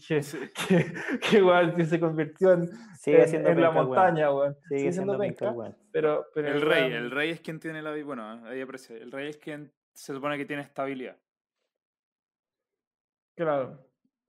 que, 0.08 0.24
Sí. 0.24 0.38
que, 0.70 0.86
que, 1.20 1.43
weón, 1.43 1.76
que 1.76 1.84
se 1.84 1.99
convirtió 1.99 2.53
en, 2.53 2.70
Sigue 2.97 3.24
en- 3.24 3.28
siendo 3.28 3.49
en 3.49 3.60
la 3.60 3.72
penca 3.72 3.84
montaña, 3.84 4.34
weón. 4.34 4.55
Sigue, 4.70 4.80
Sigue 4.80 4.93
siendo 4.93 5.18
siendo 5.18 5.38
penca 5.38 5.76
pero, 5.91 6.28
pero 6.34 6.47
El 6.47 6.62
rey, 6.62 6.93
el 6.93 7.12
rey 7.12 7.32
es 7.32 7.41
quien 7.41 7.60
tiene 7.60 7.82
la... 7.82 7.91
Bueno, 8.01 8.24
ahí 8.45 8.62
aparece. 8.62 8.95
El 8.97 9.12
rey 9.12 9.28
es 9.28 9.38
quien 9.38 9.74
se 9.91 10.14
supone 10.14 10.38
que 10.38 10.45
tiene 10.45 10.62
estabilidad. 10.62 11.18
Claro. 13.36 13.86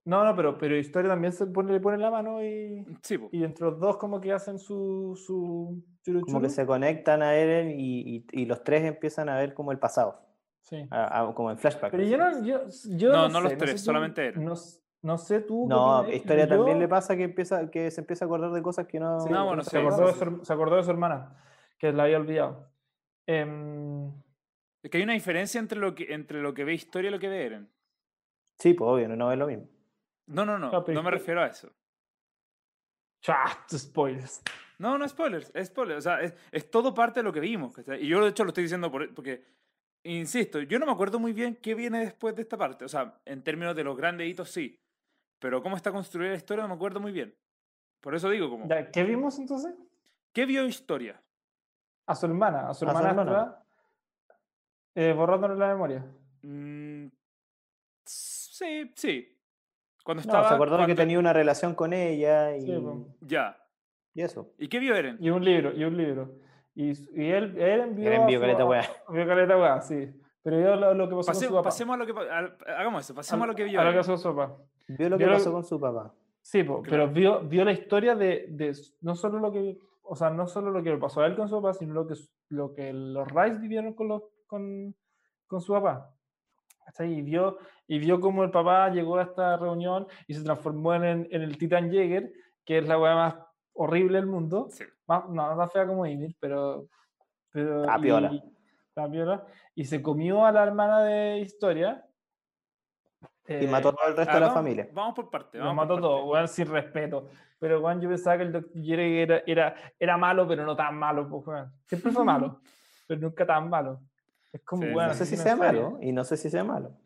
No, 0.09 0.25
no, 0.25 0.35
pero, 0.35 0.57
pero 0.57 0.75
historia 0.75 1.11
también 1.11 1.33
se 1.35 1.45
pone, 1.47 1.71
le 1.71 1.81
pone 1.81 1.99
la 1.99 2.11
mano 2.11 2.43
y, 2.43 2.83
Sí, 3.03 3.19
po. 3.19 3.29
y 3.31 3.45
entre 3.45 3.67
los 3.67 3.79
dos 3.79 3.99
como 3.99 4.21
que 4.23 4.33
hacen 4.33 4.59
su, 4.59 5.15
su 5.23 5.85
churu 6.03 6.23
Como 6.23 6.41
que 6.41 6.49
se 6.49 6.65
conectan 6.65 7.21
a 7.23 7.35
Eren 7.35 7.79
y, 7.79 8.17
y, 8.17 8.27
y 8.33 8.47
los 8.47 8.65
tres 8.65 8.85
empiezan 8.85 9.29
a 9.29 9.37
ver 9.37 9.53
como 9.53 9.71
el 9.71 9.79
pasado, 9.79 10.23
Sí. 10.63 10.87
a- 10.91 11.21
a- 11.29 11.35
como 11.35 11.51
en 11.51 11.59
flashback. 11.59 11.91
Pero 11.91 12.05
yo 12.05 12.17
no, 12.17 12.43
yo, 12.43 12.61
yo 12.97 13.13
No, 13.13 13.29
no, 13.29 13.35
no 13.35 13.41
los 13.43 13.59
tres, 13.59 13.71
sé 13.73 13.77
tú- 13.77 13.83
solamente 13.83 14.27
Eren. 14.29 14.45
No, 14.47 14.55
no 15.03 15.19
sé 15.19 15.41
tú. 15.43 15.67
No, 15.69 16.09
historia 16.11 16.49
también 16.49 16.79
le 16.79 16.89
pasa 16.89 17.15
que 17.15 17.25
empieza 17.25 17.71
que 17.71 17.91
se 17.91 18.01
empieza 18.01 18.25
a 18.25 18.27
acordar 18.27 18.51
de 18.53 18.63
cosas 18.63 18.87
que 18.87 18.99
no. 18.99 19.21
Sí, 19.21 19.31
No, 19.31 19.45
bueno, 19.47 19.63
sí, 19.63 19.69
se, 19.71 19.79
acordó 19.79 20.07
de 20.07 20.13
su, 20.15 20.45
se 20.45 20.53
acordó 20.55 20.77
de 20.77 20.85
su 20.85 20.91
hermana, 20.91 21.37
que 21.79 21.93
la 21.93 22.05
había 22.05 22.17
olvidado. 22.17 22.71
Em, 23.27 24.09
Es 24.83 24.91
que 24.91 24.97
hay 24.99 25.03
una 25.05 25.13
diferencia 25.13 25.59
entre 25.59 25.79
lo 25.79 25.95
que, 25.95 26.15
entre 26.15 26.41
lo 26.41 26.55
que 26.55 26.65
ve 26.65 26.73
historia 26.73 27.09
y 27.09 27.13
lo 27.13 27.19
que 27.19 27.29
ve 27.29 27.45
Eren. 27.45 27.69
Sí, 28.59 28.73
pues 28.75 28.89
obvio, 28.89 29.07
no, 29.09 29.17
no 29.17 29.31
es 29.33 29.39
lo 29.39 29.47
mismo. 29.47 29.67
No, 30.29 30.45
no, 30.45 30.59
no, 30.59 30.71
no 30.95 31.03
me 31.03 31.11
refiero 31.11 31.43
a 31.43 31.47
eso. 31.47 31.71
chat, 33.21 33.71
spoilers. 33.73 34.43
No, 34.79 34.97
no 34.97 35.09
spoilers, 35.09 35.51
es 35.55 35.69
spoilers. 35.69 35.99
O 35.99 36.03
sea, 36.03 36.21
es, 36.23 36.35
es 36.53 36.71
todo 36.71 36.95
parte 36.95 37.21
de 37.21 37.25
lo 37.25 37.33
que 37.33 37.41
vimos. 37.41 37.75
¿cachai? 37.75 38.03
Y 38.05 38.09
yo, 38.09 38.23
de 38.23 38.31
hecho, 38.31 38.45
lo 38.45 38.49
estoy 38.51 38.63
diciendo 38.65 38.91
por- 38.93 39.13
porque, 39.15 39.45
insisto, 40.05 40.61
yo 40.61 40.79
no 40.79 40.87
me 40.87 40.93
acuerdo 40.93 41.19
muy 41.19 41.33
bien 41.33 41.57
qué 41.57 41.75
viene 41.75 42.01
después 42.01 42.37
de 42.37 42.43
esta 42.43 42.57
parte. 42.57 42.85
O 42.85 42.89
sea, 42.89 43.21
en 43.25 43.43
términos 43.43 43.75
de 43.75 43.85
los 43.85 43.97
grandes 43.97 44.29
hitos, 44.29 44.51
sí. 44.51 44.81
Pero 45.41 45.63
cómo 45.63 45.77
está 45.77 45.91
construida 45.91 46.31
la 46.31 46.37
historia 46.37 46.63
no 46.63 46.69
me 46.69 46.75
acuerdo 46.75 47.01
muy 47.01 47.13
bien. 47.13 47.35
Por 48.01 48.15
eso 48.15 48.31
digo, 48.31 48.49
como, 48.51 48.69
¿Qué 48.93 49.03
vimos 49.03 49.39
entonces? 49.39 49.75
¿qué 50.33 50.47
vio 50.47 50.65
historia? 50.67 51.21
A 52.07 52.15
su 52.15 52.27
hermana, 52.27 52.69
a 52.69 52.75
su 52.75 52.89
A 52.89 52.93
su 52.93 52.99
hermana 52.99 53.23
hermana. 53.23 53.65
eh, 54.95 55.13
borrándole 55.13 55.57
la 55.57 55.69
memoria. 55.69 56.05
Mm, 56.43 57.07
sí, 58.05 58.93
sí. 58.95 59.38
Cuando 60.09 60.23
No, 60.23 60.29
estaba. 60.31 60.49
se 60.49 60.55
acordó 60.55 60.77
de 60.79 60.83
que 60.85 60.87
cuando- 60.87 61.03
tenía 61.03 61.19
una 61.19 61.35
relación 61.35 61.75
con 61.75 61.93
ella 61.93 62.57
y, 62.57 62.63
Sí, 62.63 62.73
po. 62.81 63.09
Ya. 63.21 63.59
y 64.15 64.23
eso. 64.23 64.55
¿Y 64.57 64.69
qué 64.69 64.79
vio 64.79 64.95
Eren? 64.95 65.19
Y 65.21 65.29
un 65.29 65.45
libro, 65.45 65.71
y 65.75 65.85
un 65.85 65.99
libro. 65.99 66.33
Y, 66.75 66.93
y 66.93 67.31
él, 67.31 67.59
él 67.59 67.81
envió. 67.83 68.07
Eren 68.09 68.23
a 68.23 68.27
vio 68.27 68.41
caleta 68.41 68.63
a- 68.63 68.67
weá. 68.67 68.83
Vio 69.11 69.27
caleta 69.27 69.59
weá, 69.59 69.81
sí. 69.83 70.09
Pero 70.43 70.61
yo 70.61 70.77
lo, 70.77 70.95
lo 70.95 71.09
que 71.11 71.15
pasó 71.15 71.27
Pase- 71.27 71.41
con 71.45 71.49
su 71.49 71.55
papá. 71.57 71.65
pasemos 71.69 71.95
a 71.95 71.99
lo 71.99 72.07
que. 72.07 72.13
al- 72.31 72.57
hagamos 72.79 73.05
eso, 73.05 73.15
pasemos 73.15 73.45
a, 73.45 73.47
lo 73.49 73.55
que 73.55 73.65
vio 73.65 73.79
A 73.81 73.85
lo 73.85 73.91
que 73.91 73.97
pasó 73.99 74.13
con 74.13 74.19
su 74.19 74.35
papá. 74.35 74.57
Vio 74.89 75.09
lo 75.11 75.19
que 75.19 75.25
Vio 75.25 75.33
lo- 75.33 75.39
pasó 75.39 75.53
con 75.53 75.65
su 75.65 75.79
papá. 75.79 76.15
Sí, 76.41 76.63
po, 76.65 76.81
Claro. 76.81 77.05
pero 77.05 77.13
vio, 77.13 77.41
vio 77.41 77.65
la 77.67 77.73
historia 77.73 78.15
de, 78.15 78.47
de 78.49 78.73
no 79.03 79.15
solo 79.15 79.39
lo 79.41 79.53
que, 79.53 79.77
o 80.05 80.17
sea, 80.17 80.31
no 80.31 80.47
solo 80.47 80.71
lo 80.71 80.83
que 80.83 80.89
le 80.89 80.97
pasó 80.97 81.21
a 81.21 81.27
él 81.27 81.37
con 81.37 81.51
su 81.51 81.61
papá, 81.61 81.75
sino 81.75 81.93
lo 81.93 82.07
que, 82.07 82.15
lo 82.49 82.73
que 82.73 82.95
los 82.95 83.29
Rice 83.31 83.59
vivieron 83.59 83.93
con, 83.93 84.09
los, 84.09 84.23
con, 84.47 84.95
con 85.47 85.61
su 85.61 85.75
papá. 85.75 86.15
¿Cachai? 86.89 87.13
Y 87.19 87.21
vio, 87.23 87.59
y 87.87 87.99
vio 87.99 88.19
cómo 88.19 88.43
el 88.45 88.51
papá 88.51 88.89
llegó 88.89 89.19
a 89.19 89.23
esta 89.25 89.59
reunión 89.59 90.07
y 90.27 90.33
se 90.33 90.43
transformó 90.43 90.95
en, 90.95 91.29
en 91.31 91.43
el 91.43 91.59
Titan 91.59 91.91
Jäger, 91.91 92.33
que 92.65 92.79
es 92.79 92.89
la 92.89 92.99
weá 92.99 93.15
más 93.15 93.35
horrible 93.75 94.17
del 94.19 94.27
mundo. 94.27 94.69
Sí. 94.71 94.85
Más- 95.07 95.29
no, 95.29 95.55
tan 95.55 95.71
fea 95.71 95.87
como 95.87 96.07
Ymir, 96.07 96.35
pero. 96.41 96.87
pero 97.53 97.85
Ah, 97.89 97.99
piola. 98.01 98.33
y, 98.33 98.43
la 98.97 99.11
piola, 99.11 99.45
y 99.75 99.85
se 99.85 100.01
comió 100.01 100.47
a 100.47 100.51
la 100.53 100.63
hermana 100.65 101.03
de 101.05 101.41
Historia. 101.41 102.07
Y 103.47 103.65
eh, 103.65 103.69
mató 103.69 103.91
a 103.91 103.93
todo 103.93 104.09
el 104.09 104.17
resto 104.17 104.31
Ah, 104.31 104.35
de 104.35 104.41
la 104.41 104.47
vamos- 104.47 104.59
familia. 104.63 104.89
Vamos 104.93 105.15
por 105.15 105.29
parte. 105.31 105.59
Vamos 105.59 105.75
por 105.75 105.85
mató 105.87 106.01
todo, 106.01 106.17
parte. 106.17 106.31
weón, 106.31 106.49
sin 106.49 106.67
respeto. 106.69 107.29
Pero, 107.59 107.81
weón, 107.81 108.01
yo 108.01 108.09
pensaba 108.09 108.39
que 108.39 108.45
el 108.45 108.53
Dr. 108.53 108.71
Jerry 108.83 109.19
era, 109.21 109.43
era, 109.47 109.75
era 109.99 110.17
malo, 110.17 110.49
pero 110.49 110.65
no 110.65 110.75
tan 110.75 110.97
malo, 110.97 111.29
pues, 111.29 111.47
weón. 111.47 111.71
Siempre 111.87 112.13
fue 112.13 112.25
malo, 112.25 112.61
pero 113.07 113.21
nunca 113.21 113.45
tan 113.47 113.69
malo. 113.69 114.01
Es 114.53 114.63
como, 114.65 114.83
Sí, 114.83 114.89
weón. 114.95 115.09
No 115.09 115.15
sé 115.15 115.27
si 115.27 115.37
sea 115.37 115.57
malo 115.57 115.99
y 116.01 116.13
no 116.13 116.25
sé 116.25 116.37
si 116.37 116.51
sea 116.51 116.65
malo. 116.65 116.97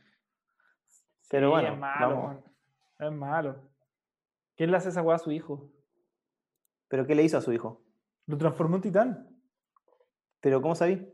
Pero 1.28 1.48
Sí, 1.48 1.50
bueno, 1.52 1.68
es 1.72 1.78
malo, 1.78 2.16
vamos. 2.16 2.44
Es 2.98 3.12
malo. 3.12 3.56
¿Quién 4.56 4.70
le 4.70 4.76
hace 4.76 4.90
esa 4.90 5.02
weá 5.02 5.16
a 5.16 5.18
su 5.18 5.30
hijo? 5.32 5.70
¿Pero 6.88 7.06
qué 7.06 7.14
le 7.14 7.22
hizo 7.22 7.38
a 7.38 7.40
su 7.40 7.52
hijo? 7.52 7.82
Lo 8.26 8.36
transformó 8.36 8.76
en 8.76 8.82
titán. 8.82 9.28
¿Pero 10.40 10.60
cómo 10.60 10.74
sabí? 10.74 11.08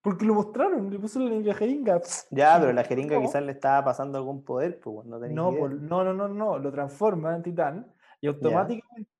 Porque 0.00 0.24
lo 0.24 0.34
mostraron, 0.34 0.90
le 0.90 0.98
puso 0.98 1.18
la 1.20 1.54
jeringa. 1.54 2.00
Ya, 2.30 2.56
pero 2.60 2.72
la 2.72 2.84
jeringa 2.84 3.16
No. 3.16 3.22
quizás 3.22 3.42
le 3.42 3.52
estaba 3.52 3.84
pasando 3.84 4.16
algún 4.16 4.44
poder, 4.44 4.78
pues 4.80 5.04
no 5.06 5.18
tenía 5.18 5.34
No, 5.36 5.50
idea. 5.50 5.60
por- 5.60 5.72
no, 5.74 6.04
no, 6.04 6.14
no, 6.14 6.28
no, 6.28 6.58
lo 6.58 6.70
transforma 6.70 7.34
en 7.34 7.42
titán 7.42 7.92
y 8.20 8.28
automáticamente 8.28 9.10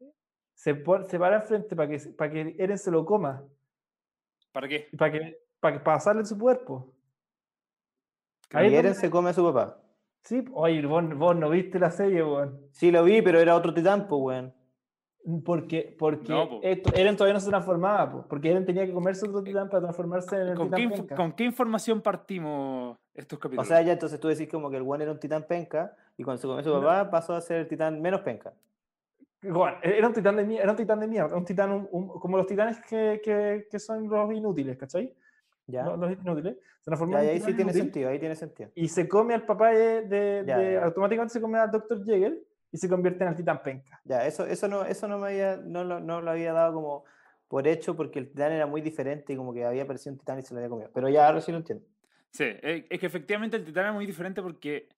se, 0.55 0.74
se 1.09 1.18
para 1.18 1.36
enfrente 1.36 1.74
para 1.76 1.88
que, 1.88 1.99
para 2.16 2.30
que 2.30 2.55
Eren 2.59 2.78
se 2.78 2.90
lo 2.90 3.05
coma, 3.05 3.44
¿Para 4.53 4.68
qué? 4.68 4.88
para 4.96 5.12
que, 5.12 5.38
para 5.61 5.78
que 5.78 5.84
pasarle 5.84 6.24
su 6.24 6.38
cuerpo. 6.38 6.92
Donde- 8.50 8.94
se 8.94 9.11
come 9.11 9.30
a 9.30 9.32
su 9.32 9.44
papá. 9.44 9.78
Sí, 10.24 10.44
oye, 10.52 10.84
vos, 10.86 11.04
vos 11.16 11.36
no 11.36 11.50
viste 11.50 11.78
la 11.78 11.90
serie, 11.90 12.22
weón. 12.22 12.61
Sí, 12.72 12.90
lo 12.90 13.04
vi, 13.04 13.22
pero 13.22 13.38
era 13.40 13.54
otro 13.54 13.72
titán, 13.72 14.09
pues, 14.09 14.20
weón. 14.22 14.54
Porque, 15.44 15.94
porque 15.98 16.32
No, 16.32 16.48
po. 16.48 16.61
esto- 16.62 16.94
Eren 16.94 17.14
todavía 17.16 17.34
no 17.34 17.40
se 17.40 17.50
transformaba, 17.50 18.11
po, 18.11 18.26
porque 18.28 18.50
Eren 18.50 18.64
tenía 18.64 18.86
que 18.86 18.92
comerse 18.94 19.26
otro 19.28 19.42
titán 19.42 19.68
para 19.68 19.82
transformarse 19.82 20.36
en 20.36 20.48
el 20.48 20.56
¿Con 20.56 20.70
qué, 20.70 20.76
titán 20.76 20.90
inf- 20.92 20.96
penca. 21.00 21.16
con 21.16 21.32
qué 21.32 21.44
información 21.44 22.00
partimos 22.00 22.96
estos 23.14 23.36
O 23.36 23.40
capítulos? 23.40 23.68
sea, 23.68 23.82
ya 23.82 23.92
entonces 23.92 24.18
tú 24.20 24.28
decís 24.28 24.48
como 24.48 24.70
que 24.70 24.76
el 24.76 24.82
weón 24.82 25.02
era 25.02 25.12
un 25.12 25.18
titán 25.20 25.44
penca 25.46 25.94
y 26.16 26.22
cuando 26.24 26.40
se 26.40 26.46
comió 26.46 26.61
a 26.61 26.64
su 26.64 26.70
No. 26.70 26.80
papá 26.80 27.11
pasó 27.11 27.34
a 27.34 27.40
ser 27.42 27.59
el 27.59 27.68
titán 27.68 28.00
menos 28.00 28.22
penca. 28.22 28.54
Weón, 29.42 29.74
era 29.82 30.06
un 30.09 30.14
titán 30.14 30.36
de 30.36 30.44
mierda, 30.44 30.62
era 30.62 30.72
un 30.72 30.78
titán 30.78 31.00
de 31.00 31.06
mierda, 31.09 31.36
un 31.36 31.44
titán 31.44 31.72
un- 31.72 31.88
un- 31.92 32.09
como 32.09 32.36
los 32.38 32.46
titanes 32.46 32.80
que, 32.88 33.20
que, 33.22 33.66
que 33.70 33.78
son 33.78 34.09
los 34.09 34.32
inútiles, 34.32 34.78
¿cachai? 34.78 35.12
¿Ya? 35.69 35.85
Los, 35.85 35.99
los 35.99 36.12
inútiles. 36.12 36.57
Se 36.81 36.85
transformó 36.85 37.14
Ya, 37.14 37.21
en 37.23 37.27
y 37.27 37.29
un 37.29 37.35
ahí 37.35 37.41
sí 37.41 37.47
tiene 37.47 37.62
inútil. 37.62 37.83
sentido, 37.83 38.09
ahí 38.11 38.19
tiene 38.19 38.35
sentido. 38.37 38.71
y 38.75 38.89
se 38.89 39.07
come 39.09 39.35
al 39.35 39.45
papá 39.47 39.71
de, 39.71 40.03
de- 40.03 40.45
Ya, 40.47 40.59
de- 40.59 40.73
ya. 40.75 40.85
automáticamente 40.85 41.33
se 41.35 41.41
come 41.41 41.59
al 41.59 41.71
Dr. 41.71 42.05
Jäger 42.05 42.39
y 42.73 42.77
se 42.79 42.89
convierte 42.89 43.23
en 43.23 43.31
el 43.31 43.37
titán 43.37 43.62
penca. 43.62 44.01
Ya, 44.05 44.27
eso, 44.27 44.45
eso 44.47 44.66
no, 44.66 44.85
eso 44.85 45.07
no 45.09 45.19
me 45.19 45.29
había, 45.29 45.57
no, 45.59 45.85
lo- 45.85 46.01
no 46.01 46.21
lo 46.21 46.31
había 46.31 46.53
dado 46.53 46.75
como 46.75 47.05
por 47.49 47.66
hecho 47.69 47.95
porque 47.97 48.19
el 48.19 48.29
titán 48.29 48.53
era 48.53 48.66
muy 48.66 48.81
diferente 48.81 49.33
y 49.33 49.37
como 49.37 49.53
que 49.55 49.64
había 49.64 49.83
aparecido 49.85 50.12
un 50.12 50.19
titán 50.19 50.39
y 50.39 50.43
se 50.43 50.53
lo 50.55 50.59
había 50.61 50.69
comido. 50.71 50.91
Pero 50.93 51.09
ya 51.09 51.27
ahora 51.29 51.41
sí 51.41 51.53
lo 51.53 51.59
entiendo. 51.59 51.85
Sí, 52.31 52.45
es 52.45 52.85
es 52.91 52.99
que 53.01 53.07
efectivamente 53.07 53.57
el 53.57 53.64
titán 53.64 53.87
es 53.87 53.95
muy 53.95 54.05
diferente 54.07 54.43
porque 54.43 54.89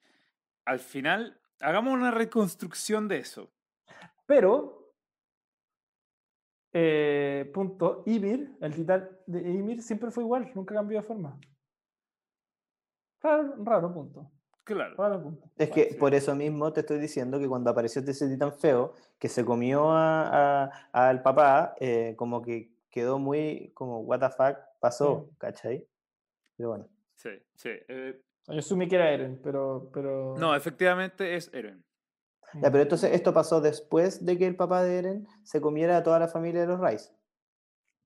al 0.65 0.79
final, 0.81 1.39
hagamos 1.61 1.95
una 1.95 2.11
reconstrucción 2.13 3.07
de 3.09 3.19
eso. 3.19 3.51
Pero, 4.27 4.80
eh, 6.73 7.51
punto, 7.53 8.03
Ymir, 8.07 8.57
el 8.61 8.75
titán 8.75 9.09
de 9.27 9.41
Ymir 9.41 9.83
siempre 9.83 10.11
fue 10.11 10.23
igual, 10.25 10.51
nunca 10.55 10.75
cambió 10.75 11.01
de 11.01 11.07
forma. 11.07 11.39
Raro, 13.23 13.55
raro 13.65 13.93
punto. 13.93 14.31
Claro. 14.65 14.95
Raro 14.97 15.23
punto. 15.23 15.45
Es 15.57 15.69
Bueno, 15.69 15.75
que 15.75 15.91
sí. 15.93 15.99
por 15.99 16.15
eso 16.15 16.35
mismo 16.35 16.73
te 16.73 16.81
estoy 16.81 16.99
diciendo 16.99 17.39
que 17.39 17.49
cuando 17.49 17.71
apareció 17.71 18.03
ese 18.03 18.29
titán 18.29 18.53
feo 18.53 18.95
que 19.19 19.29
se 19.29 19.45
comió 19.45 19.91
a- 19.91 20.65
a- 20.93 21.09
al 21.09 21.23
papá, 21.23 21.75
eh, 21.81 22.15
como 22.17 22.41
que 22.41 22.73
quedó 22.91 23.19
muy 23.19 23.73
como, 23.75 24.01
what 24.01 24.21
the 24.21 24.29
fuck, 24.31 24.57
pasó, 24.81 25.27
Sí. 25.29 25.37
¿cachai? 25.39 25.87
Pero 26.57 26.69
bueno. 26.71 26.89
Sí, 27.15 27.31
sí. 27.55 27.71
eh, 27.89 28.23
Yo 28.47 28.59
asumí 28.59 28.89
que 28.89 28.97
era 28.97 29.11
Eren, 29.11 29.41
pero... 29.43 29.91
pero... 29.93 30.37
no, 30.39 30.55
efectivamente 30.55 31.35
es 31.37 31.53
Eren. 31.53 31.85
Ya, 32.55 32.71
pero 32.71 32.83
entonces 32.83 33.13
esto 33.13 33.33
pasó 33.33 33.61
después 33.61 34.25
de 34.25 34.37
que 34.39 34.47
el 34.47 34.57
papá 34.57 34.83
de 34.83 34.99
Eren 34.99 35.29
se 35.43 35.61
comiera 35.61 35.97
a 35.99 36.03
toda 36.03 36.19
la 36.19 36.29
familia 36.29 36.63
de 36.63 36.67
los 36.67 36.81
Rice. 36.81 37.13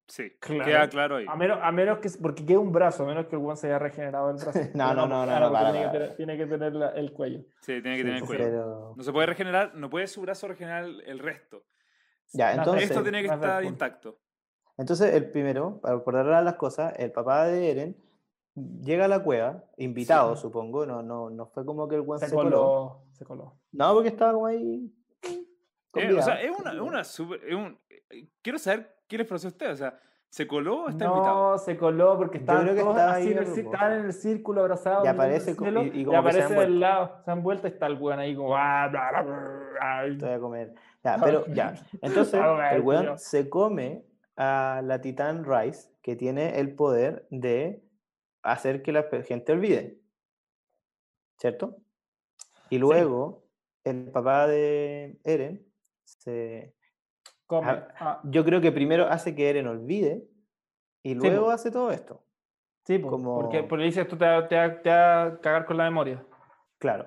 Sí, 0.06 0.30
Claro. 0.38 0.64
queda 0.66 0.88
claro 0.90 1.16
ahí. 1.16 1.24
A 1.26 1.34
menos, 1.34 1.58
a 1.62 1.72
menos 1.72 1.98
que, 1.98 2.10
porque 2.20 2.44
queda 2.44 2.58
un 2.58 2.72
brazo, 2.72 3.04
a 3.04 3.06
menos 3.06 3.26
que 3.26 3.36
el 3.36 3.42
one 3.42 3.56
se 3.56 3.68
haya 3.68 3.78
regenerado 3.78 4.28
el 4.30 4.36
brazo. 4.36 4.52
No, 4.74 4.92
no, 4.94 5.06
no, 5.06 5.24
no, 5.24 5.32
ah, 5.32 5.40
no, 5.40 5.48
porque 5.48 5.52
para, 5.64 5.72
tiene, 5.72 5.78
que 5.80 5.86
para. 5.86 5.92
tener, 5.92 6.16
tiene 6.16 6.36
que 6.36 6.46
tener 6.46 6.74
la- 6.74 6.90
el 6.90 7.12
cuello. 7.14 7.40
Sí, 7.62 7.80
tiene 7.80 7.92
que 7.92 7.96
Sí, 7.96 8.02
tener 8.02 8.16
el 8.18 8.24
cuello. 8.26 8.44
pero... 8.44 8.94
No 8.96 9.02
se 9.02 9.12
puede 9.12 9.26
regenerar, 9.28 9.74
no 9.74 9.88
puede 9.88 10.06
su 10.06 10.20
brazo 10.20 10.46
regenerar 10.46 10.84
el- 10.84 11.18
resto. 11.18 11.64
Ya, 12.34 12.52
entonces... 12.54 12.90
Esto 12.90 13.02
tiene 13.02 13.22
que 13.22 13.28
estar 13.32 13.64
intacto. 13.64 14.18
Entonces, 14.76 15.14
el 15.14 15.30
primero, 15.30 15.80
para 15.80 15.94
recordar 15.96 16.42
las 16.42 16.56
cosas, 16.56 16.92
el 16.98 17.10
papá 17.12 17.46
de 17.46 17.70
Eren 17.70 17.96
llega 18.82 19.06
a 19.06 19.08
la 19.08 19.22
cueva, 19.22 19.64
invitado, 19.78 20.36
Sí. 20.36 20.42
supongo, 20.42 20.84
no, 20.84 21.02
no, 21.02 21.30
no 21.30 21.46
fue 21.46 21.64
como 21.64 21.88
que 21.88 21.94
el 21.96 22.02
buen 22.02 22.20
Se, 22.20 22.26
se, 22.28 22.34
coló. 22.34 22.50
coló, 22.50 23.02
se 23.12 23.24
coló. 23.24 23.58
No, 23.74 23.92
porque 23.94 24.08
estaba 24.08 24.32
como 24.32 24.46
ahí. 24.46 24.90
Eh, 25.96 26.12
o 26.12 26.22
sea, 26.22 26.40
es 26.42 26.50
una, 26.50 26.50
es 26.50 26.56
convidado. 26.56 26.84
una 26.84 27.04
super. 27.04 27.40
es 27.44 27.54
un- 27.54 27.78
eh, 27.88 28.28
quiero 28.42 28.58
saber 28.58 28.96
qué 29.06 29.18
les 29.18 29.26
pareció 29.26 29.48
a 29.48 29.52
ustedes. 29.52 29.72
O 29.74 29.76
sea, 29.76 29.98
¿se 30.28 30.46
coló 30.46 30.82
o 30.84 30.88
está 30.88 31.04
invitado? 31.04 31.52
No, 31.52 31.58
se 31.58 31.76
coló 31.76 32.16
porque 32.16 32.38
Yo 32.38 32.42
estaban 32.42 32.62
creo 32.62 32.74
que 32.74 32.80
todos 32.80 32.96
estaba 32.96 33.12
así 33.14 33.26
ahí 33.26 33.32
en 33.32 33.38
el, 33.38 33.44
estaban 33.58 33.92
en 33.92 34.04
el 34.06 34.12
círculo 34.12 34.60
abrazados. 34.62 35.04
Y 35.04 35.08
aparece 35.08 35.54
cielo, 35.54 35.82
y- 35.84 36.04
como 36.04 36.18
aparece 36.18 36.42
han 36.42 36.48
del 36.48 36.56
vuelto. 36.56 36.78
lado, 36.80 37.22
se 37.24 37.30
han 37.30 37.42
vuelto 37.42 37.66
y 37.68 37.70
está 37.70 37.86
el 37.86 37.94
weón 38.00 38.18
ahí 38.18 38.34
como... 38.34 38.56
ah, 38.56 38.88
bla, 38.90 39.10
bla, 39.10 39.22
bla, 39.22 39.60
ay. 39.80 40.18
Te 40.18 40.24
voy 40.26 40.34
a 40.34 40.40
comer. 40.40 40.74
Ya, 41.04 41.18
pero 41.22 41.46
ya. 41.48 41.74
Entonces, 42.02 42.40
ver, 42.40 42.72
el 42.74 42.80
tío. 42.80 42.84
weón 42.88 43.18
se 43.18 43.48
come 43.48 44.04
a 44.36 44.80
la 44.82 45.00
Titan 45.00 45.44
Rice, 45.44 45.90
que 46.02 46.16
tiene 46.16 46.58
el 46.58 46.74
poder 46.74 47.26
de 47.30 47.84
hacer 48.42 48.82
que 48.82 48.90
la 48.92 49.04
gente 49.24 49.52
olvide. 49.52 50.00
¿Cierto? 51.38 51.76
Y 52.70 52.78
luego, 52.78 53.43
el 53.84 54.10
papá 54.10 54.46
de 54.46 55.18
Eren 55.24 55.66
se. 56.04 56.74
Come. 57.46 57.70
Ah, 57.98 58.20
Yo 58.24 58.44
creo 58.44 58.60
que 58.60 58.72
primero 58.72 59.06
hace 59.06 59.34
que 59.34 59.48
Eren 59.50 59.66
olvide 59.66 60.26
y 61.02 61.14
luego 61.14 61.50
hace 61.50 61.70
todo 61.70 61.90
esto. 61.90 62.24
sí, 62.86 63.00
como- 63.00 63.40
porque, 63.40 63.62
porque 63.62 63.84
dice 63.84 64.00
esto 64.02 64.16
te 64.18 64.24
va, 64.24 64.48
te, 64.48 64.56
va, 64.56 64.82
te 64.82 64.90
va 64.90 65.22
a 65.24 65.40
cagar 65.40 65.66
con 65.66 65.76
la 65.76 65.84
memoria. 65.84 66.24
Claro. 66.78 67.06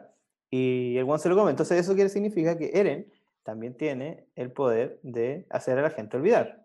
Y 0.49 0.95
el 0.97 1.03
one 1.09 1.19
se 1.19 1.30
lo 1.30 1.36
come. 1.36 1.51
Entonces, 1.51 1.80
eso 1.80 1.93
quiere 1.95 2.09
significa 2.09 2.57
que 2.57 2.71
Eren 2.73 3.11
también 3.43 3.75
tiene 3.75 4.28
el 4.36 4.51
poder 4.51 4.99
de 5.03 5.45
hacer 5.49 5.78
a 5.80 5.82
la 5.82 5.89
gente 5.89 6.17
olvidar. 6.17 6.63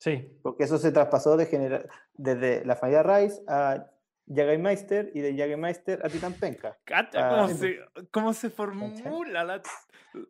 Sí. 0.00 0.38
Porque 0.42 0.64
eso 0.64 0.78
se 0.78 0.92
traspasó 0.92 1.36
de 1.36 1.46
genera- 1.46 1.84
desde 2.14 2.64
la 2.64 2.76
familia 2.76 3.02
Rice 3.02 3.42
a 3.48 3.90
Jagermeister 4.28 5.10
y 5.14 5.20
de 5.20 5.36
Jagermeister 5.36 6.04
a 6.04 6.08
Titan 6.08 6.32
Penca. 6.34 6.76
¿Cacha 6.84 7.28
Ah, 7.28 7.30
cómo, 7.36 7.48
sí, 7.48 7.54
se, 7.54 7.78
cómo 8.10 8.32
se 8.32 8.50
formula 8.50 9.44
la, 9.44 9.62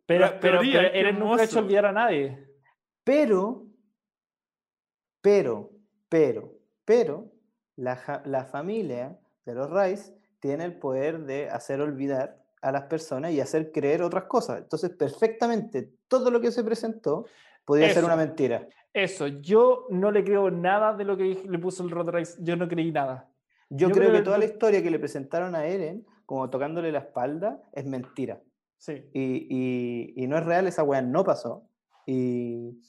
Pero, 0.05 0.19
la 0.25 0.39
pero, 0.39 0.59
teoría? 0.59 0.79
pero 0.81 0.93
Eren 0.93 1.19
nunca 1.19 1.41
ha 1.41 1.45
hecho 1.45 1.59
olvidar 1.59 1.85
a 1.87 1.91
nadie. 1.91 2.47
Pero, 3.03 3.65
pero, 5.21 5.71
pero, 6.09 6.53
pero, 6.85 7.31
la, 7.75 8.21
la 8.25 8.45
familia 8.45 9.17
de 9.45 9.53
los 9.55 9.69
Rice 9.71 10.13
tiene 10.39 10.65
el 10.65 10.77
poder 10.77 11.19
de 11.21 11.49
hacer 11.49 11.81
olvidar 11.81 12.43
a 12.61 12.71
las 12.71 12.83
personas 12.83 13.31
y 13.31 13.41
hacer 13.41 13.71
creer 13.71 14.01
otras 14.03 14.25
cosas. 14.25 14.59
Entonces, 14.59 14.89
perfectamente, 14.91 15.93
todo 16.07 16.31
lo 16.31 16.41
que 16.41 16.51
se 16.51 16.63
presentó 16.63 17.25
podía 17.65 17.87
ser 17.89 17.97
Eso. 17.99 18.05
una 18.07 18.15
mentira. 18.15 18.67
Eso, 18.93 19.27
yo 19.27 19.85
no 19.89 20.11
le 20.11 20.23
creo 20.23 20.49
nada 20.49 20.93
de 20.95 21.03
lo 21.03 21.17
que 21.17 21.43
le 21.47 21.59
puso 21.59 21.83
el 21.83 21.91
Rod 21.91 22.09
Rice. 22.09 22.37
Yo 22.41 22.55
no 22.55 22.67
creí 22.67 22.91
nada. 22.91 23.29
Yo, 23.69 23.87
Yo 23.89 23.93
creo 23.93 23.95
creo 23.95 24.11
que 24.11 24.17
que 24.19 24.23
toda 24.23 24.37
la 24.37 24.45
historia 24.45 24.81
que 24.81 24.91
le 24.91 24.99
presentaron 24.99 25.55
a 25.55 25.65
Eren, 25.65 26.05
como 26.25 26.49
tocándole 26.49 26.91
la 26.91 26.99
espalda, 26.99 27.61
es 27.73 27.85
mentira. 27.85 28.41
Sí. 28.79 28.93
y, 29.11 29.47
y- 29.49 30.13
y 30.23 30.27
no 30.27 30.37
es 30.37 30.45
real, 30.45 30.67
esa 30.67 30.83
weá 30.83 31.01
no 31.01 31.23
pasó. 31.23 31.67
Y, 32.05 32.79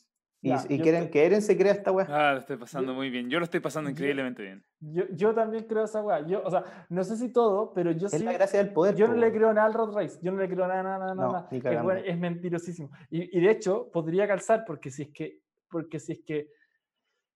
y, 0.42 0.50
Ya, 0.50 0.62
y 0.68 0.76
yo 0.76 0.82
quieren 0.82 1.02
estoy- 1.04 1.10
que 1.10 1.26
Eren 1.26 1.42
se 1.42 1.56
crea 1.56 1.72
esta 1.72 1.90
weá. 1.90 2.06
Ah, 2.10 2.32
lo 2.34 2.38
estoy 2.40 2.56
pasando 2.58 2.92
muy 2.94 3.08
bien. 3.10 3.30
Yo 3.30 3.38
lo 3.38 3.44
estoy 3.44 3.60
pasando 3.60 3.88
yo- 3.88 3.92
increíblemente 3.94 4.42
bien. 4.42 4.64
Yo, 4.80 5.04
yo 5.10 5.34
también 5.34 5.64
creo 5.64 5.84
esa 5.84 6.02
weá. 6.02 6.24
Yo, 6.26 6.42
o 6.44 6.50
sea, 6.50 6.86
no 6.90 7.02
sé 7.04 7.16
si 7.16 7.32
todo, 7.32 7.72
pero 7.72 7.90
yo 7.92 8.06
es 8.06 8.12
sí. 8.12 8.22
la 8.22 8.32
gracia 8.34 8.62
del 8.62 8.72
poder. 8.72 8.94
Yo 8.96 9.08
no 9.08 9.14
le 9.14 9.32
creo 9.32 9.52
nada 9.54 9.66
al 9.66 9.72
Rod 9.74 9.96
Rice. 9.96 10.18
Yo 10.22 10.30
no 10.30 10.38
le 10.40 10.46
creo 10.48 10.68
nada, 10.68 10.82
nada, 10.82 10.98
nada. 10.98 11.14
No, 11.14 11.32
nada. 11.32 11.48
Es, 11.50 11.82
bueno, 11.82 12.00
es 12.04 12.18
mentirosísimo. 12.18 12.90
Y, 13.10 13.36
y 13.36 13.40
de 13.40 13.50
hecho, 13.50 13.90
podría 13.90 14.28
calzar 14.28 14.64
porque 14.66 14.90
si 14.90 15.02
es 15.04 15.08
que. 15.08 15.40
Porque 15.70 15.98
si 15.98 16.12
es 16.12 16.20
que. 16.24 16.48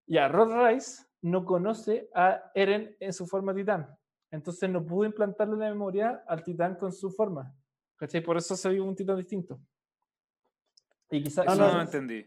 Ya, 0.05 0.27
Rod 0.27 0.51
Rice 0.67 1.03
no 1.23 1.45
conoce 1.45 2.09
a 2.13 2.51
Eren 2.53 2.95
en 2.99 3.13
su 3.13 3.25
forma 3.25 3.55
titán. 3.55 3.87
Entonces 4.29 4.69
no 4.69 4.85
pudo 4.85 5.05
implantarle 5.05 5.57
la 5.57 5.69
memoria 5.69 6.23
al 6.27 6.43
titán 6.43 6.75
con 6.75 6.91
su 6.91 7.09
forma. 7.09 7.53
¿Cachai? 7.95 8.21
Por 8.21 8.37
eso 8.37 8.55
se 8.55 8.69
vio 8.69 8.83
un 8.83 8.95
titán 8.95 9.17
distinto. 9.17 9.59
Y 11.09 11.23
quizás. 11.23 11.45
No, 11.45 11.55
no, 11.55 11.67
no. 11.67 11.73
lo 11.75 11.81
entendí. 11.81 12.25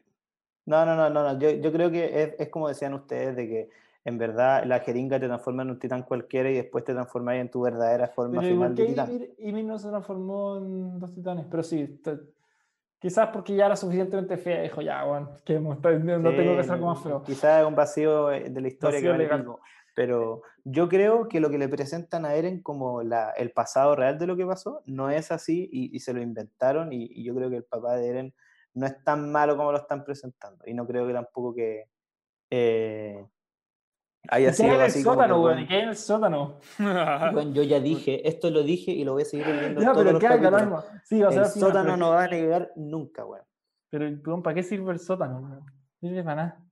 No, 0.65 0.87
no, 0.87 0.97
no, 0.97 1.11
no, 1.11 1.23
no. 1.23 1.39
Yo, 1.39 1.51
yo 1.51 1.73
creo 1.73 1.91
que 1.91 2.23
es, 2.23 2.35
es 2.39 2.49
como 2.49 2.69
decían 2.69 2.95
ustedes, 2.95 3.37
de 3.37 3.49
que 3.49 3.71
en 4.05 4.19
verdad 4.19 4.65
la 4.65 4.81
jeringa 4.81 5.21
te 5.21 5.27
transforma 5.27 5.63
en 5.63 5.71
un 5.71 5.79
titán 5.79 6.05
cualquiera 6.05 6.49
y 6.51 6.55
después 6.55 6.85
te 6.85 6.95
transformas 6.95 7.37
en 7.37 7.51
tu 7.51 7.63
verdadera 7.63 8.09
forma 8.09 8.41
Pero 8.41 8.47
¿y 8.47 8.55
final 8.55 8.75
de 8.75 8.87
titán. 8.87 9.11
Ymir, 9.11 9.35
Ymir 9.39 9.65
no 9.65 9.79
se 9.79 9.89
transformó 9.89 10.57
en 10.59 10.99
dos 10.99 11.13
titanes? 11.13 11.47
Pero 11.51 11.63
sí, 11.63 12.01
Quizás 12.99 13.29
porque 13.33 13.55
ya 13.55 13.67
era 13.67 13.77
suficientemente 13.77 14.37
fea, 14.39 14.63
dijo, 14.63 14.81
ya, 14.81 15.05
bueno, 15.05 15.37
que 15.45 15.61
no, 15.61 15.75
no 15.75 16.31
tengo 16.35 16.57
que 16.57 16.65
ser 16.65 16.79
como 16.79 16.95
más 16.95 17.03
feo. 17.03 17.23
Quizás 17.23 17.61
es 17.61 17.67
un 17.67 17.75
vacío 17.75 18.33
eh, 18.33 18.49
de 18.49 18.61
la 18.61 18.69
historia 18.69 18.99
Vacío 18.99 19.13
que 19.13 19.19
legal. 19.19 19.41
pico. 19.41 19.61
Pero 19.95 20.43
yo 20.65 20.89
creo 20.89 21.29
que 21.29 21.41
lo 21.41 21.49
que 21.51 21.59
le 21.59 21.69
presentan 21.69 22.27
a 22.27 22.35
Eren 22.35 22.63
como 22.63 23.03
la, 23.03 23.31
el 23.31 23.51
pasado 23.53 23.97
real 23.97 24.19
de 24.19 24.27
lo 24.27 24.37
que 24.37 24.45
pasó 24.45 24.83
no 24.87 25.11
es 25.11 25.31
así 25.33 25.69
y, 25.73 25.95
y 25.95 26.01
se 26.01 26.13
lo 26.13 26.21
inventaron 26.21 26.93
y, 26.93 27.05
y 27.11 27.25
yo 27.25 27.35
creo 27.35 27.49
que 27.49 27.57
el 27.57 27.65
papá 27.65 27.97
de 27.97 28.09
Eren 28.09 28.35
no 28.75 28.87
es 28.87 29.03
tan 29.05 29.33
malo 29.33 29.57
como 29.57 29.73
lo 29.73 29.79
están 29.79 30.05
presentando 30.05 30.65
y 30.67 30.75
no 30.75 30.87
creo 30.87 31.07
que 31.07 31.15
tampoco 31.15 31.55
que 31.55 31.89
eh, 32.51 33.25
haya 34.31 34.39
¿Y 34.39 34.43
qué 34.43 34.49
hay 34.49 34.55
sido 34.55 34.69
en 34.69 34.75
el 34.75 34.81
así 34.87 35.05
como 35.05 35.17
que, 35.17 35.23
sótano, 35.23 35.35
weón? 35.43 35.45
weón, 35.55 35.59
¿Y 35.65 35.67
qué 35.69 35.75
hay 35.75 35.83
en 35.83 35.89
el 35.89 35.97
sótano? 35.97 36.59
weón, 37.35 37.55
yo 37.55 37.63
ya 37.63 37.81
dije, 37.81 38.29
esto 38.29 38.51
lo 38.51 38.63
dije 38.63 38.91
y 38.93 39.05
lo 39.05 39.13
voy 39.13 39.23
a 39.23 39.25
seguir 39.25 39.47
viendo 39.47 39.81
todos 39.81 39.97
pero 39.97 40.13
los 40.13 40.21
¿qué. 40.21 40.29
Sí, 41.05 41.21
va 41.21 41.29
a 41.29 41.33
ser 41.33 41.43
El 41.43 41.49
sótano 41.49 41.85
pero- 41.85 41.97
no 41.97 42.11
va 42.11 42.23
a 42.25 42.29
llegar 42.29 42.73
nunca, 42.77 43.25
weón. 43.25 43.45
Pero, 43.91 44.09
weón, 44.27 44.43
¿para 44.43 44.55
qué 44.55 44.63
sirve 44.63 44.93
el 44.93 44.99
sótano? 44.99 45.39
weón? 45.41 45.61
No 46.01 46.09
sirve 46.09 46.23
para 46.25 46.35
nada. 46.37 46.63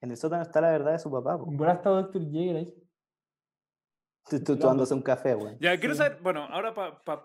En 0.00 0.10
el 0.10 0.16
sótano 0.16 0.42
está 0.42 0.60
la 0.60 0.70
verdad 0.70 0.92
de 0.92 0.98
su 0.98 1.10
papá, 1.10 1.38
po. 1.38 1.48
En 1.50 1.56
volar 1.56 1.76
está 1.76 1.90
Dr. 1.90 2.22
Jaeger 2.30 2.56
ahí. 2.56 2.74
Tú, 4.28 4.42
tú 4.42 4.56
tomándose 4.56 4.94
un 4.94 5.02
café, 5.02 5.34
weón. 5.34 5.56
Ya, 5.60 5.78
quiero 5.78 5.94
Sí. 5.94 5.98
saber, 5.98 6.18
bueno, 6.22 6.44
ahora 6.50 6.72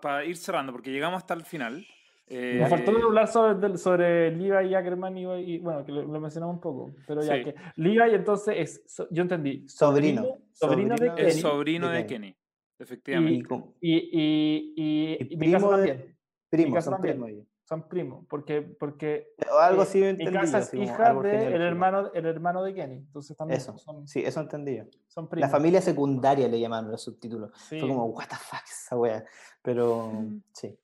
para 0.00 0.24
ir 0.24 0.36
cerrando, 0.36 0.72
porque 0.72 0.90
llegamos 0.90 1.18
hasta 1.18 1.34
el 1.34 1.44
final. 1.44 1.84
Eh, 2.30 2.58
Me 2.60 2.66
faltó 2.68 2.90
hablar 2.90 3.26
sobre, 3.28 3.76
sobre 3.78 4.30
Levi 4.36 4.68
y 4.70 4.74
Ackerman 4.74 5.16
y, 5.16 5.24
y, 5.54 5.58
bueno, 5.58 5.84
que 5.84 5.92
lo, 5.92 6.02
lo 6.02 6.20
mencionamos 6.20 6.54
un 6.56 6.60
poco, 6.60 6.90
pero 7.06 7.22
ya 7.22 7.36
Sí. 7.36 7.44
que 7.44 7.54
Levi 7.76 8.14
entonces 8.14 8.54
es, 8.58 8.82
so- 8.86 9.08
yo 9.10 9.22
entendí, 9.22 9.66
Sobrino. 9.68 10.22
sobrino, 10.52 10.94
de 10.94 10.94
Sobrino 10.94 10.96
de- 10.96 11.06
el 11.06 11.14
Kenny 11.28 11.40
sobrino 11.40 11.88
de 11.88 11.96
de 11.98 12.06
Kenny. 12.06 12.26
Kenny, 12.32 12.36
efectivamente. 12.78 13.54
Y 13.80 13.94
y, 13.94 13.98
y, 14.12 14.74
y, 14.76 15.16
Y 15.30 15.34
y 15.34 15.36
mi 15.36 15.50
casa 15.52 15.66
primo 15.68 15.76
de- 15.78 15.88
también, 15.88 16.16
primos, 16.50 16.74
casa 16.74 16.84
son 16.90 16.94
también. 16.94 17.14
primos 17.16 17.30
ellos. 17.30 17.46
son 17.64 17.88
primos, 17.88 18.24
porque, 18.30 18.62
porque 18.62 19.28
O 19.52 19.58
algo 19.58 19.82
eh, 19.82 19.86
mi 19.92 20.02
entendí 20.06 20.32
yo, 20.32 20.40
casa 20.40 20.58
es 20.60 20.74
hija 20.74 21.12
del 21.12 21.22
genealógico. 21.22 21.62
hermano, 21.64 22.10
el 22.14 22.26
hermano 22.26 22.62
de 22.62 22.74
Kenny, 22.74 22.96
entonces 22.96 23.36
también 23.36 23.58
Eso, 23.58 23.76
son, 23.78 24.06
sí, 24.08 24.22
eso 24.24 24.40
entendí 24.40 24.76
yo. 24.76 24.84
son 25.06 25.28
primos. 25.28 25.48
La 25.50 25.54
familia 25.54 25.80
secundaria 25.82 26.48
le 26.48 26.58
llamaron 26.60 26.90
los 26.90 27.02
subtítulos. 27.02 27.50
Sí. 27.68 27.78
Fue 27.78 27.88
como, 27.88 28.06
what 28.06 28.26
the 28.28 28.36
fuck 28.36 28.62
esa 28.64 28.96
wea. 28.96 29.24
Pero, 29.62 30.10
sí. 30.52 30.78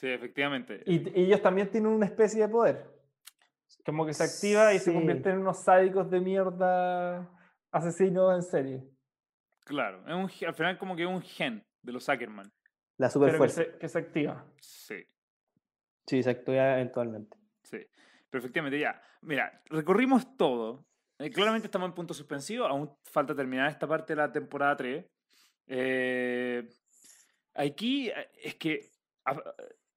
Sí, 0.00 0.08
efectivamente. 0.08 0.82
Y, 0.86 1.10
y 1.10 1.24
ellos 1.26 1.42
también 1.42 1.70
tienen 1.70 1.92
una 1.92 2.06
especie 2.06 2.40
de 2.40 2.48
poder. 2.48 2.86
Como 3.84 4.06
que 4.06 4.14
se 4.14 4.24
activa 4.24 4.72
y 4.72 4.78
se 4.78 4.94
convierten 4.94 5.32
en 5.34 5.38
unos 5.40 5.58
sádicos 5.58 6.10
de 6.10 6.20
mierda 6.20 7.28
asesinos 7.70 8.34
en 8.34 8.42
serie. 8.42 8.82
Claro, 9.66 10.02
es 10.08 10.14
un, 10.14 10.48
al 10.48 10.54
final 10.54 10.78
como 10.78 10.96
que 10.96 11.02
es 11.02 11.08
un 11.08 11.20
gen 11.20 11.62
de 11.82 11.92
los 11.92 12.08
Ackerman. 12.08 12.50
La 12.96 13.10
super 13.10 13.30
que 13.32 13.36
fuerza. 13.36 13.62
que 13.78 13.88
se 13.88 13.98
activa. 13.98 14.46
Sí, 14.58 15.04
Sí, 16.06 16.22
se 16.22 16.30
actúa 16.30 16.72
eventualmente. 16.74 17.36
sí. 17.62 17.86
Pero 18.30 18.38
efectivamente 18.40 18.78
ya. 18.78 19.02
Mira, 19.20 19.60
recorrimos 19.66 20.36
todo. 20.38 20.86
Eh, 21.18 21.30
claramente 21.30 21.66
estamos 21.66 21.88
en 21.88 21.94
punto 21.94 22.14
suspensivo. 22.14 22.64
Aún 22.64 22.90
falta 23.04 23.34
terminar 23.34 23.68
esta 23.68 23.86
parte 23.86 24.14
de 24.14 24.16
la 24.16 24.32
temporada 24.32 24.76
3. 24.76 25.04
Eh, 25.66 26.68
aquí 27.54 28.08
eh, 28.08 28.30
es 28.42 28.54
que 28.54 28.88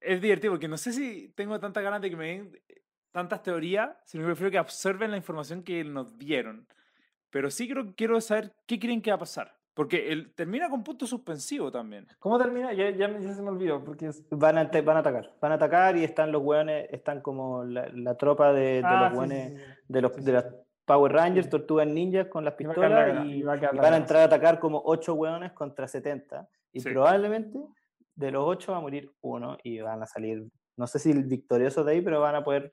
es 0.04 0.20
divertido 0.20 0.52
porque 0.52 0.68
no 0.68 0.76
sé 0.76 0.92
si 0.92 1.28
tengo 1.34 1.58
tantas 1.58 1.82
ganas 1.82 2.00
de 2.00 2.10
que 2.10 2.16
me 2.16 2.26
den 2.26 2.52
eh, 2.68 2.82
tantas 3.10 3.42
teorías, 3.42 3.90
sino 4.04 4.22
que 4.24 4.28
prefiero 4.28 4.50
que 4.50 4.60
observen 4.60 5.10
la 5.10 5.16
información 5.16 5.62
que 5.62 5.84
nos 5.84 6.18
dieron. 6.18 6.66
Pero 7.30 7.50
sí 7.50 7.66
quiero, 7.66 7.94
quiero 7.96 8.20
saber 8.20 8.54
qué 8.66 8.78
creen 8.78 9.02
que 9.02 9.10
va 9.10 9.16
a 9.16 9.20
pasar. 9.20 9.56
Porque 9.74 10.12
él 10.12 10.32
termina 10.36 10.70
con 10.70 10.84
punto 10.84 11.04
suspensivo 11.04 11.70
también. 11.70 12.06
¿Cómo 12.20 12.38
termina? 12.38 12.72
Ya, 12.72 12.90
ya, 12.90 13.18
ya 13.18 13.34
se 13.34 13.42
me 13.42 13.50
olvidó. 13.50 13.82
Porque 13.82 14.06
es... 14.06 14.24
Van 14.30 14.56
a, 14.56 14.64
van 14.64 14.96
a 14.96 15.00
atacar. 15.00 15.34
Van 15.40 15.50
a 15.50 15.56
atacar 15.56 15.96
y 15.96 16.04
están 16.04 16.30
los 16.30 16.42
weones, 16.42 16.86
están 16.92 17.20
como 17.20 17.64
la, 17.64 17.88
la 17.92 18.16
tropa 18.16 18.52
de, 18.52 18.74
de 18.74 18.82
Ah, 18.84 19.02
los 19.02 19.10
sí, 19.10 19.18
weones, 19.18 19.52
sí, 19.52 19.58
sí, 19.58 19.72
de 19.88 20.02
los 20.02 20.24
de 20.24 20.32
las. 20.32 20.46
Power 20.84 21.12
Rangers. 21.12 21.48
Tortugas 21.48 21.88
Ninjas 21.88 22.28
con 22.28 22.44
las 22.44 22.54
Y 22.58 22.64
va 22.64 22.72
a 22.72 22.74
quedar 22.74 22.90
la 22.90 23.04
pistolas 23.06 23.26
y, 23.26 23.32
y 23.32 23.42
va 23.42 23.54
a 23.54 23.58
quedar 23.58 23.74
y 23.74 23.78
van 23.78 23.94
a 23.94 23.96
entrar 23.96 24.22
a 24.22 24.24
atacar 24.26 24.60
como 24.60 24.80
8 24.84 25.14
weones 25.14 25.52
contra 25.52 25.88
70. 25.88 26.48
Y 26.72 26.80
probablemente 26.82 27.58
de 28.16 28.30
los 28.30 28.44
8 28.46 28.72
va 28.72 28.78
a 28.78 28.80
morir 28.80 29.12
uno 29.20 29.58
y 29.62 29.80
van 29.80 30.02
a 30.02 30.06
salir, 30.06 30.44
no 30.76 30.86
sé 30.86 30.98
si 30.98 31.12
victoriosos 31.12 31.84
de 31.86 31.92
ahí, 31.92 32.00
pero 32.00 32.20
van 32.20 32.34
a 32.36 32.44
poder, 32.44 32.72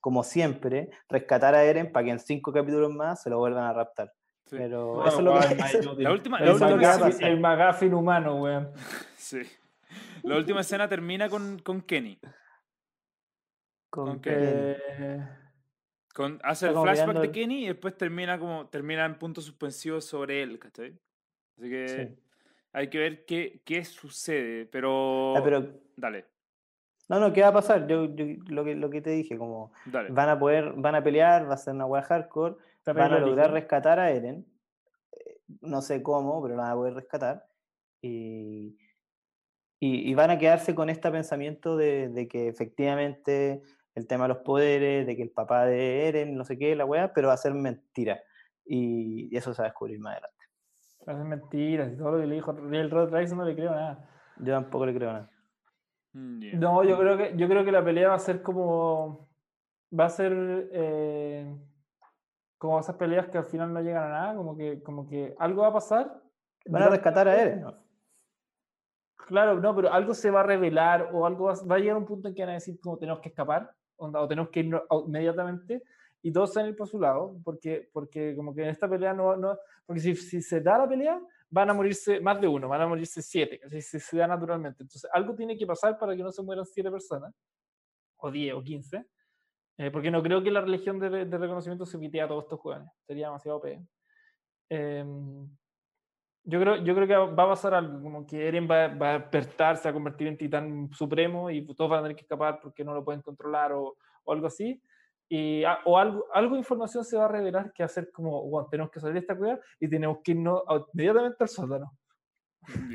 como 0.00 0.22
siempre, 0.22 0.90
rescatar 1.08 1.54
a 1.54 1.64
Eren 1.64 1.92
para 1.92 2.04
que 2.04 2.10
en 2.12 2.18
5 2.20 2.52
capítulos 2.52 2.90
más 2.92 3.22
se 3.22 3.30
lo 3.30 3.38
vuelvan 3.38 3.64
a 3.64 3.72
raptar. 3.72 4.12
Sí. 4.46 4.56
Pero 4.56 4.94
Bueno, 4.94 5.08
eso 5.08 5.18
es 5.18 5.24
lo 5.24 5.32
que... 5.56 5.62
eso-. 5.78 5.94
La 5.98 6.12
última- 6.12 6.38
El 6.38 6.58
pasar. 6.58 7.12
el 7.28 7.40
McGuffin 7.40 7.94
humano, 7.94 8.36
weón. 8.42 8.72
Sí. 9.16 9.42
La 10.22 10.36
última 10.36 10.60
escena 10.62 10.88
termina 10.88 11.28
con, 11.28 11.58
con 11.58 11.82
Kenny. 11.82 12.18
con 13.90 14.20
que- 14.20 14.76
Con, 16.14 16.40
hace 16.42 16.66
el 16.66 16.70
Está 16.72 16.82
flashback 16.82 17.18
de 17.20 17.30
Kenny 17.30 17.64
y 17.64 17.68
después 17.68 17.96
termina 17.96 18.38
como 18.38 18.68
termina 18.68 19.04
en 19.04 19.18
punto 19.18 19.40
suspensivo 19.40 20.00
sobre 20.00 20.42
él, 20.42 20.58
¿cachai? 20.58 20.98
Así 21.58 21.68
que 21.70 21.88
sí. 21.88 22.22
Hay 22.72 22.90
que 22.90 22.98
ver 22.98 23.24
qué, 23.24 23.60
qué 23.64 23.84
sucede, 23.84 24.66
pero... 24.66 25.36
Ah, 25.36 25.40
pero 25.42 25.66
Dale, 25.96 26.26
No, 27.08 27.18
no, 27.18 27.32
¿qué 27.32 27.42
va 27.42 27.48
a 27.48 27.52
pasar? 27.52 27.86
Yo, 27.88 28.14
yo 28.14 28.24
lo, 28.48 28.64
que, 28.64 28.74
lo 28.74 28.90
que 28.90 29.00
te 29.00 29.10
dije, 29.10 29.36
como 29.36 29.72
dale. 29.86 30.10
van 30.10 30.28
a 30.28 30.38
poder, 30.38 30.74
van 30.76 30.94
a 30.94 31.02
pelear, 31.02 31.48
va 31.48 31.54
a 31.54 31.58
ser 31.58 31.74
una 31.74 31.86
wea 31.86 32.02
hardcore, 32.02 32.56
van 32.86 33.12
a 33.12 33.18
lograr 33.18 33.50
rescatar 33.50 33.98
a 33.98 34.10
Eren, 34.10 34.46
eh, 35.12 35.40
no 35.60 35.82
sé 35.82 36.02
cómo, 36.02 36.42
pero 36.42 36.54
lo 36.54 36.62
van 36.62 36.70
a 36.70 36.74
poder 36.74 36.94
rescatar, 36.94 37.46
y, 38.00 38.78
y, 39.80 40.10
y 40.10 40.14
van 40.14 40.30
a 40.30 40.38
quedarse 40.38 40.74
con 40.74 40.88
este 40.88 41.10
pensamiento 41.10 41.76
de, 41.76 42.08
de 42.10 42.28
que 42.28 42.48
efectivamente 42.48 43.62
el 43.94 44.06
tema 44.06 44.24
de 44.24 44.28
los 44.28 44.38
poderes, 44.38 45.06
de 45.06 45.16
que 45.16 45.22
el 45.22 45.30
papá 45.30 45.66
de 45.66 46.06
Eren, 46.06 46.36
no 46.36 46.44
sé 46.44 46.56
qué, 46.56 46.76
la 46.76 46.84
wea, 46.84 47.12
pero 47.12 47.28
va 47.28 47.34
a 47.34 47.38
ser 47.38 47.54
mentira, 47.54 48.22
y, 48.64 49.34
y 49.34 49.36
eso 49.36 49.52
se 49.52 49.62
va 49.62 49.66
a 49.66 49.70
descubrir 49.70 49.98
más 49.98 50.12
adelante. 50.12 50.37
Hacen 51.08 51.28
mentiras 51.28 51.90
y 51.92 51.96
todo 51.96 52.12
lo 52.12 52.20
que 52.20 52.26
le 52.26 52.34
dijo 52.34 52.50
el 52.50 52.90
Rod 52.90 53.14
Rice 53.14 53.34
no 53.34 53.44
le 53.44 53.54
creo 53.54 53.70
nada. 53.70 54.08
Yo 54.36 54.52
tampoco 54.52 54.86
le 54.86 54.94
creo 54.94 55.12
nada. 55.12 55.30
Mm, 56.12 56.40
yeah. 56.40 56.58
No, 56.58 56.84
yo 56.84 56.98
creo 56.98 57.16
que 57.16 57.36
yo 57.36 57.48
creo 57.48 57.64
que 57.64 57.72
la 57.72 57.84
pelea 57.84 58.08
va 58.08 58.14
a 58.14 58.18
ser 58.18 58.42
como 58.42 59.28
va 59.98 60.04
a 60.04 60.10
ser 60.10 60.32
eh, 60.72 61.56
como 62.58 62.78
esas 62.78 62.96
peleas 62.96 63.28
que 63.28 63.38
al 63.38 63.44
final 63.44 63.72
no 63.72 63.80
llegan 63.80 64.04
a 64.04 64.08
nada, 64.08 64.34
como 64.36 64.56
que 64.56 64.82
como 64.82 65.08
que 65.08 65.34
algo 65.38 65.62
va 65.62 65.68
a 65.68 65.72
pasar. 65.72 66.20
Van 66.66 66.82
a 66.82 66.88
rescatar 66.90 67.26
a 67.28 67.40
Eren, 67.40 67.62
¿no? 67.62 67.74
Claro, 69.16 69.60
no, 69.60 69.74
pero 69.74 69.92
algo 69.92 70.14
se 70.14 70.30
va 70.30 70.40
a 70.40 70.42
revelar 70.44 71.10
o 71.12 71.26
algo 71.26 71.46
va, 71.46 71.54
va 71.70 71.76
a 71.76 71.78
llegar 71.78 71.96
a 71.96 71.98
un 71.98 72.06
punto 72.06 72.28
en 72.28 72.34
que 72.34 72.42
van 72.42 72.50
a 72.50 72.54
decir 72.54 72.78
como 72.80 72.98
tenemos 72.98 73.20
que 73.20 73.28
escapar 73.30 73.70
onda, 73.96 74.20
o 74.20 74.28
tenemos 74.28 74.50
que 74.50 74.60
irnos 74.60 74.82
au- 74.88 75.06
inmediatamente 75.06 75.82
y 76.22 76.32
todos 76.32 76.56
ir 76.56 76.74
por 76.76 76.88
su 76.88 77.00
porque 77.44 77.88
porque 77.92 78.34
como 78.34 78.54
que 78.54 78.62
en 78.62 78.70
esta 78.70 78.88
pelea 78.88 79.12
no, 79.14 79.36
no 79.36 79.56
porque 79.86 80.00
si, 80.00 80.16
si 80.16 80.42
se 80.42 80.60
da 80.60 80.78
la 80.78 80.88
pelea 80.88 81.20
van 81.50 81.70
a 81.70 81.74
morirse 81.74 82.20
más 82.20 82.40
de 82.40 82.48
uno, 82.48 82.68
van 82.68 82.82
a 82.82 82.86
morirse 82.86 83.22
siete, 83.22 83.60
si 83.80 84.00
se 84.00 84.16
da 84.16 84.26
naturalmente. 84.26 84.82
Entonces 84.82 85.08
algo 85.12 85.34
tiene 85.34 85.56
que 85.56 85.66
pasar 85.66 85.98
para 85.98 86.14
que 86.16 86.22
no 86.22 86.32
se 86.32 86.42
mueran 86.42 86.66
siete 86.66 86.90
personas 86.90 87.32
o 88.16 88.30
diez 88.30 88.54
o 88.54 88.62
quince 88.62 89.06
eh, 89.78 89.92
porque 89.92 90.10
no 90.10 90.20
creo 90.22 90.42
que 90.42 90.50
la 90.50 90.60
religión 90.60 90.98
de, 90.98 91.24
de 91.24 91.38
reconocimiento 91.38 91.86
se 91.86 92.00
quite 92.00 92.20
a 92.20 92.26
todos 92.26 92.44
estos 92.44 92.58
jóvenes. 92.58 92.88
Sería 93.06 93.28
demasiado 93.28 93.60
pe. 93.60 93.80
Em, 94.68 95.48
yo 96.42 96.60
creo, 96.60 96.76
yo 96.82 96.94
creo 96.94 97.06
que 97.06 97.14
va 97.14 97.44
a 97.44 97.48
pasar 97.48 97.74
algo, 97.74 98.02
como 98.02 98.26
que 98.26 98.48
Eren 98.48 98.68
va, 98.68 98.88
va 98.88 99.10
a 99.10 99.18
despertar, 99.20 99.76
se 99.76 99.84
va 99.84 99.90
a 99.90 99.92
convertir 99.92 100.26
en 100.26 100.36
titán 100.36 100.90
supremo 100.92 101.48
y 101.50 101.64
todos 101.74 101.90
van 101.90 102.00
a 102.00 102.02
tener 102.02 102.16
que 102.16 102.22
escapar 102.22 102.58
porque 102.60 102.84
no 102.84 102.92
lo 102.92 103.04
pueden 103.04 103.22
controlar 103.22 103.72
o, 103.72 103.96
o 104.24 104.32
algo 104.32 104.48
así. 104.48 104.82
Y, 105.28 105.62
a- 105.64 105.80
o 105.84 105.98
algo, 105.98 106.24
algo 106.32 106.54
de 106.54 106.60
información 106.60 107.04
se 107.04 107.16
va 107.16 107.26
a 107.26 107.28
revelar 107.28 107.72
que 107.72 107.82
va 107.82 107.86
a 107.86 107.88
ser 107.90 108.10
como, 108.10 108.42
bueno, 108.48 108.68
tenemos 108.70 108.90
que 108.90 109.00
salir 109.00 109.14
de 109.14 109.20
esta 109.20 109.36
cueva 109.36 109.58
y 109.78 109.88
tenemos 109.88 110.18
que 110.24 110.32
irnos 110.32 110.62
a- 110.68 110.84
inmediatamente 110.94 111.36
al 111.40 111.48
sótano. 111.48 111.92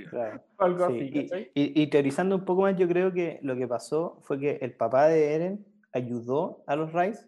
Claro. 0.09 0.43
Algo 0.57 0.87
Sí, 0.87 0.93
así, 1.25 1.51
y- 1.55 1.61
y, 1.61 1.81
y 1.83 1.87
teorizando 1.89 2.35
un 2.35 2.45
poco 2.45 2.63
más, 2.63 2.75
yo 2.77 2.87
creo 2.87 3.11
que 3.13 3.39
lo 3.41 3.55
que 3.55 3.67
pasó 3.67 4.19
fue 4.23 4.39
que 4.39 4.57
el 4.61 4.75
papá 4.75 5.07
de 5.07 5.33
Eren 5.35 5.65
ayudó 5.93 6.63
a 6.67 6.75
los 6.75 6.91
Rice 6.93 7.27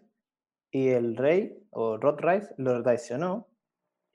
y 0.70 0.88
el 0.88 1.16
rey, 1.16 1.56
o 1.70 1.96
Rod 1.96 2.18
Rice, 2.20 2.54
lo 2.58 2.82
traicionó. 2.82 3.48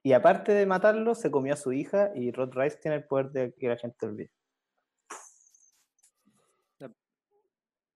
Y 0.04 0.14
aparte 0.14 0.52
de 0.54 0.66
matarlo, 0.66 1.16
se 1.16 1.32
comió 1.32 1.54
a 1.54 1.58
su 1.58 1.72
hija 1.74 2.12
y 2.16 2.32
Rod 2.32 2.52
Rice 2.54 2.78
tiene 2.82 2.98
el 2.98 3.04
poder 3.06 3.32
de 3.32 3.54
que 3.54 3.68
la 3.68 3.78
gente 3.78 4.06
olvide. 4.06 4.32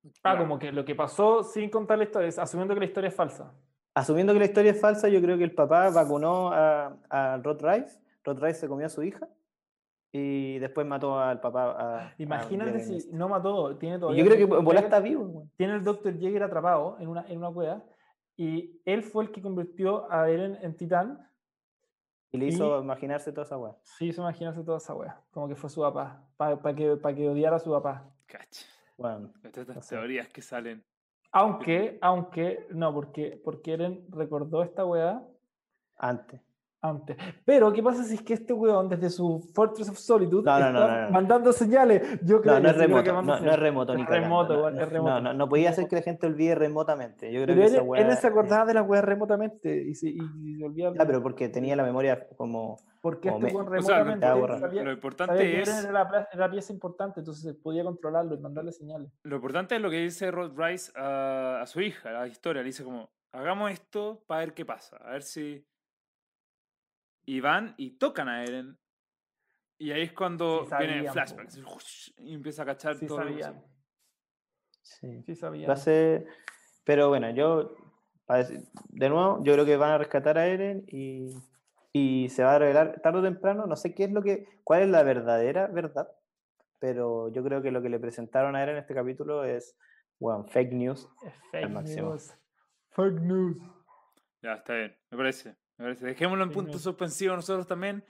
Ah, 0.06 0.12
Claro. 0.22 0.40
como 0.40 0.60
que 0.60 0.72
lo 0.72 0.86
que 0.86 0.96
pasó 0.96 1.44
sin 1.44 1.70
contar 1.70 1.98
la 1.98 2.04
historia, 2.06 2.28
es 2.30 2.38
asumiendo 2.40 2.74
que 2.74 2.80
la 2.80 2.86
historia 2.86 3.08
es 3.10 3.16
falsa. 3.16 3.54
Asumiendo 3.94 4.34
que 4.34 4.40
la 4.40 4.46
historia 4.46 4.72
es 4.72 4.80
falsa, 4.82 5.08
yo 5.08 5.22
creo 5.22 5.38
que 5.38 5.44
el 5.46 5.54
papá 5.56 5.90
vacunó 5.90 6.52
a, 6.52 6.98
a 7.10 7.38
Rod 7.38 7.62
Rice, 7.64 8.00
Rod 8.24 8.40
Rice 8.44 8.60
se 8.62 8.68
comió 8.68 8.86
a 8.88 8.90
su 8.90 9.02
hija 9.04 9.28
y 10.12 10.60
después 10.60 10.86
mató 10.86 11.20
al 11.20 11.40
papá. 11.40 11.72
a- 11.72 12.00
a 12.08 12.14
Imagínate 12.18 12.72
Jaren 12.80 13.02
si 13.02 13.10
no 13.12 13.30
mató, 13.30 13.76
tiene 13.78 14.00
todavía. 14.00 14.24
yo 14.24 14.30
creo 14.30 14.38
que 14.48 14.54
Jäger- 14.54 14.84
está 14.84 15.00
vivo. 15.00 15.48
Tiene 15.58 15.76
el 15.76 15.84
Dr. 15.84 16.18
Jäger 16.20 16.44
atrapado 16.44 16.98
en 17.00 17.08
una, 17.10 17.26
en 17.28 17.38
una 17.38 17.52
cueva 17.52 17.84
y 18.38 18.82
él 18.86 19.04
fue 19.04 19.24
el 19.26 19.32
que 19.32 19.42
convirtió 19.42 20.12
a 20.12 20.30
Eren 20.30 20.58
en 20.62 20.76
titán. 20.76 21.28
Y 22.32 22.38
le 22.38 22.48
hizo 22.48 22.80
Y- 22.80 22.84
imaginarse 22.84 23.32
toda 23.32 23.44
esa 23.46 23.58
weá. 23.58 23.76
Sí, 23.82 24.12
se 24.12 24.20
imaginarse 24.20 24.62
toda 24.64 24.78
esa 24.78 24.94
wea, 24.94 25.22
como 25.32 25.48
que 25.48 25.56
fue 25.56 25.70
su 25.70 25.80
papá, 25.82 26.22
para 26.36 26.58
que, 26.76 26.98
pa 26.98 27.14
que 27.14 27.30
odiara 27.30 27.56
a 27.56 27.60
su 27.60 27.72
papá. 27.72 28.04
Cacha. 28.26 28.66
Bueno, 28.98 29.34
Estas 29.44 29.68
no 29.68 29.82
sé. 29.82 29.96
teorías 29.96 30.30
que 30.30 30.42
salen. 30.42 30.84
Aunque, 31.32 31.98
aunque, 32.02 32.66
no, 32.70 32.94
porque, 32.94 33.42
porque 33.44 33.74
Eren 33.74 34.06
recordó 34.10 34.64
esta 34.64 34.86
weá 34.86 35.22
Antes. 35.98 36.42
Antes. 36.90 37.18
Pero, 37.44 37.72
¿qué 37.74 37.82
pasa 37.84 38.04
si 38.04 38.16
es 38.16 38.22
que 38.22 38.34
este 38.34 38.54
weón, 38.54 38.88
desde 38.90 39.10
su 39.10 39.40
Fortress 39.54 39.90
of 39.90 39.98
Solitude, 39.98 40.44
No, 40.44 40.60
no, 40.60 40.66
está 40.68 40.72
no, 40.72 40.88
no, 40.88 41.02
no. 41.06 41.10
mandando 41.12 41.52
señales? 41.52 42.20
Yo 42.24 42.42
creo 42.42 42.56
No, 42.56 42.60
no 42.60 42.64
que 42.66 42.70
es 42.72 42.78
remoto, 42.78 43.14
no, 43.14 43.22
no 43.40 43.52
es 43.52 43.60
remoto, 43.60 43.92
Es 43.94 44.00
ni 44.00 44.06
cagando, 44.06 44.24
remoto, 44.26 44.70
es 44.70 44.76
no, 44.76 44.86
remoto. 44.86 45.14
No, 45.14 45.22
no, 45.22 45.34
no 45.34 45.50
podía 45.50 45.70
hacer 45.72 45.88
que 45.88 45.96
la 45.98 46.02
gente 46.02 46.28
olvide 46.28 46.56
remotamente. 46.56 47.32
Yo 47.32 47.44
creo 47.44 47.48
Pero 47.56 47.60
que 47.62 47.66
esa 47.66 47.76
Eren, 47.78 47.90
weá 47.90 48.02
Eren 48.02 48.12
se 48.14 48.20
es- 48.20 48.26
acordaba 48.26 48.66
de 48.66 48.74
las 48.74 48.88
weas 48.88 49.04
remotamente 49.04 49.84
y 49.84 49.96
se, 49.96 50.10
y 50.10 50.20
se 50.58 50.66
olvidaba. 50.66 50.96
Ya, 50.96 51.06
pero 51.06 51.22
porque 51.22 51.50
tenía 51.50 51.76
la 51.76 51.84
memoria 51.84 52.28
como. 52.38 52.78
porque 53.02 53.30
como 53.30 53.46
este 53.48 53.58
weón 53.58 53.68
O 53.78 53.82
sea, 53.82 53.98
lo, 54.00 54.04
remotamente 54.06 54.26
Ya, 54.26 54.34
borra. 54.34 54.60
sabía, 54.60 54.84
lo 54.84 54.92
importante 54.92 55.62
es. 55.62 55.68
Era 55.84 55.92
la, 55.92 56.28
era 56.32 56.48
la 56.48 56.52
pieza 56.52 56.74
importante, 56.74 57.20
entonces 57.20 57.56
podía 57.56 57.84
controlarlo 57.84 58.36
y 58.36 58.40
mandarle 58.40 58.72
señales. 58.72 59.12
Lo 59.24 59.36
importante 59.38 59.76
es 59.76 59.82
lo 59.82 59.90
que 59.90 60.00
dice 60.02 60.32
Rod 60.32 60.54
Rice 60.58 60.92
a, 60.96 61.62
a 61.62 61.66
su 61.66 61.82
hija, 61.82 62.10
a 62.10 62.14
la 62.14 62.28
historia. 62.28 62.62
Le 62.62 62.68
dice 62.68 62.84
como, 62.84 63.10
hagamos 63.32 63.72
esto 63.72 64.24
para 64.28 64.40
ver 64.42 64.54
qué 64.54 64.66
pasa. 64.66 64.98
A 64.98 65.12
ver 65.12 65.22
si... 65.24 65.66
Y 67.26 67.40
van 67.40 67.74
y 67.78 67.98
tocan 67.98 68.30
a 68.30 68.44
Eren. 68.44 68.78
Y 69.78 69.92
ahí 69.92 70.04
es 70.04 70.14
cuando 70.14 70.66
Sí 70.66 70.76
viene 70.80 71.00
el 71.00 71.10
flashback. 71.10 71.50
Y 72.20 72.34
empieza 72.34 72.64
a 72.64 72.66
cachar 72.66 72.96
Sí 72.96 73.08
todo 73.08 73.18
sabían. 73.18 73.64
Sí. 74.82 75.24
sí 75.24 75.36
sabían. 75.36 75.70
Va 75.70 75.74
a 75.74 75.78
ser- 75.78 76.26
Pero 76.84 77.10
bueno, 77.10 77.30
yo. 77.32 77.76
De 78.90 79.10
nuevo, 79.10 79.44
yo 79.44 79.54
creo 79.54 79.66
que 79.66 79.78
van 79.78 79.92
a 79.92 79.98
rescatar 79.98 80.38
a 80.38 80.48
Eren 80.48 80.84
y, 80.88 81.30
y 81.94 82.30
se 82.30 82.44
va 82.44 82.56
a 82.56 82.60
revelar 82.60 83.00
tarde 83.02 83.20
o 83.20 83.24
temprano. 83.24 83.66
No 83.68 83.76
sé 83.76 83.94
qué 83.94 84.06
es 84.06 84.12
lo 84.12 84.22
que. 84.24 84.48
cuál 84.64 84.84
es 84.84 84.90
la 84.90 85.04
verdadera 85.04 85.68
verdad. 85.68 86.08
Pero 86.80 87.30
yo 87.32 87.44
creo 87.44 87.62
que 87.62 87.72
lo 87.72 87.82
que 87.82 87.90
le 87.90 88.00
presentaron 88.00 88.56
a 88.56 88.64
Eren 88.64 88.76
en 88.76 88.82
este 88.82 88.94
capítulo 88.96 89.44
es. 89.44 89.78
Bueno, 90.20 90.46
fake 90.46 90.72
news. 90.74 91.10
Fake 91.52 91.70
máximo. 91.70 92.10
news. 92.12 92.34
Fake 92.92 93.20
news. 93.20 93.58
Ya, 94.42 94.54
está 94.54 94.76
bien. 94.76 94.98
Me 95.12 95.18
parece. 95.18 95.56
Me 95.78 95.86
parece. 95.86 96.06
Dejémoslo 96.06 96.44
en 96.44 96.50
Sí, 96.50 96.56
punto 96.56 96.74
no. 96.74 96.80
suspensivo 96.80 97.36
nosotros 97.36 97.68
también. 97.68 98.04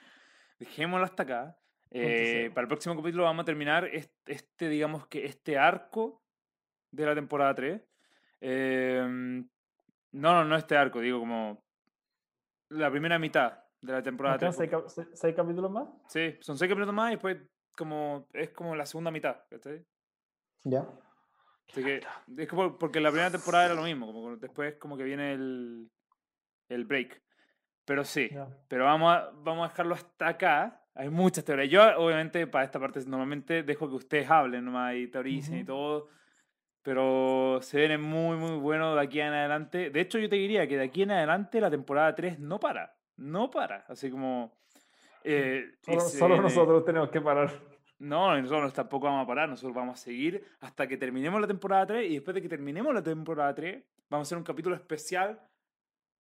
Dejémoslo 0.60 1.06
hasta 1.06 1.24
acá. 1.24 1.58
Eh, 1.92 2.42
cero. 2.42 2.54
para 2.56 2.64
el 2.64 2.68
próximo 2.68 2.96
capítulo 2.96 3.24
vamos 3.24 3.44
a 3.44 3.46
terminar 3.46 3.86
este, 3.86 4.34
este, 4.34 4.68
digamos 4.70 5.08
que 5.08 5.26
este 5.26 5.58
arco 5.58 6.22
de 6.92 7.06
la 7.06 7.16
temporada 7.16 7.56
3. 7.56 7.82
Eh, 8.42 9.04
no, 9.08 10.34
no, 10.34 10.46
no 10.46 10.56
este 10.56 10.76
arco, 10.78 11.00
digo 11.00 11.20
como 11.20 11.64
la 12.70 12.90
primera 12.92 13.18
mitad 13.20 13.60
de 13.82 13.94
la 13.94 14.02
temporada 14.04 14.38
¿Nos 14.38 14.56
3. 14.58 14.70
quedan 14.70 14.82
seis, 14.90 14.94
seis- 15.08 15.20
seis 15.20 15.36
capítulos 15.36 15.72
más? 15.72 15.88
Sí, 16.08 16.38
son 16.42 16.58
seis 16.58 16.70
capítulos 16.70 16.94
más 16.94 17.12
y 17.12 17.16
después 17.16 17.38
como, 17.78 18.28
es 18.34 18.50
como 18.52 18.76
la 18.76 18.86
segunda 18.86 19.12
mitad. 19.12 19.38
¿cachai? 19.50 19.86
Ya. 20.64 20.86
Así 21.70 21.84
que 21.84 22.02
es 22.38 22.48
como 22.48 22.78
porque 22.78 23.00
la 23.00 23.10
primera 23.10 23.32
temporada 23.32 23.66
era 23.66 23.74
lo 23.76 23.84
mismo, 23.84 24.08
como 24.12 24.32
que 24.36 24.38
después 24.42 24.76
como 24.76 24.98
que 24.98 25.04
viene 25.04 25.34
el, 25.34 25.90
el 26.70 26.86
break. 26.86 27.22
Pero 27.86 28.04
sí, 28.04 28.30
Ya. 28.32 28.48
pero 28.68 28.86
vamos 28.86 29.14
a, 29.16 29.30
vamos 29.44 29.66
a 29.66 29.70
dejarlo 29.72 29.96
hasta 29.96 30.28
acá. 30.28 30.82
Hay 30.96 31.10
muchas 31.10 31.44
teorías. 31.46 31.70
Yo, 31.70 31.82
obviamente, 32.00 32.48
para 32.48 32.64
esta 32.66 32.80
parte 32.80 33.00
normalmente 33.06 33.64
dejo 33.64 33.88
que 33.90 33.96
ustedes 33.96 34.30
hablen 34.30 34.66
nomás 34.66 34.96
y 34.96 35.08
teoricen 35.08 35.56
y 35.58 35.62
Ujú. 35.64 35.66
todo. 35.68 36.08
Pero 36.82 37.60
se 37.62 37.80
viene 37.80 37.98
muy, 37.98 38.38
muy 38.38 38.58
bueno 38.60 38.96
de 38.96 39.02
aquí 39.02 39.20
en 39.20 39.34
adelante. 39.34 39.90
De 39.90 40.02
hecho, 40.02 40.20
yo 40.20 40.30
te 40.30 40.36
diría 40.36 40.68
que 40.68 40.78
de 40.78 40.84
aquí 40.86 41.02
en 41.02 41.12
adelante 41.12 41.60
la 41.60 41.70
temporada 41.72 42.14
3 42.14 42.40
no 42.40 42.60
para. 42.60 42.96
No 43.18 43.50
para. 43.50 43.86
Así 43.88 44.10
como... 44.12 44.56
eh, 45.24 45.66
y 45.88 45.92
Solo, 45.94 46.02
solo 46.02 46.28
viene- 46.36 46.44
nosotros 46.44 46.86
tenemos 46.86 47.10
que 47.10 47.22
parar. 47.22 47.50
no, 48.00 48.38
y 48.38 48.42
nosotros 48.44 48.72
tampoco 48.74 49.08
vamos 49.08 49.24
a 49.24 49.28
parar, 49.28 49.50
nosotros 49.50 49.76
vamos 49.76 50.00
a 50.00 50.04
seguir 50.04 50.44
hasta 50.62 50.86
que 50.88 50.98
terminemos 50.98 51.42
la 51.42 51.48
temporada 51.48 51.88
3 51.88 52.10
y 52.12 52.14
después 52.16 52.36
de 52.36 52.42
que 52.42 52.50
terminemos 52.50 52.94
la 52.94 53.02
temporada 53.02 53.54
3 53.56 53.84
vamos 54.10 54.26
a 54.26 54.30
hacer 54.30 54.38
un 54.38 54.44
capítulo 54.44 54.76
especial 54.76 55.40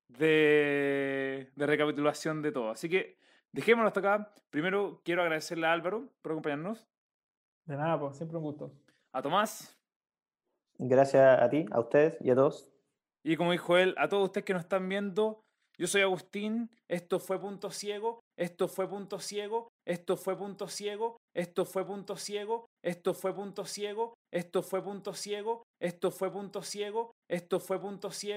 de, 0.07 1.51
de 1.55 1.65
recapitulación 1.65 2.41
de 2.41 2.51
todo. 2.51 2.69
Así 2.71 2.89
que 2.89 3.17
dejémoslo 3.51 3.87
hasta 3.87 3.99
acá. 3.99 4.33
Primero 4.49 5.01
quiero 5.03 5.21
agradecerle 5.21 5.67
a 5.67 5.73
Álvaro 5.73 6.09
por 6.21 6.31
acompañarnos, 6.33 6.85
De 7.65 7.75
nada, 7.77 7.99
pues, 7.99 8.17
siempre 8.17 8.37
un 8.37 8.43
gusto. 8.43 8.71
a 9.13 9.21
Tomás 9.21 9.71
Gracias 10.77 11.41
a 11.41 11.49
ti, 11.49 11.65
a 11.71 11.79
ustedes 11.79 12.17
y 12.21 12.29
a 12.31 12.35
todos. 12.35 12.67
y 13.23 13.37
como 13.37 13.51
dijo 13.53 13.77
él, 13.77 13.95
a 13.97 14.07
todos 14.09 14.25
ustedes 14.25 14.45
que 14.45 14.53
nos 14.53 14.63
están 14.63 14.87
viendo. 14.89 15.41
Yo 15.77 15.87
soy 15.87 16.01
Agustín, 16.03 16.69
esto 16.89 17.19
fue 17.19 17.39
Punto 17.39 17.69
Ciego, 17.69 18.19
esto 18.37 18.67
fue 18.69 18.87
Punto 18.87 19.19
Ciego, 19.19 19.67
esto 19.85 20.15
fue 20.15 20.37
Punto 20.37 20.67
Ciego, 20.69 21.17
esto 21.35 21.65
fue 21.65 21.85
Punto 21.85 22.15
Ciego, 22.15 22.65
esto 22.81 23.13
fue 23.13 23.35
Punto 23.35 23.65
Ciego, 23.65 24.13
esto 24.31 24.63
fue 24.63 24.83
Punto 24.83 25.13
Ciego, 25.13 25.63
esto 25.81 26.11
fue 26.11 26.31
Punto 26.31 26.61
Ciego, 26.63 27.11
esto 27.29 27.59
fue 27.59 27.79
Punto 27.81 28.11
Ciego. 28.11 28.33